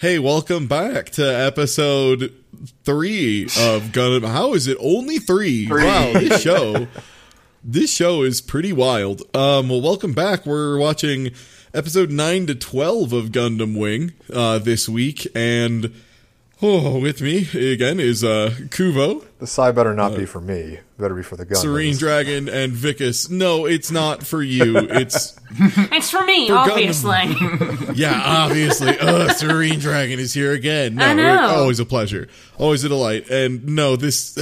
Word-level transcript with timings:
Hey, 0.00 0.18
welcome 0.18 0.66
back 0.66 1.10
to 1.10 1.22
episode 1.22 2.32
three 2.84 3.44
of 3.44 3.92
Gundam. 3.92 4.26
How 4.26 4.54
is 4.54 4.66
it 4.66 4.78
only 4.80 5.18
three? 5.18 5.68
Wow, 5.70 6.14
this 6.14 6.40
show, 6.42 6.88
this 7.62 7.94
show 7.94 8.22
is 8.22 8.40
pretty 8.40 8.72
wild. 8.72 9.20
Um, 9.36 9.68
well, 9.68 9.82
welcome 9.82 10.14
back. 10.14 10.46
We're 10.46 10.78
watching 10.78 11.32
episode 11.74 12.10
nine 12.10 12.46
to 12.46 12.54
twelve 12.54 13.12
of 13.12 13.26
Gundam 13.26 13.78
Wing 13.78 14.14
uh, 14.32 14.58
this 14.58 14.88
week, 14.88 15.26
and 15.34 15.92
oh, 16.62 16.98
with 16.98 17.20
me 17.20 17.48
again 17.72 18.00
is 18.00 18.22
uh, 18.24 18.54
Kuvo, 18.68 19.24
The 19.38 19.46
side 19.46 19.74
better 19.74 19.94
not 19.94 20.16
be 20.16 20.26
for 20.26 20.40
me. 20.40 20.54
It 20.54 20.82
better 20.98 21.14
be 21.14 21.22
for 21.22 21.36
the 21.36 21.44
gun. 21.44 21.56
Serene 21.60 21.96
Dragon, 21.96 22.48
and 22.48 22.72
Vicus. 22.72 23.30
No, 23.30 23.66
it's 23.66 23.90
not 23.90 24.26
for 24.26 24.42
you. 24.42 24.76
It's 24.76 25.38
It's 25.92 26.10
for 26.10 26.24
me, 26.24 26.50
obviously. 26.50 27.36
Yeah, 27.94 28.20
obviously. 28.24 28.96
Ugh, 28.98 29.30
Serene 29.32 29.78
Dragon 29.80 30.18
is 30.20 30.32
here 30.32 30.52
again. 30.52 30.94
No, 30.96 31.06
I 31.06 31.12
know. 31.14 31.38
always 31.48 31.80
a 31.80 31.84
pleasure. 31.84 32.28
Always 32.58 32.84
a 32.84 32.88
delight. 32.88 33.28
And 33.30 33.66
no, 33.66 33.96
this. 33.96 34.38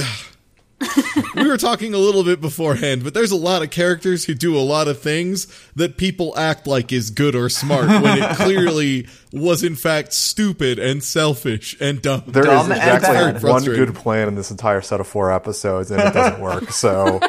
We 1.35 1.47
were 1.47 1.57
talking 1.57 1.93
a 1.93 1.97
little 1.97 2.23
bit 2.23 2.39
beforehand, 2.41 3.03
but 3.03 3.13
there's 3.13 3.31
a 3.31 3.35
lot 3.35 3.61
of 3.61 3.69
characters 3.69 4.25
who 4.25 4.33
do 4.33 4.57
a 4.57 4.61
lot 4.61 4.87
of 4.87 4.99
things 5.01 5.47
that 5.75 5.97
people 5.97 6.33
act 6.37 6.67
like 6.67 6.91
is 6.93 7.09
good 7.09 7.35
or 7.35 7.49
smart 7.49 7.87
when 7.87 8.17
it 8.21 8.35
clearly 8.37 9.07
was 9.33 9.63
in 9.63 9.75
fact 9.75 10.13
stupid 10.13 10.79
and 10.79 11.03
selfish 11.03 11.75
and 11.81 12.01
dumb. 12.01 12.23
There 12.27 12.43
is 12.43 12.47
Dumb 12.49 12.71
and 12.71 12.95
exactly 12.95 13.33
bad. 13.33 13.43
one 13.43 13.63
good 13.65 13.93
plan 13.95 14.27
in 14.29 14.35
this 14.35 14.51
entire 14.51 14.81
set 14.81 14.99
of 15.01 15.07
four 15.07 15.31
episodes, 15.33 15.91
and 15.91 16.01
it 16.01 16.13
doesn't 16.13 16.39
work. 16.41 16.71
So, 16.71 17.19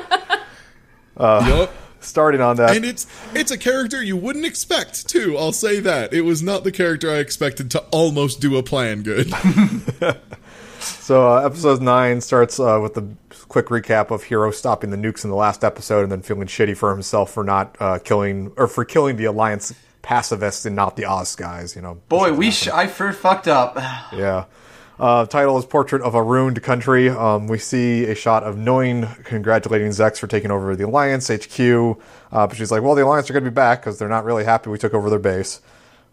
Yup. 1.19 1.73
starting 2.01 2.41
on 2.41 2.57
that, 2.57 2.77
And 2.77 2.85
it's 2.85 3.07
it's 3.35 3.51
a 3.51 3.59
character 3.59 4.03
you 4.03 4.17
wouldn't 4.17 4.47
expect 4.47 5.09
too. 5.09 5.37
I'll 5.37 5.53
say 5.53 5.81
that 5.81 6.13
it 6.15 6.23
was 6.23 6.41
not 6.43 6.63
the 6.65 6.73
character 6.73 7.11
I 7.11 7.17
expected 7.19 7.71
to 7.73 7.81
almost 7.91 8.41
do 8.41 8.57
a 8.57 8.63
plan 8.63 9.03
good. 9.03 9.31
so 10.81 11.33
uh, 11.37 11.45
episode 11.45 11.83
nine 11.83 12.21
starts 12.21 12.59
uh, 12.59 12.79
with 12.83 12.95
the 12.95 13.07
quick 13.51 13.67
recap 13.67 14.11
of 14.11 14.23
Hero 14.23 14.51
stopping 14.53 14.91
the 14.91 14.97
nukes 14.97 15.25
in 15.25 15.31
the 15.31 15.37
last 15.37 15.63
episode, 15.65 16.05
and 16.05 16.13
then 16.13 16.23
feeling 16.23 16.47
shitty 16.47 16.77
for 16.77 16.91
himself 16.91 17.33
for 17.33 17.45
not 17.45 17.77
uh, 17.81 17.99
killing 17.99 18.53
or 18.57 18.67
for 18.67 18.85
killing 18.87 19.17
the 19.17 19.27
Alliance 19.27 19.75
pacifists 20.03 20.65
and 20.65 20.75
not 20.75 20.97
the 20.97 21.05
Oz 21.05 21.37
guys. 21.37 21.77
You 21.77 21.83
know, 21.83 21.95
Boy, 22.09 22.33
we 22.33 22.51
sh- 22.51 22.69
I 22.69 22.87
for 22.87 23.13
fucked 23.13 23.49
up. 23.49 23.77
Yeah. 24.17 24.47
Uh, 24.99 25.25
title 25.25 25.57
is 25.57 25.65
Portrait 25.65 26.03
of 26.03 26.15
a 26.15 26.23
Ruined 26.23 26.63
Country. 26.63 27.09
Um, 27.09 27.47
we 27.47 27.57
see 27.57 28.05
a 28.05 28.15
shot 28.15 28.43
of 28.43 28.57
Noin 28.57 29.25
congratulating 29.25 29.89
Zex 29.89 30.19
for 30.19 30.27
taking 30.27 30.51
over 30.51 30.77
the 30.77 30.85
Alliance 30.85 31.29
HQ. 31.29 31.59
Uh, 32.31 32.47
but 32.47 32.55
she's 32.55 32.71
like, 32.71 32.83
well, 32.83 32.95
the 32.95 33.03
Alliance 33.03 33.31
are 33.31 33.33
going 33.33 33.45
to 33.45 33.51
be 33.51 33.55
back 33.55 33.81
because 33.81 33.99
they're 33.99 34.11
not 34.11 34.27
really 34.27 34.45
happy 34.45 34.69
we 34.69 34.77
took 34.77 34.93
over 34.93 35.09
their 35.09 35.19
base. 35.19 35.63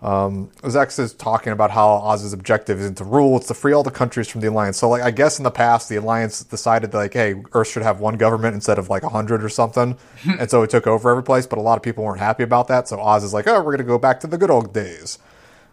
Um, 0.01 0.51
Zex 0.61 0.99
is 0.99 1.13
talking 1.13 1.51
about 1.53 1.71
how 1.71 1.87
Oz's 1.89 2.31
objective 2.31 2.79
isn't 2.79 2.95
to 2.99 3.03
rule, 3.03 3.35
it's 3.37 3.47
to 3.47 3.55
free 3.55 3.73
all 3.73 3.81
the 3.81 3.89
countries 3.89 4.27
from 4.27 4.41
the 4.41 4.47
Alliance. 4.47 4.77
So, 4.77 4.87
like, 4.89 5.01
I 5.01 5.09
guess 5.09 5.39
in 5.39 5.43
the 5.43 5.49
past, 5.51 5.89
the 5.89 5.95
Alliance 5.95 6.43
decided, 6.43 6.93
like, 6.93 7.13
hey, 7.13 7.41
Earth 7.53 7.69
should 7.69 7.81
have 7.81 7.99
one 7.99 8.15
government 8.15 8.53
instead 8.53 8.77
of, 8.77 8.89
like, 8.89 9.02
a 9.02 9.07
100 9.07 9.43
or 9.43 9.49
something. 9.49 9.97
and 10.39 10.49
so 10.52 10.61
it 10.61 10.69
took 10.69 10.86
over 10.86 11.09
every 11.09 11.23
place, 11.23 11.47
but 11.47 11.57
a 11.57 11.61
lot 11.61 11.77
of 11.77 11.83
people 11.83 12.03
weren't 12.03 12.19
happy 12.19 12.43
about 12.43 12.67
that. 12.67 12.87
So 12.87 12.99
Oz 12.99 13.23
is 13.23 13.33
like, 13.33 13.47
oh, 13.47 13.57
we're 13.57 13.75
going 13.75 13.77
to 13.80 13.83
go 13.83 13.97
back 13.97 14.19
to 14.19 14.27
the 14.27 14.37
good 14.37 14.52
old 14.52 14.71
days. 14.73 15.17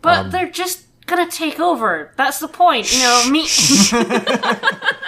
But 0.00 0.18
Um, 0.18 0.30
they're 0.30 0.50
just 0.50 0.84
gonna 1.06 1.30
take 1.30 1.60
over. 1.60 2.12
That's 2.16 2.38
the 2.40 2.48
point. 2.48 2.90
You 2.92 3.00
know, 3.00 3.28
me. 3.30 3.42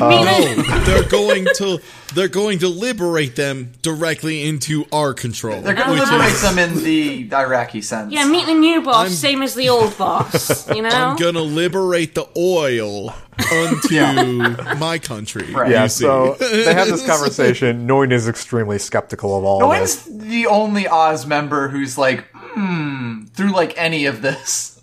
Uh, 0.00 0.08
Meaning- 0.08 0.64
they're 0.84 1.08
going 1.08 1.46
to 1.56 1.78
they're 2.14 2.28
going 2.28 2.58
to 2.60 2.68
liberate 2.68 3.36
them 3.36 3.72
directly 3.82 4.46
into 4.46 4.84
our 4.92 5.14
control. 5.14 5.60
They're 5.62 5.74
gonna 5.74 5.92
which 5.92 6.02
liberate 6.02 6.30
is- 6.32 6.42
them 6.42 6.58
in 6.58 6.82
the 6.84 7.28
Iraqi 7.34 7.80
sense. 7.82 8.12
yeah, 8.12 8.26
meet 8.26 8.46
the 8.46 8.54
new 8.54 8.82
boss, 8.82 8.96
I'm- 9.06 9.10
same 9.10 9.42
as 9.42 9.54
the 9.54 9.68
old 9.68 9.96
boss. 9.98 10.68
You 10.74 10.82
know. 10.82 10.88
I'm 10.90 11.16
gonna 11.16 11.40
liberate 11.42 12.14
the 12.14 12.26
oil 12.36 13.14
unto 13.52 13.94
Yeah. 13.94 14.74
my 14.78 14.98
country. 14.98 15.52
Right. 15.52 15.70
Yeah, 15.70 15.86
so 15.86 16.36
they 16.38 16.72
have 16.74 16.88
this 16.88 17.04
conversation. 17.06 17.86
Noin 17.86 18.12
is 18.12 18.28
extremely 18.28 18.78
skeptical 18.78 19.36
of 19.38 19.44
all 19.44 19.60
No 19.60 19.72
of 19.72 19.80
this. 19.80 20.04
the 20.10 20.46
only 20.46 20.86
Oz 20.86 21.26
member 21.26 21.68
who's 21.68 21.96
like, 21.98 22.24
hmm, 22.34 23.22
through 23.34 23.52
like 23.52 23.74
any 23.76 24.04
of 24.06 24.20
this. 24.22 24.80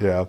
Yeah. 0.00 0.24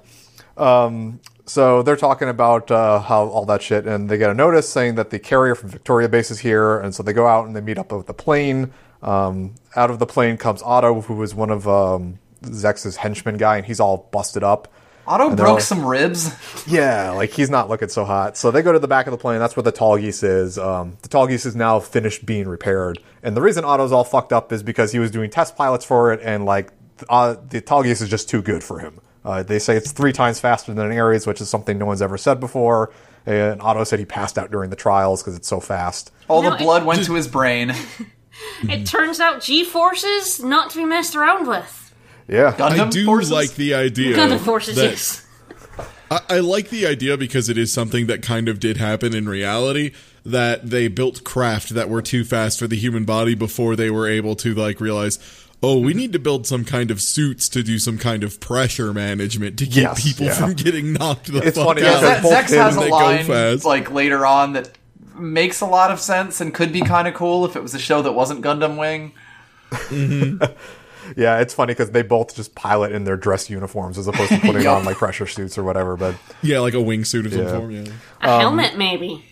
Um, 0.58 1.20
so 1.46 1.84
they're 1.84 1.96
talking 1.96 2.30
about 2.30 2.72
uh, 2.72 3.00
how 3.00 3.28
all 3.28 3.46
that 3.46 3.62
shit, 3.62 3.86
and 3.86 4.10
they 4.10 4.18
get 4.18 4.30
a 4.30 4.34
notice 4.34 4.68
saying 4.68 4.96
that 4.96 5.12
the 5.12 5.20
carrier 5.20 5.56
from 5.56 5.70
Victoria 5.70 6.10
Base 6.10 6.32
is 6.32 6.40
here, 6.40 6.80
and 6.80 6.94
so 6.94 7.04
they 7.04 7.14
go 7.14 7.28
out 7.28 7.46
and 7.46 7.56
they 7.56 7.62
meet 7.62 7.78
up 7.78 7.92
with 7.92 8.08
the 8.08 8.14
plane. 8.14 8.72
Um, 9.02 9.56
out 9.76 9.92
of 9.92 10.00
the 10.00 10.08
plane 10.08 10.38
comes 10.38 10.64
Otto, 10.64 11.02
who 11.02 11.16
was 11.16 11.36
one 11.36 11.52
of 11.52 11.68
um, 11.68 12.20
Zex's 12.44 12.98
henchman 12.98 13.38
guy, 13.38 13.58
and 13.58 13.66
he's 13.66 13.80
all 13.80 14.10
busted 14.12 14.44
up. 14.44 14.72
Otto 15.08 15.36
broke 15.36 15.62
some 15.62 15.86
ribs. 15.86 16.32
Yeah, 16.68 17.12
like 17.12 17.30
he's 17.30 17.52
not 17.52 17.70
looking 17.70 17.90
so 17.90 18.06
hot. 18.06 18.38
So 18.38 18.50
they 18.50 18.64
go 18.64 18.72
to 18.72 18.80
the 18.80 18.88
back 18.88 19.06
of 19.06 19.12
the 19.12 19.18
plane. 19.18 19.38
That's 19.38 19.56
where 19.56 19.62
the 19.62 19.72
Tallgeese 19.72 20.24
is. 20.24 20.58
Um, 20.58 20.98
the 21.04 21.10
Tallgeese 21.10 21.46
is 21.46 21.56
now 21.56 21.80
finished 21.80 22.26
being 22.26 22.48
repaired. 22.48 22.98
And 23.22 23.38
the 23.38 23.42
reason 23.42 23.64
Otto's 23.64 23.92
all 23.92 24.04
fucked 24.04 24.34
up 24.34 24.52
is 24.52 24.64
because 24.64 24.92
he 24.92 24.98
was 24.98 25.12
doing 25.12 25.30
test 25.30 25.56
pilots 25.56 25.86
for 25.86 26.12
it, 26.12 26.22
and 26.24 26.46
like 26.46 26.72
uh, 27.08 27.36
the 27.50 27.62
Tallgeese 27.62 28.02
is 28.02 28.10
just 28.10 28.30
too 28.30 28.42
good 28.42 28.64
for 28.64 28.80
him. 28.80 29.00
Uh, 29.26 29.42
they 29.44 29.58
say 29.60 29.76
it's 29.76 29.92
three 29.92 30.14
times 30.14 30.40
faster 30.40 30.74
than 30.74 30.86
an 30.86 30.92
Aries, 30.94 31.26
which 31.26 31.42
is 31.42 31.50
something 31.50 31.78
no 31.80 31.86
one's 31.88 32.02
ever 32.02 32.18
said 32.18 32.40
before. 32.40 32.94
And 33.26 33.60
Otto 33.62 33.84
said 33.84 33.98
he 33.98 34.06
passed 34.06 34.38
out 34.38 34.52
during 34.52 34.70
the 34.70 34.76
trials 34.76 35.24
because 35.24 35.36
it's 35.36 35.48
so 35.48 35.60
fast. 35.60 36.12
All 36.28 36.44
No, 36.44 36.52
the 36.52 36.56
it- 36.58 36.60
blood 36.60 36.86
went 36.86 37.04
to 37.06 37.14
his 37.16 37.28
brain. 37.28 37.74
it 38.70 38.86
turns 38.86 39.20
out 39.20 39.42
G 39.42 39.64
forces 39.64 40.44
not 40.44 40.70
to 40.72 40.78
be 40.78 40.86
messed 40.86 41.16
around 41.16 41.48
with. 41.48 41.82
Yeah, 42.28 42.54
Gundam 42.54 42.80
I 42.88 42.90
do 42.90 43.06
forces? 43.06 43.32
like 43.32 43.56
the 43.56 43.74
idea. 43.74 44.16
Gundam 44.16 44.40
forces, 44.40 44.76
that- 44.76 44.92
yes. 44.92 45.22
I, 46.12 46.22
I 46.30 46.40
like 46.40 46.70
the 46.70 46.86
idea 46.86 47.18
because 47.18 47.50
it 47.50 47.58
is 47.58 47.74
something 47.74 48.06
that 48.08 48.22
kind 48.22 48.48
of 48.48 48.60
did 48.60 48.78
happen 48.78 49.16
in 49.16 49.28
reality. 49.28 49.92
That 50.24 50.70
they 50.72 50.88
built 50.88 51.24
craft 51.24 51.70
that 51.76 51.88
were 51.90 52.02
too 52.02 52.24
fast 52.24 52.58
for 52.58 52.66
the 52.68 52.76
human 52.76 53.06
body 53.06 53.36
before 53.36 53.76
they 53.76 53.92
were 53.92 54.08
able 54.08 54.36
to 54.38 54.54
like 54.56 54.80
realize. 54.80 55.18
Oh, 55.66 55.80
we 55.80 55.94
need 55.94 56.14
to 56.14 56.20
build 56.20 56.46
some 56.46 56.64
kind 56.64 56.92
of 56.92 57.02
suits 57.02 57.50
to 57.50 57.64
do 57.64 57.80
some 57.80 57.98
kind 57.98 58.24
of 58.24 58.40
pressure 58.40 58.94
management 58.94 59.58
to 59.60 59.66
keep 59.66 59.76
Yes, 59.76 60.04
people 60.04 60.26
yeah. 60.28 60.34
from 60.36 60.54
getting 60.54 60.94
knocked 60.94 61.32
the 61.32 61.40
It's 61.40 61.58
fuck 61.58 61.68
funny 61.68 61.84
out. 61.86 62.02
because 62.02 62.18
Ze- 62.18 62.22
both 62.22 62.34
Zex 62.34 62.56
has 62.56 62.76
a 62.76 62.82
line 62.82 63.26
fast. 63.26 63.66
like 63.66 63.92
later 63.92 64.26
on 64.26 64.54
that 64.54 64.70
makes 65.18 65.62
a 65.62 65.66
lot 65.66 65.92
of 65.92 66.00
sense 66.00 66.42
and 66.42 66.54
could 66.54 66.72
be 66.74 66.82
kind 66.82 67.08
of 67.08 67.14
cool 67.14 67.46
if 67.46 67.56
it 67.56 67.64
was 67.64 67.74
a 67.74 67.80
show 67.80 68.02
that 68.02 68.12
wasn't 68.14 68.42
Gundam 68.44 68.78
Wing. 68.78 69.14
yeah, 71.18 71.40
it's 71.40 71.54
funny 71.54 71.72
because 71.74 71.92
they 71.92 72.02
both 72.02 72.36
just 72.36 72.56
pilot 72.56 72.92
in 72.92 73.04
their 73.04 73.18
dress 73.18 73.50
uniforms 73.50 73.98
as 73.98 74.08
opposed 74.08 74.32
to 74.32 74.40
putting 74.40 74.62
Yup. 74.64 74.78
on 74.80 74.86
like 74.86 74.98
pressure 74.98 75.28
suits 75.28 75.58
or 75.58 75.64
whatever. 75.64 75.96
But 75.96 76.16
Yeah, 76.42 76.60
like 76.60 76.74
a 76.74 76.78
wingsuit 76.78 77.26
of 77.26 77.34
some 77.34 77.42
Yeah. 77.44 77.58
form. 77.58 77.72
Yeah. 77.72 77.92
A 78.22 78.30
Um, 78.34 78.40
helmet, 78.42 78.78
maybe. 78.78 79.24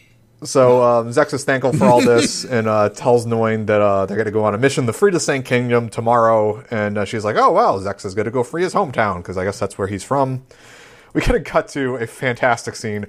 So 0.44 0.82
um, 0.84 1.10
Zex 1.10 1.34
is 1.34 1.44
thankful 1.44 1.74
for 1.74 1.86
all 1.86 2.02
this 2.02 2.44
and 2.50 2.68
uh, 2.68 2.90
tells 2.90 3.26
Noin 3.26 3.66
that 3.68 3.82
uh, 3.82 4.06
they're 4.06 4.18
going 4.18 4.26
to 4.26 4.32
go 4.32 4.44
on 4.44 4.54
a 4.54 4.58
mission, 4.58 4.86
the 4.86 4.94
Free 4.94 5.12
to 5.12 5.20
Sanc 5.20 5.46
Kingdom, 5.46 5.90
tomorrow. 5.90 6.64
And 6.72 6.98
uh, 6.98 7.06
she's 7.06 7.24
like, 7.24 7.36
"Oh 7.36 7.52
wow, 7.52 7.78
Zex 7.80 8.06
is 8.06 8.14
going 8.16 8.26
to 8.26 8.32
go 8.32 8.44
free 8.44 8.64
his 8.64 8.74
hometown 8.74 9.18
because 9.18 9.38
I 9.38 9.44
guess 9.46 9.60
that's 9.60 9.78
where 9.78 9.88
he's 9.88 10.04
from." 10.04 10.46
We 11.14 11.22
get 11.22 11.36
a 11.36 11.40
cut 11.42 11.68
to 11.70 11.96
a 11.98 12.08
fantastic 12.08 12.76
scene. 12.76 13.06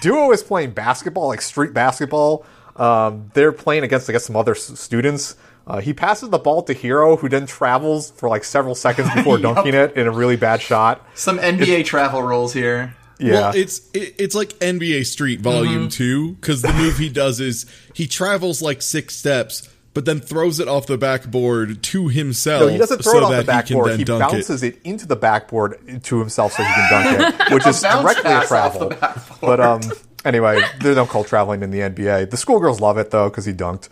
Duo 0.00 0.32
is 0.32 0.42
playing 0.42 0.72
basketball, 0.72 1.28
like 1.28 1.40
street 1.40 1.72
basketball. 1.72 2.44
Um, 2.76 3.30
they're 3.34 3.52
playing 3.52 3.84
against, 3.84 4.10
I 4.10 4.12
guess, 4.12 4.24
some 4.24 4.34
other 4.34 4.56
s- 4.56 4.78
students. 4.80 5.36
Uh, 5.66 5.80
he 5.80 5.94
passes 5.94 6.28
the 6.30 6.38
ball 6.38 6.62
to 6.64 6.72
Hero, 6.72 7.16
who 7.16 7.28
then 7.28 7.46
travels 7.46 8.10
for 8.10 8.28
like 8.28 8.42
several 8.42 8.74
seconds 8.74 9.08
before 9.14 9.38
dunking 9.38 9.72
it 9.74 9.96
in 9.96 10.08
a 10.08 10.10
really 10.10 10.34
bad 10.36 10.60
shot. 10.60 11.06
Some 11.14 11.38
NBA 11.38 11.84
travel 11.84 12.22
rules 12.22 12.52
here. 12.52 12.96
Yeah, 13.18 13.32
Well, 13.32 13.52
it's 13.54 13.88
it, 13.94 14.14
it's 14.18 14.34
like 14.34 14.50
NBA 14.60 15.06
Street 15.06 15.40
Volume 15.40 15.88
Two 15.88 16.32
because 16.34 16.62
the 16.62 16.72
move 16.72 16.98
he 16.98 17.08
does 17.08 17.40
is 17.40 17.66
he 17.92 18.06
travels 18.06 18.60
like 18.60 18.82
six 18.82 19.14
steps, 19.14 19.68
but 19.94 20.04
then 20.04 20.20
throws 20.20 20.58
it 20.58 20.66
off 20.66 20.86
the 20.86 20.98
backboard 20.98 21.82
to 21.84 22.08
himself. 22.08 22.62
No, 22.62 22.68
he 22.68 22.78
doesn't 22.78 23.02
throw 23.02 23.12
so 23.12 23.18
it 23.18 23.22
off 23.22 23.30
that 23.30 23.36
the 23.38 23.44
backboard. 23.44 23.92
He 23.92 23.98
He, 23.98 24.04
then 24.04 24.18
bounces 24.18 24.62
it. 24.62 24.80
into 24.82 25.06
the 25.06 25.16
backboard 25.16 26.02
to 26.04 26.18
himself 26.18 26.52
so 26.52 26.62
he 26.64 26.72
can 26.72 26.90
dunk 26.90 27.34
it, 27.40 27.52
which 27.54 27.66
is 27.66 27.82
bounce 27.82 28.02
directly 28.02 28.32
a 28.32 28.46
travel. 28.46 28.92
But 29.40 29.60
um, 29.60 29.80
anyway, 30.24 30.60
they 30.80 30.94
don't 30.94 31.08
call 31.08 31.22
traveling 31.24 31.62
in 31.62 31.70
the 31.70 31.80
NBA. 31.80 32.30
The 32.30 32.36
schoolgirls 32.36 32.80
love 32.80 32.98
it 32.98 33.10
though 33.12 33.28
because 33.28 33.44
he 33.44 33.52
dunked. 33.52 33.88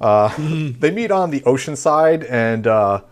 Uh, 0.00 0.34
they 0.78 0.90
meet 0.90 1.10
on 1.10 1.30
the 1.30 1.42
ocean 1.44 1.76
side, 1.76 2.24
and 2.24 2.66
uh, 2.66 3.02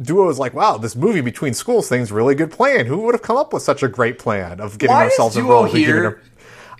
Duo 0.00 0.28
is 0.28 0.38
like, 0.38 0.54
"Wow, 0.54 0.76
this 0.76 0.94
movie 0.96 1.20
between 1.20 1.54
schools 1.54 1.88
thing's 1.88 2.12
really 2.12 2.34
good 2.34 2.50
plan. 2.50 2.86
Who 2.86 2.98
would 2.98 3.14
have 3.14 3.22
come 3.22 3.36
up 3.36 3.52
with 3.52 3.62
such 3.62 3.82
a 3.82 3.88
great 3.88 4.18
plan 4.18 4.60
of 4.60 4.78
getting 4.78 4.94
Why 4.94 5.06
is 5.06 5.12
ourselves 5.12 5.34
Duo 5.36 5.44
involved?" 5.44 5.74
and 5.74 5.84
giving 5.84 5.94
here? 6.02 6.22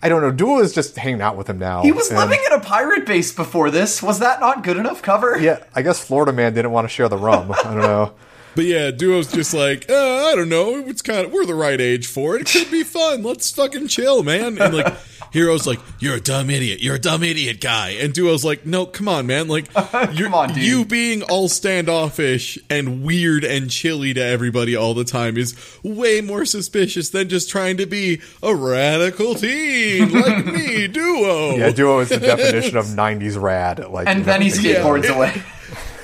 I 0.02 0.08
don't 0.08 0.22
know. 0.22 0.30
Duo 0.30 0.60
is 0.60 0.72
just 0.72 0.96
hanging 0.96 1.20
out 1.20 1.36
with 1.36 1.48
him 1.48 1.58
now. 1.58 1.82
He 1.82 1.92
was 1.92 2.08
and- 2.10 2.18
living 2.18 2.40
in 2.46 2.52
a 2.52 2.60
pirate 2.60 3.04
base 3.04 3.32
before 3.32 3.70
this. 3.70 4.02
Was 4.02 4.18
that 4.20 4.40
not 4.40 4.64
good 4.64 4.78
enough 4.78 5.02
cover? 5.02 5.38
Yeah, 5.38 5.58
I 5.74 5.82
guess 5.82 6.02
Florida 6.02 6.32
man 6.32 6.54
didn't 6.54 6.70
want 6.70 6.86
to 6.86 6.88
share 6.88 7.08
the 7.08 7.18
rum. 7.18 7.52
I 7.52 7.62
don't 7.64 7.78
know. 7.78 8.12
But 8.56 8.64
yeah, 8.64 8.90
Duo's 8.90 9.30
just 9.32 9.54
like, 9.54 9.88
uh, 9.88 9.94
I 9.94 10.34
don't 10.34 10.48
know. 10.48 10.76
It's 10.86 11.02
kind 11.02 11.24
of 11.26 11.32
we're 11.32 11.46
the 11.46 11.54
right 11.54 11.80
age 11.80 12.06
for 12.06 12.36
it. 12.36 12.42
It 12.42 12.58
could 12.64 12.70
be 12.70 12.82
fun. 12.82 13.22
Let's 13.22 13.50
fucking 13.52 13.88
chill, 13.88 14.22
man. 14.22 14.58
And 14.60 14.74
like, 14.76 14.92
Hero's 15.32 15.64
like, 15.66 15.78
"You're 16.00 16.16
a 16.16 16.20
dumb 16.20 16.50
idiot. 16.50 16.80
You're 16.82 16.96
a 16.96 17.00
dumb 17.00 17.22
idiot 17.22 17.60
guy." 17.60 17.90
And 17.90 18.12
Duo's 18.12 18.44
like, 18.44 18.66
"No, 18.66 18.84
come 18.86 19.06
on, 19.06 19.26
man. 19.28 19.46
Like, 19.46 19.68
you're, 20.12 20.34
on, 20.34 20.48
dude." 20.52 20.64
you 20.64 20.84
being 20.84 21.22
all 21.22 21.48
standoffish 21.48 22.58
and 22.68 23.04
weird 23.04 23.44
and 23.44 23.70
chilly 23.70 24.12
to 24.14 24.20
everybody 24.22 24.74
all 24.74 24.94
the 24.94 25.04
time 25.04 25.36
is 25.36 25.54
way 25.84 26.20
more 26.20 26.44
suspicious 26.44 27.10
than 27.10 27.28
just 27.28 27.48
trying 27.48 27.76
to 27.76 27.86
be 27.86 28.20
a 28.42 28.54
radical 28.54 29.36
teen 29.36 30.10
like 30.20 30.44
me, 30.46 30.88
Duo." 30.88 31.56
Yeah, 31.56 31.70
duo 31.70 32.00
is 32.00 32.08
the 32.08 32.18
definition 32.18 32.76
of 32.76 32.86
'90s 32.86 33.40
rad. 33.40 33.88
Like, 33.88 34.08
And 34.08 34.24
then 34.24 34.42
he 34.42 34.48
skateboards 34.48 35.04
Yeah. 35.04 35.14
away. 35.16 35.42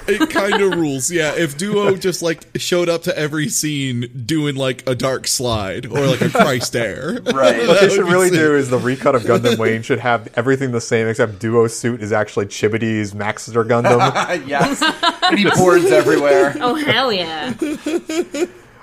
It 0.09 0.31
kind 0.31 0.61
of 0.63 0.73
rules. 0.79 1.11
Yeah, 1.11 1.35
if 1.37 1.57
Duo 1.59 1.97
just 1.97 2.23
like 2.23 2.47
showed 2.57 2.89
up 2.89 3.03
to 3.05 3.19
every 3.19 3.49
scene 3.49 4.11
doing 4.27 4.55
like 4.57 4.89
a 4.89 4.95
dark 4.95 5.27
slide 5.27 5.87
or 5.87 6.07
like 6.07 6.21
a 6.21 6.31
Christ 6.31 6.75
air, 6.77 7.15
Right. 7.25 7.25
What 7.25 7.35
that 7.35 7.81
they 7.81 7.87
would 7.87 7.93
should 7.93 8.05
really 8.09 8.29
sick. 8.29 8.39
do 8.39 8.55
is 8.57 8.71
the 8.71 8.79
recut 8.79 9.15
of 9.15 9.23
Gundam 9.23 9.59
Wing 9.59 9.83
should 9.83 9.99
have 10.01 10.29
everything 10.37 10.73
the 10.73 10.81
same 10.81 11.09
except 11.09 11.39
Duo's 11.39 11.77
suit 11.77 12.03
is 12.03 12.13
actually 12.13 12.47
Chibodee's 12.47 13.15
Maxter 13.15 13.67
Gundam. 13.67 14.47
yes. 14.49 14.83
And 15.25 15.39
he 15.39 15.49
boards 15.57 15.87
everywhere. 15.87 16.55
Oh 16.67 16.75
hell 16.75 17.13
yeah! 17.13 17.53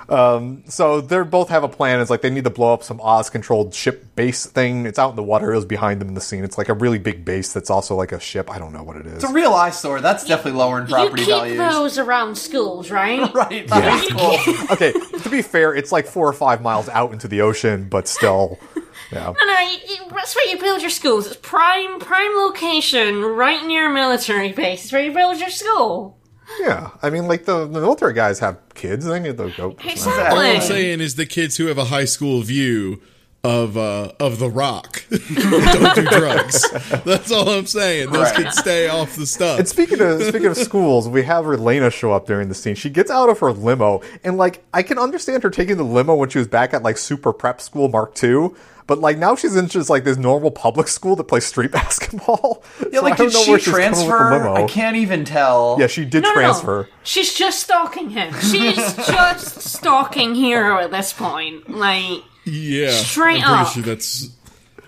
Um, 0.09 0.63
so 0.67 1.01
they 1.01 1.21
both 1.23 1.49
have 1.49 1.63
a 1.63 1.69
plan. 1.69 1.99
It's 2.01 2.09
like 2.09 2.21
they 2.21 2.29
need 2.29 2.43
to 2.43 2.49
blow 2.49 2.73
up 2.73 2.83
some 2.83 2.99
Oz 3.01 3.29
controlled 3.29 3.73
ship 3.73 4.15
base 4.15 4.45
thing. 4.45 4.85
It's 4.85 4.99
out 4.99 5.11
in 5.11 5.15
the 5.15 5.23
water. 5.23 5.51
It 5.53 5.55
was 5.55 5.65
behind 5.65 6.01
them 6.01 6.09
in 6.09 6.13
the 6.13 6.21
scene. 6.21 6.43
It's 6.43 6.57
like 6.57 6.69
a 6.69 6.73
really 6.73 6.99
big 6.99 7.23
base 7.25 7.53
that's 7.53 7.69
also 7.69 7.95
like 7.95 8.11
a 8.11 8.19
ship. 8.19 8.51
I 8.51 8.59
don't 8.59 8.73
know 8.73 8.83
what 8.83 8.97
it 8.97 9.05
is. 9.05 9.15
It's 9.15 9.23
a 9.23 9.33
real 9.33 9.53
eyesore. 9.53 10.01
That's 10.01 10.25
definitely 10.25 10.59
lowering 10.59 10.87
You 10.87 10.93
property 10.93 11.23
keep 11.25 11.33
values. 11.33 11.57
those 11.57 11.97
around 11.97 12.37
schools, 12.37 12.91
right? 12.91 13.21
Right. 13.33 13.67
That 13.67 14.03
is 14.03 14.11
cool. 14.11 14.65
okay, 14.71 14.91
to 14.91 15.29
be 15.29 15.41
fair, 15.41 15.73
it's 15.73 15.91
like 15.91 16.05
four 16.05 16.27
or 16.27 16.33
five 16.33 16.61
miles 16.61 16.87
out 16.89 17.11
into 17.13 17.27
the 17.27 17.41
ocean, 17.41 17.87
but 17.89 18.07
still. 18.07 18.59
Yeah. 19.11 19.25
No, 19.39 19.45
no, 19.45 19.59
you, 19.59 19.77
you, 19.89 19.97
that's 20.11 20.35
where 20.35 20.47
you 20.49 20.59
build 20.59 20.81
your 20.81 20.89
schools. 20.89 21.27
It's 21.27 21.35
prime, 21.35 21.99
prime 21.99 22.35
location, 22.35 23.21
right 23.23 23.63
near 23.65 23.91
a 23.91 23.93
military 23.93 24.51
base. 24.53 24.83
It's 24.85 24.91
where 24.93 25.03
you 25.03 25.11
build 25.13 25.39
your 25.39 25.49
school. 25.49 26.17
Yeah. 26.59 26.89
I 27.01 27.09
mean, 27.09 27.27
like 27.27 27.45
the, 27.45 27.65
the 27.67 27.79
military 27.81 28.13
guys 28.13 28.39
have 28.39 28.57
kids. 28.75 29.05
They 29.05 29.19
need 29.19 29.37
to 29.37 29.51
go. 29.55 29.71
All 29.71 30.37
I'm 30.39 30.61
saying 30.61 31.01
is 31.01 31.15
the 31.15 31.25
kids 31.25 31.57
who 31.57 31.67
have 31.67 31.77
a 31.77 31.85
high 31.85 32.05
school 32.05 32.41
view 32.41 33.01
of 33.45 33.75
uh, 33.75 34.09
of 34.21 34.39
the 34.39 34.49
rock 34.49 35.03
don't 35.09 35.95
do 35.95 36.05
drugs. 36.05 36.65
That's 37.03 37.29
all 37.29 37.49
I'm 37.49 37.65
saying. 37.65 38.09
Those 38.11 38.31
Right. 38.31 38.35
kids 38.43 38.57
stay 38.57 38.87
off 38.87 39.17
the 39.17 39.25
stuff. 39.25 39.59
And 39.59 39.67
speaking 39.67 39.99
of 39.99 40.21
speaking 40.23 40.45
of 40.45 40.55
schools, 40.55 41.09
we 41.09 41.23
have 41.23 41.43
Relena 41.43 41.91
show 41.91 42.13
up 42.13 42.25
during 42.25 42.47
the 42.47 42.55
scene. 42.55 42.75
She 42.75 42.89
gets 42.89 43.11
out 43.11 43.27
of 43.27 43.39
her 43.39 43.51
limo, 43.51 44.01
and 44.23 44.37
like 44.37 44.63
I 44.73 44.81
can 44.81 44.97
understand 44.97 45.43
her 45.43 45.49
taking 45.49 45.75
the 45.75 45.83
limo 45.83 46.15
when 46.15 46.29
she 46.29 46.37
was 46.37 46.47
back 46.47 46.73
at 46.73 46.83
like 46.83 46.97
Super 46.97 47.33
Prep 47.33 47.59
School 47.59 47.89
Mark 47.89 48.21
II. 48.23 48.51
But 48.85 48.99
like 48.99 49.17
now 49.17 49.35
she's 49.35 49.55
in 49.55 49.67
just 49.67 49.89
like 49.89 50.03
this 50.03 50.17
normal 50.17 50.51
public 50.51 50.87
school 50.87 51.15
that 51.15 51.23
plays 51.25 51.45
street 51.45 51.71
basketball. 52.03 52.63
Yeah, 52.91 52.99
So 52.99 53.03
like, 53.05 53.13
I 53.13 53.15
don't 53.17 53.27
did 53.27 53.33
know 53.33 53.43
she 53.43 53.51
where 53.51 53.59
she's 53.59 53.73
coming 53.73 53.89
with 53.91 53.99
the 53.99 54.05
transfer? 54.07 54.49
I 54.55 54.67
can't 54.67 54.95
even 54.97 55.25
tell. 55.25 55.77
Yeah, 55.79 55.87
she 55.87 56.05
did 56.05 56.23
No, 56.23 56.29
no, 56.29 56.35
transfer. 56.35 56.89
She's 57.03 57.33
just 57.33 57.61
stalking 57.63 58.09
him. 58.09 58.33
She's 58.41 58.75
just 58.95 59.61
stalking 59.61 60.35
Hero 60.35 60.79
at 60.79 60.91
this 60.91 61.13
point. 61.13 61.69
Like, 61.69 62.23
yeah, 62.45 62.91
Straight 62.91 63.41
I'm 63.47 63.65
up. 63.65 63.67
sure 63.73 63.83
that's. 63.83 64.29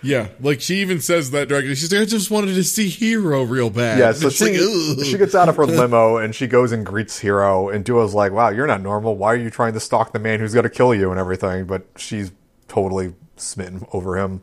Yeah, 0.02 0.28
like 0.40 0.62
she 0.62 0.76
even 0.82 1.02
says 1.02 1.32
that 1.32 1.48
directly. 1.48 1.74
She's 1.74 1.92
like, 1.92 2.02
I 2.02 2.06
just 2.06 2.30
wanted 2.30 2.54
to 2.54 2.64
see 2.64 2.90
Hero 2.90 3.42
real 3.42 3.72
bad. 3.72 3.98
Yeah, 3.98 4.12
so 4.12 4.30
she, 4.30 4.56
like, 4.96 5.06
she 5.08 5.18
gets 5.18 5.34
out 5.34 5.50
of 5.50 5.56
her 5.56 5.66
limo 5.66 6.18
and 6.18 6.36
she 6.36 6.46
goes 6.46 6.72
and 6.72 6.86
greets 6.86 7.18
Hero. 7.18 7.70
And 7.70 7.84
Duo's 7.84 8.14
like, 8.14 8.32
wow, 8.32 8.50
you're 8.50 8.68
not 8.68 8.82
normal. 8.82 9.16
Why 9.18 9.34
are 9.34 9.38
you 9.38 9.50
trying 9.50 9.74
to 9.74 9.80
stalk 9.80 10.14
the 10.14 10.20
man 10.20 10.40
who's 10.40 10.54
going 10.54 10.66
to 10.66 10.70
kill 10.70 10.94
you 10.94 11.10
and 11.10 11.20
everything? 11.20 11.66
But 11.66 11.88
she's 11.98 12.32
totally 12.68 13.16
smitten 13.38 13.86
over 13.92 14.18
him. 14.18 14.42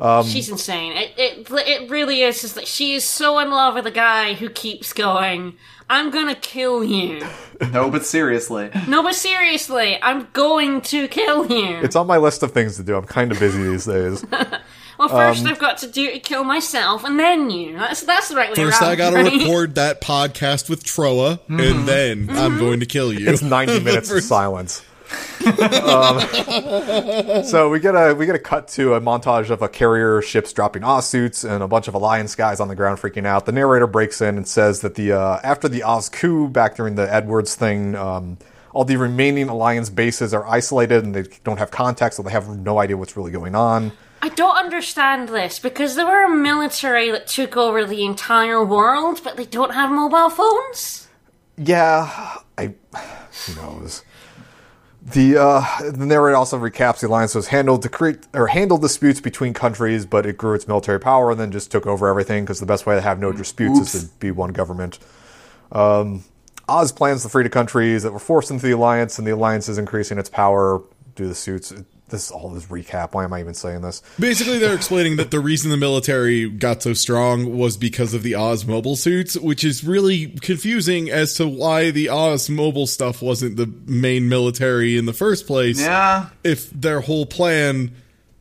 Um, 0.00 0.26
she's 0.26 0.48
insane. 0.48 0.92
It, 0.96 1.12
it, 1.18 1.50
it 1.50 1.90
really 1.90 2.22
is 2.22 2.40
just 2.40 2.56
like 2.56 2.66
she 2.66 2.94
is 2.94 3.04
so 3.04 3.38
in 3.38 3.50
love 3.50 3.74
with 3.74 3.86
a 3.86 3.90
guy 3.90 4.32
who 4.32 4.48
keeps 4.48 4.94
going, 4.94 5.56
I'm 5.90 6.10
gonna 6.10 6.34
kill 6.34 6.82
you. 6.82 7.26
No, 7.72 7.90
but 7.90 8.06
seriously. 8.06 8.70
No, 8.88 9.02
but 9.02 9.14
seriously, 9.14 9.98
I'm 10.02 10.26
going 10.32 10.80
to 10.80 11.08
kill 11.08 11.44
you. 11.52 11.76
It's 11.80 11.94
on 11.94 12.06
my 12.06 12.16
list 12.16 12.42
of 12.42 12.52
things 12.52 12.78
to 12.78 12.82
do. 12.82 12.96
I'm 12.96 13.04
kind 13.04 13.30
of 13.30 13.38
busy 13.38 13.62
these 13.62 13.84
days. 13.84 14.24
well, 14.98 15.10
first 15.10 15.42
um, 15.42 15.48
I've 15.48 15.58
got 15.58 15.76
to 15.78 15.86
do 15.86 16.10
to 16.10 16.18
kill 16.20 16.42
myself, 16.42 17.04
and 17.04 17.18
then 17.20 17.50
you. 17.50 17.76
That's 17.76 18.00
that's 18.00 18.30
the 18.30 18.36
right 18.36 18.48
way 18.48 18.54
First, 18.54 18.80
around. 18.80 18.90
I 18.92 18.96
gotta 18.96 19.16
right? 19.16 19.32
record 19.32 19.74
that 19.74 20.00
podcast 20.00 20.70
with 20.70 20.84
Trowa, 20.84 21.38
and 21.50 21.86
then 21.86 22.30
I'm 22.30 22.58
going 22.58 22.80
to 22.80 22.86
kill 22.86 23.12
you. 23.12 23.28
It's 23.28 23.42
90 23.42 23.80
minutes 23.84 24.10
of 24.10 24.22
silence. 24.22 24.82
Um, 25.82 26.20
so 27.44 27.68
we 27.70 27.80
get 27.80 27.94
a 27.94 28.14
we 28.14 28.26
get 28.26 28.34
a 28.34 28.40
cut 28.40 28.68
to 28.68 28.94
a 28.94 29.00
montage 29.00 29.50
of 29.50 29.62
a 29.62 29.68
carrier 29.68 30.20
ships 30.22 30.52
dropping 30.52 30.84
Oz 30.84 31.08
suits 31.08 31.44
and 31.44 31.62
a 31.62 31.68
bunch 31.68 31.88
of 31.88 31.94
Alliance 31.94 32.34
guys 32.34 32.60
on 32.60 32.68
the 32.68 32.76
ground 32.76 32.98
freaking 32.98 33.26
out. 33.26 33.46
The 33.46 33.52
narrator 33.52 33.86
breaks 33.86 34.20
in 34.20 34.36
and 34.36 34.46
says 34.46 34.80
that 34.82 34.94
the 34.94 35.12
uh, 35.12 35.40
after 35.42 35.68
the 35.68 35.82
Oz 35.82 36.08
coup 36.08 36.48
back 36.48 36.76
during 36.76 36.94
the 36.94 37.12
Edwards 37.12 37.54
thing, 37.54 37.96
um, 37.96 38.38
all 38.72 38.84
the 38.84 38.96
remaining 38.96 39.48
Alliance 39.48 39.90
bases 39.90 40.32
are 40.34 40.46
isolated 40.46 41.04
and 41.04 41.14
they 41.14 41.24
don't 41.44 41.58
have 41.58 41.70
contact, 41.70 42.14
so 42.14 42.22
they 42.22 42.30
have 42.30 42.48
no 42.48 42.78
idea 42.78 42.96
what's 42.96 43.16
really 43.16 43.32
going 43.32 43.54
on. 43.54 43.92
I 44.22 44.28
don't 44.28 44.56
understand 44.56 45.30
this 45.30 45.58
because 45.58 45.96
there 45.96 46.04
were 46.04 46.24
a 46.24 46.30
military 46.36 47.10
that 47.10 47.26
took 47.26 47.56
over 47.56 47.86
the 47.86 48.04
entire 48.04 48.62
world, 48.62 49.22
but 49.24 49.36
they 49.36 49.46
don't 49.46 49.72
have 49.72 49.90
mobile 49.90 50.28
phones. 50.28 51.08
Yeah, 51.56 52.36
I 52.58 52.74
who 53.46 53.54
knows. 53.56 54.02
The 55.12 55.36
uh, 55.36 55.90
the 55.90 56.06
narrator 56.06 56.36
also 56.36 56.58
recaps 56.58 57.00
the 57.00 57.08
alliance 57.08 57.34
was 57.34 57.48
handled 57.48 57.82
to 57.82 57.88
create 57.88 58.26
or 58.32 58.48
handle 58.48 58.78
disputes 58.78 59.20
between 59.20 59.54
countries, 59.54 60.06
but 60.06 60.26
it 60.26 60.36
grew 60.36 60.54
its 60.54 60.68
military 60.68 61.00
power 61.00 61.30
and 61.30 61.40
then 61.40 61.50
just 61.50 61.72
took 61.72 61.86
over 61.86 62.08
everything 62.08 62.44
because 62.44 62.60
the 62.60 62.66
best 62.66 62.86
way 62.86 62.94
to 62.94 63.00
have 63.00 63.18
no 63.18 63.32
disputes 63.32 63.78
is 63.80 64.04
to 64.04 64.10
be 64.18 64.30
one 64.30 64.52
government. 64.52 64.98
Um, 65.72 66.24
Oz 66.68 66.92
plans 66.92 67.22
to 67.24 67.28
free 67.28 67.42
the 67.42 67.50
countries 67.50 68.04
that 68.04 68.12
were 68.12 68.20
forced 68.20 68.50
into 68.50 68.64
the 68.64 68.72
alliance, 68.72 69.18
and 69.18 69.26
the 69.26 69.32
alliance 69.32 69.68
is 69.68 69.78
increasing 69.78 70.18
its 70.18 70.28
power 70.28 70.80
due 71.14 71.24
to 71.24 71.28
the 71.28 71.34
suits. 71.34 71.72
This 72.08 72.24
is 72.26 72.30
all 72.32 72.50
this 72.50 72.66
recap. 72.66 73.12
Why 73.14 73.22
am 73.22 73.32
I 73.32 73.38
even 73.38 73.54
saying 73.54 73.82
this? 73.82 74.02
Basically, 74.18 74.58
they're 74.58 74.74
explaining 74.74 75.16
that 75.18 75.30
the 75.30 75.38
reason 75.38 75.70
the 75.70 75.76
military 75.76 76.48
got 76.50 76.82
so 76.82 76.92
strong 76.92 77.56
was 77.56 77.76
because 77.76 78.14
of 78.14 78.24
the 78.24 78.34
Oz 78.34 78.66
mobile 78.66 78.96
suits, 78.96 79.36
which 79.36 79.62
is 79.62 79.84
really 79.84 80.26
confusing 80.40 81.08
as 81.08 81.34
to 81.34 81.46
why 81.46 81.92
the 81.92 82.08
Oz 82.08 82.50
mobile 82.50 82.88
stuff 82.88 83.22
wasn't 83.22 83.56
the 83.56 83.72
main 83.86 84.28
military 84.28 84.98
in 84.98 85.06
the 85.06 85.12
first 85.12 85.46
place. 85.46 85.80
Yeah. 85.80 86.30
If 86.42 86.68
their 86.70 87.00
whole 87.00 87.26
plan 87.26 87.92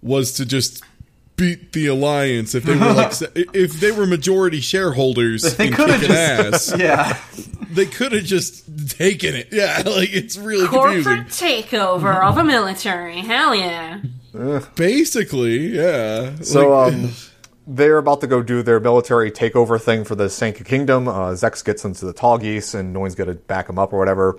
was 0.01 0.33
to 0.33 0.45
just 0.47 0.83
beat 1.35 1.71
the 1.73 1.85
alliance, 1.85 2.55
if 2.55 2.63
they 2.63 2.73
were 2.75 2.93
like, 2.93 3.13
if 3.53 3.73
they 3.79 3.91
were 3.91 4.07
majority 4.07 4.61
shareholders 4.61 5.55
They 5.57 5.67
in 5.67 5.73
could 5.73 5.89
have 5.91 6.01
just. 6.01 6.73
ass, 6.73 6.79
Yeah. 6.79 7.17
They 7.71 7.85
could 7.85 8.11
have 8.13 8.23
just 8.23 8.89
taken 8.97 9.35
it. 9.35 9.49
Yeah, 9.51 9.81
like 9.85 10.11
it's 10.13 10.37
really 10.37 10.67
confusing. 10.67 11.03
Corporate 11.03 11.27
takeover 11.27 12.23
of 12.23 12.37
a 12.37 12.43
military. 12.43 13.19
Hell 13.19 13.53
yeah. 13.55 14.01
Basically, 14.75 15.75
yeah. 15.75 16.35
So 16.41 16.69
Like- 16.71 16.93
um, 16.93 17.09
they're 17.67 17.97
about 17.97 18.21
to 18.21 18.27
go 18.27 18.41
do 18.41 18.63
their 18.63 18.79
military 18.79 19.31
takeover 19.31 19.79
thing 19.79 20.03
for 20.03 20.15
the 20.15 20.29
Sanka 20.29 20.63
Kingdom. 20.63 21.07
Uh, 21.07 21.31
Zex 21.31 21.63
gets 21.63 21.85
into 21.85 22.05
the 22.05 22.13
Tallgeese, 22.13 22.73
and 22.73 22.91
Noin's 22.93 23.13
going 23.15 23.27
to 23.29 23.35
back 23.35 23.69
him 23.69 23.77
up 23.77 23.93
or 23.93 23.99
whatever. 23.99 24.37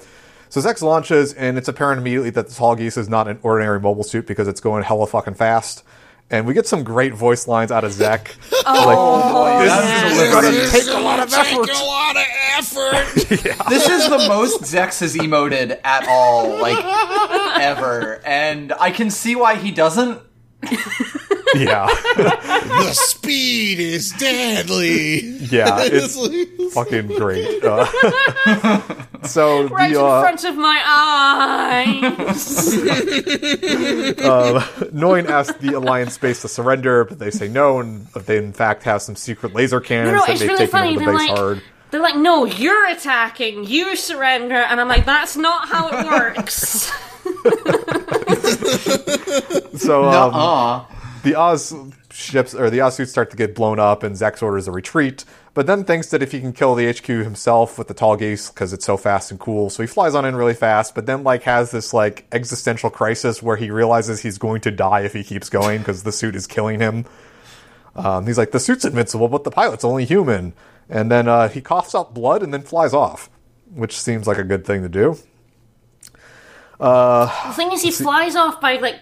So 0.48 0.60
Zex 0.60 0.82
launches, 0.82 1.32
and 1.34 1.56
it's 1.56 1.68
apparent 1.68 2.00
immediately 2.00 2.30
that 2.30 2.48
the 2.48 2.52
Tallgeese 2.52 2.98
is 2.98 3.08
not 3.08 3.28
an 3.28 3.38
ordinary 3.42 3.78
mobile 3.78 4.02
suit 4.02 4.26
because 4.26 4.48
it's 4.48 4.60
going 4.60 4.82
hella 4.82 5.06
fucking 5.06 5.34
fast. 5.34 5.84
And 6.32 6.46
we 6.46 6.54
get 6.54 6.66
some 6.66 6.84
great 6.84 7.12
voice 7.12 7.48
lines 7.48 7.72
out 7.72 7.84
of 7.84 7.92
Zek. 7.92 8.36
Oh, 8.62 8.84
oh, 8.88 9.22
oh, 9.24 9.56
oh 9.56 9.64
That's 9.64 10.16
yeah. 10.16 10.30
gonna 10.32 10.68
take 10.68 10.86
a 10.94 11.00
lot 11.00 11.18
of 11.18 11.32
effort. 11.32 11.70
a 11.70 11.84
lot 11.84 12.14
of 12.14 12.22
effort. 12.58 13.66
This 13.70 13.88
is 13.88 14.08
the 14.08 14.28
most 14.28 14.60
Zex 14.62 15.00
has 15.00 15.16
emoted 15.16 15.80
at 15.82 16.06
all, 16.06 16.58
like, 16.60 16.78
ever. 17.60 18.20
And 18.24 18.72
I 18.74 18.90
can 18.90 19.10
see 19.10 19.34
why 19.34 19.56
he 19.56 19.70
doesn't. 19.70 20.20
Yeah, 21.54 21.86
the 22.16 22.90
speed 22.92 23.80
is 23.80 24.10
deadly. 24.12 25.20
yeah, 25.20 25.78
it's 25.80 26.16
like- 26.16 26.48
fucking 26.72 27.08
great. 27.08 27.64
Uh, 27.64 27.84
so 29.24 29.66
Right 29.68 29.92
the 29.92 29.98
in 30.00 30.04
uh, 30.06 30.20
front 30.20 30.44
of 30.44 30.56
my 30.56 30.82
eyes. 30.86 32.00
Noin 34.92 35.26
asks 35.28 35.56
the 35.58 35.74
Alliance 35.74 36.16
base 36.18 36.42
to 36.42 36.48
surrender, 36.48 37.04
but 37.04 37.18
they 37.18 37.30
say 37.30 37.48
no, 37.48 37.80
and 37.80 38.06
they 38.08 38.36
in 38.36 38.52
fact 38.52 38.82
have 38.84 39.02
some 39.02 39.16
secret 39.16 39.54
laser 39.54 39.80
cannons 39.80 40.12
No, 40.12 40.18
no, 40.20 40.26
that 40.26 40.38
they've 40.38 40.48
really 40.48 40.58
taken 40.66 40.70
funny. 40.70 40.96
over 40.96 41.04
the 41.04 41.10
base 41.18 41.28
like, 41.28 41.30
hard. 41.38 41.62
they're 41.90 42.00
like, 42.02 42.16
no, 42.16 42.44
you're 42.44 42.86
attacking. 42.88 43.64
You 43.64 43.96
surrender, 43.96 44.54
and 44.56 44.80
I'm 44.80 44.88
like, 44.88 45.04
that's 45.06 45.36
not 45.36 45.68
how 45.68 45.88
it 45.88 46.06
works. 46.06 46.90
So 49.76 50.04
um, 50.04 50.86
the 51.22 51.34
Oz 51.36 51.74
ships 52.10 52.54
or 52.54 52.70
the 52.70 52.80
Oz 52.80 52.96
suits 52.96 53.10
start 53.10 53.30
to 53.30 53.36
get 53.36 53.54
blown 53.54 53.78
up, 53.78 54.02
and 54.02 54.14
Zex 54.14 54.42
orders 54.42 54.68
a 54.68 54.72
retreat. 54.72 55.24
But 55.54 55.66
then 55.66 55.84
thinks 55.84 56.08
that 56.08 56.22
if 56.22 56.32
he 56.32 56.40
can 56.40 56.52
kill 56.52 56.74
the 56.74 56.90
HQ 56.90 57.06
himself 57.06 57.78
with 57.78 57.88
the 57.88 57.94
Tallgeese 57.94 58.52
because 58.52 58.72
it's 58.72 58.84
so 58.84 58.96
fast 58.96 59.30
and 59.30 59.40
cool, 59.40 59.70
so 59.70 59.82
he 59.82 59.86
flies 59.86 60.14
on 60.14 60.24
in 60.24 60.36
really 60.36 60.54
fast. 60.54 60.94
But 60.94 61.06
then 61.06 61.24
like 61.24 61.42
has 61.44 61.70
this 61.70 61.94
like 61.94 62.26
existential 62.30 62.90
crisis 62.90 63.42
where 63.42 63.56
he 63.56 63.70
realizes 63.70 64.20
he's 64.20 64.38
going 64.38 64.60
to 64.62 64.70
die 64.70 65.00
if 65.00 65.12
he 65.12 65.24
keeps 65.24 65.48
going 65.48 65.78
because 65.78 66.02
the 66.02 66.12
suit 66.12 66.36
is 66.36 66.46
killing 66.46 66.78
him. 66.80 67.06
Um, 67.96 68.26
he's 68.26 68.38
like, 68.38 68.52
the 68.52 68.60
suit's 68.60 68.84
invincible, 68.84 69.28
but 69.28 69.44
the 69.44 69.50
pilot's 69.50 69.84
only 69.84 70.04
human. 70.04 70.52
And 70.88 71.10
then 71.10 71.26
uh, 71.28 71.48
he 71.48 71.60
coughs 71.60 71.94
out 71.94 72.14
blood 72.14 72.42
and 72.42 72.52
then 72.52 72.62
flies 72.62 72.94
off, 72.94 73.30
which 73.72 73.98
seems 73.98 74.26
like 74.26 74.38
a 74.38 74.44
good 74.44 74.64
thing 74.64 74.82
to 74.82 74.88
do. 74.88 75.18
Uh, 76.80 77.48
the 77.48 77.54
thing 77.54 77.72
is, 77.72 77.82
he 77.82 77.90
flies 77.90 78.34
off 78.36 78.60
by 78.60 78.76
like 78.78 78.96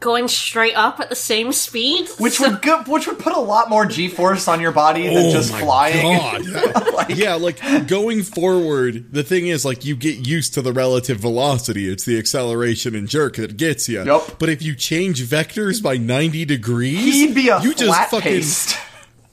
going 0.00 0.26
straight 0.26 0.74
up 0.74 0.98
at 0.98 1.08
the 1.08 1.14
same 1.14 1.52
speed. 1.52 2.08
Which 2.18 2.34
so- 2.38 2.50
would 2.50 2.60
go, 2.60 2.82
which 2.82 3.06
would 3.06 3.18
put 3.20 3.32
a 3.34 3.38
lot 3.40 3.70
more 3.70 3.86
G-force 3.86 4.48
on 4.48 4.60
your 4.60 4.72
body 4.72 5.06
than 5.06 5.16
oh 5.28 5.30
just 5.32 5.50
Oh 5.52 5.54
my 5.54 5.60
flying. 5.62 6.42
God. 6.44 7.10
yeah, 7.16 7.34
like 7.34 7.86
going 7.86 8.22
forward, 8.24 9.12
the 9.12 9.22
thing 9.22 9.46
is, 9.46 9.64
like, 9.64 9.84
you 9.84 9.94
get 9.94 10.26
used 10.26 10.54
to 10.54 10.62
the 10.62 10.72
relative 10.72 11.18
velocity. 11.20 11.88
It's 11.88 12.04
the 12.04 12.18
acceleration 12.18 12.96
and 12.96 13.08
jerk 13.08 13.36
that 13.36 13.56
gets 13.56 13.88
you. 13.88 14.02
Yup. 14.02 14.40
But 14.40 14.48
if 14.48 14.60
you 14.60 14.74
change 14.74 15.22
vectors 15.22 15.80
by 15.80 15.96
90 15.98 16.44
degrees, 16.46 16.98
He'd 17.14 17.34
be 17.34 17.48
a 17.48 17.62
you 17.62 17.70
just 17.72 17.84
flat 17.86 18.10
fucking. 18.10 18.22
paced. 18.32 18.76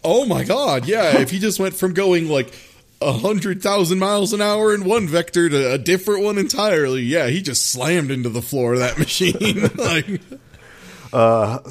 Oh 0.04 0.24
my 0.26 0.44
God, 0.46 0.86
yeah. 0.88 1.18
if 1.20 1.32
he 1.32 1.40
just 1.40 1.60
went 1.60 1.74
from 1.76 1.94
going 1.94 2.30
like 2.30 2.54
a 3.02 3.14
hundred 3.14 3.62
thousand 3.62 4.00
miles 4.00 4.34
an 4.34 4.42
hour 4.42 4.74
in 4.74 4.84
one 4.84 5.08
vector 5.08 5.50
to 5.50 5.72
a 5.74 5.78
different 5.78 6.24
one 6.24 6.38
entirely, 6.38 7.02
yeah, 7.02 7.28
he 7.28 7.42
just 7.42 7.72
slammed 7.72 8.12
into 8.12 8.30
the 8.30 8.42
floor 8.42 8.74
of 8.74 8.80
that 8.80 8.98
machine. 9.00 9.70
like, 9.76 10.22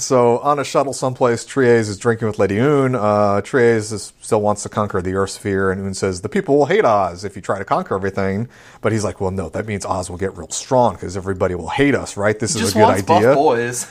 So 0.00 0.38
on 0.38 0.58
a 0.58 0.64
shuttle 0.64 0.92
someplace, 0.92 1.44
Treize 1.44 1.88
is 1.88 1.98
drinking 1.98 2.28
with 2.28 2.38
Lady 2.38 2.56
Une. 2.58 2.94
Uh, 2.94 3.40
Treize 3.42 3.92
is, 3.92 4.12
still 4.20 4.40
wants 4.40 4.62
to 4.64 4.68
conquer 4.68 5.00
the 5.02 5.14
Earth 5.14 5.30
sphere, 5.30 5.70
and 5.70 5.80
Une 5.84 5.94
says 5.94 6.22
the 6.22 6.28
people 6.28 6.56
will 6.58 6.66
hate 6.66 6.84
Oz 6.84 7.24
if 7.24 7.36
you 7.36 7.42
try 7.42 7.58
to 7.58 7.64
conquer 7.64 7.94
everything. 7.94 8.48
But 8.80 8.92
he's 8.92 9.04
like, 9.04 9.20
well, 9.20 9.30
no, 9.30 9.48
that 9.50 9.66
means 9.66 9.84
Oz 9.84 10.10
will 10.10 10.16
get 10.18 10.36
real 10.36 10.50
strong 10.50 10.94
because 10.94 11.16
everybody 11.16 11.54
will 11.54 11.68
hate 11.68 11.94
us, 11.94 12.16
right? 12.16 12.38
This 12.38 12.54
is 12.54 12.60
Just 12.62 12.72
a 12.72 12.78
good 12.78 12.82
wants 12.82 13.02
buff 13.02 13.18
idea. 13.18 13.34
boys. 13.34 13.86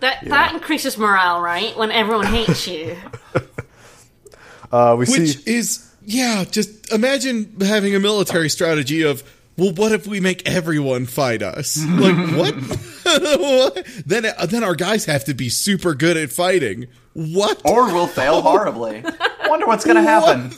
that 0.00 0.18
that 0.24 0.54
increases 0.54 0.98
morale, 0.98 1.40
right? 1.40 1.76
When 1.76 1.90
everyone 1.92 2.26
hates 2.26 2.66
you. 2.66 2.96
Uh, 4.72 4.94
we 4.96 5.04
see 5.04 5.22
which 5.22 5.46
is 5.48 5.89
yeah 6.04 6.44
just 6.44 6.92
imagine 6.92 7.54
having 7.60 7.94
a 7.94 8.00
military 8.00 8.48
strategy 8.48 9.02
of 9.02 9.22
well 9.56 9.72
what 9.72 9.92
if 9.92 10.06
we 10.06 10.20
make 10.20 10.48
everyone 10.48 11.06
fight 11.06 11.42
us 11.42 11.78
like 11.88 12.16
what 12.36 12.54
What? 13.04 13.86
then 14.06 14.26
then 14.48 14.64
our 14.64 14.74
guys 14.74 15.04
have 15.06 15.24
to 15.24 15.34
be 15.34 15.48
super 15.48 15.94
good 15.94 16.16
at 16.16 16.30
fighting 16.30 16.86
what 17.12 17.60
Or 17.64 17.86
we'll 17.92 18.06
fail 18.06 18.40
horribly. 18.50 19.02
Wonder 19.46 19.66
what's 19.66 19.84
gonna 19.84 20.02
happen. 20.02 20.50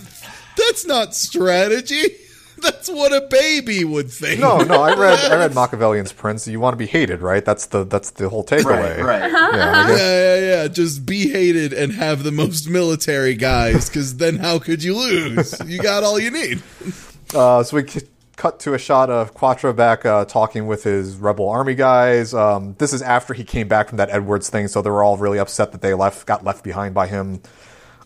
that's 0.56 0.84
not 0.86 1.14
strategy 1.14 2.16
that's 2.62 2.88
what 2.88 3.12
a 3.12 3.20
baby 3.28 3.84
would 3.84 4.10
think 4.10 4.40
no, 4.40 4.58
no. 4.58 4.82
I 4.82 4.94
read 4.94 5.18
I 5.30 5.36
read 5.36 5.54
Machiavellian's 5.56 6.12
Prince. 6.12 6.46
You 6.48 6.60
want 6.60 6.72
to 6.74 6.78
be 6.78 6.86
hated, 6.86 7.20
right? 7.20 7.44
That's 7.44 7.66
the 7.66 7.84
that's 7.84 8.10
the 8.12 8.28
whole 8.28 8.44
takeaway. 8.44 8.98
Right, 8.98 9.00
right. 9.02 9.30
Yeah, 9.30 9.72
I 9.74 9.86
guess- 9.88 9.98
yeah, 10.00 10.36
yeah, 10.36 10.62
yeah. 10.62 10.68
Just 10.68 11.04
be 11.04 11.28
hated 11.30 11.72
and 11.72 11.92
have 11.92 12.22
the 12.22 12.32
most 12.32 12.68
military 12.68 13.34
guys, 13.34 13.88
because 13.88 14.16
then 14.16 14.36
how 14.38 14.58
could 14.58 14.82
you 14.82 14.96
lose? 14.96 15.60
You 15.66 15.78
got 15.80 16.02
all 16.04 16.18
you 16.18 16.30
need. 16.30 16.62
Uh, 17.34 17.62
so 17.62 17.78
we 17.78 17.88
c- 17.88 18.02
cut 18.36 18.60
to 18.60 18.74
a 18.74 18.78
shot 18.78 19.08
of 19.08 19.32
Quatre 19.32 19.72
back 19.72 20.04
uh, 20.04 20.26
talking 20.26 20.66
with 20.66 20.84
his 20.84 21.16
rebel 21.16 21.48
army 21.48 21.74
guys. 21.74 22.34
Um, 22.34 22.74
this 22.78 22.92
is 22.92 23.00
after 23.00 23.32
he 23.32 23.42
came 23.42 23.68
back 23.68 23.88
from 23.88 23.96
that 23.96 24.10
Edwards 24.10 24.50
thing, 24.50 24.68
so 24.68 24.82
they 24.82 24.90
were 24.90 25.02
all 25.02 25.16
really 25.16 25.38
upset 25.38 25.72
that 25.72 25.80
they 25.80 25.94
left, 25.94 26.26
got 26.26 26.44
left 26.44 26.62
behind 26.62 26.92
by 26.94 27.06
him. 27.06 27.40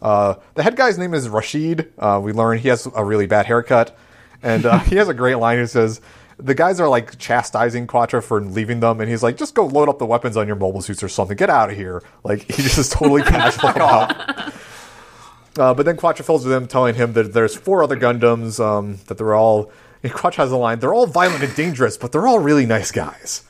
Uh, 0.01 0.35
the 0.55 0.63
head 0.63 0.77
guy's 0.77 0.97
name 0.97 1.13
is 1.13 1.29
Rashid. 1.29 1.93
Uh, 1.99 2.21
we 2.23 2.33
learn 2.33 2.59
he 2.59 2.69
has 2.69 2.87
a 2.95 3.05
really 3.05 3.27
bad 3.27 3.47
haircut, 3.47 3.99
and 4.47 4.65
uh, 4.65 4.79
he 4.91 4.97
has 4.97 5.09
a 5.09 5.15
great 5.15 5.37
line. 5.37 5.59
He 5.59 5.67
says. 5.67 6.01
The 6.39 6.55
guys 6.55 6.81
are 6.81 6.89
like 6.89 7.19
chastising 7.19 7.87
Quatre 7.87 8.21
for 8.21 8.43
leaving 8.43 8.81
them, 8.81 9.01
and 9.01 9.09
he's 9.09 9.23
like, 9.23 9.39
"Just 9.39 9.55
go 9.55 9.65
load 9.65 9.89
up 9.89 9.99
the 9.99 10.05
weapons 10.05 10.37
on 10.37 10.47
your 10.47 10.57
mobile 10.57 10.83
suits 10.83 11.03
or 11.03 11.09
something. 11.09 11.35
Get 11.35 11.49
out 11.49 11.71
of 11.71 11.77
here!" 11.77 12.03
Like 12.25 12.43
he 12.43 12.63
just 12.63 12.77
is 12.77 12.91
totally 12.91 13.23
casual 13.23 13.71
about 13.71 14.53
uh, 15.59 15.73
but 15.73 15.87
then 15.87 15.97
Quatre 15.97 16.23
fills 16.23 16.45
with 16.45 16.53
him, 16.53 16.67
telling 16.69 16.95
him 16.95 17.15
that 17.15 17.33
there's 17.33 17.57
four 17.57 17.83
other 17.83 17.97
Gundams, 17.97 18.63
um, 18.63 18.99
that 19.07 19.17
they're 19.17 19.35
all. 19.35 19.73
And 20.03 20.13
Quatre 20.13 20.43
has 20.43 20.53
a 20.53 20.59
line: 20.59 20.79
"They're 20.79 20.93
all 20.93 21.07
violent 21.07 21.43
and 21.43 21.55
dangerous, 21.55 21.97
but 21.97 22.13
they're 22.13 22.27
all 22.27 22.39
really 22.39 22.67
nice 22.67 22.93
guys." 22.93 23.43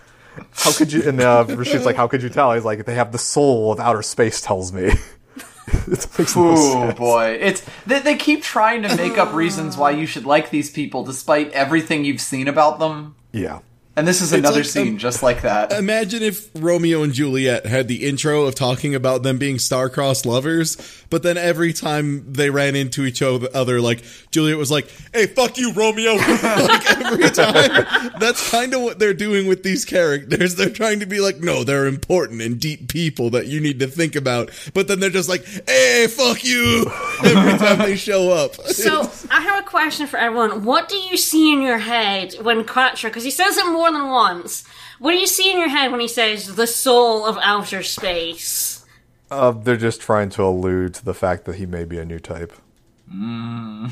How 0.53 0.73
could 0.73 0.93
you? 0.93 1.03
And 1.09 1.21
uh, 1.21 1.45
Rashid's 1.49 1.87
like, 1.87 1.97
"How 1.97 2.07
could 2.07 2.23
you 2.23 2.29
tell?" 2.29 2.53
He's 2.53 2.65
like, 2.65 2.85
"They 2.85 2.95
have 2.95 3.11
the 3.11 3.19
soul 3.19 3.73
of 3.73 3.81
outer 3.81 4.03
space." 4.03 4.41
Tells 4.41 4.73
me. 4.73 4.93
makes 6.19 6.37
no 6.37 6.93
boy, 6.93 7.39
it's 7.41 7.65
they, 7.87 8.01
they 8.01 8.17
keep 8.17 8.43
trying 8.43 8.83
to 8.83 8.97
make 8.97 9.19
up 9.19 9.33
reasons 9.35 9.77
why 9.77 9.91
you 9.91 10.07
should 10.07 10.25
like 10.25 10.51
these 10.51 10.71
people, 10.71 11.05
despite 11.05 11.51
everything 11.53 12.05
you've 12.05 12.21
seen 12.21 12.49
about 12.49 12.79
them. 12.79 13.17
Yeah. 13.33 13.61
And 13.97 14.07
this 14.07 14.21
is 14.21 14.35
another 14.35 14.59
like, 14.59 14.67
scene 14.67 14.89
um, 14.89 14.99
just 14.99 15.23
like 15.23 15.41
that. 15.43 15.73
Imagine 15.73 16.23
if 16.23 16.51
Romeo 16.55 17.03
and 17.03 17.15
Juliet 17.15 17.65
had 17.65 17.89
the 17.89 18.07
intro 18.07 18.45
of 18.45 18.55
talking 18.55 18.95
about 18.95 19.23
them 19.23 19.39
being 19.39 19.59
star-crossed 19.59 20.27
lovers, 20.27 20.77
but 21.09 21.23
then 21.23 21.39
every 21.39 21.73
time 21.73 22.31
they 22.31 22.51
ran 22.51 22.77
into 22.77 23.07
each 23.07 23.23
other, 23.23 23.81
like 23.81 24.03
Juliet 24.31 24.59
was 24.59 24.71
like, 24.71 24.91
"Hey, 25.15 25.27
fuck 25.27 25.57
you, 25.57 25.73
Romeo!" 25.73 26.15
like 26.17 26.91
every 26.91 27.31
time. 27.31 28.13
That's 28.21 28.51
kind 28.51 28.75
of 28.75 28.83
what 28.83 28.99
they're 28.99 29.15
doing 29.15 29.47
with 29.47 29.63
these 29.63 29.87
characters. 29.87 30.57
They're 30.57 30.69
trying 30.69 31.01
to 31.01 31.07
be 31.07 31.21
like, 31.21 31.41
"No, 31.41 31.65
they're 31.65 31.87
important 31.87 32.43
and 32.43 32.61
deep 32.61 32.89
people 32.89 33.31
that 33.31 33.47
you 33.47 33.61
need 33.61 33.81
to 33.81 33.87
think 33.87 34.15
about," 34.15 34.51
but 34.75 34.89
then 34.89 35.01
they're 35.01 35.09
just 35.09 35.31
like, 35.31 35.47
"Hey, 35.67 36.07
fuck 36.07 36.45
you!" 36.45 36.91
every 37.25 37.59
time 37.59 37.79
they 37.79 37.97
show 37.97 38.31
up. 38.31 38.57
So 38.57 39.11
I 39.31 39.41
have 39.41 39.65
a 39.65 39.67
question 39.67 40.07
for 40.07 40.19
everyone. 40.19 40.65
What 40.65 40.91
do 40.91 40.97
you 40.97 41.17
see 41.17 41.51
in 41.51 41.63
your 41.63 41.79
head 41.79 42.35
when 42.43 42.65
Quatre? 42.65 43.09
Because 43.09 43.25
he 43.25 43.31
says 43.31 43.57
it 43.57 43.67
more 43.73 43.86
than 43.93 44.09
once. 44.09 44.65
What 44.99 45.13
do 45.13 45.19
you 45.19 45.27
see 45.27 45.51
in 45.51 45.59
your 45.59 45.69
head 45.69 45.91
when 45.91 46.01
he 46.01 46.09
says 46.09 46.57
the 46.57 46.67
soul 46.67 47.27
of 47.27 47.39
outer 47.43 47.83
space? 47.83 48.85
Uh, 49.31 49.51
they're 49.51 49.77
just 49.77 50.01
trying 50.01 50.31
to 50.31 50.43
allude 50.43 50.95
to 50.95 51.05
the 51.05 51.15
fact 51.15 51.45
that 51.47 51.57
he 51.57 51.67
may 51.67 51.85
be 51.85 51.99
a 51.99 52.05
new 52.05 52.19
type. 52.19 52.53
I, 53.09 53.89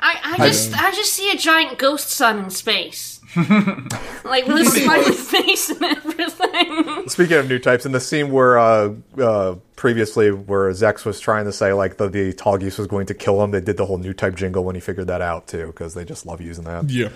I 0.00 0.36
just 0.38 0.80
I 0.80 0.92
just 0.92 1.12
see 1.12 1.30
a 1.32 1.36
giant 1.36 1.76
ghost 1.76 2.10
sun 2.10 2.38
in 2.38 2.50
space, 2.50 3.20
like 3.36 4.46
with 4.46 4.58
a 4.58 4.64
smiley 4.64 5.12
face 5.12 5.70
and 5.70 5.82
everything. 5.82 7.08
Speaking 7.08 7.36
of 7.38 7.48
new 7.48 7.58
types, 7.58 7.84
in 7.84 7.90
the 7.90 8.00
scene 8.00 8.30
where 8.30 8.56
uh, 8.56 8.94
uh, 9.18 9.56
previously 9.74 10.30
where 10.30 10.70
Zex 10.70 11.04
was 11.04 11.18
trying 11.18 11.46
to 11.46 11.52
say 11.52 11.72
like 11.72 11.96
the, 11.96 12.08
the 12.08 12.32
Tallgeese 12.32 12.78
was 12.78 12.86
going 12.86 13.06
to 13.06 13.14
kill 13.14 13.42
him, 13.42 13.50
they 13.50 13.60
did 13.60 13.76
the 13.76 13.86
whole 13.86 13.98
new 13.98 14.12
type 14.12 14.36
jingle 14.36 14.62
when 14.62 14.76
he 14.76 14.80
figured 14.80 15.08
that 15.08 15.20
out 15.20 15.48
too, 15.48 15.66
because 15.66 15.94
they 15.94 16.04
just 16.04 16.24
love 16.24 16.40
using 16.40 16.64
that. 16.64 16.88
yeah. 16.88 17.08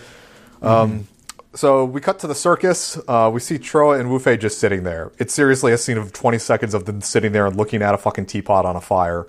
So 1.54 1.84
we 1.84 2.00
cut 2.00 2.18
to 2.20 2.26
the 2.26 2.34
circus. 2.34 2.98
Uh, 3.08 3.30
we 3.32 3.40
see 3.40 3.58
Trowa 3.58 3.98
and 3.98 4.10
Wufei 4.10 4.38
just 4.38 4.58
sitting 4.58 4.84
there. 4.84 5.12
It's 5.18 5.32
seriously 5.34 5.72
a 5.72 5.78
scene 5.78 5.96
of 5.96 6.12
20 6.12 6.38
seconds 6.38 6.74
of 6.74 6.84
them 6.84 7.00
sitting 7.00 7.32
there 7.32 7.46
and 7.46 7.56
looking 7.56 7.82
at 7.82 7.94
a 7.94 7.98
fucking 7.98 8.26
teapot 8.26 8.64
on 8.66 8.76
a 8.76 8.80
fire. 8.80 9.26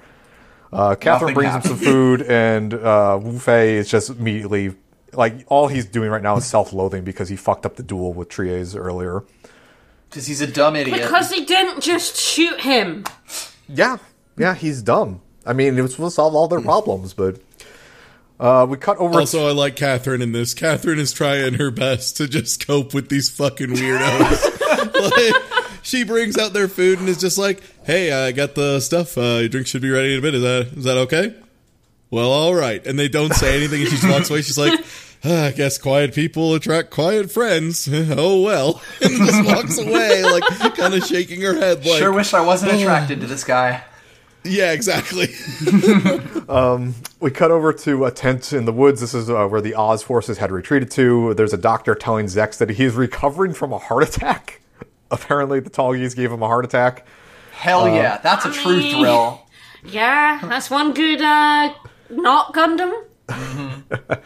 Uh, 0.71 0.95
Catherine 0.95 1.33
Nothing 1.33 1.35
brings 1.35 1.55
him 1.55 1.61
some 1.61 1.77
food, 1.77 2.21
and 2.23 2.73
uh, 2.73 3.19
Wufei 3.21 3.69
is 3.69 3.89
just 3.89 4.09
immediately 4.11 4.75
like 5.13 5.45
all 5.47 5.67
he's 5.67 5.85
doing 5.85 6.09
right 6.11 6.21
now 6.21 6.37
is 6.37 6.45
self-loathing 6.45 7.03
because 7.03 7.29
he 7.29 7.35
fucked 7.35 7.65
up 7.65 7.75
the 7.75 7.83
duel 7.83 8.13
with 8.13 8.29
Treize 8.29 8.75
earlier. 8.75 9.23
Because 10.09 10.27
he's 10.27 10.41
a 10.41 10.47
dumb 10.47 10.75
idiot. 10.75 11.01
Because 11.01 11.31
he 11.31 11.45
didn't 11.45 11.81
just 11.81 12.15
shoot 12.15 12.61
him. 12.61 13.05
Yeah, 13.67 13.97
yeah, 14.37 14.55
he's 14.55 14.81
dumb. 14.81 15.21
I 15.45 15.53
mean, 15.53 15.77
it 15.77 15.81
was 15.81 15.93
supposed 15.93 16.13
to 16.13 16.15
solve 16.15 16.35
all 16.35 16.47
their 16.47 16.61
problems, 16.61 17.13
but 17.13 17.39
uh, 18.39 18.65
we 18.69 18.77
cut 18.77 18.97
over. 18.97 19.19
Also, 19.19 19.47
I 19.47 19.51
like 19.51 19.75
Catherine 19.75 20.21
in 20.21 20.31
this. 20.31 20.53
Catherine 20.53 20.99
is 20.99 21.11
trying 21.11 21.55
her 21.55 21.71
best 21.71 22.17
to 22.17 22.27
just 22.27 22.65
cope 22.65 22.93
with 22.93 23.09
these 23.09 23.29
fucking 23.29 23.67
weirdos. 23.67 24.93
like, 25.17 25.79
she 25.83 26.03
brings 26.03 26.37
out 26.37 26.53
their 26.53 26.69
food 26.69 26.99
and 26.99 27.09
is 27.09 27.17
just 27.17 27.37
like, 27.37 27.61
"Hey, 27.83 28.11
I 28.11 28.31
got 28.31 28.55
the 28.55 28.79
stuff. 28.79 29.17
Uh, 29.17 29.39
your 29.39 29.49
drink 29.49 29.67
should 29.67 29.81
be 29.81 29.89
ready 29.89 30.13
in 30.13 30.19
a 30.19 30.21
bit. 30.21 30.35
Is 30.35 30.41
that 30.43 30.77
is 30.77 30.83
that 30.85 30.97
okay?" 30.97 31.35
Well, 32.11 32.31
all 32.31 32.55
right. 32.55 32.85
And 32.87 32.97
they 32.97 33.07
don't 33.07 33.33
say 33.33 33.57
anything, 33.57 33.81
and 33.81 33.89
she 33.89 33.97
just 33.97 34.09
walks 34.09 34.29
away. 34.29 34.41
She's 34.41 34.57
like, 34.57 34.79
"Ah, 35.25 35.47
"I 35.47 35.51
guess 35.51 35.77
quiet 35.77 36.13
people 36.13 36.55
attract 36.55 36.91
quiet 36.91 37.31
friends. 37.31 37.89
oh 37.93 38.41
well," 38.41 38.81
and 39.01 39.17
just 39.17 39.45
walks 39.45 39.77
away, 39.77 40.23
like 40.23 40.43
kind 40.75 40.93
of 40.93 41.03
shaking 41.03 41.41
her 41.41 41.55
head, 41.55 41.85
like, 41.85 41.99
sure 41.99 42.13
wish 42.13 42.33
I 42.33 42.41
wasn't 42.41 42.71
attracted 42.71 43.19
to 43.19 43.27
this 43.27 43.43
guy. 43.43 43.83
"Yeah, 44.43 44.71
exactly." 44.71 45.27
we 47.19 47.31
cut 47.31 47.51
over 47.51 47.73
to 47.73 48.05
a 48.05 48.11
tent 48.11 48.53
in 48.53 48.65
the 48.65 48.73
woods. 48.73 49.01
This 49.01 49.13
is 49.13 49.29
uh, 49.29 49.47
where 49.47 49.61
the 49.61 49.75
Oz 49.75 50.03
forces 50.03 50.37
had 50.37 50.51
retreated 50.51 50.89
to. 50.91 51.33
There's 51.33 51.53
a 51.53 51.57
doctor 51.57 51.95
telling 51.95 52.25
Zex 52.27 52.57
that 52.57 52.71
he's 52.71 52.95
recovering 52.95 53.53
from 53.53 53.73
a 53.73 53.77
heart 53.77 54.03
attack. 54.03 54.61
Apparently, 55.11 55.59
the 55.59 55.69
Tallgeese 55.69 56.15
gave 56.15 56.31
him 56.31 56.41
a 56.41 56.47
heart 56.47 56.65
attack. 56.65 57.05
Hell 57.51 57.87
yeah, 57.87 58.17
that's 58.17 58.45
a 58.45 58.51
true 58.51 58.79
I- 58.79 58.91
thrill. 58.91 59.45
Yeah, 59.83 60.39
that's 60.43 60.69
one 60.69 60.93
good 60.93 61.21
uh 61.21 61.73
not 62.09 62.53
Gundam. 62.53 62.93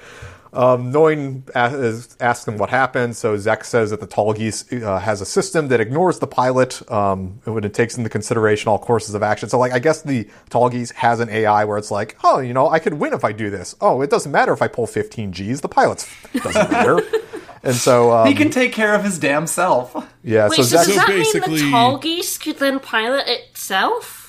Noin 0.53 1.43
a- 1.55 1.75
is- 1.77 2.15
asks 2.19 2.47
him 2.47 2.57
what 2.57 2.69
happened, 2.69 3.15
so 3.15 3.35
Zek 3.37 3.63
says 3.63 3.89
that 3.89 3.99
the 3.99 4.07
Tallgeese 4.07 4.83
uh, 4.83 4.99
has 4.99 5.19
a 5.21 5.25
system 5.25 5.67
that 5.69 5.81
ignores 5.81 6.19
the 6.19 6.27
pilot 6.27 6.81
um, 6.91 7.39
when 7.45 7.63
it 7.63 7.73
takes 7.73 7.97
into 7.97 8.09
consideration 8.09 8.69
all 8.69 8.77
courses 8.79 9.15
of 9.15 9.23
action. 9.23 9.49
So, 9.49 9.57
like, 9.57 9.71
I 9.73 9.79
guess 9.79 10.01
the 10.03 10.27
Tallgeese 10.49 10.93
has 10.93 11.19
an 11.19 11.29
AI 11.29 11.65
where 11.65 11.77
it's 11.77 11.91
like, 11.91 12.15
oh, 12.23 12.39
you 12.39 12.53
know, 12.53 12.69
I 12.69 12.79
could 12.79 12.93
win 12.95 13.13
if 13.13 13.23
I 13.23 13.31
do 13.31 13.49
this. 13.49 13.75
Oh, 13.81 14.01
it 14.01 14.09
doesn't 14.09 14.31
matter 14.31 14.53
if 14.53 14.61
I 14.61 14.67
pull 14.67 14.85
15 14.87 15.31
Gs. 15.31 15.61
The 15.61 15.67
pilot's 15.69 16.07
doesn't 16.33 16.71
matter. 16.71 17.01
and 17.63 17.75
so, 17.75 18.11
um, 18.11 18.27
He 18.27 18.35
can 18.35 18.49
take 18.51 18.73
care 18.73 18.93
of 18.93 19.03
his 19.03 19.17
damn 19.17 19.47
self. 19.47 19.95
yeah, 20.23 20.47
Wait, 20.49 20.57
so 20.57 20.63
so, 20.63 20.77
Zek 20.77 20.85
does 20.87 20.95
that 20.97 21.07
mean 21.09 21.17
basically- 21.19 21.61
the 21.63 21.71
tall 21.71 21.97
geese 21.97 22.37
could 22.37 22.59
then 22.59 22.79
pilot 22.79 23.23
itself? 23.27 24.19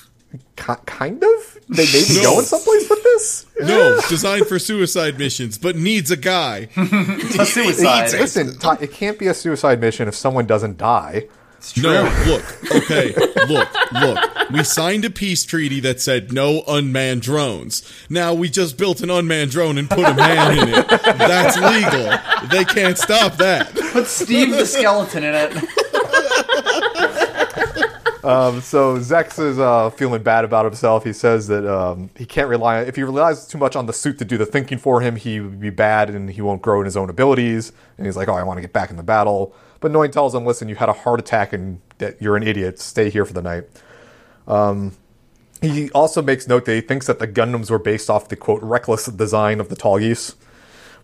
Ki- 0.57 0.73
kind 0.87 1.23
of. 1.23 1.59
They 1.69 1.85
may 1.87 2.05
be 2.09 2.17
No. 2.23 2.33
going 2.35 2.45
someplace 2.45 2.89
with 2.91 3.03
this. 3.03 3.47
No, 3.61 4.01
designed 4.09 4.47
for 4.47 4.59
suicide 4.59 5.19
missions, 5.19 5.59
but 5.59 5.77
needs 5.77 6.11
a 6.11 6.17
guy. 6.17 6.69
A 6.77 7.47
suicide. 7.47 8.13
Listen, 8.13 8.59
Todd, 8.59 8.83
it 8.83 8.93
can't 8.93 9.19
be 9.19 9.27
a 9.29 9.35
suicide 9.35 9.81
mission 9.81 10.09
if 10.09 10.15
someone 10.15 10.47
doesn't 10.47 10.77
die. 10.79 11.29
No, 11.79 12.03
look, 12.27 12.73
okay, 12.75 13.15
look, 13.49 13.69
look. 13.93 14.51
We 14.51 14.63
signed 14.65 15.07
a 15.07 15.11
peace 15.11 15.47
treaty 15.47 15.81
that 15.81 15.99
said 15.99 16.31
no 16.31 16.63
unmanned 16.69 17.23
drones. 17.23 17.91
Now 18.11 18.35
we 18.35 18.51
just 18.51 18.77
built 18.77 19.01
an 19.01 19.09
unmanned 19.09 19.51
drone 19.51 19.79
and 19.79 19.89
put 19.89 20.01
a 20.05 20.13
man 20.13 20.59
in 20.59 20.69
it. 20.69 20.87
That's 20.89 21.57
legal. 21.57 22.49
They 22.51 22.67
can't 22.67 22.99
stop 22.99 23.37
that. 23.39 23.75
Put 23.93 24.07
Steve 24.09 24.51
the 24.51 24.67
skeleton 24.67 25.25
in 25.25 25.35
it. 25.35 25.65
So 28.61 28.99
Zex 28.99 29.39
is 29.39 29.59
uh, 29.59 29.91
feeling 29.91 30.23
bad 30.23 30.45
about 30.45 30.65
himself. 30.65 31.05
He 31.05 31.13
says 31.13 31.49
that 31.49 31.67
um, 31.67 32.11
he 32.17 32.25
can't 32.25 32.49
rely 32.49 32.81
if 32.81 32.97
he 32.97 33.03
relies 33.03 33.47
too 33.47 33.59
much 33.59 33.77
on 33.77 33.87
the 33.87 33.93
suit 33.93 34.19
to 34.19 34.25
do 34.25 34.39
the 34.39 34.47
thinking 34.47 34.79
for 34.79 35.01
him, 35.01 35.17
he 35.17 35.41
would 35.41 35.61
be 35.61 35.71
bad 35.71 36.11
and 36.11 36.31
he 36.31 36.41
won't 36.41 36.63
grow 36.63 36.81
in 36.81 36.85
his 36.85 36.97
own 36.97 37.11
abilities. 37.11 37.73
And 37.99 38.07
he's 38.07 38.17
like, 38.17 38.29
"Oh, 38.29 38.35
I 38.35 38.43
want 38.43 38.59
to 38.59 38.63
get 38.63 38.73
back 38.73 38.91
in 38.91 38.97
the 38.97 39.03
battle." 39.03 39.55
But 39.81 39.93
Noin 39.93 40.11
tells 40.11 40.35
him, 40.35 40.47
"Listen, 40.47 40.69
you 40.69 40.77
had 40.77 40.89
a 40.89 40.95
heart 40.95 41.21
attack 41.21 41.53
and 41.53 41.81
that 41.99 42.21
you're 42.21 42.37
an 42.37 42.43
idiot. 42.43 42.79
Stay 42.79 43.11
here 43.11 43.25
for 43.25 43.35
the 43.35 43.43
night." 43.43 43.65
Um, 44.49 44.93
he 45.61 45.91
also 45.91 46.23
makes 46.23 46.47
note 46.47 46.65
that 46.67 46.75
he 46.75 46.81
thinks 46.81 47.07
that 47.07 47.19
the 47.19 47.29
Gundams 47.29 47.71
were 47.71 47.79
based 47.79 48.11
off 48.11 48.29
the 48.29 48.37
quote 48.37 48.63
reckless 48.63 49.07
design 49.07 49.61
of 49.61 49.69
the 49.69 49.77
Tallgeese. 49.77 50.35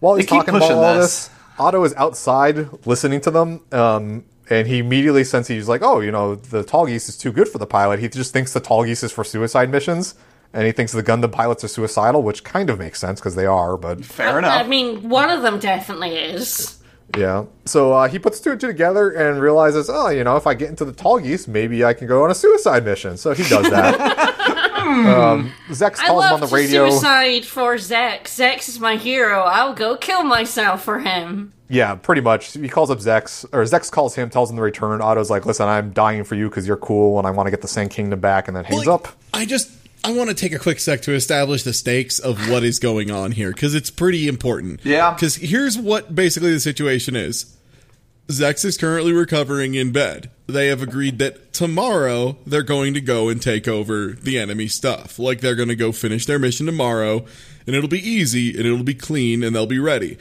While 0.00 0.16
he's 0.16 0.26
talking 0.26 0.54
about 0.54 0.70
all 0.70 0.94
this. 0.94 1.28
this, 1.28 1.36
Otto 1.58 1.84
is 1.84 1.94
outside 1.94 2.86
listening 2.86 3.20
to 3.22 3.30
them, 3.30 3.60
um, 3.72 4.24
and 4.50 4.66
he 4.66 4.78
immediately 4.80 5.24
senses 5.24 5.48
he's 5.48 5.68
like, 5.68 5.82
"Oh, 5.82 6.00
you 6.00 6.10
know, 6.10 6.34
the 6.34 6.62
Tallgeese 6.64 7.08
is 7.08 7.16
too 7.16 7.32
good 7.32 7.48
for 7.48 7.58
the 7.58 7.66
pilot." 7.66 8.00
He 8.00 8.08
just 8.08 8.32
thinks 8.32 8.52
the 8.52 8.60
Tallgeese 8.60 9.04
is 9.04 9.12
for 9.12 9.24
suicide 9.24 9.70
missions, 9.70 10.14
and 10.52 10.66
he 10.66 10.72
thinks 10.72 10.92
the 10.92 11.02
Gundam 11.02 11.32
pilots 11.32 11.64
are 11.64 11.68
suicidal, 11.68 12.22
which 12.22 12.44
kind 12.44 12.68
of 12.68 12.78
makes 12.78 12.98
sense 12.98 13.20
because 13.20 13.36
they 13.36 13.46
are. 13.46 13.76
But 13.76 14.04
Fair 14.04 14.38
enough. 14.38 14.52
I 14.52 14.66
mean, 14.66 15.08
one 15.08 15.30
of 15.30 15.42
them 15.42 15.58
definitely 15.60 16.16
is. 16.16 16.78
yeah, 17.16 17.44
so 17.64 17.92
uh, 17.92 18.08
he 18.08 18.18
puts 18.18 18.40
two 18.40 18.50
and 18.52 18.60
two 18.60 18.66
together 18.66 19.10
and 19.10 19.40
realizes, 19.40 19.88
oh, 19.88 20.08
you 20.08 20.24
know, 20.24 20.36
if 20.36 20.46
I 20.46 20.54
get 20.54 20.68
into 20.68 20.84
the 20.84 20.92
Tallgeese, 20.92 21.48
maybe 21.48 21.84
I 21.84 21.94
can 21.94 22.06
go 22.06 22.24
on 22.24 22.30
a 22.30 22.34
suicide 22.34 22.84
mission. 22.84 23.16
So 23.16 23.32
he 23.32 23.44
does 23.44 23.70
that. 23.70 24.56
um, 24.90 25.52
Zex 25.68 25.98
I 26.00 26.06
calls 26.06 26.24
him 26.24 26.30
love 26.30 26.32
on 26.34 26.40
the 26.40 26.46
to 26.48 26.54
radio. 26.54 26.90
suicide 26.90 27.44
for 27.44 27.74
Zex. 27.76 28.22
Zex 28.24 28.68
is 28.68 28.80
my 28.80 28.96
hero. 28.96 29.40
I'll 29.42 29.74
go 29.74 29.96
kill 29.96 30.22
myself 30.24 30.82
for 30.84 30.98
him. 31.00 31.52
Yeah, 31.68 31.94
pretty 31.94 32.20
much. 32.20 32.52
He 32.54 32.68
calls 32.68 32.90
up 32.90 32.98
Zex, 32.98 33.44
or 33.52 33.62
Zex 33.62 33.90
calls 33.90 34.14
him, 34.16 34.28
tells 34.28 34.50
him 34.50 34.56
to 34.56 34.62
return. 34.62 35.00
Otto's 35.00 35.30
like, 35.30 35.46
listen, 35.46 35.68
I'm 35.68 35.92
dying 35.92 36.24
for 36.24 36.34
you 36.34 36.48
because 36.48 36.66
you're 36.66 36.76
cool 36.76 37.18
and 37.18 37.26
I 37.26 37.30
want 37.30 37.46
to 37.46 37.50
get 37.50 37.62
the 37.62 37.68
Sanc 37.68 37.92
Kingdom 37.92 38.18
back, 38.20 38.48
and 38.48 38.56
then 38.56 38.64
hangs 38.64 38.86
Like, 38.86 38.94
up. 39.06 39.08
I 39.32 39.44
just 39.46 39.70
I 40.02 40.12
want 40.12 40.30
to 40.30 40.34
take 40.34 40.52
a 40.52 40.58
quick 40.58 40.80
sec 40.80 41.02
to 41.02 41.12
establish 41.14 41.62
the 41.62 41.72
stakes 41.72 42.18
of 42.18 42.48
what 42.50 42.64
is 42.64 42.78
going 42.78 43.10
on 43.10 43.32
here 43.32 43.52
because 43.52 43.74
it's 43.74 43.90
pretty 43.90 44.26
important. 44.28 44.80
Yeah. 44.84 45.12
Because 45.14 45.36
here's 45.36 45.78
what 45.78 46.14
basically 46.14 46.52
the 46.52 46.60
situation 46.60 47.14
is. 47.14 47.54
Zex 48.30 48.64
is 48.64 48.76
currently 48.76 49.12
recovering 49.12 49.74
in 49.74 49.92
bed. 49.92 50.30
They 50.46 50.68
have 50.68 50.82
agreed 50.82 51.18
that 51.18 51.52
tomorrow 51.52 52.36
they're 52.46 52.62
going 52.62 52.94
to 52.94 53.00
go 53.00 53.28
and 53.28 53.40
take 53.40 53.68
over 53.68 54.12
the 54.12 54.38
enemy 54.38 54.68
stuff. 54.68 55.18
Like 55.18 55.40
they're 55.40 55.54
going 55.54 55.68
to 55.68 55.76
go 55.76 55.92
finish 55.92 56.26
their 56.26 56.38
mission 56.38 56.66
tomorrow, 56.66 57.24
and 57.66 57.76
it'll 57.76 57.88
be 57.88 58.06
easy 58.08 58.50
and 58.56 58.66
it'll 58.66 58.82
be 58.84 58.94
clean 58.94 59.42
and 59.42 59.54
they'll 59.54 59.66
be 59.66 59.78
ready. 59.78 60.18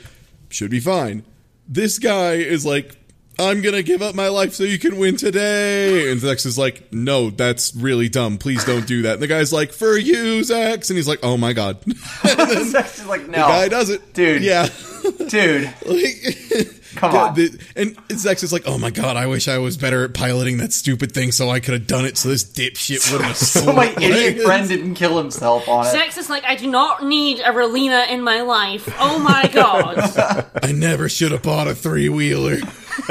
Should 0.50 0.70
be 0.70 0.80
fine. 0.80 1.24
This 1.68 1.98
guy 1.98 2.34
is 2.34 2.66
like, 2.66 2.96
I'm 3.38 3.62
gonna 3.62 3.82
give 3.82 4.02
up 4.02 4.14
my 4.14 4.28
life 4.28 4.52
so 4.54 4.64
you 4.64 4.78
can 4.78 4.98
win 4.98 5.16
today. 5.16 6.10
And 6.12 6.20
Zex 6.20 6.44
is 6.44 6.58
like, 6.58 6.92
No, 6.92 7.30
that's 7.30 7.74
really 7.74 8.08
dumb. 8.08 8.36
Please 8.38 8.64
don't 8.64 8.86
do 8.86 9.02
that. 9.02 9.14
And 9.14 9.22
the 9.22 9.28
guy's 9.28 9.52
like, 9.52 9.72
For 9.72 9.96
you, 9.96 10.40
Zex. 10.40 10.90
And 10.90 10.96
he's 10.98 11.08
like, 11.08 11.20
Oh 11.22 11.36
my 11.38 11.52
god. 11.54 11.80
Zex 11.84 12.98
is 13.00 13.06
like, 13.06 13.26
no. 13.28 13.38
guy 13.38 13.68
does 13.68 13.88
it. 13.88 14.12
Dude. 14.12 14.42
Yeah. 14.42 14.68
Dude, 15.28 15.72
Like- 15.86 16.79
come 16.96 17.12
Yeah, 17.14 17.22
on. 17.24 17.34
the- 17.34 17.58
and 17.76 17.96
Zex 18.08 18.42
is 18.42 18.52
like, 18.52 18.62
oh 18.66 18.78
my 18.78 18.90
god, 18.90 19.16
I 19.16 19.26
wish 19.26 19.48
I 19.48 19.58
was 19.58 19.76
better 19.76 20.04
at 20.04 20.14
piloting 20.14 20.58
that 20.58 20.72
stupid 20.72 21.12
thing 21.12 21.32
so 21.32 21.48
I 21.50 21.60
could 21.60 21.74
have 21.74 21.86
done 21.86 22.04
it 22.04 22.16
so 22.16 22.28
this 22.28 22.44
dipshit 22.44 23.10
wouldn't 23.12 23.28
have 23.28 23.36
so 23.36 23.72
my 23.72 23.86
idiot 24.00 24.42
friend 24.44 24.68
didn't 24.68 24.94
kill 24.94 25.16
himself 25.18 25.68
on 25.68 25.86
it. 25.86 25.90
Zex 25.90 26.18
is 26.18 26.28
like, 26.30 26.44
I 26.44 26.54
do 26.56 26.70
not 26.70 27.04
need 27.04 27.40
a 27.40 27.52
Relena 27.52 28.08
in 28.10 28.22
my 28.22 28.42
life. 28.42 28.88
Oh 28.98 29.18
my 29.18 29.48
god. 29.52 29.98
I 30.62 30.72
never 30.72 31.08
should 31.08 31.32
have 31.32 31.42
bought 31.42 31.68
a 31.68 31.74
three 31.74 32.08
wheeler. 32.08 32.58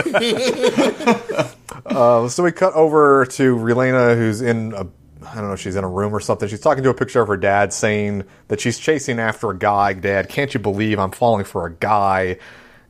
Uh, 1.85 2.27
so 2.27 2.43
we 2.43 2.51
cut 2.51 2.73
over 2.73 3.25
to 3.25 3.55
Relena, 3.55 4.15
who's 4.15 4.41
in 4.41 4.73
a, 4.73 4.81
I 5.25 5.35
don't 5.35 5.49
know, 5.49 5.55
she's 5.55 5.75
in 5.75 5.83
a 5.83 5.89
room 5.89 6.13
or 6.13 6.19
something. 6.19 6.47
She's 6.47 6.59
talking 6.59 6.83
to 6.83 6.89
a 6.89 6.93
picture 6.93 7.21
of 7.21 7.27
her 7.27 7.37
dad, 7.37 7.73
saying 7.73 8.25
that 8.47 8.59
she's 8.59 8.77
chasing 8.77 9.17
after 9.19 9.49
a 9.49 9.57
guy. 9.57 9.93
Dad, 9.93 10.29
can't 10.29 10.53
you 10.53 10.59
believe 10.59 10.99
I'm 10.99 11.09
falling 11.11 11.45
for 11.45 11.65
a 11.65 11.71
guy? 11.73 12.37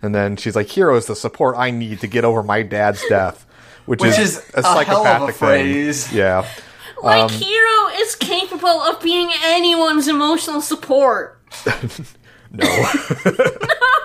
And 0.02 0.16
then 0.16 0.38
she's 0.38 0.56
like, 0.56 0.68
"Hero 0.68 0.96
is 0.96 1.06
the 1.08 1.16
support 1.16 1.56
I 1.58 1.72
need 1.72 2.00
to 2.02 2.08
get 2.08 2.24
over 2.26 2.42
my 2.44 2.62
dad's 2.64 3.04
death," 3.10 3.46
which, 3.86 4.02
Which 4.02 4.18
is, 4.18 4.38
is 4.38 4.52
a 4.56 4.60
a 4.60 4.62
hell 4.64 4.72
of 4.72 4.78
a 4.78 4.86
psychopathic 4.86 5.36
phrase. 5.36 6.08
thing. 6.08 6.18
Yeah. 6.20 6.48
like, 7.04 7.24
Um, 7.24 7.30
Hero 7.30 7.88
is 7.96 8.16
capable 8.16 8.68
of 8.70 9.02
being 9.02 9.30
anyone's 9.44 10.08
emotional 10.08 10.62
support. 10.62 11.40
No. 12.52 12.66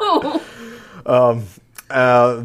Oh. 0.00 0.42
uh, 1.90 2.42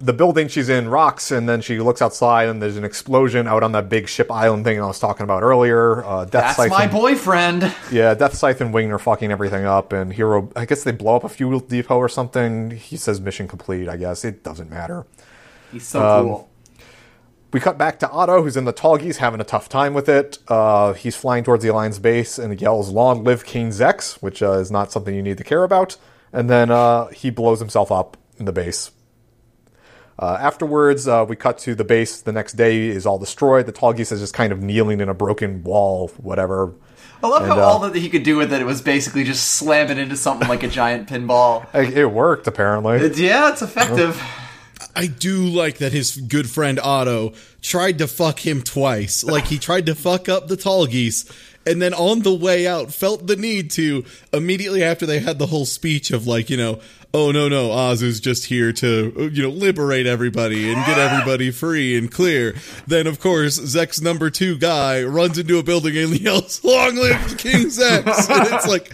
the 0.00 0.12
building 0.12 0.46
she's 0.48 0.68
in 0.68 0.88
rocks, 0.88 1.30
and 1.32 1.48
then 1.48 1.60
she 1.60 1.80
looks 1.80 2.00
outside, 2.00 2.48
and 2.48 2.62
there's 2.62 2.76
an 2.76 2.84
explosion 2.84 3.48
out 3.48 3.62
on 3.64 3.72
that 3.72 3.88
big 3.88 4.08
ship 4.08 4.30
island 4.30 4.64
thing 4.64 4.80
I 4.80 4.86
was 4.86 5.00
talking 5.00 5.24
about 5.24 5.42
earlier. 5.42 6.04
Uh, 6.04 6.24
Death 6.24 6.30
That's 6.30 6.56
Scythe 6.56 6.70
my 6.70 6.82
and- 6.84 6.92
boyfriend. 6.92 7.74
Yeah, 7.90 8.14
Death 8.14 8.34
Scythe 8.34 8.60
and 8.60 8.72
Wing 8.72 8.92
are 8.92 8.98
fucking 8.98 9.32
everything 9.32 9.64
up, 9.64 9.92
and 9.92 10.12
Hero. 10.12 10.50
I 10.54 10.66
guess 10.66 10.84
they 10.84 10.92
blow 10.92 11.16
up 11.16 11.24
a 11.24 11.28
fuel 11.28 11.58
depot 11.60 11.96
or 11.96 12.08
something. 12.08 12.70
He 12.70 12.96
says 12.96 13.20
mission 13.20 13.48
complete. 13.48 13.88
I 13.88 13.96
guess 13.96 14.24
it 14.24 14.44
doesn't 14.44 14.70
matter. 14.70 15.04
He's 15.72 15.86
so 15.86 16.00
Um, 16.06 16.26
cool. 16.26 16.48
We 17.50 17.60
cut 17.60 17.78
back 17.78 17.98
to 18.00 18.10
Otto, 18.10 18.42
who's 18.42 18.58
in 18.58 18.66
the 18.66 18.74
Tallgeese, 18.74 19.16
having 19.16 19.40
a 19.40 19.44
tough 19.44 19.68
time 19.70 19.94
with 19.94 20.06
it. 20.08 20.38
Uh, 20.48 20.92
he's 20.92 21.16
flying 21.16 21.44
towards 21.44 21.62
the 21.64 21.70
Alliance 21.70 21.98
base 21.98 22.38
and 22.38 22.60
yells, 22.60 22.90
"Long 22.90 23.24
live 23.24 23.44
King 23.44 23.70
Zex," 23.70 24.14
which 24.22 24.42
uh, 24.42 24.52
is 24.52 24.70
not 24.70 24.92
something 24.92 25.14
you 25.14 25.22
need 25.22 25.38
to 25.38 25.44
care 25.44 25.64
about. 25.64 25.96
And 26.32 26.48
then 26.50 26.70
uh, 26.70 27.06
he 27.06 27.30
blows 27.30 27.58
himself 27.58 27.90
up 27.90 28.16
in 28.38 28.44
the 28.44 28.52
base. 28.52 28.90
Uh, 30.18 30.36
afterwards, 30.40 31.06
uh, 31.06 31.24
we 31.28 31.36
cut 31.36 31.58
to 31.58 31.74
the 31.74 31.84
base. 31.84 32.20
The 32.20 32.32
next 32.32 32.54
day 32.54 32.88
is 32.88 33.06
all 33.06 33.18
destroyed. 33.18 33.66
The 33.66 33.72
Tallgeese 33.72 34.10
is 34.10 34.20
just 34.20 34.34
kind 34.34 34.52
of 34.52 34.60
kneeling 34.60 35.00
in 35.00 35.08
a 35.08 35.14
broken 35.14 35.62
wall, 35.62 36.08
whatever. 36.16 36.74
I 37.22 37.28
love 37.28 37.42
and, 37.42 37.52
how 37.52 37.58
uh, 37.58 37.62
all 37.62 37.78
that 37.80 37.94
he 37.94 38.08
could 38.08 38.22
do 38.22 38.36
with 38.36 38.52
it 38.52 38.60
it 38.60 38.64
was 38.64 38.80
basically 38.80 39.24
just 39.24 39.44
slam 39.54 39.90
it 39.90 39.98
into 39.98 40.16
something 40.16 40.48
like 40.48 40.62
a 40.62 40.68
giant 40.68 41.08
pinball. 41.08 41.66
It, 41.74 41.96
it 41.96 42.06
worked 42.06 42.46
apparently. 42.46 42.96
It- 42.98 43.18
yeah, 43.18 43.50
it's 43.50 43.62
effective. 43.62 44.20
I 44.94 45.06
do 45.06 45.44
like 45.44 45.78
that 45.78 45.92
his 45.92 46.16
good 46.16 46.50
friend 46.50 46.80
Otto 46.80 47.34
tried 47.62 47.98
to 47.98 48.08
fuck 48.08 48.44
him 48.44 48.62
twice. 48.62 49.22
Like 49.22 49.46
he 49.46 49.58
tried 49.58 49.86
to 49.86 49.94
fuck 49.94 50.28
up 50.28 50.48
the 50.48 50.56
Tallgeese, 50.56 51.30
and 51.68 51.82
then 51.82 51.94
on 51.94 52.20
the 52.22 52.34
way 52.34 52.66
out 52.66 52.92
felt 52.92 53.26
the 53.26 53.36
need 53.36 53.70
to 53.72 54.04
immediately 54.32 54.82
after 54.82 55.06
they 55.06 55.18
had 55.18 55.38
the 55.38 55.46
whole 55.46 55.66
speech 55.66 56.10
of 56.10 56.26
like, 56.26 56.48
you 56.48 56.56
know, 56.56 56.80
oh 57.14 57.30
no 57.30 57.48
no, 57.48 57.70
Oz 57.70 58.02
is 58.02 58.20
just 58.20 58.46
here 58.46 58.72
to 58.72 59.30
you 59.32 59.42
know 59.42 59.50
liberate 59.50 60.06
everybody 60.06 60.72
and 60.72 60.84
get 60.86 60.98
everybody 60.98 61.50
free 61.50 61.96
and 61.96 62.10
clear. 62.10 62.54
Then 62.86 63.06
of 63.06 63.20
course 63.20 63.58
Zex 63.58 64.02
number 64.02 64.30
two 64.30 64.58
guy 64.58 65.02
runs 65.02 65.38
into 65.38 65.58
a 65.58 65.62
building 65.62 65.96
and 65.96 66.18
yells, 66.20 66.62
"Long 66.64 66.96
live 66.96 67.38
King 67.38 67.66
Zex!" 67.66 68.30
and 68.30 68.54
it's 68.54 68.66
like. 68.66 68.92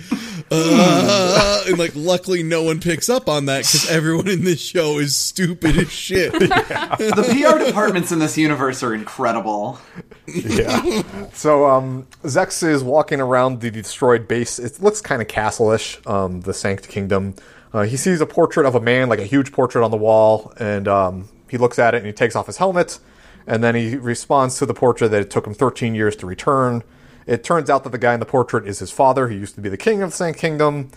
Uh, 0.51 1.65
and 1.67 1.79
like, 1.79 1.93
luckily, 1.95 2.43
no 2.43 2.63
one 2.63 2.81
picks 2.81 3.09
up 3.09 3.29
on 3.29 3.47
that 3.47 3.59
because 3.61 3.91
everyone 3.91 4.29
in 4.29 4.45
this 4.45 4.61
show 4.61 4.99
is 4.99 5.17
stupid 5.17 5.77
as 5.77 5.91
shit. 5.91 6.33
the 6.39 7.27
PR 7.29 7.65
departments 7.65 8.13
in 8.13 8.19
this 8.19 8.37
universe 8.37 8.83
are 8.83 8.95
incredible. 8.95 9.79
yeah. 10.27 11.03
So 11.33 11.67
um, 11.67 12.07
Zex 12.23 12.67
is 12.67 12.83
walking 12.83 13.21
around 13.21 13.61
the 13.61 13.71
destroyed 13.71 14.29
base. 14.29 14.59
It 14.59 14.81
looks 14.81 15.01
kind 15.01 15.21
of 15.23 15.29
castle-ish, 15.29 16.01
um, 16.07 16.43
the 16.43 16.55
Sanc 16.55 16.87
Kingdom. 16.89 17.35
Uh, 17.73 17.83
he 17.83 17.97
sees 17.97 18.21
a 18.21 18.27
portrait 18.27 18.67
of 18.67 18.75
a 18.75 18.81
man, 18.81 19.09
like 19.09 19.19
a 19.19 19.25
huge 19.25 19.51
portrait 19.51 19.85
on 19.85 19.91
the 19.91 19.97
wall, 19.97 20.53
and 20.59 20.87
um, 20.87 21.29
he 21.51 21.59
looks 21.59 21.79
at 21.79 21.95
it 21.95 21.99
and 21.99 22.07
he 22.07 22.13
takes 22.13 22.37
off 22.37 22.47
his 22.47 22.59
helmet, 22.59 23.01
and 23.47 23.65
then 23.65 23.75
he 23.75 23.97
responds 23.97 24.59
to 24.59 24.67
the 24.67 24.75
portrait 24.75 25.09
that 25.09 25.21
it 25.21 25.31
took 25.31 25.47
him 25.47 25.55
13 25.55 25.95
years 25.95 26.15
to 26.17 26.27
return. 26.27 26.85
It 27.27 27.45
turns 27.45 27.71
out 27.71 27.85
that 27.85 27.91
the 27.91 27.99
guy 27.99 28.15
in 28.15 28.21
the 28.21 28.27
portrait 28.27 28.67
is 28.67 28.79
his 28.79 28.91
father. 28.91 29.29
He 29.29 29.37
used 29.37 29.55
to 29.55 29.61
be 29.61 29.69
the 29.69 29.77
king 29.77 30.03
of 30.03 30.11
the 30.11 30.17
Sanc 30.17 30.37
Kingdom. 30.37 30.91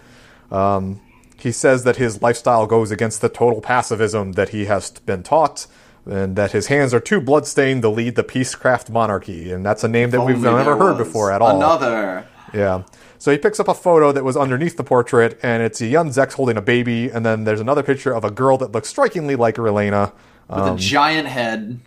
Um, 0.52 1.02
he 1.40 1.52
says 1.52 1.84
that 1.84 1.98
his 1.98 2.22
lifestyle 2.22 2.66
goes 2.66 2.92
against 2.92 3.22
the 3.22 3.30
total 3.30 3.62
pacifism 3.62 4.34
that 4.34 4.50
he 4.50 4.66
has 4.66 4.92
been 4.92 5.24
taught, 5.24 5.68
and 6.06 6.36
that 6.36 6.52
his 6.52 6.68
hands 6.68 6.94
are 6.94 7.00
too 7.00 7.22
bloodstained 7.22 7.82
to 7.84 7.90
lead 7.90 8.16
the 8.16 8.24
peacecraft 8.24 8.90
monarchy. 8.90 9.52
And 9.52 9.66
that's 9.66 9.84
a 9.84 9.88
name 9.88 10.10
that 10.12 10.22
we've 10.22 10.40
never 10.40 10.76
heard 10.78 10.98
before 10.98 11.32
at 11.32 11.42
all. 11.42 11.58
Another. 11.58 12.26
Yeah. 12.54 12.84
So 13.20 13.32
he 13.32 13.38
picks 13.38 13.60
up 13.60 13.68
a 13.68 13.74
photo 13.74 14.12
that 14.12 14.24
was 14.24 14.38
underneath 14.38 14.78
the 14.78 14.84
portrait, 14.84 15.40
and 15.44 15.62
it's 15.64 15.82
a 15.82 15.88
young 15.88 16.10
Zex 16.10 16.34
holding 16.34 16.58
a 16.58 16.62
baby, 16.62 17.10
and 17.10 17.26
then 17.26 17.44
there's 17.44 17.60
another 17.60 17.84
picture 17.84 18.14
of 18.14 18.24
a 18.24 18.32
girl 18.32 18.58
that 18.60 18.72
looks 18.72 18.90
strikingly 18.90 19.36
like 19.36 19.56
Relena. 19.56 20.14
With 20.50 20.60
a 20.60 20.76
giant 20.78 21.28
head. 21.28 21.80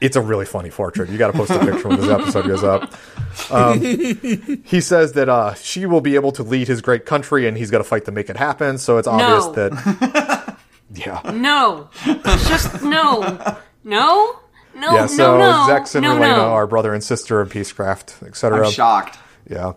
It's 0.00 0.16
a 0.16 0.20
really 0.20 0.44
funny 0.46 0.70
portrait. 0.70 1.08
You 1.10 1.18
got 1.18 1.32
to 1.32 1.36
post 1.38 1.50
a 1.50 1.58
picture 1.58 1.88
when 1.88 2.00
this 2.00 2.08
episode 2.10 2.46
goes 2.46 2.64
up. 2.64 2.92
Um, 3.50 3.80
he 3.80 4.80
says 4.80 5.12
that 5.12 5.28
uh, 5.28 5.54
she 5.54 5.86
will 5.86 6.00
be 6.00 6.14
able 6.14 6.32
to 6.32 6.42
lead 6.42 6.68
his 6.68 6.80
great 6.80 7.06
country, 7.06 7.46
and 7.46 7.56
he's 7.56 7.70
got 7.70 7.78
to 7.78 7.84
fight 7.84 8.04
to 8.06 8.12
make 8.12 8.28
it 8.30 8.36
happen. 8.36 8.78
So 8.78 8.98
it's 8.98 9.08
obvious 9.08 9.46
No. 9.46 9.52
that, 9.52 10.56
yeah, 10.94 11.20
No. 11.34 11.88
Just 12.04 12.82
no. 12.82 13.56
No? 13.84 14.40
No, 14.74 14.92
yeah. 14.92 15.06
So 15.06 15.38
no, 15.38 15.66
no. 15.66 15.72
Zex 15.72 15.94
and 15.94 16.02
no, 16.02 16.16
Relena 16.16 16.36
no. 16.36 16.50
are 16.52 16.66
brother 16.66 16.92
and 16.92 17.02
sister 17.02 17.40
in 17.40 17.48
Peacecraft, 17.48 18.26
etc. 18.26 18.66
I'm 18.66 18.70
shocked. 18.72 19.18
Yeah. 19.48 19.72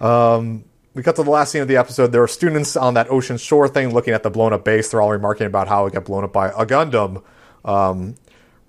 Um, 0.00 0.64
we 0.94 1.02
cut 1.02 1.16
to 1.16 1.22
the 1.22 1.30
last 1.30 1.52
scene 1.52 1.60
of 1.62 1.68
the 1.68 1.76
episode. 1.76 2.10
There 2.12 2.22
are 2.22 2.28
students 2.28 2.74
on 2.76 2.94
that 2.94 3.10
ocean 3.10 3.36
shore 3.36 3.68
thing 3.68 3.92
looking 3.92 4.14
at 4.14 4.22
the 4.22 4.30
blown 4.30 4.52
up 4.54 4.64
base. 4.64 4.90
They're 4.90 5.02
all 5.02 5.10
remarking 5.10 5.46
about 5.46 5.68
how 5.68 5.84
it 5.86 5.92
got 5.92 6.04
blown 6.06 6.24
up 6.24 6.32
by 6.32 6.48
a 6.48 6.64
Gundam. 6.64 7.22
Um, 7.64 8.14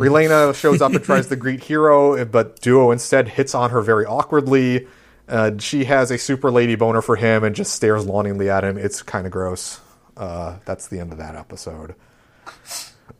Relena 0.01 0.53
shows 0.59 0.81
up 0.81 0.91
and 0.93 1.03
tries 1.03 1.27
to 1.27 1.35
greet 1.35 1.63
Hero, 1.63 2.25
but 2.25 2.59
Duo 2.61 2.91
instead 2.91 3.27
hits 3.29 3.53
on 3.53 3.69
her 3.69 3.81
very 3.81 4.05
awkwardly. 4.05 4.87
Uh, 5.27 5.51
she 5.59 5.85
has 5.85 6.11
a 6.11 6.17
super 6.17 6.51
lady 6.51 6.75
boner 6.75 7.01
for 7.01 7.15
him 7.15 7.43
and 7.43 7.55
just 7.55 7.73
stares 7.73 8.05
longingly 8.05 8.49
at 8.49 8.63
him. 8.63 8.77
It's 8.77 9.01
kind 9.01 9.25
of 9.25 9.31
gross. 9.31 9.79
Uh, 10.17 10.57
that's 10.65 10.87
the 10.87 10.99
end 10.99 11.11
of 11.11 11.19
that 11.19 11.35
episode. 11.35 11.95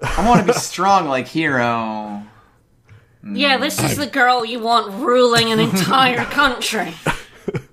I 0.02 0.28
want 0.28 0.42
to 0.42 0.48
be 0.48 0.54
strong 0.60 1.08
like 1.08 1.28
Hero. 1.28 2.24
Yeah, 3.24 3.60
this 3.60 3.80
is 3.84 3.98
the 3.98 4.08
girl 4.08 4.44
you 4.44 4.60
want 4.60 4.92
ruling 4.94 5.52
an 5.52 5.60
entire 5.60 6.26
country. 6.26 6.92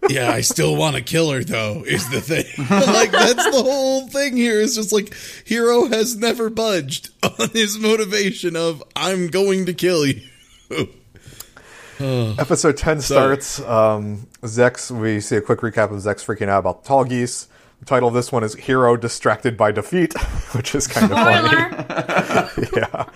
Yeah, 0.09 0.31
I 0.31 0.43
still 0.43 0.77
want 0.77 0.97
to 0.97 1.03
kill 1.03 1.31
her 1.31 1.43
though. 1.43 1.83
Is 1.87 2.09
the 2.11 2.21
thing 2.21 2.45
like 2.71 3.11
that's 3.11 3.45
the 3.45 3.63
whole 3.63 4.09
thing 4.09 4.37
here? 4.37 4.61
Is 4.61 4.75
just 4.77 4.93
like 4.93 5.15
Hero 5.45 5.87
has 5.87 6.17
never 6.17 6.51
budged 6.51 7.11
on 7.23 7.51
his 7.51 7.79
motivation 7.79 8.57
of 8.57 8.83
I'm 8.95 9.29
going 9.29 9.67
to 9.67 9.75
kill 9.75 10.07
you. 10.07 10.23
Episode 12.01 12.77
10 12.77 13.01
starts. 13.01 13.61
Um, 13.61 14.29
Zex, 14.43 14.91
we 14.91 15.21
see 15.21 15.37
a 15.37 15.41
quick 15.41 15.61
recap 15.61 15.91
of 15.91 15.99
Zex 15.99 16.25
freaking 16.25 16.49
out 16.49 16.61
about 16.61 16.85
the 16.85 16.91
Tallgeese. 16.91 17.49
The 17.81 17.87
title 17.87 18.09
of 18.09 18.15
this 18.15 18.31
one 18.31 18.45
is 18.45 18.55
Hero 18.55 18.97
Distracted 18.97 19.57
by 19.57 19.73
Defeat, 19.73 20.13
which 20.53 20.75
is 20.75 20.87
kind 20.87 21.11
of 21.13 21.19
funny. 21.19 22.69
Yeah. 22.77 23.07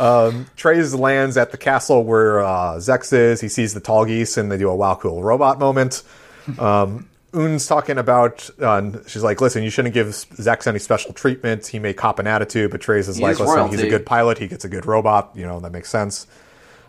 Um, 0.00 0.46
Treize 0.56 0.94
lands 0.94 1.36
at 1.36 1.50
the 1.50 1.58
castle 1.58 2.02
where 2.04 2.40
uh, 2.40 2.76
Zex 2.76 3.12
is. 3.12 3.40
He 3.40 3.48
sees 3.48 3.74
the 3.74 3.80
Tallgeese 3.80 4.38
and 4.38 4.50
they 4.50 4.56
do 4.56 4.70
a 4.70 4.74
wow 4.74 4.94
cool 4.94 5.22
robot 5.22 5.58
moment. 5.58 6.02
Um, 6.58 7.06
Une's 7.32 7.66
talking 7.66 7.98
about, 7.98 8.48
uh, 8.60 8.90
she's 9.06 9.22
like, 9.22 9.40
listen, 9.40 9.62
you 9.62 9.70
shouldn't 9.70 9.94
give 9.94 10.08
Zex 10.08 10.66
any 10.66 10.78
special 10.80 11.12
treatment. 11.12 11.66
He 11.66 11.78
may 11.78 11.92
cop 11.92 12.18
an 12.18 12.26
attitude, 12.26 12.70
but 12.72 12.80
Treize 12.80 13.08
is 13.08 13.16
He 13.16 13.22
like, 13.22 13.34
is 13.34 13.40
listen, 13.40 13.68
he's 13.68 13.82
a 13.82 13.88
good 13.88 14.06
pilot. 14.06 14.38
He 14.38 14.48
gets 14.48 14.64
a 14.64 14.68
good 14.68 14.86
robot. 14.86 15.30
You 15.34 15.46
know, 15.46 15.60
that 15.60 15.70
makes 15.70 15.90
sense. 15.90 16.26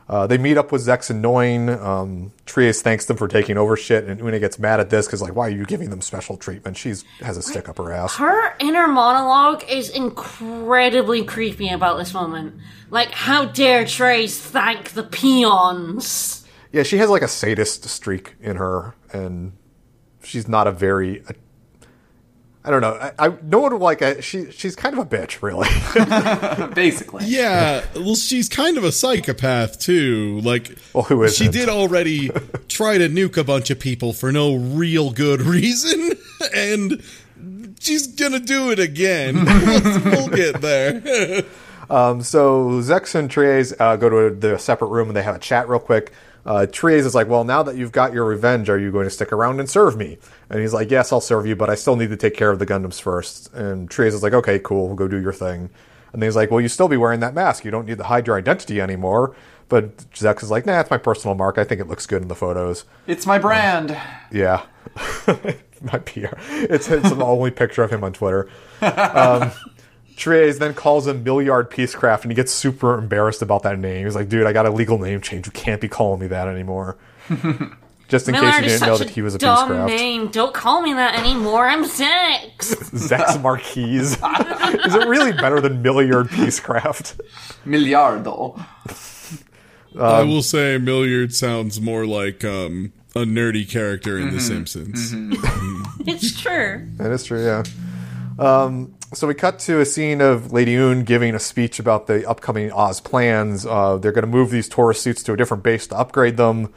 Uh, 0.10 0.28
they 0.28 0.38
meet 0.38 0.58
up 0.58 0.72
with 0.72 0.86
Zex 0.86 1.10
and 1.10 1.24
Noin. 1.24 1.70
Um, 1.70 2.34
Trias 2.46 2.82
thanks 2.82 3.06
them 3.06 3.18
for 3.18 3.28
taking 3.28 3.58
over 3.58 3.78
shit, 3.78 4.06
and 4.06 4.20
Una 4.20 4.40
gets 4.40 4.60
mad 4.60 4.80
at 4.80 4.90
this 4.90 5.06
because, 5.06 5.22
like, 5.22 5.36
why 5.36 5.48
are 5.48 5.52
you 5.52 5.66
giving 5.66 5.90
them 5.90 6.02
special 6.02 6.36
treatment? 6.38 6.76
She's 6.78 7.06
has 7.22 7.38
a 7.38 7.42
stick 7.42 7.70
up 7.70 7.78
her 7.78 7.92
ass. 7.92 8.16
Her 8.18 8.56
inner 8.60 8.88
monologue 8.88 9.64
is 9.70 9.90
incredibly 9.90 11.24
creepy 11.24 11.70
about 11.70 11.98
this 11.98 12.14
moment. 12.14 12.56
Like, 12.90 13.12
how 13.12 13.46
dare 13.46 13.86
Trace 13.86 14.40
thank 14.40 14.92
the 14.92 15.04
peons? 15.04 16.46
Yeah, 16.72 16.84
she 16.84 16.98
has 16.98 17.10
like 17.10 17.22
a 17.22 17.28
sadist 17.28 17.86
streak 17.86 18.36
in 18.42 18.58
her, 18.58 18.96
and 19.14 19.54
she's 20.24 20.48
not 20.48 20.68
a 20.68 20.72
very. 20.72 21.24
I 22.64 22.70
don't 22.70 22.82
know. 22.82 22.94
I, 22.94 23.28
I 23.28 23.34
no 23.42 23.60
one 23.60 23.74
would 23.74 23.82
like 23.82 24.02
a, 24.02 24.22
she. 24.22 24.52
She's 24.52 24.76
kind 24.76 24.98
of 24.98 25.00
a 25.00 25.10
bitch, 25.18 25.42
really. 25.42 25.68
Basically. 26.76 27.26
Yeah, 27.26 27.84
well, 27.96 28.16
she's 28.16 28.48
kind 28.50 28.78
of 28.78 28.84
a 28.84 28.92
psychopath 28.92 29.80
too. 29.80 30.40
Like, 30.42 30.78
Well, 30.94 31.04
who 31.04 31.28
she 31.30 31.48
did 31.48 31.70
already 31.70 32.30
try 32.68 33.00
to 33.00 33.10
nuke 33.10 33.38
a 33.38 33.44
bunch 33.44 33.72
of 33.72 33.80
people 33.80 34.14
for 34.14 34.32
no 34.32 34.56
real 34.56 35.12
good 35.12 35.42
reason, 35.58 36.12
and 36.56 37.04
she's 37.80 38.06
gonna 38.08 38.40
do 38.40 38.70
it 38.72 38.80
again. 38.80 39.44
we'll 40.06 40.30
get 40.30 40.62
there. 40.62 41.44
Um, 41.90 42.22
so 42.22 42.70
Zex 42.82 43.16
and 43.16 43.30
Trias 43.30 43.74
uh, 43.80 43.96
go 43.98 44.10
to 44.30 44.36
the 44.36 44.58
separate 44.58 44.88
room 44.90 45.10
and 45.10 45.18
they 45.18 45.24
have 45.24 45.36
a 45.36 45.40
chat 45.40 45.68
real 45.68 45.80
quick. 45.80 46.14
Uh, 46.46 46.66
Trias 46.66 47.06
is 47.06 47.14
like, 47.16 47.28
"Well, 47.28 47.44
now 47.44 47.64
that 47.64 47.76
you've 47.76 47.92
got 47.92 48.14
your 48.14 48.26
revenge, 48.26 48.70
are 48.70 48.80
you 48.80 48.92
going 48.92 49.06
to 49.06 49.10
stick 49.12 49.32
around 49.32 49.60
and 49.60 49.70
serve 49.70 49.96
me?" 49.98 50.18
And 50.50 50.60
he's 50.60 50.74
like, 50.74 50.90
"Yes, 50.90 51.12
I'll 51.12 51.22
serve 51.22 51.46
you, 51.46 51.56
but 51.56 51.70
I 51.70 51.76
still 51.76 51.96
need 51.96 52.10
to 52.10 52.18
take 52.18 52.36
care 52.36 52.50
of 52.50 52.60
the 52.60 52.66
Gundams 52.66 53.02
first. 53.02 53.54
And 53.54 53.90
Trias 53.90 54.14
is 54.14 54.24
like, 54.24 54.34
"Okay, 54.34 54.60
cool, 54.60 54.96
go 54.96 55.08
do 55.08 55.22
your 55.22 55.34
thing." 55.34 55.70
And 56.14 56.22
then 56.22 56.28
he's 56.28 56.36
like, 56.36 56.52
"Well, 56.52 56.60
you 56.62 56.68
still 56.68 56.88
be 56.88 56.98
wearing 56.98 57.20
that 57.22 57.34
mask. 57.34 57.64
You 57.64 57.72
don't 57.72 57.86
need 57.86 57.98
to 58.00 58.06
hide 58.06 58.28
your 58.28 58.38
identity 58.38 58.82
anymore." 58.82 59.36
But 59.70 59.96
Zex 60.14 60.44
is 60.44 60.52
like, 60.52 60.66
"Nah, 60.66 60.80
it's 60.82 60.92
my 60.92 60.98
personal 60.98 61.36
mark. 61.36 61.58
I 61.58 61.64
think 61.64 61.80
it 61.80 61.88
looks 61.88 62.06
good 62.06 62.22
in 62.22 62.28
the 62.28 62.36
photos." 62.36 62.86
It's 63.08 63.26
my 63.26 63.38
brand. 63.38 63.98
Yeah. 64.32 64.64
My 65.84 65.98
PR. 65.98 66.36
It's, 66.48 66.88
it's 66.90 67.10
the 67.10 67.26
only 67.26 67.50
picture 67.50 67.82
of 67.82 67.92
him 67.92 68.04
on 68.04 68.14
Twitter. 68.14 68.48
Um, 68.82 69.52
Trias 70.22 70.60
then 70.60 70.76
calls 70.76 71.08
him 71.08 71.24
Milliard 71.24 71.72
Peacecraft, 71.72 72.22
and 72.22 72.32
he 72.32 72.36
gets 72.36 72.52
super 72.52 72.96
embarrassed 72.98 73.42
about 73.42 73.64
that 73.64 73.80
name. 73.80 74.06
He's 74.06 74.16
like, 74.16 74.30
dude, 74.30 74.46
I 74.46 74.54
got 74.54 74.68
a 74.68 74.70
legal 74.70 75.00
name 75.00 75.20
change. 75.20 75.48
You 75.48 75.52
can't 75.52 75.82
be 75.82 75.88
calling 75.88 76.20
me 76.20 76.28
that 76.28 76.48
anymore. 76.48 76.98
Just 78.08 78.28
in 78.28 78.36
case 78.36 78.56
you 78.58 78.62
didn't 78.62 78.86
know 78.86 78.98
that 78.98 79.10
he 79.10 79.22
was 79.24 79.34
a 79.36 79.40
dumb 79.40 79.70
Peacecraft. 79.70 79.88
name. 79.88 80.28
Don't 80.28 80.54
call 80.54 80.82
me 80.82 80.94
that 80.94 81.18
anymore. 81.18 81.66
I'm 81.66 81.86
Zex. 81.86 82.52
Zex 82.60 83.42
Merquise. 83.42 84.18
Is 84.86 84.94
it 84.96 85.08
really 85.08 85.32
better 85.32 85.60
than 85.60 85.82
Milliard 85.82 86.28
Peacecraft? 86.28 87.20
Miliardo. 87.66 88.64
I 90.00 90.22
will 90.22 90.44
say, 90.44 90.78
Milliard 90.78 91.34
sounds 91.34 91.82
more 91.82 92.06
like 92.06 92.46
um, 92.46 92.94
a 93.16 93.22
nerdy 93.22 93.68
character 93.68 94.20
in 94.20 94.34
The 94.34 94.40
Simpsons. 94.40 95.14
it's 96.06 96.40
true. 96.40 96.88
That 96.98 97.12
is 97.12 97.24
true, 97.24 97.44
yeah. 97.44 97.64
Um, 98.38 98.94
so 99.14 99.28
we 99.28 99.34
cut 99.34 99.60
to 99.60 99.80
a 99.82 99.86
scene 99.86 100.22
of 100.22 100.54
Lady 100.54 100.74
Une 100.76 101.04
giving 101.04 101.36
a 101.36 101.40
speech 101.40 101.80
about 101.80 102.08
the 102.08 102.28
upcoming 102.28 102.72
Oz 102.72 103.02
plans. 103.02 103.66
Uh, 103.66 103.98
they're 103.98 104.12
going 104.12 104.24
to 104.24 104.32
move 104.32 104.52
these 104.52 104.70
Taurus 104.70 105.02
suits 105.02 105.22
to 105.24 105.34
a 105.34 105.38
different 105.38 105.64
base 105.64 105.88
to 105.88 105.98
upgrade 105.98 106.38
them 106.38 106.74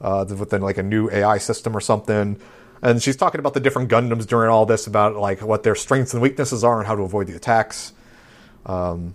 uh, 0.00 0.24
within 0.36 0.62
like 0.62 0.78
a 0.78 0.82
new 0.82 1.08
AI 1.10 1.38
system 1.38 1.76
or 1.76 1.80
something. 1.80 2.40
And 2.82 3.02
she's 3.02 3.16
talking 3.16 3.38
about 3.38 3.54
the 3.54 3.60
different 3.60 3.90
Gundams 3.90 4.26
during 4.26 4.50
all 4.50 4.66
this, 4.66 4.86
about 4.86 5.16
like 5.16 5.42
what 5.42 5.62
their 5.62 5.74
strengths 5.74 6.12
and 6.12 6.20
weaknesses 6.22 6.62
are 6.64 6.78
and 6.78 6.86
how 6.86 6.94
to 6.96 7.02
avoid 7.02 7.26
the 7.28 7.36
attacks. 7.36 7.92
Um, 8.66 9.14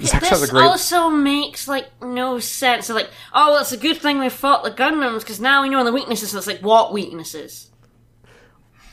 Zex 0.00 0.26
has 0.28 0.38
a 0.38 0.42
This 0.42 0.50
great. 0.50 0.62
also 0.64 1.10
makes 1.10 1.68
like 1.68 1.88
no 2.02 2.38
sense. 2.38 2.86
So 2.86 2.94
like, 2.94 3.10
oh, 3.34 3.52
well, 3.52 3.60
it's 3.60 3.72
a 3.72 3.76
good 3.76 3.98
thing 3.98 4.18
we 4.18 4.28
fought 4.28 4.64
the 4.64 4.70
Gundams 4.70 5.20
because 5.20 5.40
now 5.40 5.62
we 5.62 5.68
know 5.68 5.84
the 5.84 5.92
weaknesses. 5.92 6.34
It's 6.34 6.46
like, 6.46 6.60
what 6.60 6.92
weaknesses? 6.92 7.70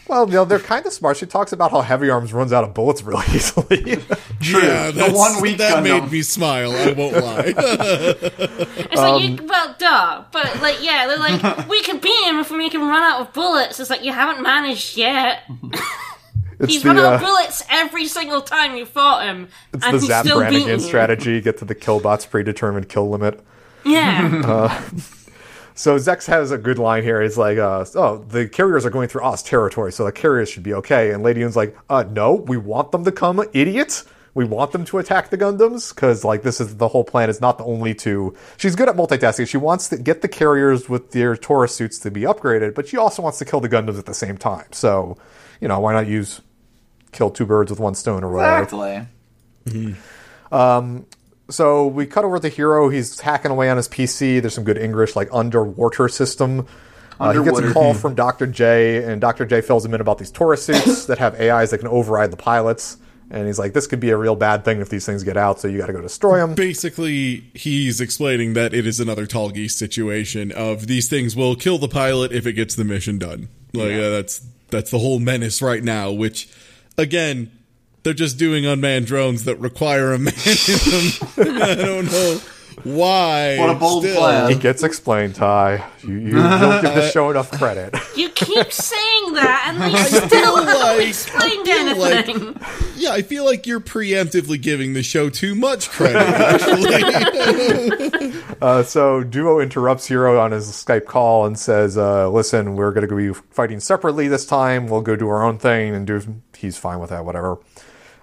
Well, 0.08 0.28
you 0.28 0.36
know, 0.36 0.46
they're 0.46 0.60
kind 0.60 0.86
of 0.86 0.94
smart. 0.94 1.18
She 1.18 1.26
talks 1.26 1.52
about 1.52 1.72
how 1.72 1.82
Heavy 1.82 2.10
Arms 2.10 2.32
runs 2.32 2.54
out 2.54 2.64
of 2.64 2.74
bullets 2.74 3.02
really 3.02 3.26
easily. 3.34 4.04
Yeah, 4.42 4.92
The 4.92 5.12
one 5.12 5.42
weak 5.42 5.58
that 5.58 5.84
Gundam. 5.84 6.02
made 6.04 6.12
me 6.12 6.22
smile. 6.22 6.72
I 6.72 6.92
won't 6.92 7.18
lie. 7.18 7.54
It's 8.88 9.02
like, 9.02 9.24
you, 9.24 9.46
well, 9.48 9.76
duh. 9.78 10.24
But 10.32 10.62
like, 10.62 10.78
yeah, 10.82 11.08
they're 11.08 11.18
like, 11.18 11.68
we 11.70 11.82
can 11.82 11.98
beat 12.00 12.24
him 12.26 12.40
if 12.40 12.50
we 12.52 12.58
make 12.58 12.74
him 12.74 12.82
run 12.88 13.04
out 13.04 13.22
of 13.22 13.34
bullets. 13.34 13.80
It's 13.80 13.90
like 13.90 14.04
you 14.04 14.14
haven't 14.14 14.42
managed 14.42 14.96
yet. 14.96 15.44
He's 16.66 16.82
the, 16.84 16.90
run 16.90 16.98
out 17.00 17.06
uh, 17.06 17.16
of 17.16 17.22
bullets 17.22 17.64
every 17.70 18.08
single 18.08 18.42
time 18.42 18.76
you 18.78 18.86
fought 18.86 19.26
him, 19.26 19.50
it's 19.74 19.86
and 19.86 19.96
the 19.96 20.00
Zapp 20.00 20.26
still 20.26 20.40
beating 20.40 20.60
Brannigan 20.68 20.80
strategy. 20.80 21.42
Get 21.42 21.58
to 21.58 21.66
the 21.66 21.76
killbot's 21.76 22.26
predetermined 22.26 22.88
kill 22.88 23.10
limit. 23.10 23.44
Yeah, 23.84 24.82
So 25.78 25.98
Zex 25.98 26.26
has 26.28 26.52
a 26.52 26.58
good 26.58 26.80
line 26.80 27.04
here. 27.04 27.22
He's 27.22 27.38
like, 27.38 27.58
uh, 27.58 27.86
"Oh, 27.96 28.18
the 28.18 28.48
carriers 28.48 28.86
are 28.86 28.90
going 28.90 29.10
through 29.10 29.24
Oz 29.24 29.44
territory, 29.44 29.92
so 29.92 30.06
the 30.06 30.12
carriers 30.12 30.50
should 30.50 30.64
be 30.64 30.74
okay." 30.74 31.12
And 31.12 31.22
Lady 31.22 31.42
Une's 31.42 31.58
like, 31.58 31.78
"Uh, 31.90 32.06
no, 32.10 32.34
we 32.34 32.56
want 32.56 32.92
them 32.92 33.04
to 33.04 33.12
come, 33.12 33.44
idiots. 33.54 34.06
We 34.34 34.46
want 34.46 34.72
them 34.72 34.84
to 34.86 34.98
attack 34.98 35.30
the 35.30 35.38
Gundams 35.38 35.94
because, 35.94 36.26
like, 36.26 36.44
this 36.44 36.60
is 36.60 36.78
the 36.78 36.88
whole 36.88 37.04
plan. 37.04 37.30
Is 37.30 37.42
not 37.42 37.58
the 37.58 37.66
only 37.66 37.94
to. 37.96 38.34
She's 38.58 38.76
good 38.76 38.90
at 38.90 38.96
multitasking. 38.96 39.48
She 39.48 39.58
wants 39.58 39.90
to 39.90 39.98
get 39.98 40.22
the 40.22 40.28
carriers 40.28 40.90
with 40.90 41.12
their 41.12 41.36
Taurus 41.36 41.76
suits 41.76 42.00
to 42.00 42.12
be 42.12 42.22
upgraded, 42.22 42.74
but 42.74 42.88
she 42.88 42.98
also 42.98 43.22
wants 43.22 43.38
to 43.40 43.46
kill 43.46 43.60
the 43.60 43.70
Gundams 43.70 44.00
at 44.00 44.06
the 44.06 44.14
same 44.14 44.38
time. 44.38 44.68
So, 44.72 45.18
you 45.60 45.68
know, 45.68 45.80
why 45.80 45.94
not 45.94 46.08
use 46.08 46.42
kill 47.12 47.30
two 47.30 47.46
birds 47.46 47.70
with 47.70 47.80
one 47.82 47.96
stone 47.96 48.24
or 48.24 48.32
whatever?" 48.32 48.64
Exactly. 48.64 49.08
So 51.50 51.88
we 51.88 52.06
cut 52.06 52.26
over 52.26 52.38
to 52.38 52.42
the 52.42 52.50
Hero. 52.50 52.90
He's 52.90 53.20
hacking 53.20 53.52
away 53.52 53.70
on 53.70 53.78
his 53.78 53.88
PC. 53.88 54.42
There's 54.42 54.54
some 54.54 54.64
good 54.64 54.78
English, 54.78 55.16
like 55.16 55.30
underwater 55.32 56.08
system. 56.08 56.68
Uh, 57.20 57.32
he 57.32 57.44
gets 57.44 57.60
a 57.60 57.72
call 57.72 57.94
from 57.94 58.16
Dr. 58.16 58.48
J, 58.48 59.04
and 59.04 59.22
Dr. 59.22 59.46
J 59.46 59.62
fills 59.62 59.86
him 59.86 59.94
in 59.94 60.02
about 60.02 60.18
these 60.18 60.32
Taurus 60.32 60.66
suits 60.66 61.06
that 61.06 61.18
have 61.20 61.40
AIs 61.40 61.72
that 61.72 61.78
can 61.78 61.88
override 61.88 62.32
the 62.32 62.38
pilots. 62.38 62.98
And 63.32 63.48
he's 63.48 63.58
like, 63.58 63.74
this 63.74 63.88
could 63.88 64.00
be 64.00 64.12
a 64.12 64.18
real 64.18 64.36
bad 64.36 64.64
thing 64.66 64.82
if 64.82 64.90
these 64.90 65.06
things 65.06 65.24
get 65.24 65.36
out, 65.36 65.60
so 65.60 65.68
you 65.68 65.80
got 65.80 65.88
to 65.88 65.94
go 65.94 66.02
destroy 66.02 66.38
them. 66.38 66.54
Basically, 66.54 67.50
he's 67.56 68.00
explaining 68.00 68.54
that 68.54 68.74
it 68.74 68.86
is 68.86 69.00
another 69.00 69.26
Tallgeese 69.26 69.72
situation 69.72 70.52
of 70.52 70.88
these 70.88 71.10
things 71.10 71.36
will 71.36 71.56
kill 71.56 71.78
the 71.78 71.88
pilot 71.88 72.32
if 72.32 72.46
it 72.46 72.54
gets 72.54 72.76
the 72.76 72.84
mission 72.84 73.18
done. 73.18 73.50
Like 73.74 73.94
uh, 73.94 74.10
that's 74.10 74.46
that's 74.70 74.92
the 74.92 75.00
whole 75.00 75.20
menace 75.20 75.62
right 75.62 75.84
now. 75.84 76.12
Which, 76.12 76.48
again, 76.98 77.52
they're 78.06 78.14
just 78.14 78.38
doing 78.38 78.66
unmanned 78.66 79.08
drones 79.08 79.44
that 79.44 79.60
require 79.60 80.14
a 80.14 80.20
man 80.20 80.34
in 80.36 80.78
them. 80.86 81.12
I 81.62 81.76
don't 81.76 82.06
know 82.06 82.40
Why? 82.84 83.58
What 83.58 83.70
a 83.72 83.76
bold 83.80 84.04
Still. 84.04 84.18
plan. 84.18 84.52
It 84.52 84.60
gets 84.60 84.84
explained, 84.84 85.34
Ty. 85.36 85.84
You, 86.04 86.14
you 86.20 86.32
don't 86.34 86.82
give 86.84 86.94
the 86.94 87.10
show 87.12 87.32
enough 87.32 87.50
credit. 87.52 87.96
You 88.16 88.30
keep 88.30 88.72
saying 88.72 89.34
that, 89.34 89.66
and 89.68 89.82
they 89.82 89.96
still 90.04 90.58
haven't 90.64 90.80
like- 90.82 91.08
explained 91.08 91.68
I 91.68 91.94
feel 91.94 91.98
like- 91.98 92.30
anything. 92.30 92.62
Yeah, 92.98 93.12
I 93.12 93.24
feel 93.24 93.44
like 93.46 93.66
you're 93.66 93.80
preemptively 93.82 94.62
giving 94.62 94.94
the 94.94 95.02
show 95.04 95.30
too 95.30 95.56
much 95.56 95.90
credit. 95.90 96.18
Actually, 96.22 98.34
Uh, 98.62 98.84
so 98.84 99.24
Duo 99.24 99.60
interrupts 99.60 100.08
Hero 100.08 100.40
on 100.40 100.52
his 100.52 100.66
Skype 100.68 101.06
call 101.06 101.46
and 101.46 101.58
says, 101.60 101.98
uh, 101.98 102.30
"Listen, 102.30 102.76
we're 102.76 102.92
going 102.94 103.08
to 103.08 103.16
be 103.16 103.34
fighting 103.52 103.80
separately 103.80 104.28
this 104.28 104.46
time. 104.46 104.88
We'll 104.88 105.02
go 105.02 105.16
do 105.16 105.28
our 105.28 105.44
own 105.44 105.58
thing." 105.58 105.94
And 105.94 106.08
do 106.08 106.22
he's 106.56 106.78
fine 106.78 107.00
with 107.00 107.10
that, 107.10 107.26
whatever. 107.26 107.58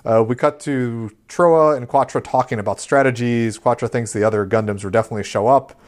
Uh, 0.05 0.25
we 0.27 0.35
cut 0.35 0.59
to 0.61 1.11
Trowa 1.29 1.77
and 1.77 1.88
Quatre 1.88 2.21
talking 2.21 2.59
about 2.59 2.81
strategies. 2.81 3.59
Quatre 3.59 3.87
thinks 3.88 4.12
the 4.12 4.25
other 4.25 4.47
Gundams 4.47 4.83
will 4.83 4.91
definitely 4.91 5.25
show 5.25 5.47
up. 5.47 5.81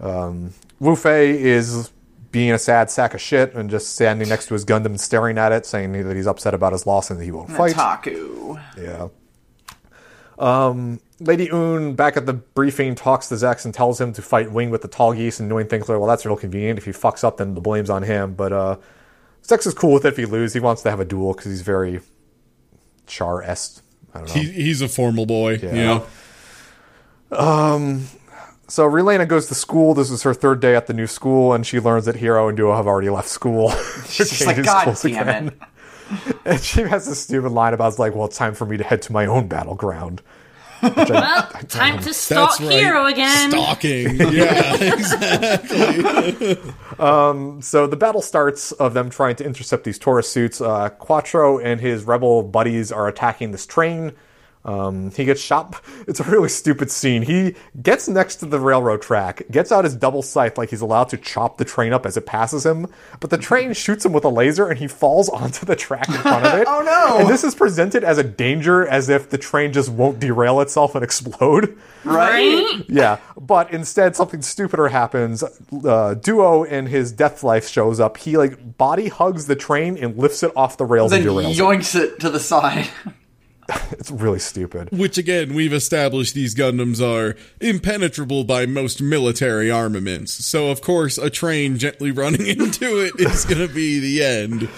Um, 0.00 0.52
Wufei 0.80 1.34
is 1.34 1.92
being 2.32 2.50
a 2.50 2.58
sad 2.58 2.90
sack 2.90 3.14
of 3.14 3.20
shit 3.20 3.54
and 3.54 3.70
just 3.70 3.92
standing 3.92 4.28
next 4.28 4.46
to 4.48 4.54
his 4.54 4.64
Gundam 4.64 4.86
and 4.86 5.00
staring 5.00 5.38
at 5.38 5.52
it, 5.52 5.64
saying 5.66 5.92
that 5.92 6.16
he's 6.16 6.26
upset 6.26 6.52
about 6.52 6.72
his 6.72 6.84
loss 6.84 7.10
and 7.10 7.20
that 7.20 7.24
he 7.24 7.30
won't 7.30 7.50
fight. 7.50 7.74
Taku. 7.74 8.58
Yeah. 8.76 9.08
Um, 10.36 10.98
Lady 11.20 11.48
Une, 11.52 11.94
back 11.94 12.16
at 12.16 12.26
the 12.26 12.32
briefing, 12.32 12.96
talks 12.96 13.28
to 13.28 13.36
Zex 13.36 13.64
and 13.64 13.72
tells 13.72 14.00
him 14.00 14.12
to 14.14 14.20
fight 14.20 14.50
Wing 14.50 14.70
with 14.70 14.82
the 14.82 14.88
Tallgeese, 14.88 15.38
and 15.38 15.48
Noin 15.48 15.70
thinks, 15.70 15.86
well, 15.86 16.04
that's 16.06 16.26
real 16.26 16.36
convenient. 16.36 16.76
If 16.76 16.86
he 16.86 16.90
fucks 16.90 17.22
up, 17.22 17.36
then 17.36 17.54
the 17.54 17.60
blame's 17.60 17.88
on 17.88 18.02
him. 18.02 18.34
But 18.34 18.52
uh, 18.52 18.76
Zex 19.44 19.64
is 19.64 19.74
cool 19.74 19.92
with 19.92 20.04
it 20.04 20.08
if 20.08 20.16
he 20.16 20.24
loses. 20.24 20.54
He 20.54 20.60
wants 20.60 20.82
to 20.82 20.90
have 20.90 20.98
a 20.98 21.04
duel 21.04 21.34
because 21.34 21.52
he's 21.52 21.62
very 21.62 22.00
Char-esque. 23.06 23.82
I 24.14 24.18
don't 24.18 24.28
know. 24.28 24.34
he, 24.34 24.50
he's 24.50 24.80
a 24.80 24.88
formal 24.88 25.26
boy. 25.26 25.54
Yeah. 25.62 25.74
You 25.74 25.82
know? 25.82 26.06
Um, 27.36 28.06
so 28.68 28.88
Relena 28.88 29.26
goes 29.26 29.46
to 29.48 29.54
school. 29.54 29.94
This 29.94 30.10
is 30.10 30.22
her 30.22 30.34
third 30.34 30.60
day 30.60 30.74
at 30.74 30.86
the 30.86 30.94
new 30.94 31.06
school, 31.06 31.52
and 31.52 31.66
she 31.66 31.80
learns 31.80 32.06
that 32.06 32.16
Hero 32.16 32.48
and 32.48 32.56
Duo 32.56 32.74
have 32.74 32.86
already 32.86 33.10
left 33.10 33.28
school. 33.28 33.70
She's 34.08 34.30
just 34.30 34.46
like, 34.46 34.62
God 34.62 34.96
damn 35.02 35.48
it. 35.48 35.54
And 36.44 36.60
she 36.60 36.82
has 36.82 37.06
this 37.06 37.22
stupid 37.22 37.50
line 37.50 37.72
about, 37.72 37.88
it's 37.88 37.98
like, 37.98 38.14
well, 38.14 38.26
it's 38.26 38.36
time 38.36 38.54
for 38.54 38.66
me 38.66 38.76
to 38.76 38.84
head 38.84 39.00
to 39.02 39.12
my 39.12 39.24
own 39.24 39.48
battleground. 39.48 40.20
Well, 41.08 41.42
time 41.68 41.98
to 42.02 42.12
stalk 42.12 42.58
That's 42.58 42.60
right. 42.60 42.78
Hero 42.78 43.06
again. 43.06 43.50
Stalking. 43.50 44.20
Yeah, 44.34 44.74
exactly. 44.94 46.56
So 47.62 47.86
the 47.86 47.96
battle 47.96 48.22
starts 48.22 48.72
of 48.72 48.94
them 48.94 49.10
trying 49.10 49.36
to 49.36 49.44
intercept 49.44 49.84
these 49.84 49.98
Taurus 49.98 50.30
suits. 50.30 50.60
Uh, 50.60 50.88
Quatre 50.90 51.60
and 51.60 51.80
his 51.80 52.04
rebel 52.04 52.42
buddies 52.42 52.92
are 52.92 53.08
attacking 53.08 53.52
this 53.52 53.66
train. 53.66 54.12
Um, 54.64 55.10
he 55.10 55.24
gets 55.24 55.40
shot. 55.40 55.80
It's 56.06 56.20
a 56.20 56.24
really 56.24 56.50
stupid 56.50 56.90
scene. 56.90 57.22
He 57.22 57.54
gets 57.82 58.08
next 58.08 58.36
to 58.36 58.46
the 58.46 58.60
railroad 58.60 59.00
track, 59.00 59.42
gets 59.50 59.72
out 59.72 59.84
his 59.84 59.94
double 59.96 60.20
scythe 60.22 60.58
like 60.58 60.68
he's 60.70 60.82
allowed 60.82 61.08
to 61.10 61.16
chop 61.16 61.56
the 61.56 61.64
train 61.64 61.92
up 61.94 62.04
as 62.04 62.16
it 62.18 62.26
passes 62.26 62.64
him, 62.66 62.88
but 63.20 63.30
the 63.30 63.38
train 63.38 63.72
shoots 63.84 64.04
him 64.04 64.12
with 64.12 64.24
a 64.24 64.28
laser 64.28 64.68
and 64.68 64.78
he 64.78 64.86
falls 64.86 65.28
onto 65.30 65.64
the 65.64 65.74
track 65.76 66.06
in 66.08 66.14
front 66.16 66.44
of 66.46 66.54
it. 66.60 66.66
Oh, 66.74 66.82
no. 66.82 67.18
And 67.20 67.28
this 67.28 67.42
is 67.44 67.54
presented 67.54 68.04
as 68.04 68.18
a 68.18 68.22
danger 68.24 68.86
as 68.86 69.08
if 69.08 69.30
the 69.30 69.38
train 69.38 69.72
just 69.72 69.88
won't 69.88 70.18
derail 70.20 70.60
itself 70.60 70.94
and 70.94 71.02
explode. 71.04 71.76
Right? 72.04 72.84
Yeah, 72.88 73.18
but 73.40 73.70
instead 73.72 74.14
something 74.16 74.42
stupider 74.42 74.88
happens. 74.88 75.42
Uh, 75.84 76.14
Duo 76.14 76.64
in 76.64 76.86
his 76.86 77.12
Death 77.12 77.38
Scythe 77.38 77.68
shows 77.68 77.98
up. 78.00 78.16
He 78.18 78.36
like 78.36 78.76
body 78.76 79.08
hugs 79.08 79.46
the 79.46 79.56
train 79.56 79.96
and 79.96 80.16
lifts 80.18 80.42
it 80.42 80.52
off 80.56 80.76
the 80.76 80.84
rails 80.84 81.10
Then 81.12 81.22
and 81.22 81.30
derails 81.30 81.94
it. 81.94 82.02
it 82.02 82.20
to 82.20 82.30
the 82.30 82.40
side. 82.40 82.88
It's 83.92 84.10
really 84.10 84.38
stupid. 84.40 84.90
Which 84.90 85.18
again, 85.18 85.54
we've 85.54 85.72
established 85.72 86.34
these 86.34 86.54
Gundams 86.54 87.00
are 87.00 87.36
impenetrable 87.60 88.44
by 88.44 88.66
most 88.66 89.00
military 89.00 89.70
armaments. 89.70 90.32
So 90.32 90.68
of 90.70 90.80
course, 90.80 91.16
a 91.16 91.30
train 91.30 91.78
gently 91.78 92.10
running 92.10 92.46
into 92.46 93.00
it 93.04 93.14
is 93.18 93.44
going 93.44 93.66
to 93.66 93.72
be 93.72 94.00
the 94.00 94.24
end. 94.24 94.68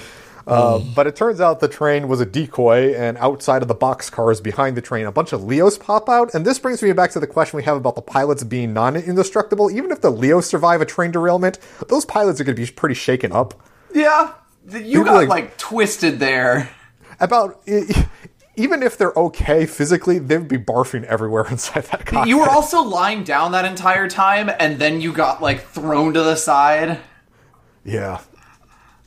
Uh, 0.47 0.79
but 0.95 1.09
it 1.09 1.17
turns 1.17 1.41
out 1.41 1.59
the 1.59 1.67
train 1.69 2.07
was 2.07 2.21
a 2.21 2.27
decoy, 2.27 2.95
and 2.95 3.17
outside 3.19 3.63
of 3.63 3.69
the 3.69 3.75
boxcars 3.75 4.41
behind 4.41 4.77
the 4.77 4.81
train, 4.83 5.05
a 5.07 5.11
bunch 5.11 5.33
of 5.33 5.43
Leos 5.43 5.77
pop 5.77 6.09
out. 6.09 6.33
And 6.35 6.45
this 6.45 6.59
brings 6.61 6.81
me 6.83 6.93
back 6.93 7.11
to 7.13 7.21
the 7.21 7.27
question 7.27 7.57
we 7.57 7.65
have 7.65 7.77
about 7.77 7.97
the 7.97 8.03
pilots 8.03 8.45
being 8.45 8.73
non-indestructible. 8.73 9.73
Even 9.73 9.91
if 9.91 10.03
the 10.03 10.11
Leos 10.11 10.47
survive 10.47 10.81
a 10.81 10.87
train 10.87 11.11
derailment, 11.11 11.59
those 11.89 12.05
pilots 12.05 12.41
are 12.41 12.45
going 12.45 12.55
to 12.55 12.63
be 12.65 12.71
pretty 12.71 12.95
shaken 12.95 13.33
up. 13.33 13.55
Yeah. 13.93 14.35
You 14.71 15.01
People 15.01 15.05
got 15.05 15.15
like- 15.15 15.29
like 15.29 15.57
twisted 15.59 16.21
there. 16.21 16.71
About 17.19 17.63
even 18.57 18.83
if 18.83 18.97
they're 18.99 19.13
okay 19.15 19.67
physically, 19.67 20.19
they 20.19 20.39
would 20.39 20.49
be 20.49 20.59
barfing 20.59 21.05
everywhere 21.05 21.47
inside 21.51 21.85
that 21.85 22.07
cockpit. 22.07 22.29
You 22.29 22.39
were 22.39 22.49
also 22.49 22.83
lying 22.83 23.23
down 23.25 23.53
that 23.53 23.65
entire 23.65 24.09
time, 24.09 24.51
and 24.59 24.79
then 24.79 25.01
you 25.01 25.13
got 25.13 25.41
like 25.43 25.67
thrown 25.69 26.15
to 26.15 26.23
the 26.23 26.37
side. 26.37 27.01
yeah. 27.85 28.21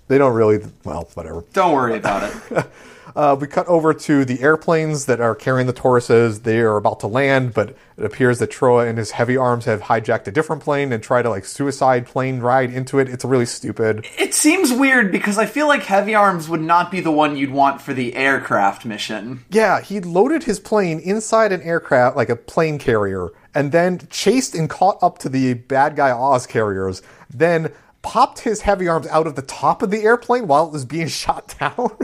They 0.07 0.17
don't 0.17 0.33
really. 0.33 0.59
Well, 0.83 1.07
whatever. 1.13 1.43
Don't 1.53 1.71
worry 1.71 1.95
about 1.95 2.23
it. 2.51 2.65
Uh, 3.15 3.35
we 3.39 3.47
cut 3.47 3.67
over 3.67 3.93
to 3.93 4.25
the 4.25 4.41
airplanes 4.41 5.05
that 5.05 5.19
are 5.19 5.35
carrying 5.35 5.67
the 5.67 5.73
Tauruses. 5.73 6.43
They 6.43 6.59
are 6.59 6.77
about 6.77 6.99
to 7.01 7.07
land, 7.07 7.53
but 7.53 7.75
it 7.97 8.05
appears 8.05 8.39
that 8.39 8.51
Trowa 8.51 8.87
and 8.87 8.97
his 8.97 9.11
heavy 9.11 9.35
arms 9.37 9.65
have 9.65 9.81
hijacked 9.81 10.27
a 10.27 10.31
different 10.31 10.63
plane 10.63 10.91
and 10.93 11.01
try 11.03 11.21
to 11.21 11.29
like 11.29 11.45
suicide 11.45 12.05
plane 12.05 12.39
ride 12.39 12.71
into 12.71 12.99
it. 12.99 13.09
It's 13.09 13.25
really 13.25 13.45
stupid. 13.45 14.05
It 14.17 14.33
seems 14.33 14.71
weird 14.71 15.11
because 15.11 15.37
I 15.37 15.45
feel 15.45 15.67
like 15.67 15.83
Heavy 15.83 16.15
Arms 16.15 16.47
would 16.47 16.61
not 16.61 16.91
be 16.91 17.01
the 17.01 17.11
one 17.11 17.35
you'd 17.35 17.51
want 17.51 17.81
for 17.81 17.93
the 17.93 18.15
aircraft 18.15 18.85
mission. 18.85 19.43
Yeah, 19.49 19.81
he 19.81 19.99
loaded 19.99 20.43
his 20.43 20.59
plane 20.59 20.99
inside 20.99 21.51
an 21.51 21.61
aircraft, 21.61 22.15
like 22.15 22.29
a 22.29 22.35
plane 22.35 22.79
carrier, 22.79 23.29
and 23.53 23.71
then 23.71 23.99
chased 24.09 24.55
and 24.55 24.69
caught 24.69 24.97
up 25.01 25.17
to 25.19 25.29
the 25.29 25.53
bad 25.55 25.95
guy 25.95 26.11
Oz 26.11 26.45
carriers. 26.47 27.01
Then 27.29 27.71
popped 28.01 28.39
his 28.39 28.61
heavy 28.61 28.87
arms 28.87 29.07
out 29.07 29.27
of 29.27 29.35
the 29.35 29.41
top 29.41 29.81
of 29.81 29.91
the 29.91 30.03
airplane 30.03 30.47
while 30.47 30.67
it 30.67 30.71
was 30.73 30.85
being 30.85 31.07
shot 31.09 31.55
down. 31.59 31.97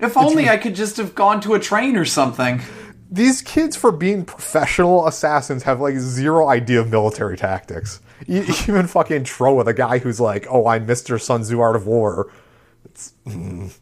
If 0.00 0.16
only 0.16 0.48
I 0.48 0.56
could 0.56 0.74
just 0.74 0.96
have 0.96 1.14
gone 1.14 1.40
to 1.42 1.54
a 1.54 1.58
train 1.60 1.96
or 1.96 2.04
something. 2.04 2.60
these 3.10 3.42
kids 3.42 3.76
for 3.76 3.92
being 3.92 4.24
professional 4.24 5.06
assassins 5.06 5.64
have 5.64 5.80
like 5.80 5.96
zero 5.96 6.48
idea 6.48 6.80
of 6.80 6.90
military 6.90 7.36
tactics. 7.36 8.00
E- 8.26 8.38
Even 8.68 8.86
fucking 8.86 9.24
Trowa, 9.24 9.64
the 9.64 9.74
guy 9.74 9.98
who's 9.98 10.20
like, 10.20 10.46
"Oh, 10.48 10.66
I'm 10.66 10.86
Mister 10.86 11.18
Sun 11.18 11.42
Tzu 11.42 11.60
Art 11.60 11.76
of 11.76 11.86
War." 11.86 12.32
It's, 12.84 13.12
mm. 13.26 13.72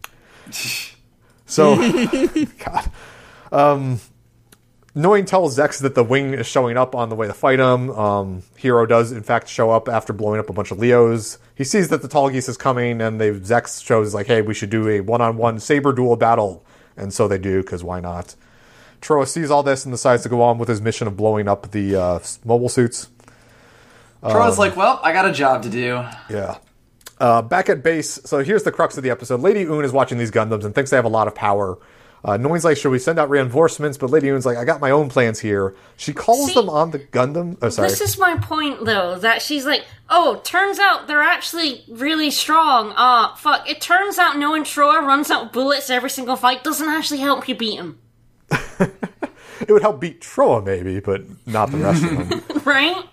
So, 1.46 1.76
God, 2.64 2.90
um, 3.52 4.00
Noin 4.94 5.26
tells 5.26 5.56
Zex 5.58 5.80
that 5.82 5.94
the 5.94 6.04
wing 6.04 6.34
is 6.34 6.46
showing 6.46 6.76
up 6.76 6.94
on 6.94 7.08
the 7.08 7.16
way 7.16 7.26
to 7.26 7.32
fight 7.34 7.58
him. 7.58 7.90
Um, 7.90 8.42
Hero 8.56 8.86
does 8.86 9.12
in 9.12 9.22
fact 9.22 9.48
show 9.48 9.70
up 9.70 9.88
after 9.88 10.12
blowing 10.12 10.40
up 10.40 10.48
a 10.50 10.52
bunch 10.52 10.70
of 10.70 10.78
Leos. 10.78 11.38
He 11.60 11.64
sees 11.64 11.90
that 11.90 12.00
the 12.00 12.08
Tallgeese 12.08 12.48
is 12.48 12.56
coming, 12.56 13.02
and 13.02 13.20
they 13.20 13.32
Zex 13.32 13.84
shows 13.84 14.14
like, 14.14 14.26
"Hey, 14.26 14.40
we 14.40 14.54
should 14.54 14.70
do 14.70 14.88
a 14.88 15.00
one-on-one 15.00 15.60
saber 15.60 15.92
duel 15.92 16.16
battle," 16.16 16.64
and 16.96 17.12
so 17.12 17.28
they 17.28 17.36
do 17.36 17.60
because 17.60 17.84
why 17.84 18.00
not? 18.00 18.34
Trowa 19.02 19.28
sees 19.28 19.50
all 19.50 19.62
this 19.62 19.84
and 19.84 19.92
decides 19.92 20.22
to 20.22 20.30
go 20.30 20.40
on 20.40 20.56
with 20.56 20.70
his 20.70 20.80
mission 20.80 21.06
of 21.06 21.18
blowing 21.18 21.48
up 21.48 21.72
the 21.72 21.96
uh, 21.96 22.18
mobile 22.46 22.70
suits. 22.70 23.10
Troy's 24.26 24.58
like, 24.58 24.74
well, 24.74 25.00
I 25.02 25.12
got 25.12 25.26
a 25.26 25.32
job 25.32 25.62
to 25.64 25.68
do. 25.68 26.02
Yeah. 26.30 26.56
Uh, 27.18 27.42
back 27.42 27.68
at 27.68 27.82
base, 27.82 28.18
so 28.24 28.42
here's 28.42 28.62
the 28.62 28.72
crux 28.72 28.96
of 28.96 29.02
the 29.02 29.10
episode. 29.10 29.40
Lady 29.40 29.60
Une 29.60 29.84
is 29.84 29.92
watching 29.92 30.16
these 30.16 30.30
Gundams 30.30 30.64
and 30.64 30.74
thinks 30.74 30.90
they 30.90 30.96
have 30.96 31.04
a 31.04 31.08
lot 31.08 31.28
of 31.28 31.34
power. 31.34 31.76
Uh, 32.24 32.36
Noin's 32.36 32.64
like, 32.64 32.76
should 32.76 32.90
we 32.90 32.98
send 32.98 33.18
out 33.18 33.30
reinforcements? 33.30 33.96
But 33.96 34.10
Lady 34.10 34.28
Une's 34.28 34.44
like, 34.44 34.58
I 34.58 34.64
got 34.64 34.80
my 34.80 34.90
own 34.90 35.08
plans 35.08 35.40
here. 35.40 35.74
She 35.96 36.12
calls 36.12 36.48
See? 36.48 36.54
them 36.54 36.68
on 36.68 36.90
the 36.90 36.98
Gundam. 36.98 37.56
Oh, 37.62 37.68
sorry. 37.70 37.88
This 37.88 38.00
is 38.00 38.18
my 38.18 38.36
point, 38.36 38.84
though, 38.84 39.18
that 39.18 39.42
she's 39.42 39.64
like, 39.64 39.84
oh, 40.08 40.40
turns 40.44 40.78
out 40.78 41.06
they're 41.06 41.22
actually 41.22 41.84
really 41.88 42.30
strong. 42.30 42.92
Ah, 42.96 43.34
fuck. 43.38 43.68
It 43.68 43.80
turns 43.80 44.18
out 44.18 44.38
knowing 44.38 44.64
Troy 44.64 44.98
runs 44.98 45.30
out 45.30 45.52
bullets 45.52 45.88
every 45.88 46.10
single 46.10 46.36
fight 46.36 46.62
doesn't 46.62 46.88
actually 46.88 47.20
help 47.20 47.48
you 47.48 47.54
beat 47.54 47.76
him. 47.76 47.98
it 48.80 49.70
would 49.70 49.82
help 49.82 50.00
beat 50.00 50.20
Trowa, 50.20 50.64
maybe, 50.64 51.00
but 51.00 51.22
not 51.46 51.70
the 51.70 51.78
rest 51.78 52.04
of 52.04 52.28
them. 52.28 52.42
Right? 52.64 53.04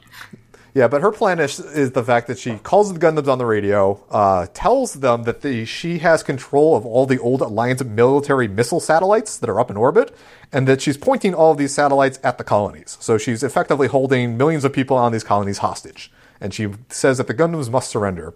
Yeah, 0.77 0.87
but 0.87 1.01
her 1.01 1.11
plan 1.11 1.39
is, 1.39 1.59
is 1.59 1.93
the 1.93 2.03
fact 2.03 2.27
that 2.27 2.37
she 2.37 2.59
calls 2.59 2.93
the 2.93 2.99
Gundams 2.99 3.27
on 3.27 3.39
the 3.39 3.47
radio, 3.47 3.99
uh, 4.11 4.45
tells 4.53 4.93
them 4.93 5.23
that 5.23 5.41
the, 5.41 5.65
she 5.65 5.97
has 5.97 6.21
control 6.21 6.75
of 6.75 6.85
all 6.85 7.07
the 7.07 7.17
old 7.17 7.41
Alliance 7.41 7.83
military 7.83 8.47
missile 8.47 8.79
satellites 8.79 9.39
that 9.39 9.49
are 9.49 9.59
up 9.59 9.71
in 9.71 9.75
orbit, 9.75 10.15
and 10.53 10.67
that 10.67 10.79
she's 10.79 10.95
pointing 10.95 11.33
all 11.33 11.51
of 11.51 11.57
these 11.57 11.73
satellites 11.73 12.19
at 12.23 12.37
the 12.37 12.43
colonies. 12.43 12.95
So 12.99 13.17
she's 13.17 13.41
effectively 13.41 13.87
holding 13.87 14.37
millions 14.37 14.63
of 14.63 14.71
people 14.71 14.95
on 14.97 15.11
these 15.11 15.23
colonies 15.23 15.57
hostage. 15.57 16.11
And 16.39 16.53
she 16.53 16.67
says 16.89 17.17
that 17.17 17.25
the 17.25 17.33
Gundams 17.33 17.71
must 17.71 17.89
surrender. 17.89 18.35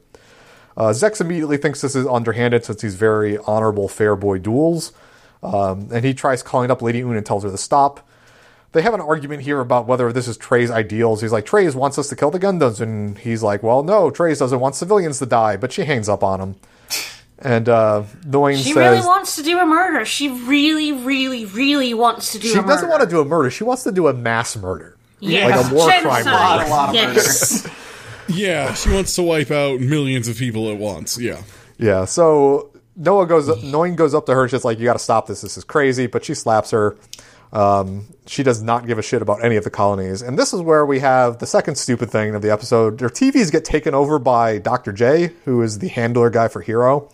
Uh, 0.75 0.86
Zex 0.86 1.21
immediately 1.21 1.58
thinks 1.58 1.82
this 1.82 1.95
is 1.95 2.08
underhanded 2.08 2.65
since 2.65 2.82
he's 2.82 2.95
very 2.95 3.38
honorable, 3.45 3.88
fair 3.88 4.15
boy 4.15 4.39
duels. 4.39 4.93
Um, 5.43 5.89
and 5.93 6.04
he 6.04 6.15
tries 6.15 6.41
calling 6.41 6.71
up 6.71 6.82
Lady 6.82 7.01
Une 7.01 7.17
and 7.17 7.23
tells 7.23 7.43
her 7.43 7.51
to 7.51 7.58
stop 7.58 8.10
they 8.73 8.81
have 8.81 8.93
an 8.93 9.01
argument 9.01 9.43
here 9.43 9.60
about 9.60 9.88
whether 9.88 10.12
this 10.13 10.27
is 10.27 10.38
Trey's 10.38 10.71
ideals. 10.71 11.21
He's 11.21 11.31
like, 11.31 11.45
Treize 11.45 11.75
wants 11.75 11.97
us 11.97 12.07
to 12.10 12.15
kill 12.15 12.31
the 12.31 12.39
Gundams. 12.39 12.79
And 12.79 13.17
he's 13.17 13.43
like, 13.43 13.63
well, 13.63 13.84
no, 13.84 14.10
Treize 14.10 14.39
doesn't 14.39 14.60
want 14.60 14.75
civilians 14.75 15.19
to 15.19 15.25
die. 15.25 15.57
But 15.57 15.71
she 15.71 15.84
hangs 15.84 16.07
up 16.07 16.23
on 16.23 16.39
him. 16.39 16.55
And 17.39 17.67
uh, 17.67 18.03
Noin 18.25 18.57
She 18.57 18.73
says 18.73 18.75
really 18.75 18.99
wants 18.99 19.36
to 19.38 19.43
do 19.43 19.57
a 19.60 19.65
murder. 19.65 20.05
She 20.05 20.29
really, 20.29 20.91
really, 20.91 21.45
really 21.45 21.93
wants 21.93 22.34
to 22.34 22.39
do 22.39 22.47
she 22.47 22.53
a 22.53 22.57
murder. 22.57 22.67
She 22.67 22.73
doesn't 22.75 22.89
want 22.89 23.01
to 23.01 23.10
do 23.10 23.19
a 23.19 23.25
murder. 23.25 23.49
She 23.49 23.63
wants 23.63 23.84
to 23.84 23.91
do 23.91 24.07
a 24.07 24.13
mass 24.13 24.55
murder. 24.55 24.95
Yeah. 25.19 25.47
Like 25.47 25.71
a 25.71 25.73
war 25.73 25.88
crime 25.88 26.23
Genocide. 26.23 26.60
movie. 26.60 26.69
A 26.69 26.73
lot 26.73 26.89
of 26.89 26.95
yes. 26.95 27.67
Yeah, 28.27 28.73
she 28.75 28.89
wants 28.91 29.15
to 29.15 29.23
wipe 29.23 29.51
out 29.51 29.81
millions 29.81 30.27
of 30.27 30.38
people 30.38 30.71
at 30.71 30.77
once. 30.77 31.19
Yeah. 31.19 31.41
Yeah, 31.77 32.05
so 32.05 32.69
Noah 32.95 33.25
goes, 33.25 33.47
Noin 33.63 33.95
goes 33.95 34.13
up 34.13 34.27
to 34.27 34.36
her. 34.36 34.47
She's 34.47 34.63
like, 34.63 34.77
"You 34.79 34.86
got 34.86 34.93
to 34.93 34.99
stop 34.99 35.25
this. 35.25 35.41
This 35.41 35.57
is 35.57 35.63
crazy." 35.63 36.05
But 36.07 36.23
she 36.23 36.34
slaps 36.36 36.71
her. 36.71 36.95
Um, 37.54 38.08
she 38.28 38.44
does 38.44 38.62
not 38.62 38.88
give 38.88 38.98
a 38.98 39.02
shit 39.02 39.22
about 39.22 39.44
any 39.44 39.58
of 39.58 39.64
the 39.64 39.70
colonies, 39.70 40.22
and 40.22 40.40
this 40.40 40.54
is 40.54 40.62
where 40.62 40.86
we 40.86 41.00
have 41.00 41.40
the 41.40 41.46
second 41.46 41.76
stupid 41.76 42.10
thing 42.10 42.34
of 42.34 42.42
the 42.42 42.50
episode. 42.50 43.00
Their 43.00 43.10
TVs 43.10 43.52
get 43.52 43.66
taken 43.66 43.94
over 43.94 44.20
by 44.20 44.58
Doctor 44.58 44.94
J, 44.94 45.32
who 45.44 45.62
is 45.62 45.80
the 45.80 45.90
handler 45.90 46.30
guy 46.30 46.48
for 46.48 46.62
Hero. 46.62 47.10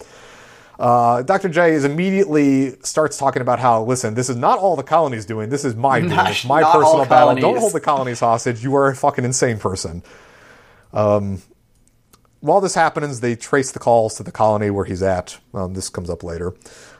Uh, 0.80 1.24
Dr. 1.24 1.50
J 1.50 1.74
is 1.74 1.84
immediately 1.84 2.78
starts 2.82 3.18
talking 3.18 3.42
about 3.42 3.60
how, 3.60 3.84
listen, 3.84 4.14
this 4.14 4.30
is 4.30 4.36
not 4.36 4.60
all 4.60 4.76
the 4.76 4.84
colonies 4.84 5.26
doing. 5.26 5.50
This 5.50 5.66
is 5.66 5.76
my 5.76 6.00
doing. 6.02 6.14
It's 6.14 6.46
my 6.46 6.62
not 6.62 6.74
personal 6.74 7.06
battle. 7.06 7.36
Don't 7.36 7.58
hold 7.58 7.74
the 7.74 7.80
colonies 7.80 8.20
hostage. 8.20 8.64
You 8.64 8.76
are 8.76 8.90
a 8.90 8.96
fucking 8.96 9.26
insane 9.26 9.58
person. 9.58 10.04
Um, 10.94 11.42
while 12.42 12.62
this 12.62 12.76
happens, 12.76 13.22
they 13.22 13.36
trace 13.36 13.72
the 13.72 13.80
calls 13.80 14.16
to 14.18 14.24
the 14.24 14.32
colony 14.32 14.70
where 14.70 14.86
he's 14.86 15.02
at. 15.02 15.38
Um, 15.54 15.74
this 15.74 15.90
comes 15.90 16.10
up 16.10 16.24
later. 16.24 16.54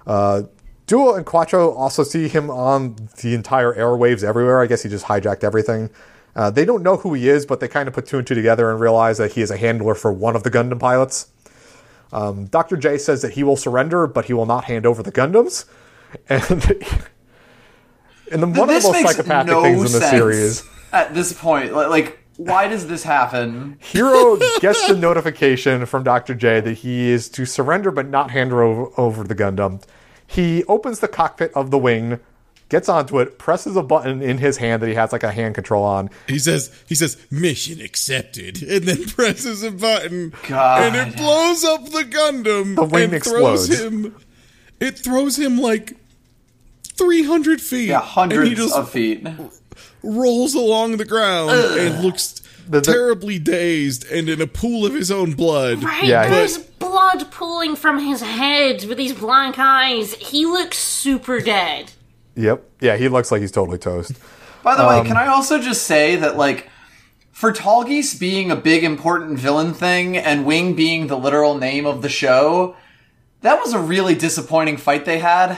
Uh, 0.08 0.44
Duo 0.88 1.16
and 1.16 1.26
Quatre 1.26 1.60
also 1.60 2.04
see 2.04 2.28
him 2.30 2.50
on 2.50 2.96
the 3.22 3.36
entire 3.36 3.74
airwaves 3.74 4.24
everywhere. 4.24 4.62
I 4.62 4.68
guess 4.68 4.84
he 4.84 4.90
just 4.90 5.06
hijacked 5.06 5.44
everything. 5.44 5.90
Uh, 6.36 6.50
they 6.50 6.66
don't 6.66 6.82
know 6.82 6.98
who 6.98 7.14
he 7.14 7.28
is, 7.28 7.46
but 7.46 7.60
they 7.60 7.68
kind 7.68 7.88
of 7.88 7.94
put 7.94 8.06
two 8.06 8.18
and 8.18 8.26
two 8.26 8.36
together 8.36 8.72
and 8.72 8.80
realize 8.80 9.18
that 9.18 9.34
he 9.34 9.42
is 9.42 9.52
a 9.52 9.58
handler 9.58 9.96
for 9.96 10.14
one 10.14 10.36
of 10.36 10.44
the 10.44 10.52
Gundam 10.52 10.80
pilots. 10.80 11.30
Um, 12.14 12.46
Dr. 12.46 12.78
J 12.78 12.98
says 12.98 13.22
that 13.22 13.34
he 13.34 13.44
will 13.44 13.58
surrender, 13.58 14.08
but 14.08 14.26
he 14.26 14.34
will 14.34 14.46
not 14.46 14.66
hand 14.66 14.86
over 14.86 15.04
the 15.04 15.12
Gundams. 15.12 15.66
And, 16.30 16.42
and 18.32 18.42
then 18.42 18.54
one 18.54 18.70
this 18.70 18.86
of 18.86 18.94
the 18.94 19.02
most 19.02 19.16
psychopathic 19.16 19.52
no 19.52 19.62
things 19.62 19.94
in 19.94 20.00
the 20.00 20.08
series. 20.08 20.64
at 20.94 21.14
this 21.14 21.34
point. 21.34 21.74
Like, 21.74 21.90
like, 21.90 22.20
why 22.38 22.70
does 22.70 22.88
this 22.88 23.04
happen? 23.04 23.78
Hero 23.82 24.38
gets 24.62 24.88
the 24.88 24.96
notification 24.96 25.86
from 25.86 26.04
Dr. 26.04 26.34
J 26.34 26.62
that 26.62 26.74
he 26.76 27.10
is 27.10 27.28
to 27.30 27.46
surrender 27.46 27.92
but 27.92 28.08
not 28.08 28.32
hand 28.32 28.54
over, 28.54 28.90
over 28.98 29.24
the 29.26 29.36
Gundam. 29.36 29.84
He 30.28 30.64
opens 30.66 31.00
the 31.00 31.08
cockpit 31.08 31.52
of 31.56 31.72
the 31.72 31.78
wing, 31.78 32.20
gets 32.70 32.90
onto 32.90 33.20
it, 33.20 33.40
presses 33.40 33.76
a 33.78 33.82
button 33.84 34.22
in 34.22 34.38
his 34.40 34.58
hand 34.58 34.82
that 34.84 34.88
he 34.90 34.94
has 34.96 35.12
like 35.14 35.24
a 35.24 35.32
hand 35.32 35.56
control 35.56 35.84
on. 35.84 36.10
He 36.28 36.38
says 36.38 36.70
he 36.86 36.96
says 36.96 37.18
mission 37.32 37.80
accepted, 37.82 38.62
and 38.62 38.84
then 38.86 39.06
presses 39.08 39.64
a 39.64 39.72
button, 39.72 40.34
God. 40.48 40.84
and 40.96 40.96
it 41.14 41.18
blows 41.18 41.64
up 41.64 41.86
the 41.86 42.04
Gundam. 42.04 42.76
The 42.76 42.84
wing 42.84 43.14
and 43.14 43.24
throws 43.24 43.70
explodes. 43.70 43.82
him. 43.96 44.16
It 44.80 44.98
throws 45.00 45.40
him 45.40 45.58
like 45.60 45.94
three 46.84 47.24
hundred 47.24 47.62
feet. 47.62 47.88
Yeah, 47.90 48.00
and 48.00 48.06
he 48.06 48.38
hundreds 48.38 48.56
just 48.56 48.76
of 48.76 48.90
feet. 48.92 49.26
rolls 50.04 50.54
along 50.54 50.98
the 50.98 51.06
ground 51.06 51.52
and 51.52 52.04
looks 52.04 52.42
The- 52.68 52.82
the- 52.82 52.92
terribly 52.92 53.40
dazed 53.40 54.06
and 54.12 54.28
in 54.30 54.42
a 54.42 54.48
pool 54.48 54.86
of 54.86 54.94
his 54.94 55.10
own 55.12 55.34
blood. 55.34 55.84
Right, 55.84 56.04
Yeah, 56.04 56.28
there's 56.30 56.58
but- 56.58 56.80
blood 56.80 57.32
pooling 57.32 57.76
from 57.76 58.00
his 58.00 58.22
head 58.22 58.84
with 58.86 58.98
these 58.98 59.14
blank 59.14 59.56
eyes. 59.58 60.14
He 60.16 60.46
looks 60.46 60.78
super 60.78 61.40
dead. 61.40 61.92
Yep. 62.36 62.64
Yeah, 62.82 62.98
he 62.98 63.08
looks 63.08 63.32
like 63.32 63.42
he's 63.42 63.52
totally 63.52 63.78
toast. 63.78 64.14
By 64.64 64.76
the 64.76 64.84
Um, 64.88 64.90
way, 65.04 65.08
can 65.08 65.18
I 65.18 65.28
also 65.28 65.60
just 65.60 65.84
say 65.84 66.16
that, 66.18 66.38
like, 66.38 66.68
for 67.32 67.52
Tallgeese 67.54 68.20
being 68.20 68.52
a 68.52 68.56
big 68.56 68.84
important 68.84 69.40
villain 69.40 69.74
thing 69.74 70.18
and 70.18 70.46
Wing 70.46 70.74
being 70.74 71.08
the 71.08 71.18
literal 71.18 71.58
name 71.58 71.86
of 71.86 72.02
the 72.02 72.10
show, 72.10 72.76
that 73.42 73.60
was 73.64 73.74
a 73.74 73.80
really 73.80 74.16
disappointing 74.16 74.78
fight 74.78 75.06
they 75.06 75.20
had. 75.20 75.58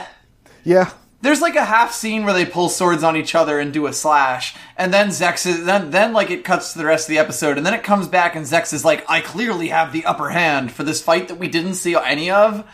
Yeah. 0.64 0.90
There's 1.22 1.42
like 1.42 1.54
a 1.56 1.64
half 1.66 1.92
scene 1.92 2.24
where 2.24 2.32
they 2.32 2.46
pull 2.46 2.68
swords 2.70 3.02
on 3.02 3.14
each 3.16 3.34
other 3.34 3.58
and 3.60 3.72
do 3.74 3.86
a 3.86 3.92
slash, 3.92 4.54
and 4.78 4.92
then 4.92 5.08
Zechs 5.08 5.46
is 5.46 5.64
then 5.66 5.90
then 5.90 6.12
like 6.14 6.30
it 6.30 6.44
cuts 6.44 6.72
to 6.72 6.78
the 6.78 6.86
rest 6.86 7.08
of 7.08 7.10
the 7.10 7.18
episode, 7.18 7.58
and 7.58 7.66
then 7.66 7.74
it 7.74 7.82
comes 7.82 8.08
back 8.08 8.34
and 8.34 8.46
Zechs 8.46 8.72
is 8.72 8.84
like, 8.86 9.04
I 9.08 9.20
clearly 9.20 9.68
have 9.68 9.92
the 9.92 10.04
upper 10.06 10.30
hand 10.30 10.72
for 10.72 10.82
this 10.82 11.02
fight 11.02 11.28
that 11.28 11.34
we 11.34 11.46
didn't 11.48 11.74
see 11.74 11.94
any 11.94 12.30
of, 12.30 12.64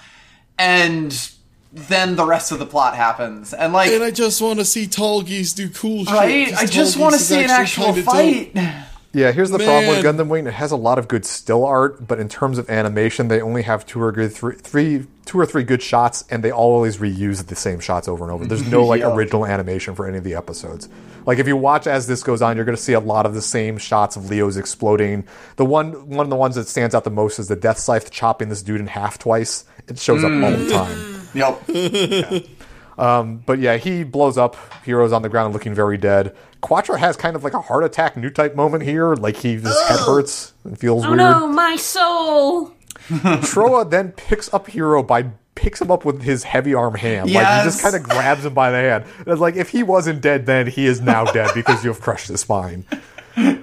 and 0.58 1.28
then 1.72 2.14
the 2.16 2.24
rest 2.24 2.52
of 2.52 2.58
the 2.60 2.66
plot 2.66 2.94
happens, 2.94 3.52
and 3.52 3.72
like 3.72 3.90
And 3.90 4.04
I 4.04 4.10
just 4.12 4.40
want 4.40 4.60
to 4.60 4.64
see 4.64 4.86
Tallgeese 4.86 5.54
do 5.54 5.68
cool 5.68 6.04
shit. 6.04 6.14
right, 6.14 6.48
'cause 6.50 6.62
I 6.62 6.66
just 6.66 6.96
want 6.96 7.14
to 7.14 7.20
see 7.20 7.42
an 7.42 7.50
actual 7.50 7.92
fight. 7.94 8.54
dope. 8.54 8.64
Yeah, 9.12 9.32
here's 9.32 9.50
the 9.50 9.58
problem 9.58 9.86
with 9.88 10.04
Man. 10.04 10.16
Gundam 10.16 10.28
Wing. 10.28 10.46
It 10.46 10.52
has 10.54 10.72
a 10.72 10.76
lot 10.76 10.98
of 10.98 11.08
good 11.08 11.24
still 11.24 11.64
art, 11.64 12.06
but 12.06 12.20
in 12.20 12.28
terms 12.28 12.58
of 12.58 12.68
animation, 12.68 13.28
they 13.28 13.40
only 13.40 13.62
have 13.62 13.86
two 13.86 14.02
or 14.02 14.12
good 14.12 14.32
three, 14.32 14.56
three 14.56 15.06
two 15.24 15.40
or 15.40 15.46
three 15.46 15.64
good 15.64 15.82
shots, 15.82 16.24
and 16.30 16.42
they 16.44 16.50
always 16.50 16.98
reuse 16.98 17.44
the 17.46 17.56
same 17.56 17.80
shots 17.80 18.08
over 18.08 18.24
and 18.24 18.32
over. 18.32 18.46
There's 18.46 18.66
no 18.70 18.84
like 18.86 19.00
Yeah. 19.00 19.14
original 19.14 19.46
animation 19.46 19.94
for 19.94 20.06
any 20.06 20.18
of 20.18 20.24
the 20.24 20.34
episodes. 20.34 20.88
Like 21.24 21.38
if 21.38 21.48
you 21.48 21.56
watch 21.56 21.86
as 21.86 22.06
this 22.06 22.22
goes 22.22 22.42
on, 22.42 22.56
you're 22.56 22.64
going 22.64 22.76
to 22.76 22.82
see 22.82 22.92
a 22.92 23.00
lot 23.00 23.26
of 23.26 23.34
the 23.34 23.42
same 23.42 23.78
shots 23.78 24.16
of 24.16 24.30
Leo's 24.30 24.56
exploding. 24.56 25.24
The 25.56 25.64
one 25.64 26.08
one 26.10 26.26
of 26.26 26.30
the 26.30 26.36
ones 26.36 26.54
that 26.54 26.68
stands 26.68 26.94
out 26.94 27.04
the 27.04 27.10
most 27.10 27.38
is 27.38 27.48
the 27.48 27.56
Death 27.56 27.78
Scythe 27.78 28.10
chopping 28.10 28.48
this 28.48 28.62
dude 28.62 28.80
in 28.80 28.86
half 28.86 29.18
twice. 29.18 29.64
It 29.88 29.98
shows 29.98 30.22
up 30.22 30.30
all 30.30 30.50
the 30.50 30.56
mm. 30.56 30.70
time. 30.70 31.12
Yep. 31.36 32.46
But 32.96 33.58
yeah, 33.58 33.76
he 33.76 34.04
blows 34.04 34.38
up. 34.38 34.56
Hero's 34.84 35.12
on 35.12 35.22
the 35.22 35.28
ground 35.28 35.52
looking 35.52 35.74
very 35.74 35.98
dead. 35.98 36.34
Quatre 36.60 36.96
has 36.96 37.16
kind 37.16 37.36
of 37.36 37.44
like 37.44 37.54
a 37.54 37.60
heart 37.60 37.84
attack 37.84 38.16
new 38.16 38.30
type 38.30 38.54
moment 38.56 38.82
here. 38.82 39.14
Like 39.14 39.36
he 39.36 39.54
his 39.54 39.80
head 39.82 40.00
hurts 40.00 40.52
and 40.64 40.78
feels 40.78 41.04
Oh 41.04 41.08
weird. 41.08 41.18
no, 41.18 41.46
my 41.46 41.76
soul! 41.76 42.72
Trowa 43.08 43.88
then 43.88 44.12
picks 44.12 44.52
up 44.52 44.66
Hero 44.68 45.02
by 45.02 45.26
picks 45.54 45.80
him 45.80 45.90
up 45.90 46.04
with 46.04 46.22
his 46.22 46.42
heavy 46.44 46.74
arm 46.74 46.94
hand. 46.94 47.30
Like 47.32 47.46
he 47.46 47.64
just 47.64 47.80
kind 47.82 47.94
of 47.94 48.02
grabs 48.02 48.44
him 48.44 48.52
by 48.54 48.70
the 48.70 48.78
hand. 48.78 49.04
And 49.18 49.28
it's 49.28 49.40
like 49.40 49.54
if 49.56 49.68
he 49.70 49.82
wasn't 49.82 50.20
dead 50.22 50.46
then, 50.46 50.66
he 50.66 50.86
is 50.86 51.00
now 51.00 51.24
dead 51.24 51.50
because 51.54 51.84
you 51.84 51.90
have 51.90 52.00
crushed 52.00 52.28
his 52.28 52.40
spine. 52.40 52.84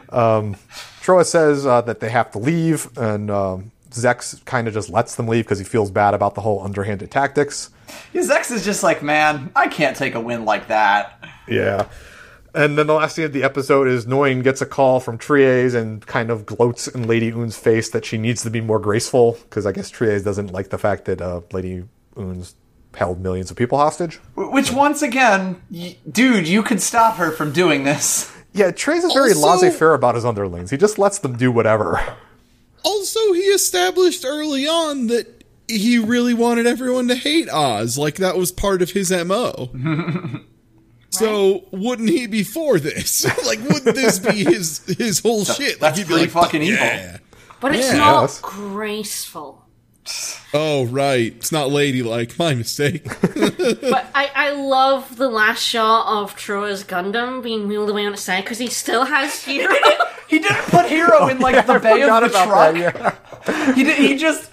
Um, 0.09 0.55
Trowa 1.01 1.25
says 1.25 1.65
uh, 1.65 1.81
that 1.81 1.99
they 1.99 2.09
have 2.09 2.31
to 2.31 2.37
leave, 2.39 2.95
and 2.97 3.29
um, 3.29 3.71
Zechs 3.93 4.43
kind 4.45 4.67
of 4.67 4.73
just 4.73 4.89
lets 4.89 5.15
them 5.15 5.27
leave 5.27 5.45
because 5.45 5.59
he 5.59 5.65
feels 5.65 5.91
bad 5.91 6.13
about 6.13 6.35
the 6.35 6.41
whole 6.41 6.61
underhanded 6.63 7.11
tactics. 7.11 7.69
Zechs 8.13 8.51
is 8.51 8.65
just 8.65 8.83
like, 8.83 9.01
man, 9.03 9.51
I 9.55 9.67
can't 9.67 9.95
take 9.95 10.15
a 10.15 10.19
win 10.19 10.45
like 10.45 10.67
that. 10.67 11.23
Yeah. 11.47 11.87
And 12.55 12.77
then 12.77 12.85
the 12.87 12.93
last 12.93 13.15
scene 13.15 13.25
of 13.25 13.33
the 13.33 13.43
episode 13.43 13.87
is 13.87 14.05
Noin 14.05 14.43
gets 14.43 14.61
a 14.61 14.65
call 14.67 14.99
from 14.99 15.17
Treize 15.17 15.73
and 15.73 16.05
kind 16.05 16.29
of 16.29 16.45
gloats 16.45 16.87
in 16.87 17.07
Lady 17.07 17.31
Une's 17.31 17.57
face 17.57 17.89
that 17.89 18.05
she 18.05 18.17
needs 18.17 18.43
to 18.43 18.49
be 18.51 18.61
more 18.61 18.79
graceful 18.79 19.37
because 19.49 19.65
I 19.65 19.71
guess 19.71 19.89
Treize 19.89 20.23
doesn't 20.23 20.51
like 20.51 20.69
the 20.69 20.77
fact 20.77 21.05
that 21.05 21.19
uh, 21.21 21.41
Lady 21.51 21.83
Une's 22.15 22.55
held 22.95 23.19
millions 23.19 23.49
of 23.49 23.57
people 23.57 23.79
hostage. 23.79 24.17
Which, 24.35 24.71
once 24.71 25.01
again, 25.01 25.61
y- 25.71 25.97
dude, 26.11 26.47
you 26.47 26.61
could 26.61 26.79
stop 26.79 27.15
her 27.15 27.31
from 27.31 27.51
doing 27.53 27.85
this. 27.85 28.31
Yeah, 28.53 28.69
Treize 28.69 29.03
is 29.03 29.11
very 29.13 29.33
Also- 29.33 29.47
laissez-faire 29.65 29.95
about 29.95 30.13
his 30.13 30.23
underlings. 30.25 30.69
He 30.69 30.77
just 30.77 30.99
lets 30.99 31.17
them 31.17 31.35
do 31.35 31.51
whatever. 31.51 31.99
Also, 32.83 33.33
he 33.33 33.41
established 33.41 34.25
early 34.25 34.67
on 34.67 35.07
that 35.07 35.43
he 35.67 35.97
really 35.97 36.33
wanted 36.33 36.67
everyone 36.67 37.07
to 37.07 37.15
hate 37.15 37.49
Oz, 37.49 37.97
like 37.97 38.15
that 38.15 38.35
was 38.37 38.51
part 38.51 38.81
of 38.81 38.91
his 38.91 39.11
MO. 39.11 39.69
So 41.09 41.65
wouldn't 41.71 42.09
he 42.09 42.25
be 42.25 42.41
for 42.43 42.79
this? 42.79 43.23
like, 43.45 43.59
wouldn't 43.69 43.95
this 43.95 44.17
be 44.17 44.43
his 44.43 44.83
his 44.97 45.19
whole 45.19 45.45
shit? 45.45 45.79
Like, 45.79 45.93
that's 45.95 45.97
he'd 45.99 46.07
be 46.07 46.13
pretty 46.15 46.21
like, 46.23 46.31
fucking 46.31 46.61
"Fuck 46.61 46.69
evil." 46.69 46.85
yeah." 46.85 47.17
But 47.61 47.75
it's 47.75 47.91
Yeah. 47.91 47.97
not 47.97 48.21
Yes. 48.23 48.39
graceful. 48.41 49.63
Oh, 50.55 50.85
right. 50.85 51.33
It's 51.35 51.51
not 51.51 51.69
ladylike. 51.69 52.37
My 52.39 52.55
mistake. 52.55 53.05
But 53.35 54.07
I, 54.15 54.31
I 54.33 54.49
love 54.53 55.17
the 55.17 55.29
last 55.29 55.61
shot 55.63 56.07
of 56.07 56.35
Trowa's 56.35 56.83
Gundam 56.83 57.43
being 57.43 57.67
wheeled 57.67 57.91
away 57.91 58.07
on 58.07 58.13
its 58.13 58.23
side 58.23 58.43
because 58.43 58.57
he 58.57 58.67
still 58.67 59.05
has 59.05 59.43
Hero. 59.43 59.71
He 60.27 60.39
didn't 60.39 60.63
put 60.63 60.85
Hero 60.87 61.27
in 61.27 61.39
like 61.39 61.65
the 61.67 61.79
bay 61.79 62.01
of 62.01 62.21
the 62.21 62.29
truck. 62.29 62.73
that, 62.73 63.17
yeah. 63.45 63.73
He 63.73 63.83
did, 63.83 63.97
he 63.97 64.15
just 64.17 64.49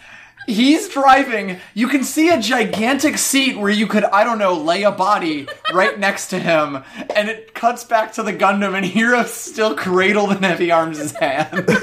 he's 0.47 0.89
driving. 0.89 1.59
You 1.75 1.89
can 1.89 2.05
see 2.05 2.29
a 2.31 2.41
gigantic 2.41 3.19
seat 3.19 3.57
where 3.57 3.71
you 3.71 3.87
could 3.87 4.05
I 4.05 4.25
don't 4.25 4.39
know 4.39 4.55
lay 4.55 4.83
a 4.83 4.91
body 4.91 5.49
right 5.73 5.99
next 5.99 6.29
to 6.29 6.39
him, 6.39 6.83
and 7.15 7.29
it 7.29 7.55
cuts 7.55 7.85
back 7.85 8.13
to 8.15 8.23
the 8.23 8.33
Gundam, 8.33 8.75
and 8.75 8.85
Hero's 8.85 9.33
still 9.33 9.75
cradled 9.75 10.33
in 10.33 10.43
Heavy 10.43 10.71
Arms' 10.71 11.13
hand. 11.13 11.69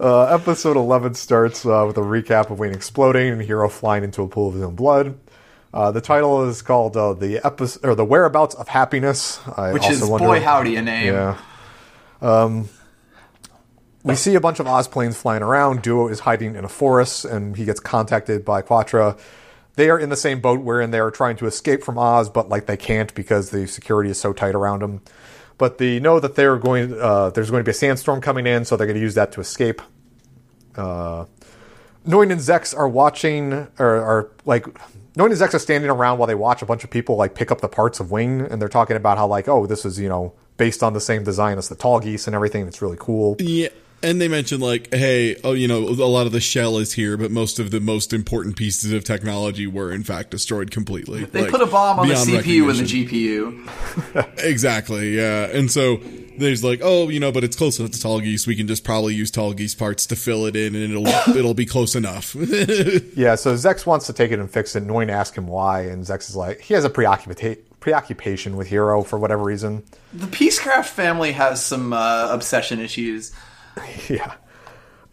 Uh, 0.00 0.24
episode 0.34 0.78
11 0.78 1.12
starts 1.12 1.66
uh, 1.66 1.84
with 1.86 1.98
a 1.98 2.00
recap 2.00 2.48
of 2.50 2.58
Wayne 2.58 2.72
exploding 2.72 3.32
and 3.32 3.42
Hero 3.42 3.68
flying 3.68 4.02
into 4.02 4.22
a 4.22 4.28
pool 4.28 4.48
of 4.48 4.54
his 4.54 4.62
own 4.62 4.74
blood. 4.74 5.18
Uh, 5.72 5.90
the 5.92 6.00
title 6.00 6.48
is 6.48 6.62
called 6.62 6.96
uh, 6.96 7.12
the 7.12 7.38
episode 7.46 7.84
or 7.84 7.94
the 7.94 8.04
whereabouts 8.04 8.54
of 8.56 8.68
happiness. 8.68 9.38
I 9.56 9.72
Which 9.72 9.88
is 9.88 10.04
wonder- 10.04 10.26
boy 10.26 10.40
howdy 10.42 10.76
a 10.76 10.82
name. 10.82 11.14
Yeah. 11.14 11.38
Um, 12.20 12.68
we 14.02 14.14
see 14.14 14.34
a 14.34 14.40
bunch 14.40 14.60
of 14.60 14.66
Oz 14.66 14.88
planes 14.88 15.16
flying 15.16 15.42
around. 15.42 15.82
Duo 15.82 16.08
is 16.08 16.20
hiding 16.20 16.56
in 16.56 16.64
a 16.64 16.68
forest, 16.68 17.24
and 17.24 17.56
he 17.56 17.64
gets 17.64 17.80
contacted 17.80 18.44
by 18.44 18.62
Quatre. 18.62 19.14
They 19.76 19.90
are 19.90 19.98
in 19.98 20.08
the 20.08 20.16
same 20.16 20.40
boat 20.40 20.60
wherein 20.60 20.90
they 20.90 20.98
are 20.98 21.10
trying 21.10 21.36
to 21.36 21.46
escape 21.46 21.84
from 21.84 21.98
Oz, 21.98 22.28
but 22.30 22.48
like 22.48 22.66
they 22.66 22.76
can't 22.76 23.14
because 23.14 23.50
the 23.50 23.66
security 23.66 24.10
is 24.10 24.18
so 24.18 24.32
tight 24.32 24.54
around 24.54 24.80
them. 24.82 25.02
But 25.58 25.78
they 25.78 26.00
know 26.00 26.18
that 26.18 26.34
they're 26.34 26.56
going. 26.56 26.98
Uh, 26.98 27.30
there's 27.30 27.50
going 27.50 27.60
to 27.60 27.64
be 27.64 27.70
a 27.72 27.74
sandstorm 27.74 28.20
coming 28.22 28.46
in, 28.46 28.64
so 28.64 28.76
they're 28.76 28.86
going 28.86 28.96
to 28.96 29.02
use 29.02 29.14
that 29.14 29.32
to 29.32 29.40
escape. 29.40 29.82
Uh, 30.76 31.26
Noin 32.06 32.30
and 32.32 32.40
Zechs 32.40 32.74
are 32.76 32.88
watching, 32.88 33.52
or 33.78 33.96
are 33.96 34.30
like 34.46 34.66
Noin 35.16 35.26
and 35.26 35.40
Zechs 35.40 35.54
are 35.54 35.58
standing 35.58 35.90
around 35.90 36.18
while 36.18 36.26
they 36.26 36.34
watch 36.34 36.62
a 36.62 36.66
bunch 36.66 36.84
of 36.84 36.90
people 36.90 37.16
like 37.16 37.34
pick 37.34 37.50
up 37.50 37.60
the 37.60 37.68
parts 37.68 38.00
of 38.00 38.10
Wing, 38.10 38.42
and 38.42 38.60
they're 38.60 38.68
talking 38.68 38.96
about 38.96 39.18
how 39.18 39.26
like, 39.26 39.48
oh, 39.48 39.66
this 39.66 39.84
is 39.84 39.98
you 39.98 40.08
know 40.08 40.32
based 40.56 40.82
on 40.82 40.92
the 40.92 41.00
same 41.00 41.24
design 41.24 41.58
as 41.58 41.68
the 41.68 41.76
Tallgeese 41.76 42.26
and 42.26 42.36
everything. 42.36 42.66
It's 42.66 42.82
really 42.82 42.98
cool. 43.00 43.36
Yeah. 43.38 43.68
And 44.02 44.20
they 44.20 44.28
mentioned 44.28 44.62
like, 44.62 44.92
hey, 44.94 45.36
oh, 45.44 45.52
you 45.52 45.68
know, 45.68 45.78
a 45.88 46.08
lot 46.08 46.26
of 46.26 46.32
the 46.32 46.40
shell 46.40 46.78
is 46.78 46.92
here, 46.94 47.16
but 47.18 47.30
most 47.30 47.58
of 47.58 47.70
the 47.70 47.80
most 47.80 48.12
important 48.14 48.56
pieces 48.56 48.92
of 48.92 49.04
technology 49.04 49.66
were 49.66 49.92
in 49.92 50.04
fact 50.04 50.30
destroyed 50.30 50.70
completely. 50.70 51.24
They 51.24 51.42
Like, 51.42 51.50
put 51.50 51.60
a 51.60 51.66
bomb 51.66 51.98
on 51.98 52.08
the 52.08 52.14
CPU 52.14 52.70
and 52.70 52.78
the. 52.78 53.06
GPU. 53.06 54.36
Exactly, 54.42 55.16
yeah. 55.16 55.44
And 55.46 55.70
so 55.70 55.98
there's 56.38 56.64
like, 56.64 56.80
oh, 56.82 57.08
you 57.10 57.20
know, 57.20 57.30
but 57.30 57.44
it's 57.44 57.56
close 57.56 57.78
enough 57.78 57.90
to 57.92 57.98
Tallgeese. 57.98 58.46
We 58.46 58.56
can 58.56 58.66
just 58.66 58.84
probably 58.84 59.14
use 59.14 59.30
Tallgeese 59.30 59.76
parts 59.78 60.06
to 60.06 60.16
fill 60.16 60.46
it 60.46 60.56
in, 60.56 60.74
and 60.74 60.90
it'll 60.90 61.06
it'll 61.36 61.54
be 61.54 61.66
close 61.66 61.94
enough. 61.94 62.34
Yeah, 63.14 63.34
so 63.34 63.54
Zechs 63.54 63.84
wants 63.84 64.06
to 64.06 64.12
take 64.12 64.30
it 64.32 64.38
and 64.38 64.50
fix 64.50 64.74
it. 64.76 64.82
Noin 64.84 65.10
asks 65.10 65.36
him 65.36 65.46
why, 65.46 65.82
and 65.82 66.04
Zechs 66.04 66.28
is 66.30 66.36
like, 66.36 66.60
he 66.60 66.72
has 66.74 66.84
a 66.84 66.90
preoccupa- 66.90 67.58
preoccupation 67.80 68.56
with 68.56 68.68
Hero 68.68 69.02
for 69.02 69.18
whatever 69.18 69.42
reason. 69.42 69.82
The 70.14 70.26
Peacecraft 70.26 70.86
family 70.86 71.32
has 71.32 71.62
some 71.64 71.92
uh, 71.92 72.28
obsession 72.30 72.80
issues. 72.80 73.32
Yeah. 74.08 74.34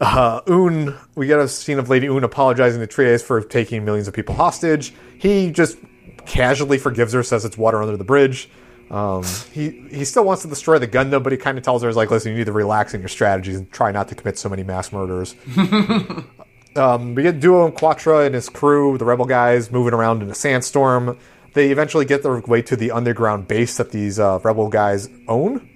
Uh, 0.00 0.40
Une, 0.48 0.96
we 1.16 1.26
get 1.26 1.40
a 1.40 1.48
scene 1.48 1.78
of 1.78 1.88
Lady 1.88 2.06
Une 2.06 2.22
apologizing 2.22 2.80
to 2.80 2.86
Treize 2.86 3.22
for 3.22 3.40
taking 3.40 3.84
millions 3.84 4.06
of 4.06 4.14
people 4.14 4.34
hostage. 4.34 4.94
He 5.18 5.50
just 5.50 5.76
casually 6.24 6.78
forgives 6.78 7.12
her, 7.12 7.22
says 7.22 7.44
it's 7.44 7.58
water 7.58 7.82
under 7.82 7.96
the 7.96 8.04
bridge. 8.04 8.48
Um, 8.90 9.24
he 9.52 9.86
he 9.90 10.04
still 10.04 10.24
wants 10.24 10.42
to 10.42 10.48
destroy 10.48 10.78
the 10.78 10.88
Gundam, 10.88 11.22
but 11.22 11.32
he 11.32 11.38
kind 11.38 11.58
of 11.58 11.64
tells 11.64 11.82
her, 11.82 11.88
"Is 11.88 11.96
like, 11.96 12.10
listen, 12.10 12.32
you 12.32 12.38
need 12.38 12.46
to 12.46 12.52
relax 12.52 12.94
in 12.94 13.00
your 13.00 13.08
strategies 13.08 13.58
and 13.58 13.70
try 13.70 13.92
not 13.92 14.08
to 14.08 14.14
commit 14.14 14.38
so 14.38 14.48
many 14.48 14.62
mass 14.62 14.92
murders." 14.92 15.34
um, 16.76 17.14
we 17.14 17.22
get 17.22 17.40
Duo 17.40 17.66
and 17.66 17.74
Quatre 17.74 18.22
and 18.24 18.34
his 18.34 18.48
crew, 18.48 18.96
the 18.98 19.04
rebel 19.04 19.26
guys, 19.26 19.70
moving 19.70 19.92
around 19.92 20.22
in 20.22 20.30
a 20.30 20.34
sandstorm. 20.34 21.18
They 21.54 21.70
eventually 21.70 22.04
get 22.04 22.22
their 22.22 22.38
way 22.38 22.62
to 22.62 22.76
the 22.76 22.92
underground 22.92 23.48
base 23.48 23.76
that 23.76 23.90
these 23.90 24.18
uh, 24.18 24.38
rebel 24.42 24.68
guys 24.68 25.08
own 25.26 25.68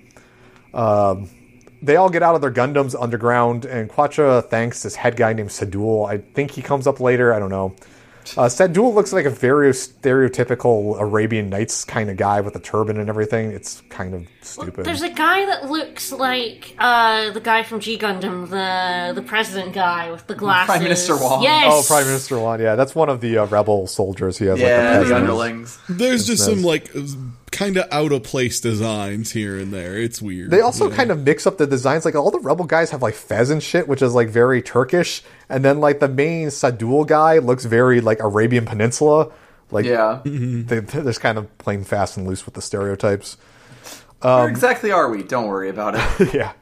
they 1.82 1.96
all 1.96 2.08
get 2.08 2.22
out 2.22 2.34
of 2.34 2.40
their 2.40 2.52
Gundams 2.52 2.94
underground, 2.98 3.64
and 3.64 3.88
Quatre 3.88 4.40
thanks 4.42 4.82
this 4.82 4.94
head 4.94 5.16
guy 5.16 5.32
named 5.32 5.50
Sadul. 5.50 6.08
I 6.08 6.18
think 6.18 6.52
he 6.52 6.62
comes 6.62 6.86
up 6.86 7.00
later. 7.00 7.34
I 7.34 7.38
don't 7.38 7.50
know. 7.50 7.74
Uh, 8.36 8.46
Sadul 8.46 8.94
looks 8.94 9.12
like 9.12 9.24
a 9.24 9.30
very 9.30 9.70
stereotypical 9.70 10.98
Arabian 11.00 11.50
Nights 11.50 11.84
kind 11.84 12.08
of 12.08 12.16
guy 12.16 12.40
with 12.40 12.54
a 12.54 12.60
turban 12.60 12.98
and 12.98 13.08
everything. 13.08 13.50
It's 13.50 13.82
kind 13.88 14.14
of 14.14 14.26
stupid. 14.42 14.84
There's 14.84 15.02
a 15.02 15.10
guy 15.10 15.44
that 15.46 15.68
looks 15.68 16.12
like 16.12 16.76
uh, 16.78 17.30
the 17.32 17.40
guy 17.40 17.64
from 17.64 17.80
G 17.80 17.98
Gundam, 17.98 18.48
the 18.48 19.12
the 19.20 19.26
president 19.26 19.74
guy 19.74 20.10
with 20.10 20.26
the 20.28 20.34
glasses. 20.36 20.66
Prime 20.66 20.82
Minister 20.84 21.16
Wong. 21.16 21.42
Yes. 21.42 21.64
oh, 21.68 21.82
Prime 21.86 22.06
Minister 22.06 22.38
one. 22.38 22.60
Yeah, 22.60 22.76
that's 22.76 22.94
one 22.94 23.08
of 23.08 23.20
the 23.20 23.38
uh, 23.38 23.46
rebel 23.46 23.86
soldiers. 23.88 24.38
He 24.38 24.46
has 24.46 24.58
like 24.58 24.68
Yeah, 24.68 25.00
the 25.00 25.06
the 25.06 25.16
underlings. 25.16 25.78
There's 25.88 26.26
just 26.26 26.44
some 26.44 26.62
like 26.62 26.94
kind 27.52 27.76
of 27.76 27.86
out 27.92 28.12
of 28.12 28.22
place 28.22 28.60
designs 28.60 29.32
here 29.32 29.58
and 29.58 29.72
there. 29.72 29.96
It's 29.96 30.20
weird. 30.20 30.50
They 30.50 30.60
also 30.60 30.90
kind 30.90 31.10
of 31.10 31.22
mix 31.22 31.46
up 31.46 31.58
the 31.58 31.66
designs. 31.66 32.04
Like 32.04 32.14
all 32.14 32.30
the 32.30 32.40
rebel 32.40 32.64
guys 32.64 32.90
have 32.90 33.02
like 33.02 33.14
fez 33.14 33.50
and 33.50 33.62
shit, 33.62 33.86
which 33.86 34.02
is 34.02 34.14
like 34.14 34.28
very 34.28 34.62
Turkish, 34.62 35.22
and 35.48 35.64
then 35.64 35.80
like 35.80 36.00
the 36.00 36.08
main 36.08 36.48
Sadul 36.48 37.06
guy 37.06 37.38
looks 37.38 37.64
very 37.64 38.00
like 38.00 38.20
Arabian 38.20 38.64
Peninsula. 38.64 39.30
Like 39.70 39.84
Yeah. 39.84 40.20
they, 40.24 40.80
they're 40.80 41.04
just 41.04 41.20
kind 41.20 41.38
of 41.38 41.56
playing 41.58 41.84
fast 41.84 42.16
and 42.16 42.26
loose 42.26 42.44
with 42.44 42.54
the 42.54 42.62
stereotypes. 42.62 43.36
Where 44.20 44.48
exactly 44.48 44.92
are 44.92 45.08
we? 45.08 45.22
Don't 45.22 45.46
worry 45.46 45.68
about 45.68 45.94
it. 45.96 46.34
yeah. 46.34 46.52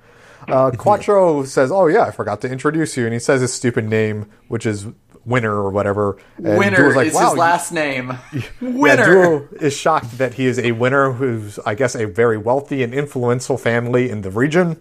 Uh, 0.48 0.70
Quatre 0.70 1.44
says, 1.46 1.70
"Oh 1.70 1.86
yeah, 1.86 2.02
I 2.02 2.10
forgot 2.10 2.40
to 2.40 2.48
introduce 2.50 2.96
you," 2.96 3.04
and 3.04 3.12
he 3.12 3.18
says 3.18 3.40
his 3.42 3.52
stupid 3.52 3.88
name, 3.88 4.26
which 4.48 4.64
is 4.66 4.86
Winner 5.24 5.54
or 5.54 5.70
whatever. 5.70 6.16
And 6.38 6.58
Winner 6.58 6.76
Duo's 6.76 6.96
like, 6.96 7.06
is 7.08 7.14
"Wow, 7.14 7.30
his 7.30 7.38
last 7.38 7.72
name. 7.72 8.18
Yeah, 8.32 8.42
Winner. 8.60 9.04
Duo 9.04 9.48
is 9.60 9.76
shocked 9.76 10.18
that 10.18 10.34
he 10.34 10.46
is 10.46 10.58
a 10.58 10.72
winner 10.72 11.12
who's, 11.12 11.58
I 11.60 11.74
guess, 11.74 11.94
a 11.94 12.06
very 12.06 12.38
wealthy 12.38 12.82
and 12.82 12.94
influential 12.94 13.58
family 13.58 14.08
in 14.10 14.22
the 14.22 14.30
region. 14.30 14.80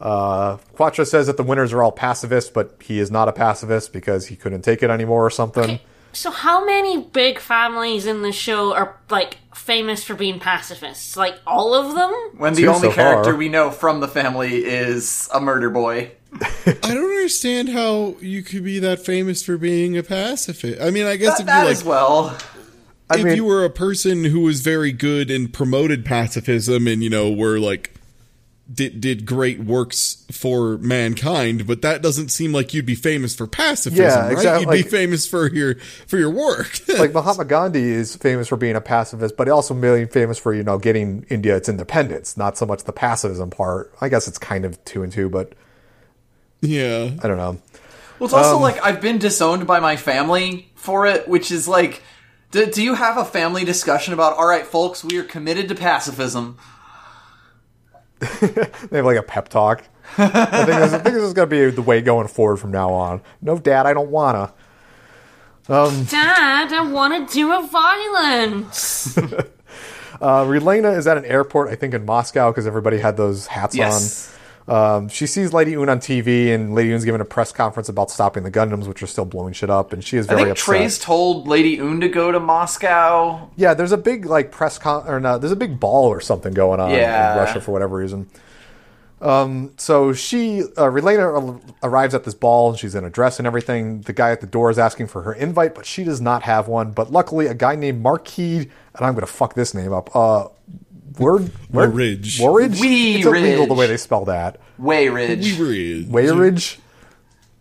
Uh, 0.00 0.58
Quatre 0.74 1.04
says 1.04 1.26
that 1.26 1.36
the 1.36 1.42
winners 1.42 1.72
are 1.72 1.82
all 1.82 1.92
pacifists, 1.92 2.50
but 2.50 2.76
he 2.82 2.98
is 2.98 3.10
not 3.10 3.28
a 3.28 3.32
pacifist 3.32 3.92
because 3.92 4.26
he 4.26 4.36
couldn't 4.36 4.62
take 4.62 4.82
it 4.82 4.90
anymore 4.90 5.24
or 5.24 5.30
something. 5.30 5.80
So 6.12 6.30
how 6.30 6.64
many 6.64 7.02
big 7.02 7.38
families 7.38 8.06
in 8.06 8.22
the 8.22 8.32
show 8.32 8.74
are 8.74 8.98
like 9.10 9.36
famous 9.54 10.02
for 10.04 10.14
being 10.14 10.38
pacifists? 10.38 11.16
Like 11.16 11.38
all 11.46 11.74
of 11.74 11.94
them? 11.94 12.12
when 12.38 12.54
the 12.54 12.62
Two 12.62 12.68
only 12.68 12.88
so 12.88 12.92
character 12.94 13.30
far. 13.32 13.36
we 13.36 13.48
know 13.48 13.70
from 13.70 14.00
the 14.00 14.08
family 14.08 14.64
is 14.64 15.28
a 15.34 15.40
murder 15.40 15.70
boy. 15.70 16.12
I 16.42 16.94
don't 16.94 17.10
understand 17.10 17.68
how 17.68 18.16
you 18.20 18.42
could 18.42 18.64
be 18.64 18.78
that 18.80 19.04
famous 19.04 19.42
for 19.42 19.56
being 19.56 19.96
a 19.96 20.02
pacifist. 20.02 20.80
I 20.80 20.90
mean, 20.90 21.06
I 21.06 21.16
guess 21.16 21.34
That, 21.38 21.40
if 21.40 21.46
that 21.46 21.64
you 21.64 21.70
as 21.70 21.84
like, 21.84 21.88
well. 21.88 22.38
I 23.08 23.18
if 23.18 23.24
mean, 23.24 23.36
you 23.36 23.44
were 23.44 23.64
a 23.64 23.70
person 23.70 24.24
who 24.24 24.40
was 24.40 24.60
very 24.60 24.92
good 24.92 25.30
and 25.30 25.52
promoted 25.52 26.04
pacifism 26.04 26.86
and 26.88 27.02
you 27.04 27.10
know 27.10 27.30
were 27.30 27.60
like 27.60 27.92
did 28.72 29.00
did 29.00 29.24
great 29.26 29.60
works 29.60 30.24
for 30.32 30.76
mankind, 30.78 31.68
but 31.68 31.82
that 31.82 32.02
doesn't 32.02 32.30
seem 32.30 32.52
like 32.52 32.74
you'd 32.74 32.84
be 32.84 32.96
famous 32.96 33.32
for 33.36 33.46
pacifism, 33.46 34.04
Yeah, 34.04 34.24
right? 34.24 34.32
exactly, 34.32 34.76
You'd 34.78 34.84
be 34.84 34.90
famous 34.90 35.24
for 35.24 35.48
your 35.54 35.76
for 36.08 36.18
your 36.18 36.30
work. 36.30 36.80
like 36.98 37.12
Mahatma 37.14 37.44
Gandhi 37.44 37.84
is 37.92 38.16
famous 38.16 38.48
for 38.48 38.56
being 38.56 38.74
a 38.74 38.80
pacifist, 38.80 39.36
but 39.36 39.48
also 39.48 39.72
being 39.72 40.08
famous 40.08 40.36
for 40.36 40.52
you 40.52 40.64
know 40.64 40.78
getting 40.78 41.24
India 41.30 41.54
its 41.56 41.68
independence. 41.68 42.36
Not 42.36 42.58
so 42.58 42.66
much 42.66 42.82
the 42.82 42.92
pacifism 42.92 43.50
part. 43.50 43.92
I 44.00 44.08
guess 44.08 44.26
it's 44.26 44.38
kind 44.38 44.64
of 44.64 44.84
two 44.84 45.04
and 45.04 45.12
two, 45.12 45.28
but 45.28 45.52
yeah. 46.60 47.10
I 47.22 47.28
don't 47.28 47.36
know. 47.36 47.58
Well, 48.18 48.26
it's 48.26 48.32
Um, 48.34 48.42
also 48.42 48.58
like 48.58 48.82
I've 48.84 49.00
been 49.00 49.18
disowned 49.18 49.66
by 49.66 49.80
my 49.80 49.96
family 49.96 50.70
for 50.74 51.06
it, 51.06 51.28
which 51.28 51.50
is 51.50 51.68
like, 51.68 52.02
do, 52.50 52.66
do 52.66 52.82
you 52.82 52.94
have 52.94 53.18
a 53.18 53.24
family 53.24 53.64
discussion 53.64 54.14
about, 54.14 54.36
all 54.36 54.46
right, 54.46 54.66
folks, 54.66 55.04
we 55.04 55.18
are 55.18 55.24
committed 55.24 55.68
to 55.68 55.74
pacifism? 55.74 56.56
They 58.90 58.96
have 58.98 59.04
like 59.04 59.18
a 59.18 59.22
pep 59.22 59.48
talk. 59.48 59.84
I 60.16 60.26
think 60.64 60.66
this, 60.78 60.92
I 60.94 60.98
think 60.98 61.14
this 61.14 61.24
is 61.24 61.32
going 61.34 61.50
to 61.50 61.54
be 61.54 61.70
the 61.70 61.82
way 61.82 62.00
going 62.00 62.28
forward 62.28 62.56
from 62.58 62.70
now 62.70 62.90
on. 62.92 63.20
No, 63.42 63.58
Dad, 63.58 63.86
I 63.86 63.92
don't 63.92 64.10
wanna. 64.10 64.52
Dad, 65.68 66.72
I 66.72 66.80
want 66.90 67.28
to 67.28 67.34
do 67.34 67.52
a 67.52 67.66
violence. 67.66 69.18
Uh, 70.18 70.44
Relena 70.46 70.96
is 70.96 71.06
at 71.06 71.18
an 71.18 71.26
airport, 71.26 71.68
I 71.68 71.74
think 71.74 71.92
in 71.92 72.06
Moscow, 72.06 72.50
because 72.50 72.66
everybody 72.66 72.96
had 72.96 73.18
those 73.18 73.48
hats 73.48 73.76
Yes. 73.76 74.30
on. 74.32 74.35
Um, 74.68 75.08
she 75.08 75.28
sees 75.28 75.52
Lady 75.52 75.72
Une 75.74 75.88
on 75.88 76.00
TV, 76.00 76.52
and 76.52 76.74
Lady 76.74 76.92
Une's 76.92 77.04
giving 77.04 77.20
a 77.20 77.24
press 77.24 77.52
conference 77.52 77.88
about 77.88 78.10
stopping 78.10 78.42
the 78.42 78.50
Gundams, 78.50 78.88
which 78.88 79.00
are 79.02 79.06
still 79.06 79.24
blowing 79.24 79.52
shit 79.52 79.70
up, 79.70 79.92
and 79.92 80.02
she 80.02 80.16
is 80.16 80.26
very 80.26 80.40
I 80.40 80.44
think 80.46 80.52
upset. 80.52 80.64
Treize 80.64 80.98
told 80.98 81.46
Lady 81.46 81.76
Une 81.78 82.00
to 82.00 82.08
go 82.08 82.32
to 82.32 82.40
Moscow. 82.40 83.48
Yeah, 83.56 83.74
there's 83.74 83.92
a 83.92 83.96
big 83.96 84.26
like 84.26 84.50
press 84.50 84.76
con 84.78 85.06
or 85.06 85.20
no, 85.20 85.38
there's 85.38 85.52
a 85.52 85.56
big 85.56 85.78
ball 85.78 86.06
or 86.06 86.20
something 86.20 86.52
going 86.52 86.80
on 86.80 86.90
Yeah. 86.90 87.32
in 87.32 87.38
Russia 87.38 87.60
for 87.60 87.70
whatever 87.70 87.96
reason. 87.96 88.28
Um, 89.20 89.72
so 89.78 90.12
she, 90.12 90.60
uh, 90.60 90.90
Relena 90.90 91.58
arrives 91.82 92.14
at 92.14 92.24
this 92.24 92.34
ball 92.34 92.68
and 92.70 92.78
she's 92.78 92.94
in 92.94 93.02
a 93.04 93.08
dress 93.08 93.38
and 93.38 93.46
everything. 93.46 94.02
The 94.02 94.12
guy 94.12 94.30
at 94.30 94.42
the 94.42 94.46
door 94.46 94.68
is 94.70 94.78
asking 94.78 95.06
for 95.06 95.22
her 95.22 95.32
invite, 95.32 95.74
but 95.74 95.86
she 95.86 96.04
does 96.04 96.20
not 96.20 96.42
have 96.42 96.68
one. 96.68 96.90
But 96.90 97.10
luckily, 97.10 97.46
a 97.46 97.54
guy 97.54 97.76
named 97.76 98.02
Marquis, 98.02 98.58
and 98.58 98.70
I'm 99.06 99.14
going 99.14 99.24
to 99.24 99.32
fuck 99.32 99.54
this 99.54 99.72
name 99.74 99.92
up. 99.92 100.14
Uh, 100.14 100.48
word, 101.18 101.50
word, 101.70 101.92
Warridge. 101.92 102.40
Warridge. 102.40 102.80
Wee 102.80 103.16
It's 103.16 103.26
illegal 103.26 103.60
Ridge. 103.60 103.68
the 103.68 103.74
way 103.74 103.86
they 103.86 103.96
spell 103.96 104.24
that. 104.26 104.60
Way 104.78 105.08
Ridge. 105.08 105.58
Wayridge. 106.08 106.78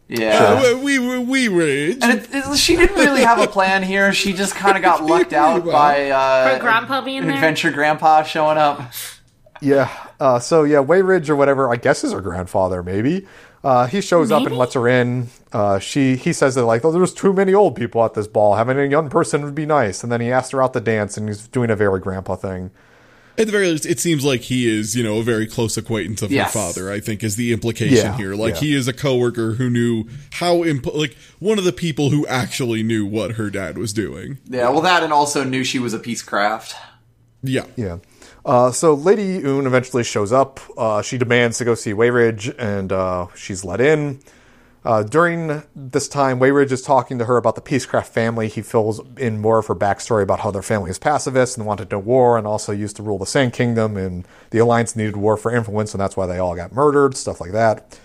yeah. 0.08 0.62
Uh, 0.74 0.78
we 0.80 1.00
were 1.00 1.22
we 1.22 1.50
were 1.50 1.62
And 2.02 2.04
it, 2.04 2.28
it, 2.32 2.58
she 2.58 2.76
didn't 2.76 2.96
really 2.98 3.24
have 3.24 3.40
a 3.40 3.48
plan 3.48 3.84
here. 3.84 4.14
She 4.14 4.34
just 4.34 4.56
kind 4.56 4.76
of 4.78 4.84
got 4.84 5.04
lucked 5.06 5.34
out 5.34 5.66
by 5.66 6.10
uh, 6.10 6.54
Her 6.54 6.60
grandpa 6.60 7.02
being 7.02 7.24
there? 7.26 7.34
Adventure 7.36 7.72
Grandpa 7.72 8.24
showing 8.24 8.58
up. 8.58 8.92
Yeah. 9.62 9.90
Uh, 10.20 10.40
so 10.40 10.64
yeah, 10.64 10.80
Wayridge 10.80 11.30
or 11.30 11.36
whatever, 11.36 11.72
I 11.72 11.78
guess 11.78 12.04
is 12.04 12.12
her 12.12 12.22
grandfather, 12.22 12.84
maybe. 12.84 13.26
Uh, 13.64 13.88
he 13.88 14.00
shows 14.00 14.32
up 14.32 14.46
and 14.46 14.56
lets 14.56 14.76
her 14.76 14.88
in. 14.88 15.28
Uh, 15.52 15.80
she 15.80 16.16
he 16.18 16.34
says 16.34 16.54
that 16.54 16.66
like, 16.66 16.86
oh, 16.86 16.92
there's 16.92 17.14
too 17.14 17.34
many 17.34 17.52
old 17.52 17.76
people 17.76 18.06
at 18.06 18.14
this 18.14 18.28
ball. 18.28 18.56
Having 18.56 18.78
a 18.78 18.86
young 18.86 19.10
person 19.10 19.44
would 19.44 19.56
be 19.56 19.66
nice. 19.66 20.04
And 20.04 20.12
then 20.12 20.22
he 20.22 20.32
asked 20.32 20.52
her 20.52 20.62
out 20.62 20.74
to 20.74 20.80
dance, 20.80 21.18
and 21.18 21.28
he's 21.28 21.48
doing 21.48 21.72
a 21.72 21.76
very 21.76 22.00
grandpa 22.00 22.36
thing. 22.36 22.70
At 23.38 23.48
the 23.48 23.52
very 23.52 23.68
least, 23.70 23.86
it 23.86 24.00
seems 24.00 24.24
like 24.24 24.42
he 24.42 24.68
is, 24.68 24.96
you 24.96 25.04
know, 25.04 25.18
a 25.18 25.24
very 25.24 25.46
close 25.46 25.76
acquaintance 25.78 26.22
of 26.22 26.32
Yes. 26.32 26.54
her 26.54 26.60
father. 26.60 26.92
I 26.92 27.00
think 27.00 27.24
is 27.24 27.36
the 27.36 27.52
implication 27.52 27.98
Yeah, 27.98 28.18
here. 28.18 28.34
Like 28.36 28.56
yeah. 28.56 28.60
he 28.62 28.74
is 28.76 28.88
a 28.88 28.94
coworker 28.94 29.54
who 29.56 29.70
knew 29.70 30.06
how, 30.32 30.64
imp- 30.64 30.94
like 30.94 31.16
one 31.40 31.58
of 31.58 31.66
the 31.66 31.74
people 31.74 32.12
who 32.12 32.26
actually 32.28 32.82
knew 32.84 33.06
what 33.06 33.34
her 33.34 33.50
dad 33.50 33.78
was 33.78 33.92
doing. 33.94 34.38
Yeah, 34.50 34.70
well, 34.70 34.82
that 34.82 35.04
and 35.04 35.12
also 35.12 35.44
knew 35.44 35.64
she 35.64 35.80
was 35.80 35.94
a 35.94 36.00
Peacecraft. 36.00 36.74
Yeah, 37.44 37.66
Yeah. 37.76 37.98
Uh, 38.46 38.72
so 38.72 38.94
Lady 38.94 39.38
Une 39.44 39.66
eventually 39.66 40.04
shows 40.04 40.32
up. 40.32 40.60
Uh, 40.78 41.02
she 41.02 41.18
demands 41.18 41.58
to 41.58 41.66
go 41.66 41.74
see 41.74 41.94
Wayridge, 41.94 42.48
and 42.60 42.92
uh, 42.92 43.26
she's 43.36 43.66
let 43.66 43.82
in. 43.82 44.20
Uh, 44.86 45.02
during 45.02 45.64
this 45.76 46.08
time, 46.08 46.38
Wayridge 46.38 46.72
is 46.72 46.84
talking 46.84 47.18
to 47.18 47.26
her 47.26 47.38
about 47.38 47.56
the 47.56 47.62
Peacecraft 47.62 48.06
family. 48.06 48.48
He 48.48 48.62
fills 48.62 49.02
in 49.18 49.42
more 49.42 49.58
of 49.58 49.66
her 49.66 49.74
backstory 49.74 50.22
about 50.22 50.42
how 50.42 50.52
their 50.52 50.62
family 50.62 50.92
is 50.92 51.00
pacifist 51.00 51.58
and 51.58 51.66
wanted 51.66 51.90
no 51.90 51.98
war, 51.98 52.38
and 52.38 52.46
also 52.46 52.72
used 52.72 52.96
to 52.98 53.04
rule 53.04 53.18
the 53.18 53.26
Sanc 53.26 53.56
Kingdom, 53.56 53.98
and 53.98 54.28
the 54.52 54.60
Alliance 54.60 54.96
needed 54.96 55.18
war 55.18 55.38
for 55.38 55.54
influence, 55.54 55.96
and 55.96 56.00
that's 56.02 56.16
why 56.16 56.28
they 56.28 56.38
all 56.38 56.56
got 56.56 56.72
murdered, 56.72 57.18
stuff 57.18 57.42
like 57.42 57.52
that. 57.52 58.00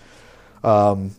Um, 0.63 1.11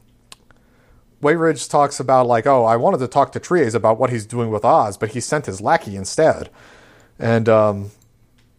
Wayridge 1.21 1.69
talks 1.69 2.01
about 2.01 2.27
like, 2.27 2.45
oh, 2.45 2.65
I 2.65 2.75
wanted 2.75 2.99
to 2.99 3.07
talk 3.09 3.31
to 3.33 3.39
Treize 3.39 3.77
about 3.77 3.99
what 3.99 4.11
he's 4.11 4.27
doing 4.27 4.51
with 4.51 4.65
Oz, 4.65 4.97
but 4.97 5.11
he 5.11 5.21
sent 5.21 5.47
his 5.47 5.61
lackey 5.61 5.95
instead. 5.95 6.51
And 7.21 7.49
um, 7.49 7.93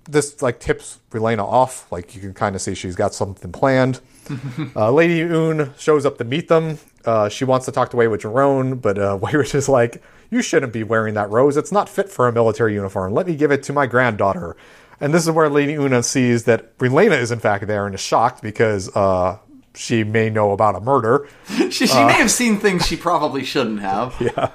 this 0.10 0.42
like 0.42 0.62
tips 0.62 1.00
Relena 1.12 1.44
off. 1.44 1.92
Like 1.92 2.16
you 2.16 2.22
can 2.22 2.34
kind 2.34 2.56
of 2.56 2.62
see 2.62 2.74
she's 2.74 2.96
got 2.96 3.14
something 3.14 3.52
planned. 3.52 4.00
uh, 4.76 4.90
Lady 4.92 5.20
Une 5.20 5.74
shows 5.78 6.06
up 6.06 6.18
to 6.20 6.24
meet 6.24 6.48
them. 6.48 6.78
Uh, 7.06 7.30
she 7.30 7.46
wants 7.46 7.66
to 7.66 7.72
talk 7.72 7.90
to 7.92 7.98
Way 7.98 8.08
with 8.08 8.22
Jerome, 8.22 8.78
but 8.78 8.98
uh, 8.98 9.18
Wayridge 9.22 9.56
is 9.56 9.68
like, 9.70 10.02
"You 10.30 10.42
shouldn't 10.42 10.74
be 10.74 10.84
wearing 10.84 11.14
that 11.16 11.30
rose. 11.30 11.58
It's 11.58 11.72
not 11.72 11.90
fit 11.90 12.10
for 12.10 12.28
a 12.28 12.32
military 12.32 12.74
uniform. 12.74 13.14
Let 13.14 13.28
me 13.28 13.36
give 13.36 13.52
it 13.52 13.64
to 13.64 13.74
my 13.74 13.88
granddaughter." 13.88 14.56
And 15.00 15.14
this 15.14 15.24
is 15.26 15.32
where 15.32 15.50
Lady 15.50 15.74
Une 15.74 16.02
sees 16.04 16.46
that 16.46 16.78
Relena 16.78 17.20
is 17.20 17.32
in 17.32 17.40
fact 17.40 17.68
there 17.68 17.86
and 17.86 17.94
is 17.96 18.00
shocked 18.02 18.42
because 18.42 18.96
uh, 18.96 19.38
she 19.76 20.04
may 20.04 20.30
know 20.30 20.52
about 20.52 20.76
a 20.76 20.80
murder. 20.80 21.28
She, 21.74 21.88
she 21.88 22.06
may 22.06 22.14
have 22.14 22.30
seen 22.30 22.60
things 22.60 22.86
she 22.86 22.96
probably 22.96 23.44
shouldn't 23.44 23.80
have. 23.82 24.16
Yeah. 24.22 24.52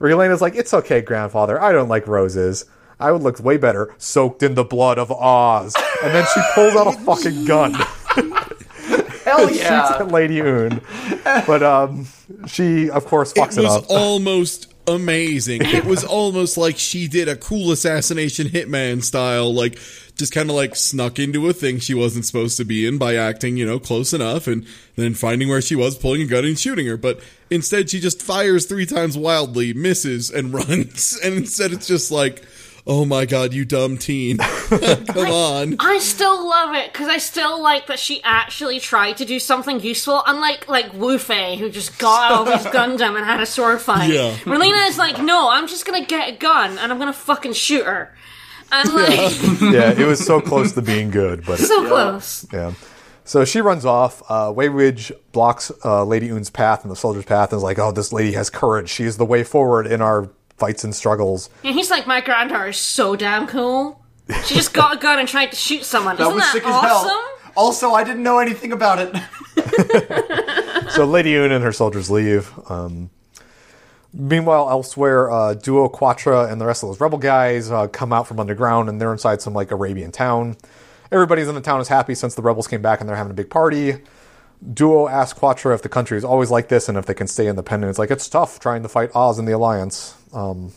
Relena's 0.00 0.42
like, 0.42 0.54
"It's 0.56 0.74
okay, 0.74 1.00
grandfather. 1.00 1.58
I 1.62 1.72
don't 1.72 1.88
like 1.88 2.06
roses. 2.06 2.66
I 3.00 3.10
would 3.12 3.22
look 3.22 3.38
way 3.40 3.56
better 3.56 3.94
soaked 3.96 4.42
in 4.42 4.54
the 4.54 4.64
blood 4.64 4.98
of 4.98 5.10
Oz." 5.10 5.74
And 6.02 6.14
then 6.14 6.26
she 6.34 6.40
pulls 6.54 6.74
out 6.74 6.88
a 6.88 6.92
fucking 6.98 7.44
gun. 7.46 7.72
Hell 9.28 9.48
shoots 9.48 9.60
yeah. 9.60 9.96
at 10.00 10.08
Lady 10.08 10.38
Une. 10.40 10.80
But 11.24 11.62
um, 11.62 12.06
she, 12.46 12.90
of 12.90 13.06
course, 13.06 13.32
It 13.32 13.40
fucks 13.40 13.58
it, 13.58 13.62
was 13.62 13.76
up. 13.76 13.84
almost 13.88 14.72
amazing. 14.86 15.62
It 15.64 15.84
was 15.84 16.04
almost 16.04 16.56
like 16.56 16.78
she 16.78 17.08
did 17.08 17.28
a 17.28 17.36
cool 17.36 17.70
assassination 17.72 18.48
hitman 18.48 19.02
style, 19.02 19.52
like 19.52 19.78
just 20.16 20.32
kind 20.32 20.50
of 20.50 20.56
like 20.56 20.74
snuck 20.74 21.18
into 21.18 21.48
a 21.48 21.52
thing 21.52 21.78
she 21.78 21.94
wasn't 21.94 22.24
supposed 22.24 22.56
to 22.56 22.64
be 22.64 22.86
in 22.86 22.98
by 22.98 23.14
acting, 23.14 23.56
you 23.56 23.66
know, 23.66 23.78
close 23.78 24.12
enough 24.12 24.46
and 24.46 24.66
then 24.96 25.14
finding 25.14 25.48
where 25.48 25.62
she 25.62 25.76
was, 25.76 25.96
pulling 25.96 26.22
a 26.22 26.26
gun 26.26 26.44
and 26.44 26.58
shooting 26.58 26.86
her. 26.86 26.96
But 26.96 27.20
instead 27.50 27.90
she 27.90 28.00
just 28.00 28.22
fires 28.22 28.66
three 28.66 28.86
times 28.86 29.16
wildly, 29.16 29.72
misses 29.74 30.30
and 30.30 30.52
runs. 30.54 31.18
And 31.22 31.34
instead 31.34 31.72
it's 31.72 31.86
just 31.86 32.10
like, 32.10 32.42
oh 32.88 33.04
my 33.04 33.26
god, 33.26 33.52
you 33.52 33.64
dumb 33.64 33.98
teen. 33.98 34.38
Come 34.68 35.30
on. 35.30 35.76
I 35.78 35.98
still 35.98 36.48
love 36.48 36.74
it 36.74 36.92
because 36.92 37.08
I 37.08 37.18
still 37.18 37.62
like 37.62 37.86
that 37.86 37.98
she 37.98 38.20
actually 38.24 38.80
tried 38.80 39.18
to 39.18 39.24
do 39.24 39.38
something 39.38 39.80
useful, 39.80 40.22
unlike 40.26 40.68
like 40.68 40.92
Wufei, 40.92 41.58
who 41.58 41.70
just 41.70 41.98
got 41.98 42.32
out 42.32 42.48
of 42.48 42.62
his 42.62 42.72
Gundam 42.72 43.16
and 43.16 43.24
had 43.24 43.40
a 43.40 43.46
sword 43.46 43.80
fight. 43.80 44.10
Yeah. 44.10 44.34
Relena 44.38 44.88
is 44.88 44.98
like, 44.98 45.22
no, 45.22 45.50
I'm 45.50 45.68
just 45.68 45.86
gonna 45.86 46.04
get 46.04 46.34
a 46.34 46.36
gun 46.36 46.78
and 46.78 46.90
I'm 46.90 46.98
gonna 46.98 47.12
fucking 47.12 47.52
shoot 47.52 47.84
her. 47.84 48.14
And 48.72 48.92
like, 48.92 49.42
yeah, 49.62 49.92
it 49.92 50.06
was 50.06 50.24
so 50.24 50.40
close 50.40 50.72
to 50.72 50.82
being 50.82 51.10
good, 51.10 51.44
but 51.46 51.58
so 51.58 51.86
close. 51.86 52.46
yeah. 52.52 52.74
So 53.24 53.44
she 53.44 53.60
runs 53.60 53.84
off. 53.84 54.22
Uh, 54.28 54.52
Wayridge 54.54 55.12
blocks 55.32 55.70
uh, 55.84 56.02
Lady 56.04 56.30
Une's 56.30 56.48
path 56.50 56.82
and 56.82 56.90
the 56.90 56.96
soldier's 56.96 57.26
path 57.26 57.52
and 57.52 57.58
is 57.58 57.62
like, 57.62 57.78
"Oh, 57.78 57.92
this 57.92 58.12
lady 58.12 58.32
has 58.32 58.48
courage. 58.50 58.88
She 58.88 59.04
is 59.04 59.18
the 59.18 59.26
way 59.26 59.44
forward 59.44 59.86
in 59.86 60.00
our 60.00 60.30
fights 60.58 60.84
and 60.84 60.94
struggles." 60.94 61.50
And 61.64 61.74
he's 61.74 61.90
like, 61.90 62.06
my 62.06 62.20
granddaughter 62.20 62.68
is 62.68 62.76
so 62.76 63.16
damn 63.16 63.46
cool. 63.46 64.02
She 64.44 64.54
just 64.54 64.74
got 64.74 64.96
a 64.96 64.98
gun 64.98 65.18
and 65.18 65.28
tried 65.28 65.50
to 65.50 65.56
shoot 65.56 65.84
someone. 65.84 66.16
That 66.16 66.24
Isn't 66.24 66.34
was 66.34 66.44
that 66.44 66.52
sick 66.52 66.66
as 66.66 66.80
hell. 66.82 67.24
Also, 67.56 67.92
I 67.92 68.04
didn't 68.04 68.22
know 68.22 68.38
anything 68.38 68.72
about 68.72 68.98
it. 69.00 70.90
so 70.90 71.04
Lady 71.04 71.34
Une 71.34 71.50
and 71.50 71.64
her 71.64 71.72
soldiers 71.72 72.10
leave. 72.10 72.52
Um, 72.70 73.10
meanwhile, 74.12 74.70
elsewhere, 74.70 75.30
uh, 75.30 75.54
Duo 75.54 75.88
Quatre 75.88 76.46
and 76.46 76.60
the 76.60 76.66
rest 76.66 76.82
of 76.82 76.90
those 76.90 77.00
rebel 77.00 77.18
guys 77.18 77.70
uh, 77.70 77.88
come 77.88 78.12
out 78.12 78.28
from 78.28 78.38
underground, 78.38 78.88
and 78.88 79.00
they're 79.00 79.12
inside 79.12 79.40
some 79.40 79.54
like 79.54 79.70
Arabian 79.70 80.12
town. 80.12 80.56
Everybody's 81.10 81.48
in 81.48 81.54
the 81.54 81.60
town 81.60 81.80
is 81.80 81.88
happy 81.88 82.14
since 82.14 82.34
the 82.34 82.42
rebels 82.42 82.68
came 82.68 82.82
back, 82.82 83.00
and 83.00 83.08
they're 83.08 83.16
having 83.16 83.30
a 83.30 83.34
big 83.34 83.50
party. 83.50 83.96
Duo 84.74 85.08
asks 85.08 85.38
Quatre 85.38 85.72
if 85.72 85.82
the 85.82 85.88
country 85.88 86.18
is 86.18 86.24
always 86.24 86.50
like 86.50 86.68
this 86.68 86.88
and 86.88 86.98
if 86.98 87.06
they 87.06 87.14
can 87.14 87.28
stay 87.28 87.46
independent. 87.46 87.90
It's 87.90 87.98
like 87.98 88.10
it's 88.10 88.28
tough 88.28 88.58
trying 88.60 88.82
to 88.82 88.88
fight 88.88 89.10
Oz 89.14 89.38
and 89.38 89.46
the 89.46 89.52
Alliance. 89.52 90.14
Um, 90.32 90.72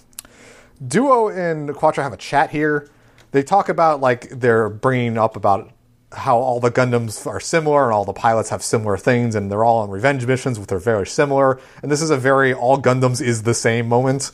Duo 0.86 1.30
and 1.30 1.74
Quatre 1.76 2.02
have 2.04 2.14
a 2.14 2.18
chat 2.18 2.50
here. 2.52 2.90
They 3.32 3.44
talk 3.44 3.70
about 3.70 4.02
like 4.02 4.30
they're 4.30 4.70
bringing 4.70 5.18
up 5.18 5.36
about 5.36 5.72
how 6.14 6.38
all 6.38 6.60
the 6.60 6.72
Gundams 6.72 7.26
are 7.26 7.40
similar 7.40 7.86
and 7.86 7.94
all 7.94 8.04
the 8.04 8.12
pilots 8.12 8.50
have 8.50 8.62
similar 8.62 8.98
things 8.98 9.34
and 9.34 9.50
they're 9.50 9.64
all 9.64 9.78
on 9.78 9.90
revenge 9.90 10.26
missions 10.26 10.60
which 10.60 10.72
are 10.72 10.80
very 10.80 11.08
similar. 11.08 11.60
And 11.82 11.90
this 11.92 12.02
is 12.02 12.10
a 12.10 12.18
very 12.18 12.54
all 12.54 12.78
Gundams 12.82 13.22
is 13.22 13.44
the 13.44 13.54
same 13.54 13.88
moment. 13.88 14.32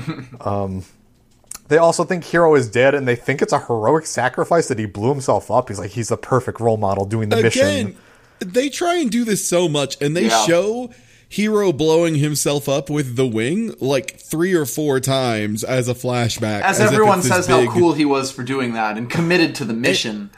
um, 0.40 0.84
they 1.68 1.78
also 1.78 2.02
think 2.02 2.24
Hero 2.24 2.56
is 2.56 2.68
dead 2.68 2.96
and 2.96 3.06
they 3.06 3.14
think 3.14 3.42
it's 3.42 3.52
a 3.52 3.60
heroic 3.60 4.06
sacrifice 4.06 4.66
that 4.68 4.78
he 4.80 4.86
blew 4.86 5.10
himself 5.10 5.50
up. 5.52 5.68
He's 5.68 5.78
like 5.78 5.90
he's 5.92 6.08
the 6.08 6.16
perfect 6.16 6.58
role 6.58 6.76
model 6.76 7.04
doing 7.04 7.28
the 7.28 7.36
mission. 7.42 7.96
They 8.40 8.68
try 8.70 8.96
and 8.96 9.10
do 9.10 9.24
this 9.24 9.46
so 9.46 9.68
much, 9.68 10.00
and 10.00 10.16
they 10.16 10.28
Yeah. 10.28 10.46
show 10.46 10.90
Hero 11.30 11.72
blowing 11.72 12.16
himself 12.16 12.68
up 12.68 12.90
with 12.90 13.14
the 13.14 13.24
wing 13.26 13.72
like 13.78 14.18
three 14.18 14.52
or 14.52 14.66
four 14.66 14.98
times 14.98 15.62
as 15.62 15.88
a 15.88 15.94
flashback. 15.94 16.62
As, 16.62 16.80
if 16.80 16.90
everyone 16.92 17.22
says 17.22 17.46
big- 17.46 17.68
how 17.68 17.72
cool 17.72 17.92
he 17.92 18.04
was 18.04 18.32
for 18.32 18.42
doing 18.42 18.72
that 18.72 18.98
and 18.98 19.08
committed 19.08 19.54
to 19.54 19.64
the 19.64 19.72
mission. 19.72 20.30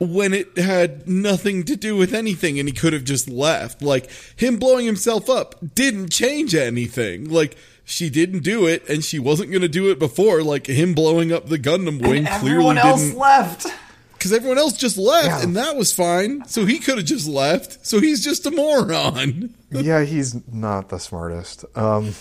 when 0.00 0.34
it 0.34 0.58
had 0.58 1.06
nothing 1.08 1.62
to 1.62 1.76
do 1.76 1.96
with 1.96 2.12
anything 2.12 2.58
and 2.58 2.68
he 2.68 2.74
could 2.74 2.92
have 2.92 3.04
just 3.04 3.28
left. 3.30 3.80
Like 3.80 4.10
him 4.34 4.56
blowing 4.58 4.84
himself 4.84 5.30
up 5.30 5.54
didn't 5.76 6.10
change 6.10 6.56
anything. 6.56 7.30
Like 7.30 7.56
she 7.84 8.10
didn't 8.10 8.40
do 8.42 8.66
it 8.66 8.86
and 8.88 9.04
she 9.04 9.20
wasn't 9.20 9.50
going 9.52 9.62
to 9.62 9.68
do 9.68 9.92
it 9.92 9.98
before. 10.00 10.42
Like 10.42 10.66
him 10.66 10.92
blowing 10.92 11.32
up 11.32 11.46
the 11.48 11.56
Gundam 11.58 12.02
wing 12.02 12.26
and 12.26 12.40
clearly 12.40 12.50
everyone 12.50 12.78
else 12.78 13.00
didn't 13.00 13.18
left. 13.18 13.66
Because 14.26 14.38
everyone 14.38 14.58
else 14.58 14.72
just 14.76 14.96
left 14.98 15.26
Yeah. 15.28 15.42
and 15.42 15.54
that 15.56 15.76
was 15.76 15.92
fine. 15.92 16.42
So 16.48 16.64
he 16.66 16.80
could 16.80 16.96
have 16.98 17.06
just 17.06 17.28
left. 17.28 17.86
So 17.86 18.00
he's 18.00 18.24
just 18.24 18.44
a 18.44 18.50
moron. 18.50 19.54
yeah, 19.70 20.02
he's 20.02 20.34
not 20.52 20.88
the 20.88 20.98
smartest. 20.98 21.64
Um, 21.76 22.12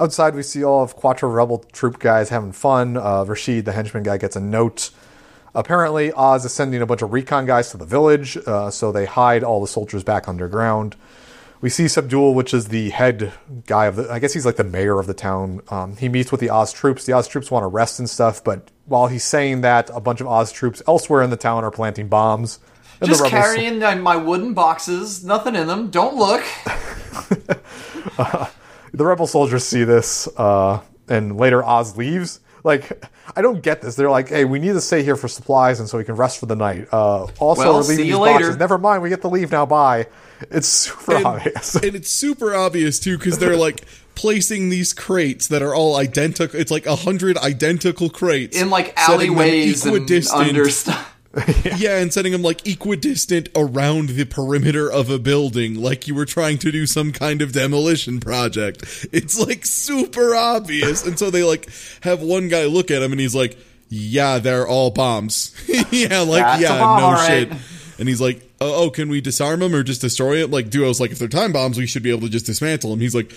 outside, 0.00 0.34
we 0.34 0.42
see 0.42 0.64
all 0.64 0.82
of 0.82 0.96
Quatre 0.96 1.28
rebel 1.28 1.58
troop 1.72 2.00
guys 2.00 2.28
having 2.30 2.50
fun. 2.52 2.96
Uh, 2.96 3.24
Rashid, 3.24 3.66
the 3.66 3.72
henchman 3.72 4.02
guy, 4.02 4.16
gets 4.16 4.34
a 4.34 4.40
note. 4.40 4.90
Apparently, 5.54 6.12
Oz 6.12 6.44
is 6.44 6.52
sending 6.52 6.82
a 6.82 6.86
bunch 6.86 7.02
of 7.02 7.12
recon 7.12 7.46
guys 7.46 7.70
to 7.70 7.76
the 7.76 7.86
village, 7.86 8.36
uh, 8.46 8.70
so 8.70 8.90
they 8.92 9.06
hide 9.06 9.42
all 9.44 9.60
the 9.60 9.66
soldiers 9.68 10.02
back 10.04 10.28
underground. 10.28 10.96
We 11.60 11.70
see 11.70 11.86
Subdual, 11.86 12.34
which 12.34 12.54
is 12.54 12.68
the 12.68 12.90
head 12.90 13.32
guy 13.66 13.86
of 13.86 13.96
the. 13.96 14.10
I 14.12 14.20
guess 14.20 14.32
he's 14.32 14.46
like 14.46 14.56
the 14.56 14.64
mayor 14.64 15.00
of 15.00 15.06
the 15.06 15.14
town. 15.14 15.60
Um, 15.68 15.96
he 15.96 16.08
meets 16.08 16.30
with 16.30 16.40
the 16.40 16.50
Oz 16.50 16.72
troops. 16.72 17.04
The 17.04 17.12
Oz 17.12 17.26
troops 17.26 17.50
want 17.50 17.64
to 17.64 17.68
rest 17.68 17.98
and 17.98 18.08
stuff, 18.08 18.44
but 18.44 18.70
while 18.86 19.08
he's 19.08 19.24
saying 19.24 19.62
that, 19.62 19.90
a 19.92 20.00
bunch 20.00 20.20
of 20.20 20.28
Oz 20.28 20.52
troops 20.52 20.82
elsewhere 20.86 21.22
in 21.22 21.30
the 21.30 21.36
town 21.36 21.64
are 21.64 21.70
planting 21.70 22.08
bombs. 22.08 22.60
Just 23.02 23.24
carrying 23.26 23.82
uh, 23.82 23.96
my 23.96 24.16
wooden 24.16 24.54
boxes, 24.54 25.24
nothing 25.24 25.54
in 25.54 25.66
them. 25.66 25.90
Don't 25.90 26.16
look. 26.16 26.42
the 28.92 29.04
rebel 29.04 29.26
soldiers 29.26 29.64
see 29.64 29.84
this, 29.84 30.28
uh, 30.36 30.80
and 31.08 31.36
later 31.36 31.64
Oz 31.64 31.96
leaves. 31.96 32.40
Like, 32.64 33.04
I 33.36 33.42
don't 33.42 33.62
get 33.62 33.82
this. 33.82 33.94
They're 33.94 34.10
like, 34.10 34.28
"Hey, 34.28 34.44
we 34.44 34.58
need 34.58 34.72
to 34.72 34.80
stay 34.80 35.02
here 35.02 35.16
for 35.16 35.28
supplies, 35.28 35.80
and 35.80 35.88
so 35.88 35.98
we 35.98 36.04
can 36.04 36.16
rest 36.16 36.38
for 36.40 36.46
the 36.46 36.56
night." 36.56 36.88
Uh, 36.92 37.24
also, 37.38 37.60
Well, 37.62 37.74
we're 37.74 37.80
leaving 37.82 37.96
see 37.96 38.02
these 38.04 38.14
later. 38.16 38.38
boxes. 38.40 38.56
Never 38.56 38.78
mind, 38.78 39.02
we 39.02 39.08
get 39.08 39.20
to 39.22 39.28
leave 39.28 39.50
now. 39.52 39.66
Bye. 39.66 40.06
It's 40.50 40.68
super 40.68 41.16
and, 41.16 41.26
obvious. 41.26 41.74
and 41.74 41.94
it's 41.96 42.10
super 42.10 42.54
obvious 42.54 42.98
too 43.00 43.18
because 43.18 43.38
they're 43.38 43.56
like 43.56 43.82
placing 44.14 44.68
these 44.68 44.92
crates 44.92 45.48
that 45.48 45.62
are 45.62 45.74
all 45.74 45.96
identical. 45.96 46.58
It's 46.60 46.70
like 46.70 46.86
a 46.86 46.96
hundred 46.96 47.36
identical 47.38 48.08
crates 48.08 48.56
In 48.56 48.70
like 48.70 48.96
setting 48.98 49.30
them 49.30 49.38
alleyways 49.38 49.84
and 49.84 49.96
equidistant. 49.96 50.48
under 50.48 50.70
stuff. 50.70 51.14
yeah, 51.76 51.98
and 51.98 52.12
setting 52.12 52.32
them 52.32 52.42
like 52.42 52.66
equidistant 52.66 53.48
around 53.54 54.10
the 54.10 54.24
perimeter 54.24 54.90
of 54.90 55.10
a 55.10 55.18
building, 55.18 55.74
like 55.74 56.08
you 56.08 56.14
were 56.14 56.24
trying 56.24 56.58
to 56.58 56.70
do 56.72 56.86
some 56.86 57.12
kind 57.12 57.42
of 57.42 57.52
demolition 57.52 58.20
project. 58.20 59.08
It's 59.12 59.38
like 59.38 59.64
super 59.66 60.34
obvious, 60.34 61.06
and 61.06 61.18
so 61.18 61.30
they 61.30 61.42
like 61.42 61.68
have 62.02 62.22
one 62.22 62.48
guy 62.48 62.66
look 62.66 62.90
at 62.90 63.02
him, 63.02 63.12
and 63.12 63.20
he's 63.20 63.34
like, 63.34 63.56
"Yeah, 63.88 64.38
they're 64.38 64.66
all 64.66 64.90
bombs." 64.90 65.54
yeah, 65.90 66.20
like 66.20 66.42
That's 66.42 66.62
yeah, 66.62 66.78
no 66.78 67.12
right. 67.12 67.48
shit. 67.48 67.58
And 67.98 68.08
he's 68.08 68.20
like, 68.20 68.40
oh, 68.60 68.84
"Oh, 68.84 68.90
can 68.90 69.08
we 69.08 69.20
disarm 69.20 69.60
them 69.60 69.74
or 69.74 69.82
just 69.82 70.00
destroy 70.00 70.42
it?" 70.42 70.50
Like 70.50 70.70
Duo's 70.70 71.00
like, 71.00 71.10
"If 71.10 71.18
they're 71.18 71.28
time 71.28 71.52
bombs, 71.52 71.78
we 71.78 71.86
should 71.86 72.02
be 72.02 72.10
able 72.10 72.22
to 72.22 72.28
just 72.28 72.46
dismantle 72.46 72.90
them." 72.90 73.00
He's 73.00 73.14
like. 73.14 73.32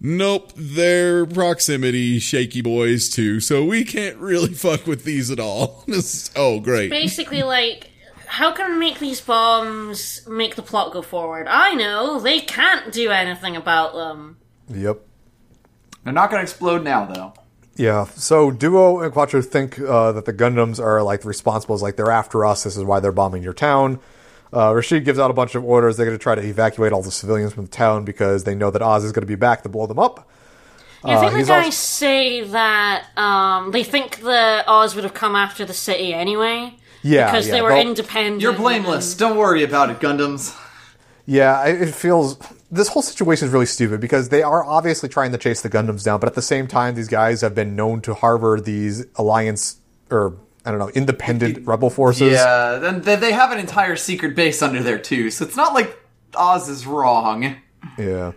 Nope, 0.00 0.52
they're 0.56 1.24
proximity 1.26 2.18
shaky 2.18 2.60
boys 2.60 3.08
too, 3.08 3.40
so 3.40 3.64
we 3.64 3.84
can't 3.84 4.16
really 4.18 4.52
fuck 4.54 4.86
with 4.86 5.04
these 5.04 5.30
at 5.30 5.40
all. 5.40 5.84
This- 5.88 6.30
oh, 6.36 6.60
great. 6.60 6.90
Basically, 6.90 7.42
like, 7.42 7.90
how 8.26 8.52
can 8.52 8.72
we 8.72 8.78
make 8.78 8.98
these 8.98 9.20
bombs 9.20 10.26
make 10.28 10.54
the 10.56 10.62
plot 10.62 10.92
go 10.92 11.00
forward? 11.02 11.46
I 11.48 11.74
know, 11.74 12.20
they 12.20 12.40
can't 12.40 12.92
do 12.92 13.10
anything 13.10 13.56
about 13.56 13.94
them. 13.94 14.36
yep. 14.68 15.00
They're 16.04 16.12
not 16.12 16.30
going 16.30 16.38
to 16.38 16.42
explode 16.44 16.84
now, 16.84 17.04
though. 17.06 17.34
Yeah. 17.74 18.04
So 18.14 18.50
Duo 18.52 19.00
and 19.00 19.12
Quatre 19.12 19.42
think 19.42 19.80
uh, 19.80 20.12
that 20.12 20.24
the 20.24 20.32
Gundams 20.32 20.78
are 20.78 21.02
like 21.02 21.24
responsible. 21.24 21.74
It's 21.74 21.82
like 21.82 21.96
they're 21.96 22.10
after 22.12 22.44
us. 22.46 22.62
This 22.62 22.76
is 22.76 22.84
why 22.84 23.00
they're 23.00 23.10
bombing 23.12 23.42
your 23.42 23.52
town. 23.52 23.98
Uh, 24.52 24.72
Rashid 24.74 25.04
gives 25.04 25.18
out 25.18 25.30
a 25.30 25.34
bunch 25.34 25.54
of 25.54 25.64
orders. 25.64 25.96
They're 25.96 26.06
going 26.06 26.16
to 26.18 26.22
try 26.22 26.34
to 26.34 26.42
evacuate 26.42 26.92
all 26.92 27.02
the 27.02 27.10
civilians 27.10 27.52
from 27.52 27.64
the 27.64 27.70
town 27.70 28.04
because 28.04 28.44
they 28.44 28.54
know 28.54 28.70
that 28.70 28.80
Oz 28.82 29.04
is 29.04 29.12
going 29.12 29.22
to 29.22 29.26
be 29.26 29.34
back 29.34 29.62
to 29.64 29.68
blow 29.68 29.86
them 29.86 29.98
up. 29.98 30.28
I 31.04 31.20
think 31.20 31.32
the 31.32 31.38
he's 31.38 31.48
guys 31.48 31.64
also- 31.66 31.70
say 31.76 32.40
that 32.44 33.06
um, 33.16 33.70
they 33.70 33.84
think 33.84 34.20
that 34.20 34.66
Oz 34.68 34.94
would 34.94 35.04
have 35.04 35.14
come 35.14 35.36
after 35.36 35.64
the 35.64 35.74
city 35.74 36.12
anyway. 36.14 36.74
Yeah, 37.02 37.26
Because 37.30 37.46
yeah, 37.46 37.52
they 37.54 37.62
were 37.62 37.68
they'll- 37.70 37.86
independent. 37.88 38.40
You're 38.42 38.52
blameless. 38.54 39.14
Don't 39.14 39.36
worry 39.36 39.62
about 39.62 39.90
it, 39.90 40.00
Gundams. 40.00 40.56
Yeah, 41.28 41.64
it 41.66 41.82
it 41.88 41.94
feels 41.94 42.38
this 42.70 42.88
whole 42.88 43.02
situation 43.02 43.48
is 43.48 43.52
really 43.52 43.66
stupid 43.66 44.00
because 44.00 44.28
they 44.28 44.42
are 44.42 44.64
obviously 44.64 45.08
trying 45.08 45.32
to 45.32 45.38
chase 45.38 45.60
the 45.60 45.68
Gundams 45.68 46.04
down, 46.04 46.20
but 46.20 46.28
at 46.28 46.34
the 46.34 46.42
same 46.42 46.66
time, 46.68 46.94
these 46.94 47.08
guys 47.08 47.40
have 47.40 47.52
been 47.54 47.74
known 47.76 48.00
to 48.02 48.14
harbor 48.14 48.60
these 48.60 49.06
alliance 49.16 49.76
or 50.10 50.34
I 50.66 50.70
don't 50.70 50.80
know 50.80 50.90
independent 50.90 51.66
rebel 51.66 51.90
forces. 51.90 52.32
Yeah, 52.32 52.88
and 52.88 53.02
they, 53.04 53.16
they 53.16 53.32
have 53.32 53.52
an 53.52 53.58
entire 53.58 53.96
secret 53.96 54.34
base 54.34 54.60
under 54.60 54.82
there 54.82 54.98
too, 54.98 55.30
so 55.30 55.44
it's 55.44 55.56
not 55.56 55.72
like 55.72 55.98
Oz 56.34 56.68
is 56.68 56.86
wrong. 56.86 57.56
Yeah. 57.96 58.32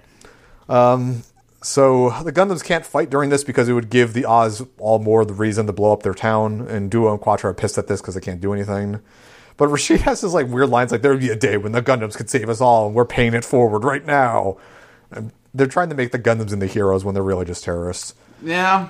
Um, 0.69 1.23
so 1.61 2.11
the 2.23 2.31
Gundams 2.31 2.63
can't 2.63 2.85
fight 2.85 3.09
during 3.09 3.29
this 3.29 3.43
because 3.43 3.67
it 3.67 3.73
would 3.73 3.89
give 3.89 4.13
the 4.13 4.25
Oz 4.25 4.65
all 4.77 4.99
more 4.99 5.25
the 5.25 5.33
reason 5.33 5.65
to 5.65 5.73
blow 5.73 5.91
up 5.91 6.03
their 6.03 6.13
town, 6.13 6.61
and 6.61 6.89
Duo 6.89 7.11
and 7.11 7.19
Quatre 7.19 7.49
are 7.49 7.53
pissed 7.53 7.77
at 7.77 7.87
this 7.87 7.99
because 7.99 8.15
they 8.15 8.21
can't 8.21 8.39
do 8.39 8.53
anything. 8.53 9.01
But 9.57 9.67
Rashid 9.67 10.01
has 10.01 10.21
this 10.21 10.31
like 10.31 10.47
weird 10.47 10.69
lines 10.69 10.91
like 10.91 11.01
there 11.01 11.11
would 11.11 11.19
be 11.19 11.29
a 11.29 11.35
day 11.35 11.57
when 11.57 11.73
the 11.73 11.81
Gundams 11.81 12.15
could 12.15 12.29
save 12.29 12.47
us 12.47 12.61
all, 12.61 12.87
and 12.87 12.95
we're 12.95 13.05
paying 13.05 13.33
it 13.33 13.43
forward 13.43 13.83
right 13.83 14.05
now. 14.05 14.57
And 15.11 15.33
they're 15.53 15.67
trying 15.67 15.89
to 15.89 15.95
make 15.95 16.11
the 16.11 16.19
Gundams 16.19 16.53
into 16.53 16.67
heroes 16.67 17.03
when 17.03 17.13
they're 17.13 17.23
really 17.23 17.45
just 17.45 17.63
terrorists. 17.63 18.13
Yeah. 18.41 18.89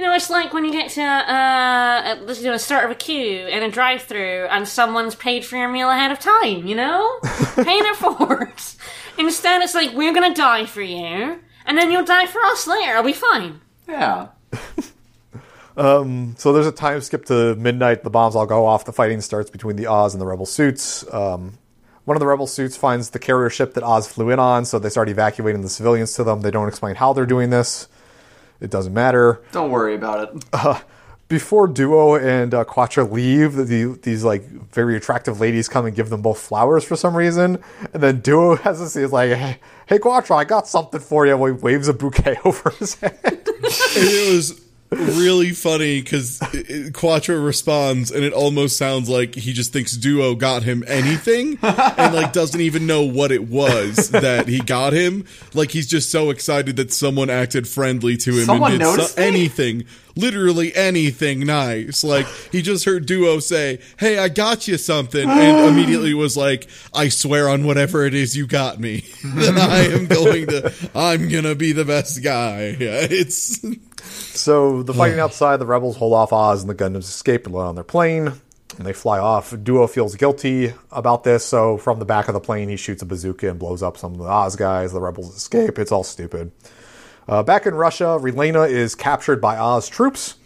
You 0.00 0.06
know, 0.06 0.14
it's 0.14 0.30
like 0.30 0.54
when 0.54 0.64
you 0.64 0.72
get 0.72 0.90
to 0.92 1.02
uh, 1.02 2.02
at 2.06 2.26
the 2.26 2.34
you 2.34 2.44
know, 2.44 2.56
start 2.56 2.86
of 2.86 2.90
a 2.90 2.94
queue 2.94 3.46
in 3.46 3.62
a 3.62 3.70
drive-through, 3.70 4.46
and 4.46 4.66
someone's 4.66 5.14
paid 5.14 5.44
for 5.44 5.58
your 5.58 5.68
meal 5.68 5.90
ahead 5.90 6.10
of 6.10 6.18
time. 6.18 6.66
You 6.66 6.74
know, 6.74 7.18
paying 7.54 7.84
it 7.84 7.96
forward. 7.96 8.50
Instead, 9.18 9.60
it's 9.60 9.74
like 9.74 9.92
we're 9.92 10.14
gonna 10.14 10.34
die 10.34 10.64
for 10.64 10.80
you, 10.80 11.38
and 11.66 11.76
then 11.76 11.92
you'll 11.92 12.06
die 12.06 12.24
for 12.24 12.40
us 12.40 12.66
later. 12.66 12.92
I'll 12.92 13.02
be 13.02 13.12
fine. 13.12 13.60
Yeah. 13.86 14.28
So 15.76 16.52
there's 16.52 16.66
a 16.66 16.72
time 16.72 17.00
skip 17.00 17.24
to 17.26 17.54
midnight. 17.56 18.02
The 18.02 18.10
bombs 18.10 18.36
all 18.36 18.44
go 18.44 18.66
off. 18.66 18.84
The 18.84 18.92
fighting 18.92 19.22
starts 19.22 19.48
between 19.48 19.76
the 19.76 19.86
Oz 19.86 20.12
and 20.12 20.20
the 20.20 20.26
Rebel 20.26 20.44
suits. 20.44 21.10
Um, 21.10 21.56
one 22.04 22.16
of 22.16 22.20
the 22.20 22.26
Rebel 22.26 22.46
suits 22.46 22.76
finds 22.76 23.10
the 23.10 23.18
carrier 23.18 23.48
ship 23.48 23.72
that 23.74 23.82
Oz 23.82 24.06
flew 24.06 24.28
in 24.28 24.38
on, 24.38 24.66
so 24.66 24.78
they 24.78 24.90
start 24.90 25.08
evacuating 25.08 25.62
the 25.62 25.70
civilians 25.70 26.12
to 26.14 26.24
them. 26.24 26.42
They 26.42 26.50
don't 26.50 26.68
explain 26.68 26.96
how 26.96 27.14
they're 27.14 27.24
doing 27.24 27.48
this. 27.48 27.88
It 28.60 28.70
doesn't 28.70 28.92
matter. 28.94 29.42
Don't 29.52 29.70
worry 29.70 29.94
about 29.94 30.34
it. 30.34 30.84
Before 31.28 31.68
Duo 31.68 32.16
and 32.16 32.52
uh, 32.52 32.64
Quatre 32.64 33.04
leave, 33.04 33.54
the, 33.54 33.96
these 34.02 34.24
like 34.24 34.42
very 34.72 34.96
attractive 34.96 35.38
ladies 35.40 35.68
come 35.68 35.86
and 35.86 35.94
give 35.94 36.10
them 36.10 36.22
both 36.22 36.40
flowers 36.40 36.82
for 36.82 36.96
some 36.96 37.16
reason, 37.16 37.62
and 37.94 38.02
then 38.02 38.18
Duo 38.20 38.56
has 38.64 38.80
this. 38.80 38.94
He's 38.94 39.12
like, 39.12 39.30
"Hey, 39.30 39.60
hey 39.86 39.98
Quatre, 40.00 40.34
I 40.34 40.42
got 40.42 40.66
something 40.66 41.00
for 41.00 41.26
you." 41.26 41.36
Well, 41.36 41.54
he 41.54 41.60
waves 41.60 41.86
a 41.86 41.92
bouquet 41.94 42.36
over 42.44 42.70
his 42.70 42.94
head. 42.94 43.20
it 43.24 44.34
was 44.34 44.60
really 44.90 45.50
funny 45.50 46.00
because 46.02 46.40
Quatre 46.92 47.40
responds, 47.40 48.10
and 48.10 48.24
it 48.24 48.32
almost 48.32 48.76
sounds 48.76 49.08
like 49.08 49.34
he 49.34 49.52
just 49.52 49.72
thinks 49.72 49.96
Duo 49.96 50.34
got 50.34 50.62
him 50.62 50.84
anything, 50.86 51.58
and 51.62 52.14
like 52.14 52.32
doesn't 52.32 52.60
even 52.60 52.86
know 52.86 53.02
what 53.02 53.32
it 53.32 53.48
was 53.48 54.10
that 54.10 54.48
he 54.48 54.58
got 54.60 54.92
him. 54.92 55.26
Like 55.54 55.70
he's 55.70 55.86
just 55.86 56.10
so 56.10 56.30
excited 56.30 56.76
that 56.76 56.92
someone 56.92 57.30
acted 57.30 57.68
friendly 57.68 58.16
to 58.18 58.32
him 58.38 58.44
Someone 58.44 58.72
and 58.72 58.80
did 58.80 58.98
me? 58.98 59.06
anything, 59.24 59.84
literally 60.16 60.74
anything 60.74 61.40
nice. 61.40 62.02
Like 62.04 62.26
he 62.50 62.60
just 62.62 62.84
heard 62.84 63.06
Duo 63.06 63.38
say, 63.38 63.78
"Hey, 63.98 64.18
I 64.18 64.28
got 64.28 64.66
you 64.68 64.76
something," 64.76 65.28
and 65.28 65.68
immediately 65.68 66.14
was 66.14 66.36
like, 66.36 66.68
"I 66.94 67.08
swear 67.10 67.48
on 67.48 67.64
whatever 67.64 68.04
it 68.06 68.14
is 68.14 68.36
you 68.36 68.46
got 68.46 68.80
me, 68.80 69.04
that 69.24 69.56
I 69.56 69.94
am 69.94 70.06
going 70.06 70.46
to, 70.48 70.72
I'm 70.94 71.28
gonna 71.28 71.54
be 71.54 71.72
the 71.72 71.84
best 71.84 72.22
guy." 72.22 72.76
Yeah, 72.80 73.06
it's. 73.10 73.64
So 74.04 74.82
the 74.82 74.94
fighting 74.94 75.20
outside, 75.20 75.58
the 75.58 75.66
rebels 75.66 75.96
hold 75.96 76.12
off 76.12 76.32
Oz, 76.32 76.62
and 76.62 76.70
the 76.70 76.74
Gundams 76.74 77.00
escape 77.08 77.46
and 77.46 77.54
land 77.54 77.68
on 77.68 77.74
their 77.74 77.84
plane. 77.84 78.32
And 78.78 78.86
they 78.86 78.92
fly 78.92 79.18
off. 79.18 79.52
Duo 79.62 79.86
feels 79.88 80.14
guilty 80.14 80.72
about 80.92 81.24
this, 81.24 81.44
so 81.44 81.76
from 81.76 81.98
the 81.98 82.04
back 82.04 82.28
of 82.28 82.34
the 82.34 82.40
plane, 82.40 82.68
he 82.68 82.76
shoots 82.76 83.02
a 83.02 83.06
bazooka 83.06 83.50
and 83.50 83.58
blows 83.58 83.82
up 83.82 83.96
some 83.98 84.12
of 84.12 84.18
the 84.18 84.24
Oz 84.24 84.54
guys. 84.56 84.92
The 84.92 85.00
rebels 85.00 85.36
escape. 85.36 85.78
It's 85.78 85.90
all 85.90 86.04
stupid. 86.04 86.52
Uh, 87.28 87.42
back 87.42 87.66
in 87.66 87.74
Russia, 87.74 88.18
Relena 88.20 88.68
is 88.70 88.94
captured 88.94 89.40
by 89.40 89.56
Oz 89.56 89.88
troops. 89.88 90.36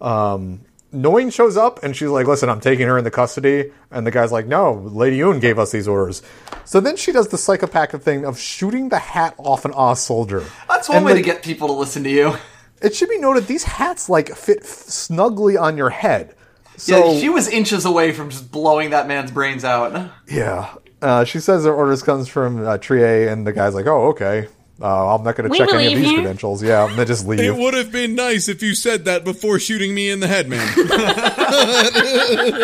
Um, 0.00 0.60
Noin 0.92 1.32
shows 1.32 1.56
up 1.56 1.84
and 1.84 1.94
she's 1.94 2.08
like, 2.08 2.26
"Listen, 2.26 2.48
I'm 2.48 2.60
taking 2.60 2.88
her 2.88 2.98
into 2.98 3.12
custody." 3.12 3.70
And 3.92 4.04
the 4.04 4.10
guy's 4.10 4.32
like, 4.32 4.46
"No, 4.48 4.72
Lady 4.74 5.20
Une 5.20 5.38
gave 5.38 5.56
us 5.56 5.70
these 5.70 5.86
orders." 5.86 6.20
So 6.64 6.80
then 6.80 6.96
she 6.96 7.12
does 7.12 7.28
the 7.28 7.38
psychopathic 7.38 8.02
thing 8.02 8.24
of 8.24 8.38
shooting 8.38 8.88
the 8.88 8.98
hat 8.98 9.34
off 9.38 9.64
an 9.64 9.72
Oz 9.72 10.00
soldier. 10.00 10.44
That's 10.68 10.88
one 10.88 10.98
And, 10.98 11.06
way 11.06 11.12
like, 11.14 11.22
to 11.24 11.30
get 11.30 11.42
people 11.44 11.68
to 11.68 11.74
listen 11.74 12.02
to 12.02 12.10
you. 12.10 12.34
It 12.82 12.94
should 12.94 13.08
be 13.08 13.18
noted 13.18 13.46
these 13.46 13.64
hats 13.64 14.08
like 14.08 14.34
fit 14.34 14.60
f- 14.62 14.68
snugly 14.68 15.56
on 15.56 15.76
your 15.76 15.90
head. 15.90 16.34
So 16.76 17.12
yeah, 17.12 17.20
she 17.20 17.28
was 17.28 17.46
inches 17.48 17.84
away 17.84 18.12
from 18.12 18.30
just 18.30 18.50
blowing 18.50 18.90
that 18.90 19.06
man's 19.06 19.30
brains 19.30 19.64
out. 19.64 20.10
yeah, 20.28 20.74
uh, 21.02 21.24
she 21.24 21.38
says 21.40 21.64
her 21.64 21.74
orders 21.74 22.02
comes 22.02 22.26
from 22.28 22.66
uh, 22.66 22.78
Treize, 22.78 23.28
and 23.30 23.46
the 23.46 23.52
guy's 23.52 23.74
like, 23.74 23.86
"Oh, 23.86 24.08
okay. 24.08 24.48
Uh, 24.82 25.14
I'm 25.14 25.22
not 25.22 25.36
going 25.36 25.50
to 25.50 25.58
check 25.58 25.68
any 25.74 25.92
of 25.92 25.98
these 25.98 26.08
you." 26.10 26.14
credentials." 26.14 26.62
Yeah, 26.62 26.88
and 26.88 26.98
they 26.98 27.04
just 27.04 27.26
leave. 27.28 27.40
It 27.40 27.54
would 27.54 27.74
have 27.74 27.92
been 27.92 28.14
nice 28.14 28.48
if 28.48 28.62
you 28.62 28.74
said 28.74 29.04
that 29.04 29.24
before 29.24 29.58
shooting 29.58 29.94
me 29.94 30.08
in 30.08 30.20
the 30.20 30.26
head, 30.26 30.48
man. 30.48 30.66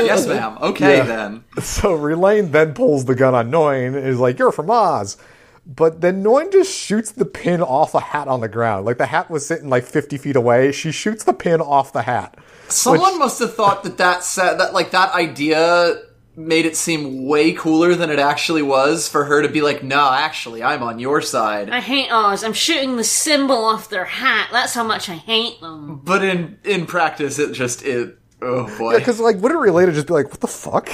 yes, 0.06 0.26
ma'am. 0.26 0.56
Okay, 0.62 0.98
Yeah. 0.98 1.04
then. 1.04 1.44
so 1.62 1.96
Relena 1.96 2.50
then 2.50 2.74
pulls 2.74 3.04
the 3.04 3.14
gun 3.14 3.34
on 3.34 3.50
Noin 3.50 3.94
and 3.96 4.06
is 4.06 4.18
like, 4.18 4.38
"You're 4.38 4.52
from 4.52 4.70
Oz." 4.70 5.16
But 5.66 6.00
then 6.00 6.22
Noin 6.22 6.52
just 6.52 6.72
shoots 6.72 7.10
the 7.10 7.24
pin 7.24 7.60
off 7.60 7.92
a 7.94 8.00
hat 8.00 8.28
on 8.28 8.40
the 8.40 8.48
ground. 8.48 8.86
Like 8.86 8.98
the 8.98 9.06
hat 9.06 9.28
was 9.28 9.44
sitting 9.44 9.68
like 9.68 9.84
50 9.84 10.16
feet 10.16 10.36
away. 10.36 10.70
She 10.70 10.92
shoots 10.92 11.24
the 11.24 11.32
pin 11.32 11.60
off 11.60 11.92
the 11.92 12.02
hat. 12.02 12.38
Someone 12.68 13.12
Which- 13.12 13.18
must 13.18 13.38
have 13.40 13.54
thought 13.54 13.82
that 13.82 13.98
that 13.98 14.22
set 14.22 14.58
that 14.58 14.72
like 14.72 14.92
that 14.92 15.12
idea 15.12 16.00
made 16.36 16.66
it 16.66 16.76
seem 16.76 17.26
way 17.26 17.50
cooler 17.52 17.94
than 17.94 18.10
it 18.10 18.18
actually 18.18 18.60
was 18.62 19.08
for 19.08 19.24
her 19.24 19.40
to 19.42 19.48
be 19.48 19.62
like, 19.62 19.82
"No, 19.82 20.10
actually, 20.12 20.62
I'm 20.62 20.82
on 20.82 20.98
your 20.98 21.20
side." 21.22 21.70
I 21.70 21.80
hate 21.80 22.10
Oz. 22.12 22.44
I'm 22.44 22.52
shooting 22.52 22.96
the 22.96 23.04
symbol 23.04 23.64
off 23.64 23.88
their 23.88 24.04
hat. 24.04 24.48
That's 24.52 24.74
how 24.74 24.84
much 24.84 25.08
I 25.08 25.14
hate 25.14 25.60
them. 25.62 26.00
But 26.04 26.22
in 26.22 26.58
in 26.62 26.86
practice, 26.86 27.38
it 27.38 27.52
just 27.52 27.82
it. 27.84 28.18
Oh 28.42 28.66
boy, 28.78 28.98
Because 28.98 29.18
like, 29.18 29.38
would 29.38 29.50
it 29.50 29.56
relate 29.56 29.86
to 29.86 29.92
just 29.92 30.06
be 30.06 30.12
like, 30.12 30.30
"What 30.30 30.40
the 30.40 30.46
fuck?" 30.46 30.90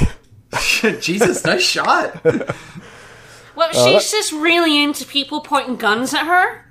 Jesus, 1.00 1.44
nice 1.44 1.62
shot. 1.62 2.24
Well, 3.72 4.00
she's 4.00 4.10
just 4.10 4.32
really 4.32 4.82
into 4.82 5.06
people 5.06 5.40
pointing 5.40 5.76
guns 5.76 6.12
at 6.14 6.26
her. 6.26 6.64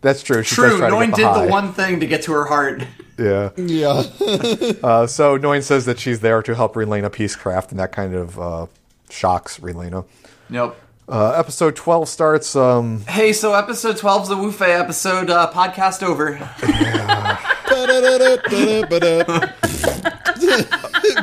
That's 0.00 0.22
true. 0.22 0.42
She 0.42 0.54
True, 0.54 0.78
try 0.78 0.88
to 0.88 0.96
Noin 0.96 1.14
did 1.14 1.26
high. 1.26 1.44
the 1.44 1.50
one 1.52 1.74
thing 1.74 2.00
to 2.00 2.06
get 2.06 2.22
to 2.22 2.32
her 2.32 2.46
heart. 2.46 2.82
Yeah. 3.18 3.50
yeah. 3.56 4.02
Uh, 4.82 5.06
so 5.06 5.36
Noin 5.36 5.62
says 5.62 5.84
that 5.84 5.98
she's 5.98 6.20
there 6.20 6.42
to 6.42 6.54
help 6.54 6.72
Relena 6.72 7.10
peacecraft, 7.10 7.70
and 7.70 7.78
that 7.78 7.92
kind 7.92 8.14
of 8.14 8.40
uh, 8.40 8.64
shocks 9.10 9.58
Relena. 9.58 10.06
Nope. 10.48 10.74
Uh, 11.06 11.32
episode 11.32 11.76
12 11.76 12.08
starts. 12.08 12.56
Um, 12.56 13.00
Hey, 13.02 13.34
so 13.34 13.52
episode 13.52 13.98
12 13.98 14.22
is 14.22 14.28
the 14.30 14.36
Wufei 14.36 14.80
episode. 14.80 15.28
Uh, 15.28 15.50
podcast 15.52 16.02
over. 16.02 16.38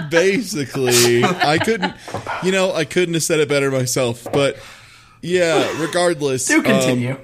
Basically, 0.10 1.24
I 1.24 1.58
couldn't, 1.58 1.94
you 2.44 2.52
know, 2.52 2.74
I 2.74 2.86
couldn't 2.86 3.14
have 3.14 3.24
said 3.24 3.40
it 3.40 3.50
better 3.50 3.72
myself. 3.72 4.28
But 4.32 4.58
yeah, 5.22 5.82
regardless, 5.82 6.46
Do 6.46 6.62
continue. 6.62 7.12
um, 7.12 7.18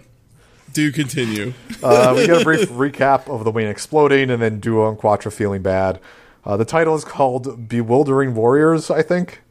do 0.73 0.91
continue. 0.91 1.53
uh, 1.83 2.13
we 2.15 2.25
get 2.25 2.41
a 2.41 2.43
brief 2.43 2.69
recap 2.71 3.27
of 3.33 3.43
the 3.43 3.51
wing 3.51 3.67
exploding, 3.67 4.29
and 4.31 4.41
then 4.41 4.59
Duo 4.59 4.89
and 4.89 4.97
Quatre 4.97 5.29
feeling 5.31 5.61
bad. 5.61 5.99
Uh, 6.45 6.57
the 6.57 6.65
title 6.65 6.95
is 6.95 7.05
called 7.05 7.69
Bewildering 7.69 8.33
Warriors, 8.35 8.89
I 8.91 9.01
think. 9.01 9.41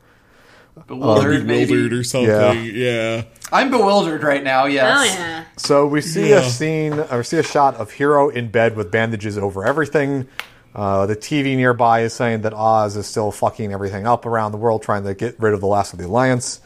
bewildered, 0.86 1.46
maybe. 1.46 1.66
Bewildered 1.66 1.92
or 1.98 2.04
something. 2.04 2.28
Yeah. 2.28 2.52
Yeah. 2.52 3.22
I'm 3.52 3.70
bewildered 3.70 4.22
right 4.22 4.42
now. 4.42 4.64
Yes. 4.66 4.98
Oh 4.98 5.04
yeah. 5.04 5.44
So 5.56 5.86
we 5.86 6.00
see 6.00 6.30
Yeah. 6.30 6.40
a 6.40 6.48
scene, 6.50 6.94
or 6.94 7.18
we 7.18 7.24
see 7.24 7.38
a 7.38 7.42
shot 7.42 7.76
of 7.76 7.92
Hero 7.92 8.28
in 8.28 8.48
bed 8.50 8.76
with 8.76 8.90
bandages 8.90 9.36
over 9.38 9.64
everything. 9.64 10.26
Uh, 10.74 11.04
the 11.04 11.14
TV 11.16 11.54
nearby 11.54 12.00
is 12.00 12.14
saying 12.14 12.40
that 12.42 12.54
Oz 12.54 12.96
is 12.96 13.06
still 13.06 13.30
fucking 13.30 13.72
everything 13.74 14.06
up 14.06 14.24
around 14.24 14.52
the 14.52 14.58
world, 14.58 14.82
trying 14.82 15.04
to 15.04 15.12
get 15.14 15.38
rid 15.38 15.52
of 15.52 15.60
the 15.60 15.66
last 15.66 15.92
of 15.92 15.98
the 15.98 16.06
Alliance. 16.06 16.60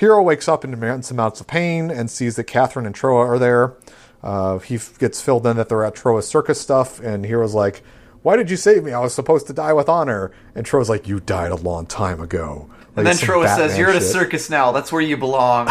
Hero 0.00 0.22
wakes 0.22 0.48
up 0.48 0.64
in 0.64 0.72
immense 0.72 1.10
amounts 1.10 1.42
of 1.42 1.46
pain 1.46 1.90
and 1.90 2.10
sees 2.10 2.36
that 2.36 2.44
Catherine 2.44 2.86
and 2.86 2.94
Trowa 2.94 3.18
are 3.18 3.38
there. 3.38 3.74
Uh, 4.22 4.56
he 4.56 4.76
f- 4.76 4.98
gets 4.98 5.20
filled 5.20 5.46
in 5.46 5.58
that 5.58 5.68
they're 5.68 5.84
at 5.84 5.94
Trowa's 5.94 6.26
circus 6.26 6.58
stuff, 6.58 7.00
and 7.00 7.26
Hero's 7.26 7.52
like, 7.52 7.82
"Why 8.22 8.36
did 8.36 8.48
you 8.48 8.56
save 8.56 8.82
me? 8.82 8.92
I 8.94 9.00
was 9.00 9.12
supposed 9.12 9.46
to 9.48 9.52
die 9.52 9.74
with 9.74 9.90
honor." 9.90 10.30
And 10.54 10.64
Trowa's 10.64 10.88
like, 10.88 11.06
"You 11.06 11.20
died 11.20 11.52
a 11.52 11.56
long 11.56 11.84
time 11.84 12.18
ago." 12.18 12.70
Like, 12.96 12.96
And 12.96 13.06
then 13.08 13.16
Trowa 13.16 13.54
says, 13.54 13.76
"You're 13.76 13.90
at 13.90 13.96
a 13.96 14.00
circus 14.00 14.48
now. 14.48 14.72
That's 14.72 14.90
where 14.90 15.02
you 15.02 15.18
belong." 15.18 15.68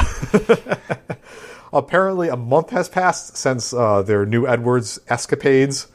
Apparently, 1.74 2.30
a 2.30 2.38
month 2.38 2.70
has 2.70 2.88
passed 2.88 3.36
since 3.36 3.74
uh, 3.74 4.04
their 4.04 4.28
new 4.28 4.46
Edwards 4.46 5.00
escapades. 5.08 5.88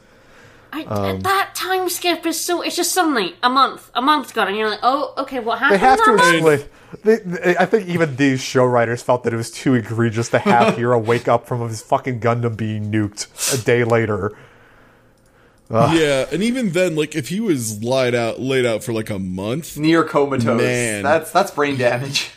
I, 0.75 0.83
Um, 0.83 1.21
that 1.21 1.51
time 1.55 1.87
skip 1.89 2.25
is 2.25 2.39
so. 2.39 2.61
It's 2.61 2.75
just 2.75 2.91
suddenly 2.91 3.35
a 3.41 3.49
month, 3.49 3.89
a 3.95 4.01
month's 4.01 4.33
gone, 4.33 4.49
and 4.49 4.57
you're 4.57 4.69
like, 4.69 4.81
oh, 4.83 5.13
okay, 5.19 5.39
what 5.39 5.59
happened? 5.59 5.81
They 5.81 5.85
have 5.85 6.03
to 6.03 6.13
explain. 6.15 6.69
They, 7.03 7.17
they, 7.17 7.57
I 7.57 7.65
think 7.65 7.87
even 7.87 8.15
these 8.15 8.41
show 8.41 8.65
writers 8.65 9.01
felt 9.01 9.23
that 9.23 9.33
it 9.33 9.37
was 9.37 9.51
too 9.51 9.73
egregious 9.73 10.29
to 10.29 10.39
have 10.39 10.75
Hero 10.77 10.99
wake 10.99 11.27
up 11.27 11.47
from 11.47 11.61
his 11.67 11.81
fucking 11.81 12.19
Gundam 12.19 12.57
being 12.57 12.91
nuked 12.91 13.53
a 13.53 13.63
day 13.63 13.83
later. 13.83 14.37
Yeah, 15.69 16.27
and 16.31 16.43
even 16.43 16.71
then, 16.71 16.95
like 16.95 17.15
if 17.15 17.29
he 17.29 17.39
was 17.39 17.83
laid 17.83 18.13
out 18.13 18.39
laid 18.39 18.65
out 18.65 18.83
for 18.83 18.93
like 18.93 19.09
a 19.09 19.17
month, 19.17 19.77
Near 19.77 20.03
comatose. 20.03 20.61
Man. 20.61 21.03
That's 21.03 21.31
that's 21.31 21.51
brain 21.51 21.77
damage. 21.77 22.31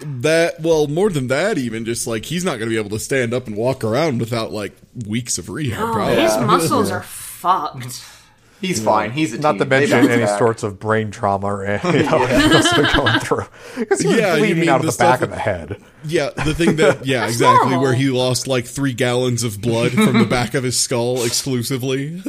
that 0.00 0.60
well, 0.60 0.86
more 0.86 1.10
than 1.10 1.26
that, 1.28 1.58
even 1.58 1.84
just 1.84 2.06
like 2.06 2.26
he's 2.26 2.44
not 2.44 2.58
going 2.58 2.70
to 2.70 2.74
be 2.74 2.78
able 2.78 2.90
to 2.90 2.98
stand 3.00 3.34
up 3.34 3.46
and 3.46 3.56
walk 3.56 3.82
around 3.82 4.20
without 4.20 4.52
like 4.52 4.72
weeks 5.06 5.36
of 5.36 5.48
rehab. 5.48 5.88
Oh, 5.88 5.92
probably. 5.92 6.22
his 6.22 6.36
muscles 6.38 6.90
are 6.90 7.02
fucked. 7.40 8.04
He's 8.60 8.78
fine. 8.84 9.10
He's 9.12 9.32
a 9.32 9.38
Not 9.38 9.56
to 9.56 9.64
mention 9.64 10.10
any 10.10 10.22
back. 10.24 10.38
sorts 10.38 10.62
of 10.62 10.78
brain 10.78 11.10
trauma 11.10 11.46
or 11.46 11.64
anything 11.66 12.04
else 12.04 12.70
they're 12.76 12.92
going 12.94 13.18
through. 13.20 13.44
Because 13.78 14.00
he 14.02 14.08
was 14.08 14.18
Yeah, 14.18 14.34
you 14.36 14.54
bleeding 14.54 14.68
out 14.68 14.80
of 14.80 14.86
the 14.86 14.92
the 14.92 14.98
back 14.98 15.16
stuff 15.16 15.22
of 15.22 15.30
the 15.30 15.38
head. 15.38 15.82
Yeah, 16.04 16.28
the 16.44 16.54
thing 16.54 16.76
that 16.76 17.06
yeah, 17.06 17.24
exactly 17.26 17.70
normal. 17.70 17.80
where 17.82 17.94
he 17.94 18.10
lost 18.10 18.46
like 18.46 18.66
three 18.66 18.92
gallons 18.92 19.44
of 19.44 19.62
blood 19.62 19.92
from 19.92 20.18
the 20.18 20.26
back 20.26 20.52
of 20.52 20.62
his 20.62 20.78
skull 20.78 21.24
exclusively. 21.24 22.20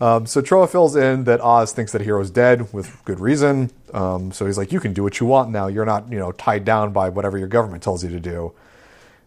Um, 0.00 0.24
so 0.26 0.40
Trowa 0.40 0.70
fills 0.70 0.96
in 0.96 1.24
that 1.24 1.42
Oz 1.42 1.72
thinks 1.72 1.92
that 1.92 2.00
Hero's 2.00 2.30
dead 2.30 2.72
with 2.72 3.02
good 3.04 3.20
reason. 3.20 3.70
Um, 3.92 4.32
so 4.32 4.46
he's 4.46 4.56
like, 4.56 4.72
"You 4.72 4.80
can 4.80 4.92
do 4.94 5.02
what 5.02 5.20
you 5.20 5.26
want 5.26 5.50
now. 5.50 5.66
You're 5.66 5.84
not, 5.86 6.10
you 6.10 6.18
know, 6.18 6.32
tied 6.32 6.64
down 6.64 6.92
by 6.92 7.08
whatever 7.10 7.36
your 7.36 7.48
government 7.48 7.82
tells 7.82 8.02
you 8.04 8.08
to 8.10 8.20
do." 8.20 8.52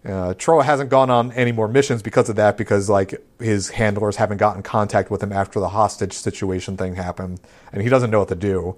Uh, 0.06 0.34
Trowa 0.34 0.64
hasn't 0.64 0.90
gone 0.90 1.10
on 1.10 1.32
any 1.34 1.52
more 1.52 1.68
missions 1.68 2.02
because 2.02 2.30
of 2.30 2.36
that, 2.38 2.58
because 2.58 2.90
like 2.90 3.14
his 3.40 3.70
handlers 3.70 4.16
haven't 4.16 4.38
gotten 4.38 4.64
contact 4.64 5.12
with 5.12 5.22
him 5.22 5.32
after 5.34 5.60
the 5.60 5.70
hostage 5.70 6.14
situation 6.14 6.78
thing 6.78 6.96
happened, 6.96 7.40
and 7.74 7.82
he 7.82 7.90
doesn't 7.90 8.10
know 8.10 8.20
what 8.20 8.30
to 8.30 8.36
do. 8.36 8.78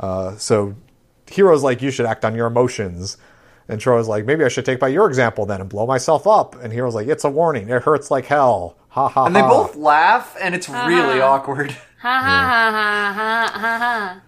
Uh, 0.00 0.36
so 0.36 0.74
Hero's 1.30 1.62
like, 1.62 1.80
"You 1.82 1.90
should 1.92 2.06
act 2.06 2.24
on 2.24 2.34
your 2.34 2.46
emotions." 2.48 3.16
And 3.68 3.80
Trowa's 3.80 4.08
like, 4.08 4.24
maybe 4.24 4.42
I 4.44 4.48
should 4.48 4.64
take 4.64 4.80
by 4.80 4.88
your 4.88 5.06
example 5.06 5.46
then 5.46 5.60
and 5.60 5.70
blow 5.70 5.86
myself 5.86 6.26
up. 6.26 6.60
And 6.60 6.72
Hero's 6.72 6.92
like, 6.96 7.06
it's 7.06 7.22
a 7.22 7.30
warning. 7.30 7.68
It 7.68 7.82
hurts 7.82 8.10
like 8.10 8.26
hell. 8.26 8.76
Ha 8.88 9.08
ha 9.08 9.26
And 9.26 9.36
they 9.36 9.40
ha. 9.42 9.48
both 9.48 9.76
laugh, 9.76 10.36
and 10.40 10.56
it's 10.56 10.68
really 10.68 11.20
awkward. 11.20 11.76
Ha 12.00 12.08
ha 12.08 12.50
ha 12.50 12.72
ha 12.72 13.12
ha 13.14 13.60
ha 13.60 14.20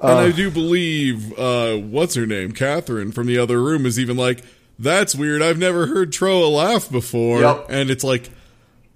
ha. 0.00 0.08
and 0.08 0.18
I 0.18 0.32
do 0.32 0.50
believe 0.50 1.38
uh 1.38 1.76
what's 1.76 2.14
her 2.14 2.24
name? 2.26 2.52
Catherine 2.52 3.12
from 3.12 3.26
the 3.26 3.36
other 3.38 3.62
room 3.62 3.84
is 3.86 4.00
even 4.00 4.16
like, 4.16 4.42
That's 4.80 5.14
weird. 5.14 5.42
I've 5.42 5.58
never 5.58 5.86
heard 5.86 6.10
Trowa 6.10 6.50
laugh 6.50 6.90
before. 6.90 7.40
Yep. 7.40 7.66
And 7.68 7.90
it's 7.90 8.02
like 8.02 8.30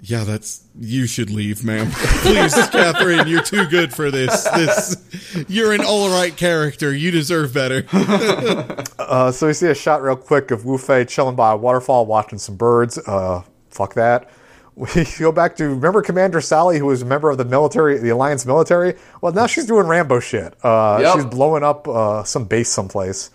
yeah, 0.00 0.24
that's 0.24 0.62
you 0.78 1.06
should 1.06 1.30
leave, 1.30 1.64
ma'am. 1.64 1.90
Please, 1.92 2.54
Catherine, 2.68 3.26
you're 3.26 3.42
too 3.42 3.66
good 3.68 3.92
for 3.94 4.10
this. 4.10 4.44
This 4.50 5.44
you're 5.48 5.72
an 5.72 5.80
all 5.82 6.10
right 6.10 6.36
character. 6.36 6.92
You 6.94 7.10
deserve 7.10 7.54
better. 7.54 7.86
Uh, 8.96 9.30
so 9.30 9.46
we 9.46 9.52
see 9.52 9.68
a 9.68 9.74
shot 9.74 10.00
real 10.02 10.16
quick 10.16 10.50
of 10.50 10.62
Wufei 10.62 11.06
chilling 11.06 11.36
by 11.36 11.52
a 11.52 11.56
waterfall 11.56 12.06
watching 12.06 12.38
some 12.38 12.56
birds. 12.56 12.96
Uh, 12.98 13.42
fuck 13.68 13.94
that. 13.94 14.30
We 14.76 14.88
go 15.20 15.30
back 15.30 15.54
to 15.56 15.68
remember 15.68 16.00
Commander 16.02 16.40
Sally, 16.40 16.78
who 16.78 16.86
was 16.86 17.02
a 17.02 17.04
member 17.04 17.30
of 17.30 17.36
the 17.38 17.44
military, 17.44 17.98
the 17.98 18.08
Alliance 18.08 18.44
military. 18.46 18.94
Well, 19.20 19.32
now 19.32 19.46
she's 19.46 19.66
doing 19.66 19.86
Rambo 19.86 20.18
shit. 20.20 20.54
Uh, 20.64 20.98
Yep. 21.02 21.14
She's 21.14 21.24
blowing 21.26 21.62
up 21.62 21.86
uh, 21.86 22.24
some 22.24 22.46
base 22.46 22.70
someplace. 22.70 23.30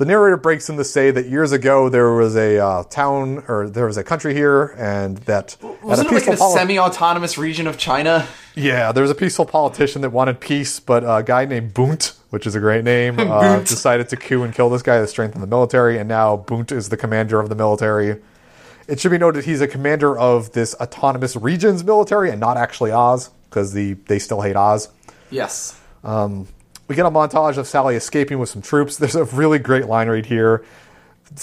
The 0.00 0.06
narrator 0.06 0.38
breaks 0.38 0.70
in 0.70 0.78
to 0.78 0.84
say 0.84 1.10
that 1.10 1.28
years 1.28 1.52
ago 1.52 1.90
there 1.90 2.12
was 2.12 2.34
a 2.34 2.58
uh, 2.58 2.84
town 2.84 3.44
or 3.48 3.68
there 3.68 3.84
was 3.84 3.98
a 3.98 4.02
country 4.02 4.32
here, 4.32 4.74
and 4.78 5.18
that 5.18 5.58
at 5.62 5.82
Wasn't 5.82 6.10
a 6.10 6.16
it 6.16 6.26
like 6.26 6.34
a 6.34 6.38
poli- 6.38 6.56
semi-autonomous 6.56 7.36
region 7.36 7.66
of 7.66 7.76
China? 7.76 8.26
yeah, 8.54 8.92
there 8.92 9.02
was 9.02 9.10
a 9.10 9.14
peaceful 9.14 9.44
politician 9.44 10.00
that 10.00 10.08
wanted 10.08 10.40
peace, 10.40 10.80
but 10.80 11.02
a 11.04 11.22
guy 11.22 11.44
named 11.44 11.74
Bunt, 11.74 12.14
which 12.30 12.46
is 12.46 12.54
a 12.54 12.60
great 12.60 12.82
name, 12.82 13.18
uh, 13.20 13.58
decided 13.60 14.08
to 14.08 14.16
coup 14.16 14.42
and 14.42 14.54
kill 14.54 14.70
this 14.70 14.80
guy 14.80 14.98
to 15.00 15.06
strengthen 15.06 15.42
the 15.42 15.46
military, 15.46 15.98
and 15.98 16.08
now 16.08 16.34
Bunt 16.34 16.72
is 16.72 16.88
the 16.88 16.96
commander 16.96 17.38
of 17.38 17.50
the 17.50 17.54
military. 17.54 18.22
It 18.88 19.00
should 19.00 19.10
be 19.10 19.18
noted 19.18 19.44
he's 19.44 19.60
a 19.60 19.68
commander 19.68 20.18
of 20.18 20.52
this 20.52 20.74
autonomous 20.76 21.36
regions 21.36 21.84
military 21.84 22.30
and 22.30 22.40
not 22.40 22.56
actually 22.56 22.90
Oz, 22.90 23.28
because 23.50 23.74
the 23.74 23.92
they 24.06 24.18
still 24.18 24.40
hate 24.40 24.56
Oz. 24.56 24.88
Yes. 25.30 25.78
We 26.90 26.96
get 26.96 27.06
a 27.06 27.10
montage 27.10 27.56
of 27.56 27.68
Sally 27.68 27.94
escaping 27.94 28.40
with 28.40 28.48
some 28.48 28.62
troops. 28.62 28.96
There's 28.98 29.14
a 29.14 29.22
really 29.26 29.60
great 29.60 29.86
line 29.86 30.08
right 30.08 30.26
here. 30.26 30.64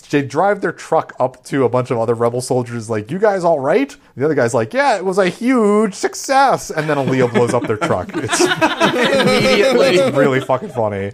They 0.10 0.22
drive 0.22 0.60
their 0.60 0.74
truck 0.74 1.14
up 1.22 1.46
to 1.46 1.64
a 1.64 1.70
bunch 1.70 1.90
of 1.90 1.98
other 1.98 2.14
rebel 2.16 2.42
soldiers, 2.42 2.90
like, 2.90 3.10
"You 3.10 3.18
guys 3.18 3.46
all 3.46 3.58
right?" 3.62 3.96
The 4.18 4.26
other 4.26 4.36
guy's 4.36 4.54
like, 4.54 4.74
"Yeah, 4.74 4.98
it 4.98 5.06
was 5.06 5.18
a 5.18 5.30
huge 5.30 5.94
success." 5.94 6.70
And 6.70 6.90
then 6.90 6.98
a 6.98 7.04
Leo 7.04 7.30
blows 7.30 7.54
up 7.54 7.64
their 7.66 7.78
truck. 7.78 8.10
It's 8.14 8.42
Immediately. 8.42 10.12
really 10.12 10.42
fucking 10.42 10.68
funny. 10.72 11.14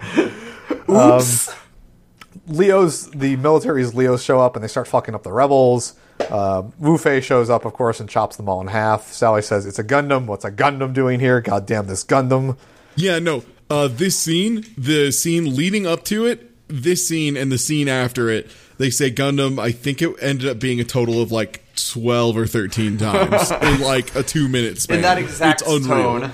Oops. 0.90 1.54
Leo's 2.48 3.12
the 3.12 3.36
military's 3.36 3.94
Leos 3.94 4.24
show 4.24 4.40
up 4.42 4.56
and 4.56 4.64
they 4.64 4.68
start 4.68 4.88
fucking 4.88 5.14
up 5.14 5.22
the 5.22 5.32
rebels. 5.32 5.94
Uh, 6.20 6.64
Wufei 6.82 7.22
shows 7.22 7.52
up, 7.52 7.66
of 7.66 7.74
course, 7.74 8.00
and 8.00 8.10
chops 8.10 8.38
them 8.38 8.50
all 8.50 8.60
in 8.62 8.68
half. 8.68 9.14
Sally 9.14 9.44
says, 9.44 9.68
"It's 9.68 9.78
a 9.78 9.84
Gundam. 9.84 10.26
What's 10.26 10.44
a 10.46 10.52
Gundam 10.52 10.94
doing 10.94 11.20
here? 11.20 11.40
God 11.42 11.68
damn 11.68 11.86
this 11.86 12.04
Gundam!" 12.04 12.58
Yeah, 12.96 13.20
no. 13.20 13.44
Uh, 13.74 13.88
this 13.88 14.16
scene, 14.20 14.64
the 14.78 15.12
scene 15.12 15.56
leading 15.56 15.88
up 15.88 16.04
to 16.06 16.26
it, 16.26 16.52
this 16.68 17.08
scene 17.08 17.36
and 17.36 17.52
the 17.52 17.58
scene 17.58 17.88
after 17.88 18.30
it, 18.30 18.48
they 18.78 18.90
say 18.92 19.10
Gundam. 19.12 19.58
I 19.60 19.72
think 19.72 20.02
it 20.02 20.16
ended 20.22 20.48
up 20.48 20.60
being 20.60 20.80
a 20.80 20.84
total 20.84 21.22
of 21.22 21.32
like 21.32 21.64
twelve 21.76 22.38
or 22.38 22.46
thirteen 22.46 22.98
times 22.98 23.50
in 23.62 23.82
like 23.82 24.14
a 24.16 24.22
two 24.22 24.48
minute 24.48 24.80
span. 24.80 24.98
In 24.98 25.02
that 25.02 25.18
exact 25.18 25.62
It's 25.62 25.70
unreal. 25.72 26.20
tone. 26.20 26.32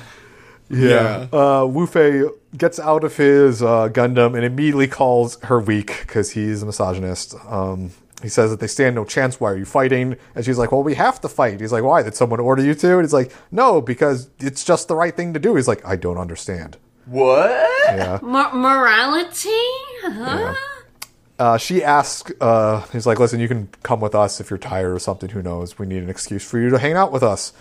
Yeah. 0.69 1.27
Uh, 1.31 1.61
Wufei 1.63 2.29
gets 2.57 2.77
out 2.79 3.03
of 3.03 3.15
his 3.17 3.63
uh, 3.63 3.89
Gundam 3.89 4.35
and 4.35 4.43
immediately 4.43 4.87
calls 4.87 5.41
her 5.43 5.59
weak 5.59 6.01
because 6.01 6.31
he's 6.31 6.61
a 6.61 6.65
misogynist. 6.65 7.35
Um, 7.47 7.91
he 8.21 8.27
says 8.29 8.51
that 8.51 8.59
they 8.59 8.67
stand 8.67 8.95
no 8.95 9.05
chance. 9.05 9.39
Why 9.39 9.51
are 9.51 9.57
you 9.57 9.65
fighting? 9.65 10.17
And 10.35 10.43
she's 10.45 10.57
like, 10.57 10.71
"Well, 10.73 10.83
we 10.83 10.95
have 10.95 11.21
to 11.21 11.29
fight." 11.29 11.61
He's 11.61 11.71
like, 11.71 11.83
"Why? 11.83 12.03
Did 12.03 12.15
someone 12.15 12.39
order 12.41 12.61
you 12.63 12.75
to?" 12.75 12.91
And 12.97 13.01
he's 13.03 13.13
like, 13.13 13.31
"No, 13.49 13.81
because 13.81 14.29
it's 14.39 14.63
just 14.65 14.89
the 14.89 14.95
right 14.95 15.15
thing 15.15 15.33
to 15.35 15.39
do." 15.39 15.55
He's 15.55 15.69
like, 15.69 15.85
"I 15.85 15.95
don't 15.95 16.17
understand." 16.17 16.75
What? 17.10 17.70
Yeah. 17.88 18.20
Mor- 18.22 18.53
morality? 18.53 19.49
Huh? 20.03 20.55
Uh, 21.38 21.57
she 21.57 21.84
asks, 21.84 22.32
uh, 22.41 22.86
he's 22.91 23.07
like, 23.07 23.20
listen, 23.20 23.39
you 23.39 23.47
can 23.47 23.70
come 23.84 24.01
with 24.01 24.14
us 24.14 24.41
if 24.41 24.49
you're 24.49 24.60
tired 24.60 24.93
or 24.93 24.99
something. 24.99 25.30
Who 25.30 25.41
knows? 25.41 25.80
We 25.80 25.86
need 25.86 26.03
an 26.03 26.10
excuse 26.10 26.43
for 26.47 26.60
you 26.60 26.70
to 26.70 26.78
hang 26.78 26.93
out 26.93 27.12
with 27.12 27.24
us. 27.24 27.53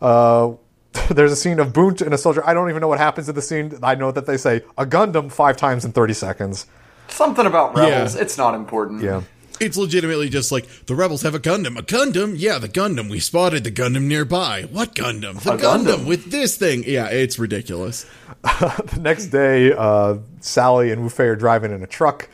Uh, 0.00 0.52
there's 1.10 1.32
a 1.32 1.36
scene 1.36 1.58
of 1.58 1.72
Boont 1.72 2.02
and 2.02 2.12
a 2.12 2.18
soldier. 2.18 2.46
I 2.46 2.54
don't 2.54 2.68
even 2.68 2.80
know 2.80 2.88
what 2.88 2.98
happens 2.98 3.28
in 3.28 3.34
the 3.34 3.42
scene. 3.42 3.72
I 3.82 3.94
know 3.94 4.12
that 4.12 4.26
they 4.26 4.36
say 4.36 4.62
a 4.76 4.84
Gundam 4.86 5.32
five 5.32 5.56
times 5.56 5.84
in 5.84 5.92
30 5.92 6.12
seconds. 6.14 6.66
Something 7.08 7.46
about 7.46 7.74
rebels. 7.74 8.14
Yeah. 8.14 8.22
It's 8.22 8.36
not 8.36 8.54
important. 8.54 9.02
Yeah. 9.02 9.22
It's 9.60 9.76
legitimately 9.76 10.28
just 10.28 10.52
like 10.52 10.66
the 10.86 10.94
rebels 10.94 11.22
have 11.22 11.34
a 11.34 11.38
Gundam. 11.38 11.78
A 11.78 11.82
Gundam? 11.82 12.34
Yeah, 12.36 12.58
the 12.58 12.68
Gundam. 12.68 13.10
We 13.10 13.20
spotted 13.20 13.64
the 13.64 13.70
Gundam 13.70 14.02
nearby. 14.02 14.62
What 14.70 14.94
Gundam? 14.94 15.40
The 15.42 15.52
Gundam. 15.52 15.84
Gundam. 15.84 16.06
with 16.06 16.30
this 16.30 16.56
thing. 16.56 16.84
Yeah, 16.86 17.08
it's 17.08 17.38
ridiculous. 17.38 18.06
The 18.42 18.98
next 19.00 19.26
day, 19.26 19.72
uh, 19.72 20.18
Sally 20.40 20.90
and 20.92 21.02
Wufei 21.02 21.26
are 21.26 21.36
driving 21.36 21.72
in 21.72 21.82
a 21.82 21.86
truck. 21.86 22.28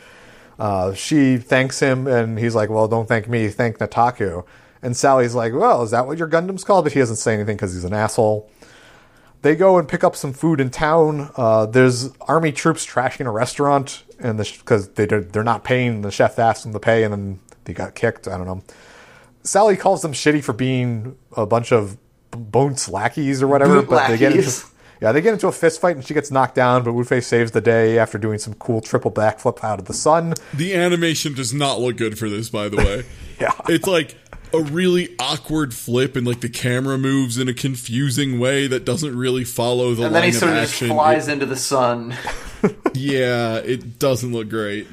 Uh, 0.59 0.93
she 0.95 1.39
thanks 1.39 1.81
him, 1.81 2.07
and 2.07 2.39
he's 2.39 2.55
like, 2.55 2.71
well, 2.71 2.87
don't 2.87 3.09
thank 3.09 3.29
me. 3.29 3.49
Thank 3.49 3.79
Nataku. 3.79 4.45
And 4.83 4.97
Sally's 4.97 5.35
like, 5.35 5.53
well, 5.55 5.83
is 5.83 5.91
that 5.93 6.07
what 6.07 6.19
your 6.19 6.29
Gundam's 6.29 6.65
called? 6.65 6.85
But 6.85 6.93
he 6.93 6.99
doesn't 6.99 7.17
say 7.17 7.35
anything 7.35 7.57
because 7.57 7.73
he's 7.73 7.85
an 7.85 7.95
asshole. 7.95 8.51
They 9.43 9.57
go 9.57 9.79
and 9.79 9.89
pick 9.89 10.05
up 10.05 10.15
some 10.15 10.33
food 10.33 10.61
in 10.61 10.71
town. 10.71 11.31
Uh, 11.37 11.67
there's 11.67 12.11
army 12.23 12.53
troops 12.53 12.87
trashing 12.87 13.27
a 13.27 13.31
restaurant, 13.31 14.03
and 14.23 14.39
because 14.39 14.89
they 14.91 15.07
they're 15.07 15.43
not 15.43 15.65
paying, 15.65 16.03
the 16.03 16.11
chef 16.11 16.39
asks 16.39 16.63
them 16.65 16.73
to 16.73 16.81
pay, 16.81 17.05
and 17.05 17.13
then 17.13 17.41
they 17.65 17.73
got 17.73 17.95
kicked. 17.95 18.29
I 18.29 18.37
don't 18.37 18.47
know. 18.47 18.63
Sally 19.43 19.77
calls 19.77 20.03
them 20.03 20.13
shitty 20.13 20.43
for 20.43 20.53
being 20.53 21.17
a 21.37 21.47
bunch 21.47 21.73
of 21.73 21.97
b- 22.31 22.39
bones 22.39 22.89
lackeys 22.89 23.43
or 23.43 23.49
whatever, 23.49 23.81
Boot 23.81 23.91
but 23.91 24.09
they 24.09 24.17
get 24.17 24.35
into 24.37 24.65
yeah 25.01 25.11
they 25.11 25.21
get 25.21 25.33
into 25.33 25.49
a 25.49 25.53
fist 25.53 25.81
fight 25.81 25.97
and 25.97 26.05
she 26.05 26.15
gets 26.15 26.31
knocked 26.31 26.55
down, 26.55 26.85
but 26.85 26.93
Wufei 26.93 27.23
saves 27.23 27.51
the 27.51 27.61
day 27.61 27.99
after 27.99 28.19
doing 28.19 28.39
some 28.39 28.55
cool 28.55 28.81
triple 28.81 29.11
backflip 29.11 29.63
out 29.65 29.81
of 29.81 29.87
the 29.87 29.95
sun. 29.95 30.35
The 30.55 30.75
animation 30.75 31.35
does 31.35 31.53
not 31.53 31.81
look 31.81 31.97
good 31.97 32.19
for 32.19 32.29
this, 32.29 32.49
by 32.51 32.69
the 32.69 32.77
way. 32.77 33.05
Yeah. 33.41 33.51
It's 33.69 33.89
like 33.89 34.15
a 34.55 34.61
really 34.61 35.15
awkward 35.19 35.75
flip, 35.75 36.17
and 36.17 36.27
like 36.27 36.41
the 36.41 36.49
camera 36.49 36.99
moves 36.99 37.39
in 37.39 37.49
a 37.49 37.55
confusing 37.55 38.39
way 38.39 38.67
that 38.67 38.85
doesn't 38.85 39.17
really 39.17 39.45
follow 39.45 39.95
the 39.95 40.05
And 40.05 40.13
line 40.15 40.23
then 40.23 40.33
he 40.33 40.33
sort 40.33 40.53
of 40.53 40.59
of 40.59 40.63
just 40.65 40.75
action. 40.75 40.89
flies 40.89 41.29
It- 41.29 41.33
into 41.33 41.47
the 41.47 41.57
sun. 41.57 42.15
yeah, 42.95 43.57
it 43.57 43.99
doesn't 43.99 44.33
look 44.33 44.49
great. 44.49 44.87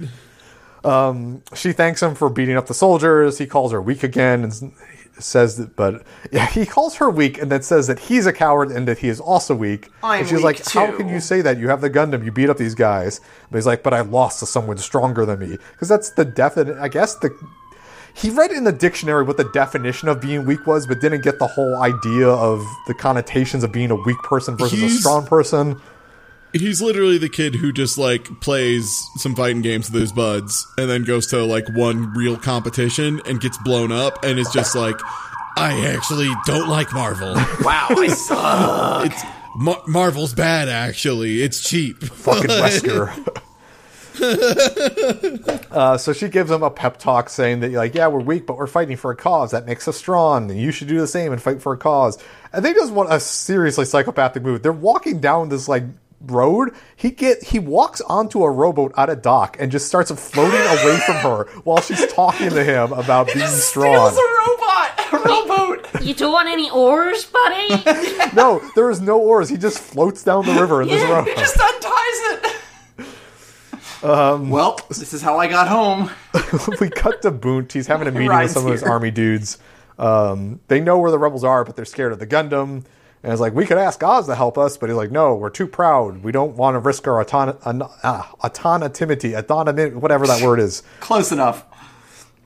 Um, 0.84 1.43
she 1.53 1.74
thanks 1.74 2.01
him 2.01 2.16
for 2.16 2.30
beating 2.30 2.55
up 2.55 2.68
the 2.68 2.74
soldiers. 2.74 3.38
He 3.38 3.45
calls 3.45 3.72
her 3.74 3.82
weak 3.82 4.03
again 4.03 4.43
and 4.43 4.74
says 5.20 5.57
that, 5.57 5.76
but 5.76 6.03
yeah, 6.32 6.45
he 6.47 6.66
calls 6.66 6.95
her 6.95 7.10
weak 7.10 7.38
and 7.38 7.51
then 7.51 7.62
says 7.62 7.88
that 7.88 7.99
he's 7.99 8.26
a 8.26 8.32
coward 8.32 8.72
and 8.72 8.88
that 8.88 8.97
he 8.99 9.10
is 9.10 9.20
also 9.20 9.53
weak. 9.53 9.89
I'm 10.01 10.20
and 10.20 10.28
she's 10.28 10.38
weak 10.38 10.45
like, 10.45 10.66
"How 10.72 10.95
can 10.95 11.10
you 11.10 11.20
say 11.20 11.41
that? 11.41 11.57
You 11.57 11.68
have 11.68 11.82
the 11.82 11.89
Gundam. 11.89 12.24
You 12.24 12.32
beat 12.32 12.49
up 12.49 12.55
these 12.57 12.76
guys." 12.76 13.20
But 13.51 13.57
he's 13.57 13.66
like, 13.68 13.84
"But 13.84 13.93
I 13.93 13.99
lost 14.01 14.39
to 14.39 14.45
someone 14.45 14.78
stronger 14.78 15.26
than 15.26 15.39
me." 15.39 15.57
Because 15.74 15.89
that's 15.89 16.12
the 16.12 16.24
definite. 16.24 16.78
I 16.78 16.88
guess 16.88 17.16
the 17.16 17.32
he 18.20 18.30
read 18.30 18.51
in 18.51 18.63
the 18.65 18.72
dictionary 18.72 19.24
what 19.24 19.38
the 19.38 19.45
definition 19.45 20.09
of 20.09 20.20
being 20.20 20.45
weak 20.45 20.67
was, 20.67 20.86
but 20.86 20.99
didn't 20.99 21.22
get 21.24 21.39
the 21.39 21.47
whole 21.47 21.82
idea 21.82 22.28
of 22.28 22.65
the 22.88 22.93
connotations 22.93 23.63
of 23.63 23.72
being 23.72 23.91
a 23.91 23.95
weak 23.95 24.17
person 24.24 24.57
versus 24.57 24.82
a 24.82 24.89
strong 24.89 25.26
person. 25.26 25.80
He's 26.51 26.82
literally 26.82 27.17
the 27.20 27.30
kid 27.30 27.55
who 27.55 27.72
just 27.72 27.97
like 27.97 28.28
plays 28.41 28.91
some 29.17 29.36
fighting 29.36 29.61
games 29.61 29.91
with 29.91 30.01
his 30.01 30.11
buds 30.11 30.65
and 30.78 30.89
then 30.89 31.03
goes 31.03 31.28
to 31.28 31.43
like 31.45 31.67
one 31.70 32.11
real 32.13 32.38
competition 32.38 33.22
and 33.26 33.39
gets 33.39 33.57
blown 33.59 33.91
up 33.91 34.24
and 34.24 34.39
is 34.39 34.49
just 34.49 34.76
like, 34.76 34.95
I 35.57 35.86
actually 35.95 36.32
don't 36.45 36.67
like 36.67 36.91
Marvel. 36.91 37.36
Wow, 37.61 37.88
I 37.91 38.07
suck. 38.07 39.05
It's 39.05 39.24
Mar- 39.55 39.84
Marvel's 39.88 40.34
bad 40.34 40.70
actually. 40.70 41.41
It's 41.43 41.61
cheap. 41.70 42.01
Fucking 42.03 42.49
Wesker. 42.49 43.41
uh, 45.72 45.97
so 45.97 46.13
she 46.13 46.28
gives 46.30 46.51
him 46.51 46.63
a 46.63 46.70
pep 46.70 46.97
talk 46.97 47.30
saying 47.30 47.59
that, 47.61 47.70
you're 47.72 47.80
like, 47.80 47.95
yeah, 47.95 48.07
we're 48.07 48.20
weak, 48.20 48.45
but 48.45 48.57
we're 48.57 48.67
fighting 48.67 48.97
for 48.97 49.11
a 49.11 49.15
cause 49.15 49.51
that 49.51 49.65
makes 49.65 49.88
us 49.88 49.97
strong, 49.97 50.49
and 50.51 50.59
you 50.59 50.72
should 50.72 50.88
do 50.88 50.99
the 50.99 51.07
same 51.07 51.32
and 51.32 51.41
fight 51.41 51.61
for 51.61 51.74
a 51.74 51.78
cause. 51.78 52.17
And 52.51 52.63
they 52.63 52.74
just 52.74 52.91
want 52.91 53.11
a 53.13 53.20
seriously 53.20 53.86
psychopathic 53.86 54.43
move. 54.43 54.61
They're 54.63 54.72
walking 54.74 55.20
down 55.20 55.49
this 55.49 55.67
like 55.67 55.84
road. 56.22 56.72
He 56.95 57.11
get 57.11 57.43
he 57.43 57.59
walks 57.59 58.01
onto 58.01 58.43
a 58.43 58.51
rowboat 58.51 58.93
at 58.97 59.09
a 59.09 59.15
dock 59.15 59.55
and 59.59 59.72
just 59.72 59.88
starts 59.88 60.11
floating 60.11 60.59
away 60.59 60.99
from 61.05 61.15
her 61.17 61.43
while 61.63 61.80
she's 61.82 62.11
talking 62.11 62.49
to 62.49 62.63
him 62.63 62.91
about 62.91 63.28
being 63.34 63.45
strong. 63.47 64.11
Steals 64.11 64.17
a 64.17 64.47
robot, 64.47 65.13
a 65.13 65.17
rowboat. 65.28 65.86
You 66.01 66.13
don't 66.15 66.32
want 66.32 66.47
any 66.47 66.70
oars, 66.72 67.26
buddy? 67.26 67.67
No, 68.34 68.61
there 68.76 68.89
is 68.89 69.01
no 69.01 69.20
oars. 69.20 69.49
He 69.49 69.57
just 69.57 69.78
floats 69.80 70.24
down 70.24 70.45
the 70.45 70.53
river 70.53 70.82
in 70.82 70.88
this 70.88 71.01
Yeah, 71.01 71.11
rowboat. 71.11 71.34
He 71.34 71.39
just 71.39 71.59
unties 71.59 71.86
it. 71.91 72.59
Um, 74.03 74.49
well, 74.55 74.79
this 74.89 75.13
is 75.13 75.21
how 75.21 75.37
I 75.37 75.47
got 75.47 75.67
home. 75.67 76.09
we 76.79 76.89
cut 76.89 77.21
to 77.23 77.31
Boont. 77.31 77.71
He's 77.71 77.87
having 77.87 78.07
a 78.07 78.11
meeting 78.11 78.27
with 78.37 78.51
some 78.51 78.65
of 78.65 78.71
his 78.71 78.83
army 78.83 79.11
dudes. 79.11 79.57
Um, 79.97 80.61
they 80.67 80.79
know 80.79 80.97
where 80.97 81.11
the 81.11 81.19
rebels 81.19 81.43
are, 81.43 81.63
but 81.65 81.75
they're 81.75 81.85
scared 81.85 82.11
of 82.13 82.19
the 82.19 82.27
Gundam. 82.27 82.85
And 83.21 83.33
it's 83.33 83.41
like, 83.41 83.53
we 83.53 83.65
could 83.65 83.77
ask 83.77 84.01
Oz 84.01 84.27
to 84.27 84.35
help 84.35 84.57
us, 84.57 84.77
but 84.77 84.89
he's 84.89 84.95
like, 84.95 85.11
no, 85.11 85.35
we're 85.35 85.49
too 85.49 85.67
proud. 85.67 86.23
We 86.23 86.31
don't 86.31 86.55
want 86.55 86.75
to 86.75 86.79
risk 86.79 87.05
our 87.05 87.19
auton- 87.19 87.57
an- 87.65 87.81
ah, 88.03 88.33
autonomity, 88.41 89.37
autonomy, 89.37 89.89
whatever 89.95 90.25
that 90.25 90.41
word 90.41 90.59
is. 90.61 90.83
Close 91.01 91.33
enough. 91.33 91.65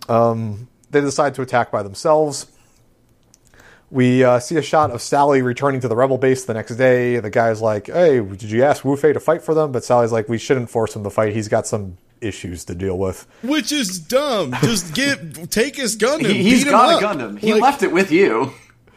They 0.08 1.02
decide 1.02 1.36
to 1.36 1.42
attack 1.44 1.72
by 1.72 1.84
themselves. 1.84 2.48
We 3.94 4.24
uh, 4.24 4.40
see 4.40 4.58
a 4.58 4.62
shot 4.64 4.90
of 4.90 5.04
Sally 5.04 5.44
returning 5.44 5.80
to 5.82 5.88
the 5.88 5.96
rebel 5.96 6.18
base 6.18 6.46
the 6.46 6.56
next 6.56 6.76
day. 6.78 7.20
The 7.20 7.30
guy's 7.30 7.62
like, 7.62 7.86
hey, 7.88 8.20
did 8.22 8.44
you 8.50 8.64
ask 8.64 8.82
Wufei 8.82 9.14
to 9.14 9.20
fight 9.20 9.44
for 9.44 9.54
them? 9.54 9.72
But 9.72 9.84
Sally's 9.86 10.12
like, 10.12 10.28
we 10.28 10.40
shouldn't 10.40 10.72
force 10.72 10.96
him 10.96 11.04
to 11.04 11.12
fight. 11.12 11.34
He's 11.34 11.48
got 11.48 11.68
some 11.68 11.98
issues 12.20 12.66
to 12.66 12.74
deal 12.76 12.98
with. 12.98 13.28
Which 13.44 13.72
is 13.72 14.00
dumb. 14.00 14.56
Just 14.62 14.96
get 14.96 15.52
take 15.52 15.76
his 15.76 15.96
gun 15.96 16.26
and 16.26 16.28
He, 16.36 16.42
he's 16.42 16.64
beat 16.64 16.68
him 16.70 16.72
got 16.74 17.04
a 17.04 17.08
up. 17.08 17.18
Gundam. 17.18 17.38
He 17.38 17.54
Like, 17.54 17.62
left 17.62 17.84
it 17.84 17.92
with 17.92 18.12
you. 18.12 18.52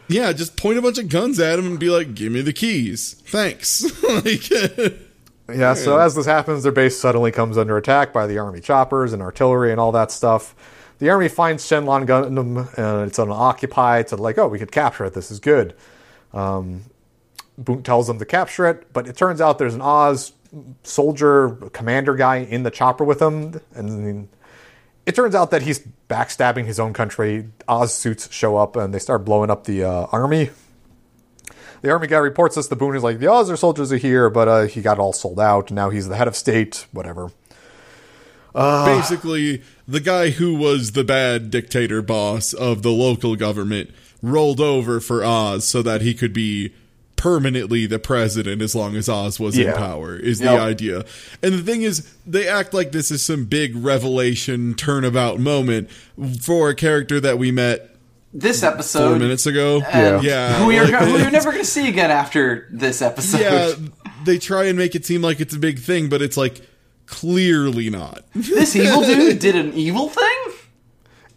Yeah, 0.09 0.32
just 0.32 0.57
point 0.57 0.78
a 0.78 0.82
bunch 0.82 0.97
of 0.99 1.11
guns 1.11 1.38
at 1.40 1.59
him 1.59 1.66
and 1.66 1.78
be 1.78 1.90
like, 1.90 2.14
"Give 2.14 2.32
me 2.32 2.40
the 2.40 2.53
keys, 2.53 3.20
thanks." 3.26 3.82
like, 4.24 4.49
Yeah, 5.55 5.74
so 5.74 5.99
as 5.99 6.14
this 6.14 6.26
happens, 6.26 6.62
their 6.62 6.72
base 6.72 6.99
suddenly 6.99 7.30
comes 7.32 7.59
under 7.59 7.76
attack 7.76 8.12
by 8.12 8.26
the 8.26 8.38
army 8.38 8.61
choppers 8.61 9.12
and 9.12 9.20
artillery 9.22 9.70
and 9.72 9.78
all 9.80 9.92
that 9.92 10.11
stuff. 10.11 10.55
The 10.99 11.11
army 11.11 11.28
finds 11.28 11.64
Shenlong 11.64 12.07
Gundam 12.07 12.78
and 12.78 13.09
it's 13.09 13.18
unoccupied, 13.18 14.09
so 14.09 14.16
like, 14.16 14.38
oh, 14.38 14.49
we 14.49 14.59
could 14.59 14.72
capture 14.72 15.05
it. 15.05 15.14
This 15.14 15.30
is 15.30 15.40
good. 15.40 15.74
Um, 16.32 16.84
Boont 17.61 17.84
tells 17.84 18.07
them 18.07 18.18
to 18.18 18.24
capture 18.24 18.66
it, 18.66 18.92
but 18.92 19.07
it 19.07 19.16
turns 19.16 19.40
out 19.40 19.59
there's 19.59 19.74
an 19.74 19.82
Oz 19.82 20.32
soldier 20.82 21.51
commander 21.72 22.14
guy 22.14 22.36
in 22.36 22.62
the 22.62 22.70
chopper 22.70 23.05
with 23.05 23.20
him, 23.20 23.61
and 23.74 24.28
it 25.05 25.14
turns 25.14 25.34
out 25.34 25.51
that 25.51 25.62
he's 25.62 25.86
backstabbing 26.09 26.64
his 26.64 26.80
own 26.80 26.92
country. 26.92 27.49
Oz 27.68 27.94
suits 27.94 28.32
show 28.32 28.57
up 28.57 28.76
and 28.76 28.92
they 28.92 28.99
start 28.99 29.24
blowing 29.24 29.51
up 29.51 29.64
the 29.64 29.84
uh, 29.84 30.07
army. 30.12 30.51
The 31.82 31.90
army 31.90 32.07
guy 32.07 32.18
reports 32.18 32.57
us. 32.57 32.68
The 32.68 32.76
Boone 32.76 32.97
is 32.97 33.03
like, 33.03 33.18
the 33.18 33.28
Ozer 33.28 33.57
soldiers 33.57 33.92
are 33.92 33.97
here, 33.99 34.30
but 34.30 34.49
uh, 34.49 34.62
he 34.62 34.82
got 34.82 34.99
all 34.99 35.12
sold 35.12 35.38
out. 35.38 35.70
Now 35.70 35.90
he's 35.90 36.09
the 36.09 36.16
head 36.16 36.26
of 36.26 36.34
state, 36.34 36.86
whatever. 36.90 37.30
basically, 38.55 39.62
the 39.89 40.01
guy 40.01 40.30
who 40.30 40.55
was 40.55 40.93
the 40.93 41.05
bad 41.05 41.51
dictator 41.51 42.03
boss 42.03 42.53
of 42.53 42.82
the 42.82 42.91
local 42.91 43.37
government 43.37 43.91
rolled 44.22 44.61
over 44.61 45.01
for 45.01 45.24
Oz 45.24 45.66
so 45.66 45.82
that 45.82 46.01
he 46.03 46.14
could 46.14 46.32
be 46.32 46.72
permanently 47.16 47.87
the 47.87 47.99
president 47.99 48.61
as 48.61 48.74
long 48.74 48.95
as 48.97 49.09
Oz 49.09 49.41
was 49.41 49.57
in 49.57 49.72
power. 49.72 50.16
Is 50.16 50.41
Yep. 50.41 50.51
the 50.51 50.61
idea? 50.61 51.05
And 51.43 51.55
the 51.55 51.62
thing 51.62 51.82
is, 51.82 52.12
they 52.26 52.47
act 52.47 52.74
like 52.74 52.93
this 52.93 53.11
is 53.11 53.24
some 53.24 53.47
big 53.47 53.74
revelation 53.74 54.74
turnabout 54.74 55.39
moment 55.41 55.91
for 56.43 56.68
a 56.70 56.74
character 56.74 57.18
that 57.20 57.39
we 57.39 57.51
met 57.51 57.91
This 58.34 58.62
episode 58.62 58.99
four 58.99 59.07
episode, 59.09 59.18
minutes 59.22 59.47
ago. 59.47 59.78
Uh, 59.78 59.82
yeah. 59.84 60.20
yeah. 60.20 60.59
who 60.59 60.66
we 60.66 60.78
are, 60.78 60.87
who 60.87 61.14
we're 61.14 61.30
never 61.30 61.51
going 61.53 61.64
to 61.64 61.70
see 61.70 61.89
again 61.89 62.11
after 62.11 62.68
this 62.70 63.01
episode. 63.11 63.41
yeah, 63.41 63.72
they 64.24 64.39
try 64.39 64.64
and 64.64 64.76
make 64.78 64.95
it 64.95 65.05
seem 65.07 65.22
like 65.22 65.41
it's 65.41 65.55
a 65.55 65.59
big 65.59 65.78
thing, 65.78 66.09
but 66.09 66.20
it's 66.20 66.37
like 66.37 66.61
clearly 67.07 67.90
not. 67.90 68.22
This 68.34 68.76
evil 68.76 69.02
dude 69.02 69.38
did 69.40 69.57
an 69.57 69.72
evil 69.74 70.09
thing. 70.09 70.38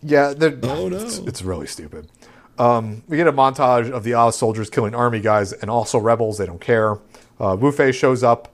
Yeah, 0.03 0.33
they're- 0.35 0.57
Oh, 0.63 0.89
no. 0.89 0.97
it's, 0.97 1.17
it's 1.19 1.41
really 1.41 1.67
stupid. 1.67 2.07
Um, 2.57 3.03
we 3.07 3.15
get 3.17 3.27
a 3.27 3.31
montage 3.33 3.89
of 3.89 4.03
the 4.03 4.13
Oz 4.15 4.37
soldiers 4.37 4.69
killing 4.69 4.93
army 4.93 5.21
guys 5.21 5.53
and 5.53 5.69
also 5.71 5.97
rebels. 5.97 6.37
They 6.37 6.45
don't 6.45 6.59
care. 6.61 6.93
Uh, 7.39 7.55
Wufei 7.55 7.93
shows 7.93 8.21
up. 8.23 8.53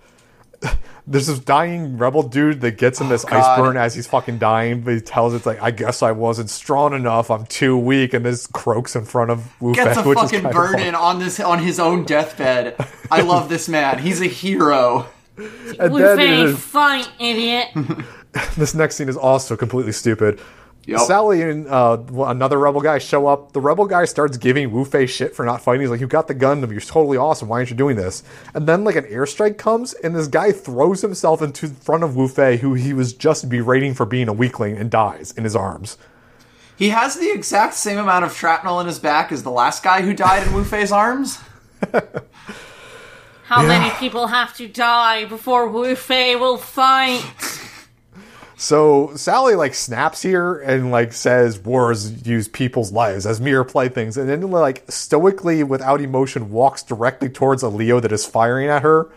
There's 1.07 1.27
this 1.27 1.37
dying 1.39 1.97
rebel 1.99 2.23
dude 2.23 2.61
that 2.61 2.77
gets 2.77 2.99
in 3.01 3.09
this 3.09 3.25
ice 3.25 3.57
burn 3.59 3.77
as 3.77 3.93
he's 3.93 4.07
fucking 4.07 4.39
dying, 4.39 4.81
but 4.81 4.95
he 4.95 5.01
tells 5.01 5.33
it's 5.35 5.45
like, 5.45 5.61
I 5.61 5.69
guess 5.71 6.01
I 6.01 6.11
wasn't 6.11 6.49
strong 6.49 6.93
enough. 6.93 7.29
I'm 7.29 7.45
too 7.45 7.77
weak, 7.77 8.13
and 8.15 8.25
this 8.25 8.47
croaks 8.47 8.95
in 8.95 9.05
front 9.05 9.29
of 9.29 9.61
Wu 9.61 9.75
Gets 9.75 9.95
Fei, 9.95 10.01
a 10.01 10.03
which 10.07 10.17
is 10.17 10.23
fucking 10.31 10.41
kind 10.41 10.47
of 10.47 10.53
burn 10.53 10.79
in 10.79 10.95
on 10.95 11.19
this 11.19 11.39
on 11.39 11.59
his 11.59 11.79
own 11.79 12.05
deathbed. 12.05 12.75
I 13.11 13.21
love 13.21 13.49
this 13.49 13.69
man. 13.69 13.99
He's 13.99 14.19
a 14.21 14.25
hero. 14.27 15.07
And 15.79 15.93
Wu 15.93 15.99
then 15.99 16.17
Fei, 16.17 16.41
it 16.41 16.49
is- 16.49 16.59
fight, 16.59 17.09
idiot. 17.19 17.67
this 18.57 18.73
next 18.73 18.95
scene 18.95 19.09
is 19.09 19.17
also 19.17 19.55
completely 19.57 19.91
stupid. 19.91 20.39
Yep. 20.87 20.99
Sally 20.99 21.41
and 21.41 21.67
uh, 21.67 21.97
another 22.15 22.59
rebel 22.59 22.79
guy 22.79 22.99
show 22.99 23.25
up. 23.25 23.53
The 23.53 23.59
rebel 23.59 23.87
guy 23.87 24.05
starts 24.05 24.37
giving 24.37 24.69
Wufei 24.69 25.09
shit 25.09 25.35
for 25.35 25.43
not 25.43 25.61
fighting. 25.63 25.81
He's 25.81 25.89
like, 25.89 25.99
"You 25.99 26.05
got 26.05 26.27
the 26.27 26.35
Gundam. 26.35 26.69
You're 26.69 26.79
totally 26.79 27.17
awesome. 27.17 27.47
Why 27.47 27.57
aren't 27.57 27.71
you 27.71 27.75
doing 27.75 27.95
this?" 27.95 28.21
And 28.53 28.67
then 28.67 28.83
like 28.83 28.95
an 28.95 29.05
airstrike 29.05 29.57
comes, 29.57 29.93
and 29.95 30.15
this 30.15 30.27
guy 30.27 30.51
throws 30.51 31.01
himself 31.01 31.41
into 31.41 31.69
front 31.69 32.03
of 32.03 32.11
Wufei, 32.11 32.59
who 32.59 32.75
he 32.75 32.93
was 32.93 33.13
just 33.13 33.49
berating 33.49 33.95
for 33.95 34.05
being 34.05 34.27
a 34.27 34.33
weakling, 34.33 34.77
and 34.77 34.91
dies 34.91 35.33
in 35.35 35.43
his 35.43 35.55
arms. 35.55 35.97
He 36.77 36.89
has 36.89 37.15
the 37.15 37.31
exact 37.31 37.73
same 37.73 37.97
amount 37.97 38.23
of 38.25 38.35
shrapnel 38.35 38.79
in 38.79 38.85
his 38.85 38.99
back 38.99 39.31
as 39.31 39.41
the 39.41 39.49
last 39.49 39.81
guy 39.81 40.03
who 40.03 40.13
died 40.13 40.45
in 40.45 40.53
Wufei's 40.53 40.91
arms. 40.91 41.39
How 43.45 43.61
many 43.61 43.91
people 43.99 44.27
have 44.27 44.55
to 44.57 44.67
die 44.67 45.25
before 45.25 45.69
Wufei 45.69 46.39
will 46.39 46.57
fight? 46.57 47.23
So 48.57 49.13
Sally 49.15 49.55
like 49.55 49.73
snaps 49.73 50.21
here 50.21 50.59
and 50.59 50.89
like 50.89 51.11
says 51.11 51.59
wars 51.59 52.25
use 52.25 52.47
people's 52.47 52.91
lives 52.91 53.25
as 53.25 53.41
mere 53.41 53.65
playthings, 53.65 54.15
and 54.15 54.29
then 54.29 54.49
like 54.49 54.89
stoically 54.89 55.61
without 55.61 55.99
emotion 55.99 56.51
walks 56.51 56.81
directly 56.81 57.27
towards 57.27 57.63
a 57.63 57.69
Leo 57.69 57.99
that 57.99 58.13
is 58.13 58.25
firing 58.25 58.69
at 58.69 58.81
her. 58.81 59.09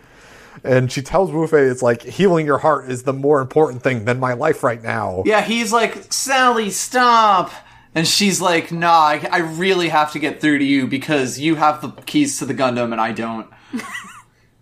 And 0.63 0.91
she 0.91 1.01
tells 1.01 1.31
Wufei, 1.31 1.71
it's 1.71 1.81
like 1.81 2.03
healing 2.03 2.45
your 2.45 2.57
heart 2.57 2.89
is 2.89 3.03
the 3.03 3.13
more 3.13 3.39
important 3.39 3.81
thing 3.81 4.03
than 4.03 4.19
my 4.19 4.33
life 4.33 4.61
right 4.61 4.83
now. 4.83 5.23
Yeah, 5.25 5.41
he's 5.41 5.71
like, 5.71 6.11
Sally, 6.11 6.69
stop. 6.69 7.49
And 7.95 8.05
she's 8.05 8.41
like, 8.41 8.71
nah, 8.71 8.91
I, 8.91 9.27
I 9.31 9.37
really 9.37 9.87
have 9.87 10.11
to 10.11 10.19
get 10.19 10.41
through 10.41 10.59
to 10.59 10.65
you 10.65 10.85
because 10.85 11.39
you 11.39 11.55
have 11.55 11.81
the 11.81 11.89
keys 12.01 12.39
to 12.39 12.45
the 12.45 12.53
Gundam 12.53 12.91
and 12.91 12.99
I 12.99 13.13
don't. 13.13 13.47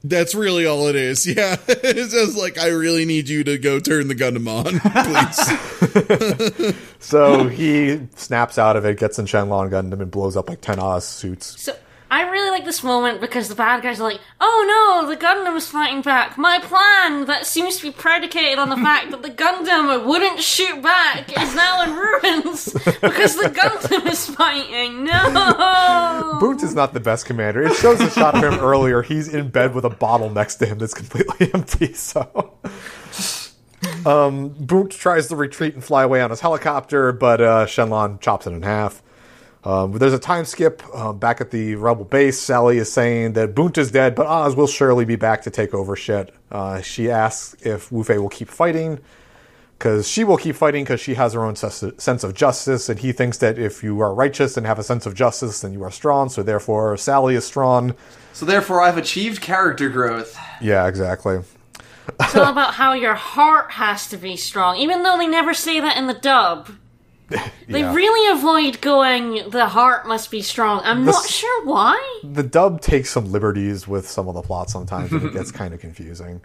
That's 0.10 0.34
really 0.36 0.66
all 0.66 0.88
it 0.88 0.96
is. 0.96 1.26
Yeah. 1.38 1.58
it's 1.68 2.14
just 2.14 2.38
like, 2.38 2.58
I 2.58 2.68
really 2.68 3.06
need 3.06 3.30
you 3.30 3.44
to 3.44 3.58
go 3.58 3.80
turn 3.80 4.08
the 4.08 4.16
Gundam 4.16 4.48
on, 4.48 4.80
please. 5.84 6.76
So 7.00 7.48
he 7.48 8.02
snaps 8.16 8.58
out 8.58 8.76
of 8.76 8.86
it, 8.86 8.98
gets 8.98 9.20
in 9.20 9.26
Shenlong 9.26 9.70
Gundam, 9.70 10.02
and 10.02 10.10
blows 10.10 10.36
up 10.36 10.50
like 10.50 10.62
10 10.62 10.80
Oz 10.80 11.06
suits. 11.06 11.62
So 11.62 11.76
I 12.10 12.30
really 12.30 12.50
like 12.52 12.64
this 12.66 12.84
moment 12.84 13.20
because 13.20 13.50
the 13.50 13.56
bad 13.56 13.84
guys 13.84 14.00
are 14.00 14.04
like, 14.04 14.22
"Oh 14.40 15.04
no, 15.04 15.10
the 15.10 15.18
Gundam 15.18 15.56
is 15.58 15.68
fighting 15.68 16.02
back." 16.02 16.38
My 16.38 16.60
plan 16.60 17.26
that 17.26 17.46
seems 17.46 17.78
to 17.78 17.84
be 17.84 17.92
predicated 17.92 18.60
on 18.60 18.70
the 18.70 18.78
fact 18.88 19.12
that 19.12 19.24
the 19.24 19.30
Gundam 19.30 20.06
wouldn't 20.06 20.40
shoot 20.42 20.82
back 20.82 21.30
is 21.42 21.54
now 21.56 21.84
in 21.84 21.94
ruins 21.96 22.72
because 23.02 23.36
the 23.36 23.50
Gundam 23.50 24.06
is 24.10 24.28
fighting. 24.28 25.08
No. 25.18 26.38
Boont 26.40 26.64
is 26.64 26.74
not 26.76 26.94
the 26.94 27.00
best 27.00 27.26
commander. 27.26 27.64
It 27.64 27.74
shows 27.76 28.00
a 28.02 28.10
shot 28.10 28.36
of 28.36 28.44
him 28.44 28.60
earlier. 28.60 29.02
He's 29.02 29.28
in 29.34 29.50
bed 29.50 29.74
with 29.76 29.84
a 29.86 29.90
bottle 29.90 30.30
next 30.30 30.56
to 30.56 30.66
him 30.66 30.78
that's 30.78 30.94
completely 30.94 31.52
empty. 31.54 31.94
So, 31.94 32.54
um, 34.06 34.52
Boont 34.52 34.92
tries 34.92 35.28
to 35.28 35.36
retreat 35.36 35.74
and 35.74 35.84
fly 35.84 36.04
away 36.04 36.22
on 36.22 36.30
his 36.30 36.40
helicopter, 36.40 37.12
but 37.12 37.42
uh, 37.42 37.66
Shenlong 37.66 38.20
chops 38.22 38.48
it 38.48 38.52
in 38.54 38.62
half. 38.64 39.02
Um, 39.64 39.94
there's 39.94 40.14
a 40.14 40.20
time 40.20 40.46
skip 40.46 40.82
uh, 40.94 41.12
back 41.14 41.42
at 41.42 41.52
the 41.52 41.76
rebel 41.76 42.06
base. 42.06 42.40
Sally 42.40 42.78
is 42.78 42.92
saying 42.92 43.34
that 43.34 43.54
Boont 43.54 43.78
is 43.78 43.92
dead, 43.92 44.16
but 44.16 44.26
Oz 44.26 44.56
will 44.56 44.68
surely 44.68 45.04
be 45.04 45.16
back 45.16 45.42
to 45.42 45.50
take 45.50 45.74
over 45.74 45.96
shit. 45.96 46.34
Uh, 46.52 46.82
she 46.82 47.12
asks 47.12 47.56
if 47.66 47.90
Wufei 47.90 48.20
will 48.22 48.30
keep 48.30 48.48
fighting 48.48 49.00
because 49.78 50.08
she 50.08 50.24
will 50.24 50.38
keep 50.38 50.56
fighting 50.56 50.84
because 50.84 51.00
she 51.00 51.14
has 51.14 51.34
her 51.34 51.44
own 51.44 51.56
ses- 51.56 51.94
sense 51.98 52.24
of 52.24 52.34
justice, 52.34 52.90
and 52.90 53.00
he 53.00 53.12
thinks 53.12 53.38
that 53.40 53.60
if 53.60 53.84
you 53.84 54.00
are 54.00 54.14
righteous 54.14 54.58
and 54.58 54.66
have 54.66 54.80
a 54.80 54.84
sense 54.84 55.06
of 55.06 55.14
justice, 55.14 55.62
then 55.62 55.74
you 55.74 55.84
are 55.84 55.92
strong. 55.92 56.30
So 56.30 56.44
therefore, 56.44 56.98
Sally 56.98 57.36
is 57.36 57.46
strong. 57.46 57.96
So 58.34 58.46
therefore, 58.46 58.82
I've 58.82 58.98
achieved 58.98 59.42
character 59.42 59.90
growth. 59.90 60.38
Yeah, 60.62 60.88
exactly. 60.88 61.42
It's 62.20 62.36
all 62.36 62.52
about 62.52 62.76
how 62.76 62.94
your 62.94 63.16
heart 63.16 63.72
has 63.72 64.08
to 64.10 64.18
be 64.18 64.36
strong, 64.36 64.78
even 64.78 65.04
though 65.04 65.18
they 65.18 65.28
never 65.28 65.54
say 65.54 65.80
that 65.80 65.98
in 65.98 66.08
the 66.08 66.14
dub. 66.14 66.70
They 67.68 67.82
Yeah. 67.82 67.94
really 67.94 68.38
avoid 68.40 68.80
going, 68.82 69.50
the 69.50 69.68
heart 69.68 70.08
must 70.08 70.32
be 70.32 70.42
strong. 70.42 70.82
I'm 70.86 71.04
not 71.04 71.26
sure 71.26 71.66
why. 71.66 72.20
The 72.24 72.44
dub 72.44 72.80
takes 72.82 73.10
some 73.10 73.32
liberties 73.32 73.88
with 73.88 74.08
some 74.10 74.28
of 74.30 74.36
the 74.36 74.42
plot 74.42 74.70
sometimes, 74.70 75.12
and 75.12 75.24
it 75.24 75.34
gets 75.34 75.52
kind 75.62 75.74
of 75.74 75.82
confusing. 75.82 76.40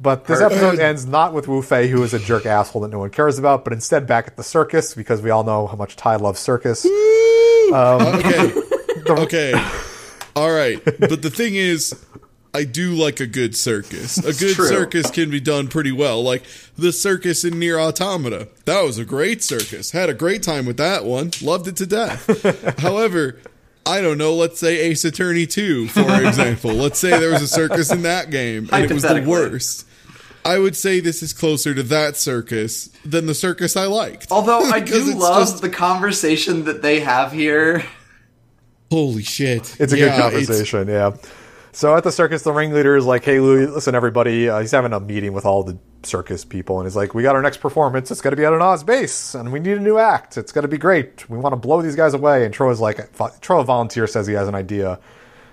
But 0.00 0.26
this 0.26 0.40
episode 0.40 0.78
ends 0.78 1.06
not 1.06 1.32
with 1.34 1.46
Wufei, 1.46 1.88
who 1.88 2.02
is 2.04 2.14
a 2.14 2.18
jerk 2.20 2.46
asshole 2.46 2.82
that 2.82 2.88
no 2.88 3.00
one 3.00 3.10
cares 3.10 3.38
about, 3.38 3.64
but 3.64 3.72
instead 3.72 4.06
back 4.06 4.28
at 4.28 4.36
the 4.36 4.44
circus 4.44 4.94
because 4.94 5.22
we 5.22 5.30
all 5.30 5.42
know 5.44 5.66
how 5.66 5.76
much 5.76 5.96
Ty 5.96 6.16
loves 6.16 6.38
circus. 6.40 6.84
Um, 6.86 8.02
okay. 8.16 8.52
okay. 9.08 9.52
All 10.36 10.52
right. 10.52 10.82
But 10.84 11.22
the 11.22 11.30
thing 11.30 11.54
is, 11.56 11.94
I 12.54 12.64
do 12.64 12.92
like 12.92 13.20
a 13.20 13.26
good 13.26 13.54
circus. 13.54 14.18
A 14.18 14.32
good 14.32 14.56
circus 14.56 15.10
can 15.10 15.30
be 15.30 15.38
done 15.40 15.68
pretty 15.68 15.92
well. 15.92 16.22
Like 16.22 16.42
the 16.76 16.92
circus 16.92 17.44
in 17.44 17.54
NieR: 17.54 17.78
Automata. 17.78 18.48
That 18.64 18.82
was 18.82 18.98
a 18.98 19.04
great 19.04 19.42
circus. 19.42 19.90
Had 19.90 20.08
a 20.08 20.14
great 20.14 20.42
time 20.42 20.64
with 20.66 20.78
that 20.78 21.04
one. 21.04 21.30
Loved 21.42 21.68
it 21.68 21.76
to 21.76 21.86
death. 21.86 22.78
However, 22.80 23.38
I 23.84 24.00
don't 24.00 24.18
know, 24.18 24.34
let's 24.34 24.58
say 24.60 24.78
Ace 24.78 25.04
Attorney 25.04 25.46
2, 25.46 25.88
for 25.88 26.00
example. 26.26 26.72
let's 26.72 26.98
say 26.98 27.10
there 27.18 27.30
was 27.32 27.42
a 27.42 27.48
circus 27.48 27.90
in 27.92 28.02
that 28.02 28.30
game 28.30 28.68
and 28.72 28.84
it 28.84 28.92
was 28.92 29.02
the 29.02 29.24
worst. 29.26 29.86
I 30.44 30.58
would 30.58 30.76
say 30.76 31.00
this 31.00 31.22
is 31.22 31.32
closer 31.34 31.74
to 31.74 31.82
that 31.84 32.16
circus 32.16 32.88
than 33.04 33.26
the 33.26 33.34
circus 33.34 33.76
I 33.76 33.86
liked. 33.86 34.28
Although 34.30 34.60
I 34.60 34.80
do 34.80 35.14
love 35.14 35.42
just- 35.48 35.62
the 35.62 35.68
conversation 35.70 36.64
that 36.64 36.80
they 36.82 37.00
have 37.00 37.32
here. 37.32 37.84
Holy 38.90 39.22
shit. 39.22 39.76
It's 39.78 39.92
a 39.92 39.98
Yeah, 39.98 40.16
good 40.16 40.20
conversation, 40.22 40.88
yeah. 40.88 41.12
So 41.78 41.94
at 41.94 42.02
the 42.02 42.10
circus, 42.10 42.42
the 42.42 42.50
ringleader 42.50 42.96
is 42.96 43.04
like, 43.04 43.24
"Hey, 43.24 43.38
Louis, 43.38 43.68
listen, 43.68 43.94
everybody." 43.94 44.48
Uh, 44.48 44.58
he's 44.58 44.72
having 44.72 44.92
a 44.92 44.98
meeting 44.98 45.32
with 45.32 45.46
all 45.46 45.62
the 45.62 45.78
circus 46.02 46.44
people, 46.44 46.80
and 46.80 46.88
he's 46.88 46.96
like, 46.96 47.14
"We 47.14 47.22
got 47.22 47.36
our 47.36 47.40
next 47.40 47.58
performance. 47.58 48.10
It's 48.10 48.20
going 48.20 48.32
to 48.32 48.36
be 48.36 48.44
at 48.44 48.52
an 48.52 48.60
Oz 48.60 48.82
base, 48.82 49.32
and 49.36 49.52
we 49.52 49.60
need 49.60 49.76
a 49.76 49.80
new 49.80 49.96
act. 49.96 50.36
It's 50.36 50.50
going 50.50 50.62
to 50.62 50.68
be 50.68 50.76
great. 50.76 51.30
We 51.30 51.38
want 51.38 51.52
to 51.52 51.56
blow 51.56 51.80
these 51.80 51.94
guys 51.94 52.14
away." 52.14 52.44
And 52.44 52.52
Trowa's 52.52 52.80
like, 52.80 52.96
Trowa 53.16 53.64
volunteer 53.64 54.08
says 54.08 54.26
he 54.26 54.34
has 54.34 54.48
an 54.48 54.56
idea, 54.56 54.98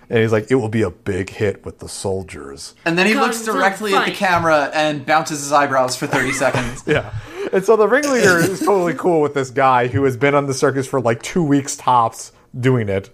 and 0.10 0.18
he's 0.18 0.32
like, 0.32 0.50
"It 0.50 0.56
will 0.56 0.68
be 0.68 0.82
a 0.82 0.90
big 0.90 1.30
hit 1.30 1.64
with 1.64 1.78
the 1.78 1.88
soldiers." 1.88 2.74
And 2.86 2.98
then 2.98 3.06
he 3.06 3.14
Guns 3.14 3.28
looks 3.28 3.46
directly 3.46 3.94
at 3.94 4.06
the 4.06 4.12
camera 4.12 4.72
and 4.74 5.06
bounces 5.06 5.42
his 5.42 5.52
eyebrows 5.52 5.96
for 5.96 6.08
30 6.08 6.32
seconds. 6.44 6.84
Yeah. 6.88 7.14
And 7.54 7.64
so 7.64 7.76
the 7.76 7.88
ringleader 7.88 8.40
is 8.40 8.62
totally 8.62 8.96
cool 8.96 9.22
with 9.22 9.36
this 9.36 9.52
guy 9.52 9.90
who 9.90 10.04
has 10.06 10.18
been 10.18 10.34
on 10.34 10.48
the 10.48 10.56
circus 10.56 10.88
for 10.88 11.00
like 11.00 11.22
two 11.22 11.44
weeks 11.44 11.76
tops 11.76 12.32
doing 12.60 12.90
it. 12.90 13.12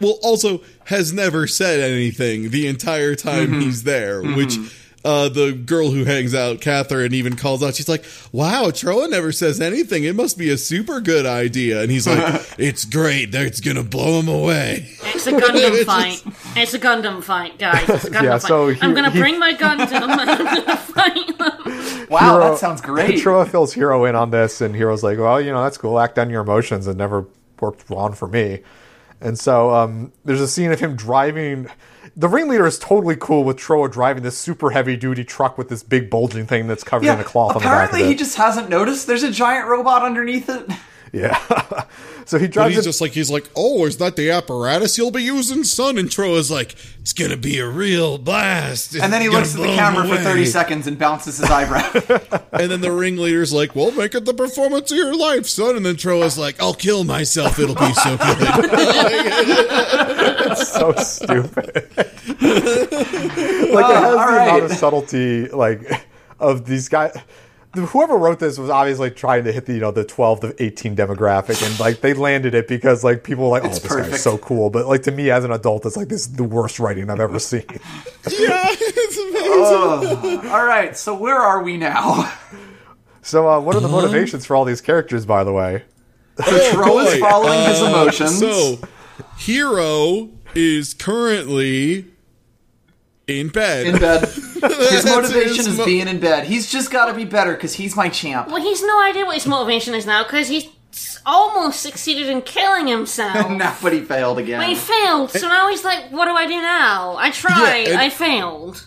Well 0.00 0.18
also 0.22 0.60
has 0.84 1.12
never 1.12 1.46
said 1.46 1.80
anything 1.80 2.50
the 2.50 2.66
entire 2.66 3.14
time 3.14 3.48
Mm-hmm. 3.48 3.60
he's 3.60 3.82
there 3.84 4.22
which 4.22 4.56
uh, 5.04 5.28
the 5.28 5.52
girl 5.52 5.90
who 5.90 6.04
hangs 6.04 6.34
out 6.34 6.60
catherine 6.62 7.12
even 7.12 7.36
calls 7.36 7.62
out 7.62 7.74
she's 7.74 7.88
like 7.90 8.04
wow 8.32 8.64
trowa 8.70 9.08
never 9.10 9.32
says 9.32 9.60
anything 9.60 10.04
it 10.04 10.14
must 10.16 10.38
be 10.38 10.48
a 10.50 10.56
super 10.56 10.98
good 11.00 11.26
idea 11.26 11.82
and 11.82 11.90
he's 11.90 12.06
like 12.06 12.18
it's 12.58 12.84
great 12.86 13.34
it's 13.34 13.60
gonna 13.60 13.82
blow 13.82 14.18
him 14.20 14.28
away 14.28 14.88
It's 15.04 15.26
a 15.26 15.32
Gundam 15.32 15.72
It's 15.74 15.84
fight. 15.84 16.22
It's 16.56 16.72
a 16.74 16.78
Gundam 16.78 17.22
fight, 17.22 17.58
guys. 17.58 17.86
It's 17.88 18.04
a 18.04 18.10
Gundam 18.10 18.22
Yeah, 18.22 18.38
fight. 18.38 18.42
so 18.48 18.68
he- 18.68 18.80
I'm 18.82 18.94
gonna 18.94 19.10
he- 19.10 19.18
bring 19.20 19.38
my 19.38 19.52
Gundam 19.54 19.90
and 19.92 20.04
I'm 20.12 20.54
gonna 20.54 20.76
fight 20.76 21.38
them. 21.38 22.06
Wow, 22.08 22.38
Heero- 22.38 22.50
that 22.52 22.58
sounds 22.58 22.80
great. 22.80 23.18
Trowa 23.20 23.48
fills 23.48 23.74
Heero 23.74 24.08
in 24.08 24.14
on 24.14 24.30
this, 24.30 24.60
and 24.60 24.74
Heero's 24.74 25.02
like, 25.02 25.18
"Well, 25.18 25.40
you 25.40 25.50
know, 25.52 25.62
that's 25.64 25.78
cool. 25.78 25.98
Act 25.98 26.18
on 26.18 26.28
your 26.30 26.42
emotions. 26.42 26.86
It 26.86 26.96
never 26.96 27.26
worked 27.60 27.90
on 27.90 28.12
for 28.12 28.28
me." 28.28 28.60
And 29.24 29.38
so 29.38 29.74
um, 29.74 30.12
there's 30.24 30.40
a 30.40 30.46
scene 30.46 30.70
of 30.70 30.78
him 30.78 30.96
driving. 30.96 31.68
The 32.14 32.28
ringleader 32.28 32.66
is 32.66 32.78
totally 32.78 33.16
cool 33.16 33.42
with 33.42 33.56
Trowa 33.56 33.90
driving 33.90 34.22
this 34.22 34.36
super 34.36 34.70
heavy 34.70 34.96
duty 34.96 35.24
truck 35.24 35.56
with 35.56 35.70
this 35.70 35.82
big 35.82 36.10
bulging 36.10 36.46
thing 36.46 36.66
that's 36.66 36.84
covered 36.84 37.08
in 37.08 37.18
a 37.18 37.24
cloth 37.24 37.56
on 37.56 37.62
the 37.62 37.64
back 37.64 37.88
apparently 37.88 38.08
he 38.08 38.14
just 38.14 38.36
hasn't 38.36 38.68
noticed 38.68 39.06
there's 39.06 39.22
a 39.22 39.32
giant 39.32 39.66
robot 39.66 40.02
underneath 40.02 40.48
it. 40.48 40.68
yeah. 41.14 41.38
so 42.26 42.38
he 42.38 42.46
but 42.46 42.52
drives 42.52 42.74
he's 42.74 42.84
it. 42.84 42.88
just 42.88 43.00
like 43.00 43.12
he's 43.12 43.30
like 43.30 43.48
oh 43.54 43.84
is 43.86 43.98
that 43.98 44.16
the 44.16 44.30
apparatus 44.30 44.98
you'll 44.98 45.10
be 45.10 45.22
using 45.22 45.62
son 45.62 45.96
and 45.98 46.10
Tro 46.10 46.34
is 46.34 46.50
like 46.50 46.74
it's 47.00 47.12
gonna 47.12 47.36
be 47.36 47.58
a 47.58 47.68
real 47.68 48.18
blast 48.18 48.94
And 48.96 49.12
then 49.12 49.20
he 49.22 49.28
looks 49.28 49.54
at 49.54 49.60
the 49.60 49.68
camera 49.68 50.08
for 50.08 50.16
30 50.16 50.46
seconds 50.46 50.86
and 50.86 50.98
bounces 50.98 51.38
his 51.38 51.50
eyebrow. 51.50 51.82
And 52.52 52.70
then 52.70 52.80
the 52.80 52.92
ringleader's 52.92 53.52
like, 53.52 53.74
"Well, 53.74 53.90
make 53.90 54.14
it 54.14 54.24
the 54.24 54.32
performance 54.32 54.90
of 54.92 54.96
your 54.96 55.14
life, 55.16 55.46
son." 55.46 55.76
And 55.76 55.84
then 55.84 55.96
Trowa's 55.96 56.38
like, 56.38 56.62
"I'll 56.62 56.72
kill 56.72 57.02
myself. 57.02 57.58
It'll 57.58 57.74
be 57.74 57.92
so 57.94 58.16
good." 58.16 58.36
it's 60.50 60.68
so 60.72 60.92
stupid. 60.92 61.90
like 61.96 62.06
it 62.38 62.48
oh, 63.72 63.92
has 63.92 64.04
all 64.04 64.12
the 64.12 64.16
right. 64.16 64.48
amount 64.48 64.64
of 64.64 64.72
subtlety, 64.72 65.48
like 65.48 66.06
of 66.38 66.64
these 66.64 66.88
guys. 66.88 67.16
Whoever 67.74 68.16
wrote 68.16 68.38
this 68.38 68.58
was 68.58 68.70
obviously 68.70 69.10
trying 69.10 69.44
to 69.44 69.52
hit 69.52 69.66
the 69.66 69.74
you 69.74 69.80
know 69.80 69.90
the 69.90 70.04
twelve 70.04 70.40
to 70.40 70.54
eighteen 70.62 70.94
demographic, 70.94 71.64
and 71.66 71.78
like 71.80 72.00
they 72.00 72.14
landed 72.14 72.54
it 72.54 72.68
because 72.68 73.02
like 73.02 73.24
people 73.24 73.44
were 73.44 73.50
like, 73.50 73.64
oh, 73.64 73.68
It's 73.68 73.80
this 73.80 73.92
guy's 73.92 74.04
perfect. 74.04 74.22
so 74.22 74.38
cool. 74.38 74.70
But 74.70 74.86
like 74.86 75.02
to 75.04 75.10
me 75.10 75.30
as 75.30 75.44
an 75.44 75.50
adult, 75.52 75.84
it's 75.86 75.96
like 75.96 76.08
this 76.08 76.22
is 76.22 76.32
the 76.34 76.44
worst 76.44 76.78
writing 76.78 77.10
I've 77.10 77.20
ever 77.20 77.38
seen. 77.38 77.64
yeah, 77.68 77.78
it's 78.70 79.18
amazing. 79.18 80.50
All 80.50 80.64
right, 80.64 80.96
so 80.96 81.14
where 81.14 81.36
are 81.36 81.62
we 81.62 81.76
now? 81.76 82.32
So 83.22 83.48
uh, 83.48 83.58
what 83.58 83.74
are 83.74 83.80
the 83.80 83.88
motivations 83.88 84.44
for 84.46 84.54
all 84.54 84.64
these 84.66 84.80
characters, 84.82 85.24
by 85.26 85.44
the 85.44 85.52
way? 85.52 85.82
Tro 86.72 86.98
is 87.00 87.14
boy. 87.14 87.20
following 87.20 87.68
his 87.68 87.80
Uh, 87.80 87.86
emotions. 87.86 88.38
So, 88.38 88.78
Heero 89.38 90.30
is 90.54 90.94
currently 90.94 92.06
in 93.26 93.48
bed. 93.48 93.86
in 93.86 93.98
bed. 93.98 94.28
His 94.28 95.04
motivation 95.04 95.66
his 95.66 95.78
is 95.78 95.84
being 95.84 96.08
in 96.08 96.20
bed. 96.20 96.44
He's 96.44 96.70
just 96.70 96.90
got 96.90 97.06
to 97.06 97.14
be 97.14 97.24
better 97.24 97.52
because 97.52 97.74
he's 97.74 97.94
my 97.96 98.08
champ. 98.08 98.48
Well, 98.48 98.62
he's 98.62 98.82
no 98.82 99.02
idea 99.02 99.26
what 99.26 99.34
his 99.34 99.46
motivation 99.46 99.94
is 99.94 100.06
now 100.06 100.22
because 100.24 100.48
he's 100.48 100.68
almost 101.26 101.80
succeeded 101.80 102.28
in 102.28 102.40
killing 102.42 102.86
himself. 102.86 103.50
Nah, 103.50 103.74
but 103.82 103.92
he 103.92 104.00
failed 104.00 104.36
But 104.36 104.66
he 104.66 104.74
failed, 104.74 105.30
so 105.30 105.48
now 105.48 105.68
he's 105.68 105.84
like, 105.84 106.10
what 106.10 106.24
do 106.26 106.32
I 106.32 106.46
do 106.46 106.60
now? 106.60 107.16
I 107.18 107.30
tried, 107.30 107.88
and- 107.88 108.00
I 108.00 108.08
failed. 108.08 108.86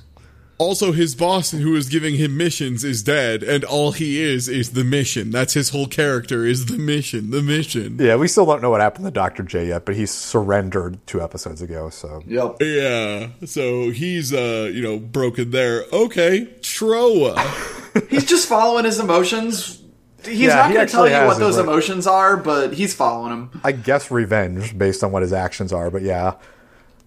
Also, 0.60 0.92
his 0.92 1.14
boss, 1.14 1.52
who 1.52 1.76
is 1.76 1.88
giving 1.88 2.16
him 2.16 2.36
missions, 2.36 2.84
is 2.84 3.04
dead, 3.04 3.44
and 3.44 3.64
all 3.64 3.92
he 3.92 4.20
is 4.20 4.50
is 4.50 4.72
the 4.72 4.84
mission. 4.84 5.30
That's 5.30 5.54
his 5.54 5.70
whole 5.70 5.86
character: 5.86 6.46
is 6.48 6.66
the 6.66 6.80
mission, 6.80 7.30
the 7.30 7.44
mission. 7.44 7.98
Yeah, 8.00 8.16
we 8.16 8.28
still 8.28 8.46
don't 8.48 8.64
know 8.64 8.72
what 8.72 8.82
happened 8.82 9.06
to 9.06 9.12
Doctor 9.12 9.44
J 9.44 9.68
yet, 9.68 9.86
but 9.86 9.96
he 9.96 10.08
surrendered 10.08 10.98
two 11.06 11.22
episodes 11.22 11.62
ago. 11.62 11.92
So 11.92 12.24
Yep. 12.26 12.56
Yeah. 12.62 13.28
So 13.46 13.92
he's, 13.92 14.34
uh, 14.34 14.72
you 14.74 14.82
know, 14.82 14.98
broken 14.98 15.52
there. 15.52 15.84
Okay, 15.94 16.48
Trowa. 16.62 17.38
He's 18.10 18.26
just 18.26 18.48
following 18.48 18.86
his 18.86 19.00
emotions. 19.00 19.82
He's 20.24 20.40
Yeah, 20.40 20.56
not 20.56 20.68
he 20.70 20.74
going 20.76 20.86
to 20.88 20.92
tell 20.92 21.08
you 21.08 21.16
what 21.28 21.40
those 21.40 21.58
like- 21.58 21.66
emotions 21.66 22.06
are, 22.06 22.38
but 22.38 22.74
he's 22.74 22.94
following 22.94 23.30
them. 23.30 23.62
I 23.64 23.72
guess 23.72 24.12
revenge 24.12 24.78
based 24.78 25.04
on 25.04 25.12
what 25.12 25.22
his 25.24 25.34
actions 25.34 25.72
are. 25.74 25.90
But 25.90 26.02
yeah, 26.04 26.34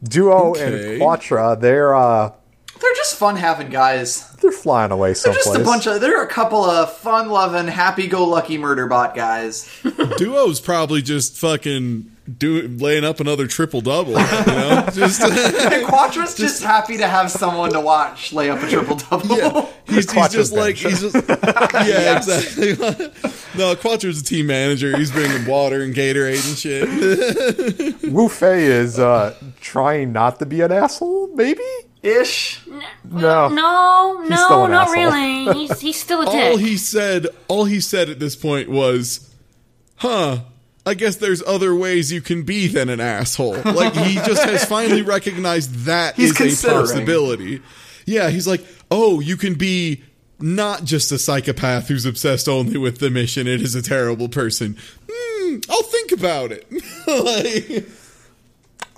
Duo 0.02 0.50
Okay. 0.50 0.92
and 0.94 1.00
Quatre, 1.00 1.56
they're 1.56 1.94
uh, 1.94 2.32
They're 2.80 2.94
just 2.94 3.16
fun 3.16 3.36
having 3.36 3.68
guys. 3.68 4.26
they're 4.36 4.50
flying 4.50 4.90
away 4.90 5.12
They're 5.12 5.34
just 5.34 5.54
a 5.54 5.62
bunch 5.62 5.86
of. 5.86 6.00
They're 6.00 6.22
a 6.22 6.28
couple 6.28 6.64
of 6.64 6.92
fun-loving, 6.96 7.68
happy-go-lucky 7.68 8.56
murder 8.58 8.86
bot 8.86 9.14
guys. 9.14 9.70
Duo's 10.16 10.60
probably 10.60 11.02
just 11.02 11.36
fucking 11.36 12.10
do 12.38 12.68
laying 12.68 13.04
up 13.04 13.20
another 13.20 13.46
triple 13.46 13.80
double. 13.80 14.12
You 14.12 14.16
know, 14.16 14.88
just 14.94 15.20
And 15.22 15.86
Quatre's 15.86 16.36
just 16.36 16.62
happy 16.62 16.96
to 16.98 17.06
have 17.06 17.30
someone 17.30 17.72
to 17.72 17.80
watch 17.80 18.32
lay 18.32 18.48
up 18.50 18.62
a 18.62 18.68
triple 18.68 18.96
double. 18.96 19.36
yeah. 19.36 19.66
He's, 19.86 19.96
he's 19.96 20.06
Quatre's 20.06 20.50
just 20.50 20.52
like 20.52 20.76
he's 20.76 21.00
just 21.00 21.16
yeah, 21.16 22.16
exactly. 22.16 22.74
no, 23.58 23.74
Quatre's 23.74 24.20
a 24.20 24.24
team 24.24 24.46
manager. 24.46 24.96
He's 24.96 25.10
bringing 25.10 25.44
water 25.46 25.82
and 25.82 25.92
Gatorade 25.92 26.48
and 26.48 26.56
shit. 26.56 26.88
Wufei 28.02 28.60
is 28.60 29.00
uh, 29.00 29.34
trying 29.60 30.12
not 30.12 30.38
to 30.38 30.46
be 30.46 30.60
an 30.60 30.70
asshole, 30.70 31.34
maybe? 31.34 31.64
Ish. 32.04 32.60
No. 33.04 33.48
No, 33.48 34.22
still 34.24 34.48
no, 34.48 34.64
an 34.64 34.70
not 34.72 34.88
asshole. 34.88 35.04
really. 35.12 35.58
He's, 35.66 35.80
he's 35.80 36.00
still 36.00 36.22
a 36.22 36.24
dick. 36.30 36.34
all 36.34 36.56
dick. 36.56 36.66
he 36.66 36.76
said, 36.76 37.26
all 37.48 37.64
he 37.64 37.80
said 37.80 38.08
at 38.10 38.18
this 38.18 38.36
point 38.36 38.68
was, 38.68 39.34
"Huh." 39.96 40.40
I 40.86 40.94
guess 40.94 41.16
there's 41.16 41.42
other 41.46 41.74
ways 41.74 42.10
you 42.10 42.22
can 42.22 42.42
be 42.42 42.66
than 42.66 42.88
an 42.88 43.00
asshole. 43.00 43.54
Like 43.64 43.94
he 43.94 44.14
just 44.14 44.42
has 44.42 44.64
finally 44.64 45.02
recognized 45.02 45.84
that 45.84 46.14
He's 46.16 46.40
is 46.40 46.64
a 46.64 46.68
possibility. 46.68 47.60
Yeah, 48.06 48.30
he's 48.30 48.46
like, 48.46 48.64
"Oh, 48.90 49.20
you 49.20 49.36
can 49.36 49.54
be 49.54 50.02
not 50.40 50.84
just 50.84 51.12
a 51.12 51.18
psychopath 51.18 51.88
who's 51.88 52.06
obsessed 52.06 52.48
only 52.48 52.78
with 52.78 52.98
the 52.98 53.10
mission. 53.10 53.46
It 53.46 53.60
is 53.60 53.74
a 53.74 53.82
terrible 53.82 54.28
person. 54.30 54.76
Hmm, 55.08 55.58
I'll 55.70 55.82
think 55.82 56.12
about 56.12 56.50
it." 56.50 56.66
like, 57.06 57.86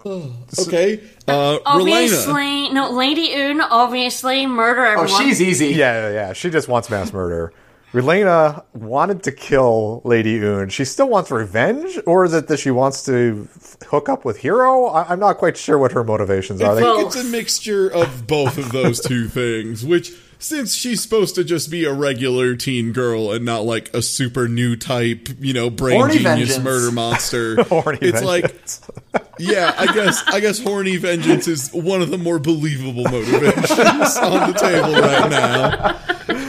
okay, 0.66 1.00
uh, 1.28 1.59
Relena. 1.59 1.61
obviously, 1.66 2.68
no, 2.70 2.90
Lady 2.90 3.32
Une, 3.34 3.61
obviously, 3.61 4.46
murder 4.46 4.84
everyone. 4.84 5.11
Oh, 5.11 5.18
she's 5.22 5.40
easy. 5.40 5.68
Yeah, 5.68 6.09
yeah, 6.09 6.12
yeah. 6.14 6.32
She 6.32 6.50
just 6.50 6.68
wants 6.68 6.90
mass 6.90 7.12
murder. 7.12 7.53
Relena 7.92 8.64
wanted 8.72 9.22
to 9.24 9.32
kill 9.32 10.00
Lady 10.05 10.36
Une. 10.36 10.70
She 10.70 10.84
still 10.86 11.09
wants 11.11 11.30
revenge, 11.30 11.98
or 12.07 12.24
is 12.24 12.32
it 12.32 12.48
that 12.48 12.57
she 12.59 12.70
wants 12.70 13.05
to 13.05 13.46
f- 13.55 13.76
hook 13.88 14.09
up 14.09 14.24
with 14.24 14.38
Heero? 14.40 14.94
I- 14.94 15.12
I'm 15.12 15.20
not 15.20 15.36
quite 15.36 15.59
sure 15.59 15.76
what 15.76 15.92
her 15.92 16.03
motivations 16.03 16.62
are. 16.62 16.72
I 16.72 16.80
Well- 16.80 16.96
think 16.96 17.09
it's 17.09 17.16
a 17.22 17.24
mixture 17.24 17.88
of 17.88 18.26
both 18.26 18.57
of 18.57 18.72
those 18.72 18.98
two 18.98 19.28
things, 19.28 19.84
which 19.84 20.12
since 20.43 20.74
she's 20.74 21.01
supposed 21.01 21.34
to 21.36 21.45
just 21.45 21.70
be 21.70 21.84
a 21.84 21.93
regular 21.93 22.57
teen 22.57 22.93
girl 22.93 23.32
and 23.32 23.45
not 23.45 23.64
like 23.64 23.93
a 23.95 24.03
super 24.03 24.49
new 24.49 24.76
type, 24.76 25.28
you 25.40 25.53
know, 25.53 25.70
brain 25.70 25.97
Horny 25.97 26.14
genius 26.18 26.57
vengeance. 26.57 26.64
murder 26.64 26.90
monster. 26.93 27.62
Horny 27.64 27.99
it's 28.03 28.20
vengeance. 28.20 28.80
like 29.14 29.22
yeah, 29.38 29.74
I 29.78 29.86
guess 29.93 30.22
I 30.26 30.40
guess 30.40 30.59
horny 30.59 30.97
vengeance 30.97 31.49
is 31.49 31.70
one 31.72 32.03
of 32.03 32.11
the 32.11 32.18
more 32.18 32.38
believable 32.38 33.05
motivations 33.05 34.16
on 34.18 34.53
the 34.53 34.59
table 34.59 34.93
right 35.01 35.30
now. 35.30 35.99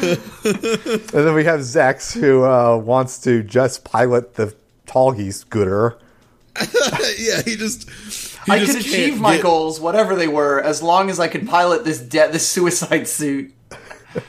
And 0.04 1.28
then 1.28 1.34
we 1.34 1.46
have 1.46 1.62
Zechs, 1.62 2.14
who 2.20 2.44
uh, 2.44 2.78
wants 2.78 3.20
to 3.20 3.44
just 3.44 3.84
pilot 3.84 4.36
the 4.36 4.56
Tallgeese 4.88 5.36
scooter. 5.36 5.98
yeah, 7.18 7.42
he 7.44 7.56
just 7.56 7.90
he 8.46 8.52
I 8.52 8.60
just 8.60 8.74
could 8.78 8.82
achieve 8.86 9.20
my 9.20 9.36
get- 9.36 9.44
goals, 9.44 9.80
whatever 9.80 10.16
they 10.16 10.28
were, 10.28 10.62
as 10.62 10.84
long 10.84 11.10
as 11.10 11.20
I 11.20 11.28
could 11.28 11.48
pilot 11.48 11.84
this 11.86 12.00
de- 12.00 12.32
this 12.32 12.48
suicide 12.48 13.08
suit. 13.08 13.54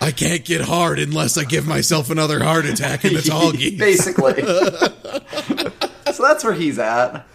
I 0.01 0.11
can't 0.11 0.45
get 0.45 0.63
hard 0.63 0.99
unless 0.99 1.37
I 1.37 1.45
give 1.45 1.67
myself 1.67 2.11
another 2.11 2.43
heart 2.43 2.67
attack 2.67 3.05
in 3.05 3.15
the 3.15 3.21
Tallgeese. 3.21 3.79
Basically. 3.79 4.43
so 6.13 6.23
that's 6.23 6.45
where 6.45 6.55
he's 6.55 6.79
at. 6.79 7.27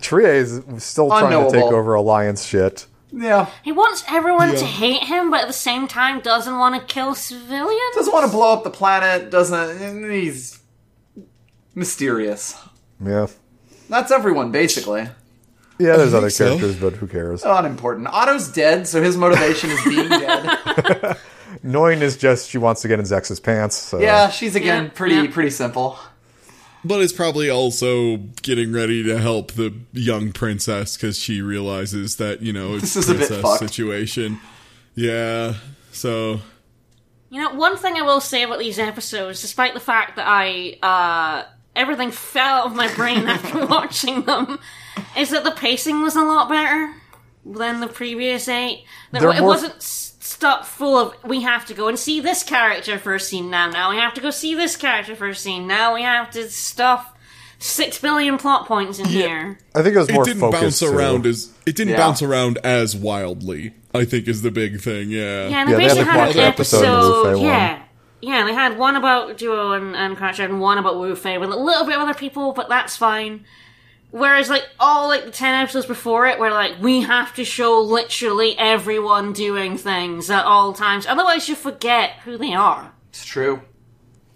Treize 0.00 0.52
is 0.52 0.84
still 0.84 1.08
trying 1.08 1.46
to 1.46 1.50
take 1.50 1.64
over 1.64 1.94
Alliance 1.94 2.44
shit. 2.44 2.86
Yeah. 3.10 3.48
He 3.64 3.72
wants 3.72 4.04
everyone 4.08 4.54
to 4.54 4.64
hate 4.64 5.04
him, 5.04 5.30
but 5.30 5.40
at 5.42 5.46
the 5.46 5.52
same 5.54 5.88
time 5.88 6.20
doesn't 6.20 6.58
want 6.58 6.74
to 6.80 6.94
kill 6.94 7.14
civilians. 7.14 7.94
Doesn't 7.94 8.12
want 8.12 8.26
to 8.26 8.32
blow 8.32 8.52
up 8.52 8.64
the 8.64 8.70
planet, 8.70 9.30
doesn't. 9.30 10.10
He's 10.10 10.60
mysterious. 11.74 12.60
Yeah. 13.02 13.28
That's 13.88 14.12
everyone, 14.12 14.52
basically. 14.52 15.08
Yeah, 15.78 15.96
there's 15.96 16.10
think 16.10 16.14
other 16.14 16.30
so. 16.30 16.46
characters, 16.46 16.76
but 16.76 16.94
who 16.94 17.06
cares? 17.06 17.44
Unimportant. 17.44 18.08
Otto's 18.08 18.48
dead, 18.48 18.86
so 18.86 19.02
his 19.02 19.16
motivation 19.16 19.70
is 19.70 19.84
being 19.84 20.08
dead. 20.08 21.16
Noin 21.62 22.02
is 22.02 22.16
just 22.16 22.50
she 22.50 22.58
wants 22.58 22.82
to 22.82 22.88
get 22.88 22.98
in 22.98 23.04
Zechs's 23.04 23.40
pants. 23.40 23.76
So. 23.76 23.98
Yeah, 23.98 24.30
she's 24.30 24.54
again 24.56 24.84
Yeah, 24.84 24.90
pretty 24.94 25.14
yeah. 25.16 25.30
pretty 25.30 25.50
simple. 25.50 25.98
But 26.84 27.00
it's 27.02 27.12
probably 27.12 27.50
also 27.50 28.18
getting 28.42 28.72
ready 28.72 29.02
to 29.04 29.18
help 29.18 29.52
the 29.52 29.74
young 29.92 30.32
princess 30.32 30.96
because 30.96 31.18
she 31.18 31.42
realizes 31.42 32.16
that 32.16 32.40
you 32.40 32.52
know 32.52 32.74
it's 32.76 32.82
This 32.94 32.96
is 32.96 33.08
a 33.10 33.14
bit 33.14 33.28
princess 33.28 33.58
situation. 33.58 34.40
Yeah, 34.94 35.54
so 35.92 36.40
You 37.30 37.42
know, 37.42 37.54
one 37.54 37.76
thing 37.76 37.96
I 37.96 38.02
will 38.02 38.20
say 38.20 38.42
about 38.44 38.58
these 38.58 38.78
episodes, 38.78 39.40
despite 39.42 39.74
the 39.74 39.80
fact 39.80 40.16
that 40.16 40.26
I 40.28 40.78
uh 40.82 41.44
everything 41.76 42.10
fell 42.12 42.60
out 42.60 42.66
of 42.66 42.74
my 42.76 42.92
brain 42.94 43.26
after 43.28 43.66
watching 43.66 44.22
them, 44.22 44.58
is 45.16 45.30
that 45.30 45.44
the 45.44 45.50
pacing 45.52 46.00
was 46.02 46.14
a 46.16 46.22
lot 46.22 46.48
better 46.48 46.94
than 47.44 47.80
the 47.80 47.86
previous 47.88 48.48
eight. 48.48 48.84
That 49.12 49.20
They're 49.22 49.30
it 49.32 49.40
more- 49.40 49.48
wasn't 49.48 49.76
s- 49.76 50.07
stuck 50.38 50.64
full 50.64 50.96
of 50.96 51.14
we 51.24 51.42
have 51.42 51.66
to 51.66 51.74
go 51.74 51.88
and 51.88 51.98
see 51.98 52.20
this 52.20 52.44
character 52.44 52.96
for 52.96 53.16
a 53.16 53.18
scene 53.20 53.50
now. 53.50 53.68
Now 53.68 53.90
we 53.90 53.96
have 53.96 54.14
to 54.14 54.20
go 54.20 54.30
see 54.30 54.54
this 54.54 54.76
character 54.76 55.16
for 55.16 55.26
a 55.26 55.34
scene. 55.34 55.66
Now 55.66 55.94
we 55.96 56.02
have 56.02 56.30
to 56.30 56.48
stuff 56.48 57.12
six 57.58 57.98
billion 58.00 58.38
plot 58.38 58.66
points 58.68 59.00
in 59.00 59.06
here. 59.06 59.58
I 59.74 59.82
think 59.82 59.96
it 59.96 59.98
was 59.98 60.12
more. 60.12 60.22
it 60.22 60.26
didn't 60.26 60.40
focused. 60.40 60.62
bounce 60.62 60.78
too. 60.78 60.96
around 60.96 61.26
as 61.26 61.52
it 61.66 61.74
didn't 61.74 61.94
Yeah. 61.94 61.96
bounce 61.96 62.22
around 62.22 62.58
as 62.62 62.94
wildly. 62.94 63.74
I 63.92 64.04
think 64.04 64.28
is 64.28 64.42
the 64.42 64.52
big 64.52 64.80
thing. 64.80 65.10
Yeah, 65.10 65.48
Yeah, 65.48 65.60
and 65.62 65.70
Yeah, 65.70 65.76
they 65.76 65.88
they 65.88 65.96
had, 65.96 66.06
had, 66.06 66.16
one 66.18 66.28
an 66.28 66.38
episode 66.38 66.84
episode. 66.84 67.38
Wu 67.40 67.44
yeah. 67.44 67.82
Yeah, 68.22 68.44
they 68.44 68.54
had 68.54 68.78
one 68.78 68.94
about 68.94 69.38
Duo 69.38 69.72
and, 69.72 69.96
and 69.96 70.16
Crusher 70.16 70.44
and 70.44 70.60
one 70.60 70.78
about 70.78 70.94
Wufei 70.94 71.40
with 71.40 71.50
a 71.50 71.56
little 71.56 71.84
bit 71.84 71.96
of 71.96 72.02
other 72.02 72.14
people, 72.14 72.52
but 72.52 72.68
that's 72.68 72.96
fine. 72.96 73.44
Whereas, 74.10 74.48
like, 74.48 74.66
all, 74.80 75.08
like, 75.08 75.24
the 75.24 75.30
10 75.30 75.54
episodes 75.54 75.86
before 75.86 76.26
it 76.26 76.38
were 76.38 76.50
like, 76.50 76.80
we 76.80 77.02
have 77.02 77.34
to 77.34 77.44
show 77.44 77.80
literally 77.80 78.56
everyone 78.58 79.34
doing 79.34 79.76
things 79.76 80.30
at 80.30 80.44
all 80.44 80.72
times. 80.72 81.06
Otherwise, 81.06 81.48
you 81.48 81.54
forget 81.54 82.12
who 82.24 82.38
they 82.38 82.54
are. 82.54 82.92
It's 83.10 83.24
true. 83.24 83.60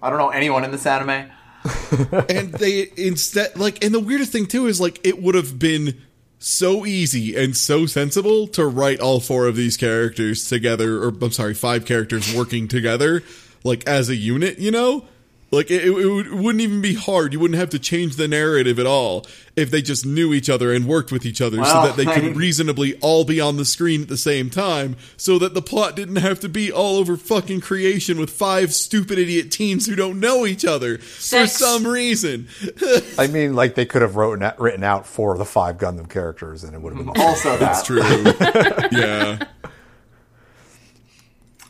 I 0.03 0.11
don't 0.11 0.19
know 0.19 0.31
anyone 0.31 0.65
in 0.65 0.73
this 0.73 0.85
anime. 0.85 1.31
and 2.29 2.53
they 2.55 2.91
instead 2.97 3.57
like 3.57 3.85
and 3.85 3.95
the 3.95 4.01
weirdest 4.01 4.33
thing 4.33 4.47
too 4.47 4.67
is 4.67 4.81
like 4.81 4.99
it 5.07 5.23
would 5.23 5.37
have 5.37 5.61
been 5.61 6.01
so 6.41 6.85
easy 6.85 7.37
and 7.37 7.57
so 7.57 7.87
sensible 7.87 8.49
to 8.49 8.67
write 8.67 8.99
all 8.99 9.21
four 9.21 9.47
of 9.47 9.55
these 9.55 9.77
characters 9.77 10.49
together 10.49 11.01
or 11.05 11.09
i'm 11.09 11.31
sorry 11.31 11.55
five 11.55 11.85
characters 11.85 12.35
working 12.35 12.67
together 12.67 13.23
like 13.63 13.87
as 13.87 14.09
a 14.09 14.17
unit 14.17 14.59
you 14.59 14.73
know 14.73 15.07
like 15.53 15.71
it, 15.71 15.85
it, 15.85 15.91
would, 15.91 16.27
it 16.27 16.35
wouldn't 16.35 16.61
even 16.63 16.81
be 16.81 16.95
hard 16.95 17.33
you 17.33 17.39
wouldn't 17.39 17.61
have 17.61 17.69
to 17.71 17.79
change 17.79 18.17
the 18.17 18.27
narrative 18.27 18.79
at 18.79 18.87
all 18.87 19.25
if 19.55 19.71
they 19.71 19.83
just 19.83 20.07
knew 20.07 20.33
each 20.33 20.49
other 20.49 20.73
and 20.73 20.87
worked 20.87 21.13
with 21.13 21.27
each 21.27 21.41
other 21.43 21.59
so 21.63 21.83
that 21.87 21.97
they 21.97 22.07
I 22.07 22.15
could 22.15 22.25
mean- 22.25 22.35
reasonably 22.35 22.95
all 23.01 23.25
be 23.25 23.39
on 23.41 23.59
the 23.59 23.65
screen 23.67 24.03
at 24.03 24.09
the 24.09 24.17
same 24.17 24.49
time 24.49 24.97
so 25.17 25.39
that 25.39 25.53
the 25.55 25.61
plot 25.63 25.95
didn't 25.95 26.17
have 26.17 26.41
to 26.41 26.49
be 26.49 26.73
all 26.73 26.97
over 26.97 27.17
fucking 27.17 27.61
creation 27.61 28.19
with 28.19 28.31
five 28.31 28.73
stupid 28.73 29.19
idiot 29.19 29.53
teens 29.53 29.87
who 29.87 29.95
don't 29.95 30.19
know 30.19 30.47
each 30.47 30.65
other 30.65 30.97
for 30.99 31.47
some 31.47 31.87
reason 31.87 32.49
I 33.19 33.27
mean, 33.27 33.55
like 33.55 33.75
they 33.75 33.85
could 33.85 34.01
have 34.03 34.17
written 34.17 34.43
out, 34.43 34.59
written 34.59 34.83
out 34.83 35.07
four 35.07 35.33
of 35.33 35.39
the 35.39 35.45
five 35.45 35.77
Gundam 35.77 36.09
characters, 36.09 36.65
and 36.65 36.75
it 36.75 36.81
would 36.81 36.95
have 36.97 37.05
been. 37.05 37.15
Mhm. 37.15 37.21
Also, 37.21 37.57
that. 37.59 37.85
True. 37.85 38.01
yeah. 38.99 39.39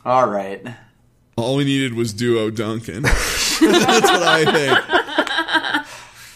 All 0.05 0.27
right. 0.29 0.65
All 1.35 1.55
we 1.55 1.63
needed 1.65 1.93
was 1.95 2.13
Duo 2.13 2.49
Duncan. 2.49 3.05
That's 3.61 4.11
what 4.11 4.23
I 4.23 4.45
think. 4.51 5.87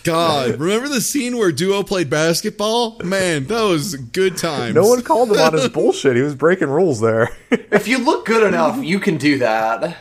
God, 0.03 0.57
remember 0.59 0.87
the 0.87 1.01
scene 1.01 1.37
where 1.37 1.51
Duo 1.51 1.83
played 1.83 2.09
basketball? 2.09 2.97
Man, 3.03 3.45
that 3.47 3.61
was 3.63 3.95
good 3.95 4.37
times. 4.37 4.75
No 4.75 4.87
one 4.87 5.01
called 5.01 5.31
him 5.31 5.37
on 5.37 5.51
his 5.53 5.67
bullshit. 5.73 6.15
He 6.15 6.21
was 6.21 6.33
breaking 6.35 6.69
rules 6.69 7.01
there. 7.01 7.29
If 7.51 7.87
you 7.89 7.97
look 7.97 8.25
good 8.25 8.43
enough, 8.47 8.81
you 8.83 8.99
can 8.99 9.17
do 9.17 9.39
that. 9.39 9.97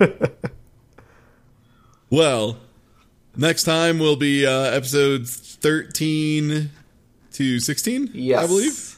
Well, 2.10 2.58
next 3.36 3.64
time 3.64 3.98
will 3.98 4.14
be 4.16 4.46
uh, 4.46 4.50
episodes 4.70 5.56
13 5.56 6.70
to 7.32 7.58
16, 7.60 8.10
Yes. 8.12 8.44
I 8.44 8.46
believe. 8.46 8.96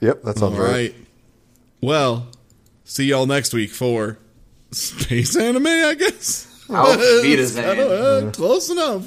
yep, 0.00 0.22
that 0.24 0.38
sounds 0.38 0.54
All 0.58 0.60
right. 0.64 0.72
right. 0.72 0.94
Well, 1.80 2.26
see 2.84 3.04
y'all 3.04 3.26
next 3.26 3.54
week 3.54 3.70
for 3.70 4.18
space 4.72 5.36
anime, 5.36 5.66
I 5.68 5.94
guess. 5.94 6.47
Auf 6.68 6.98
Wiedersehen. 7.22 8.32
close 8.32 8.72
enough. 8.72 9.04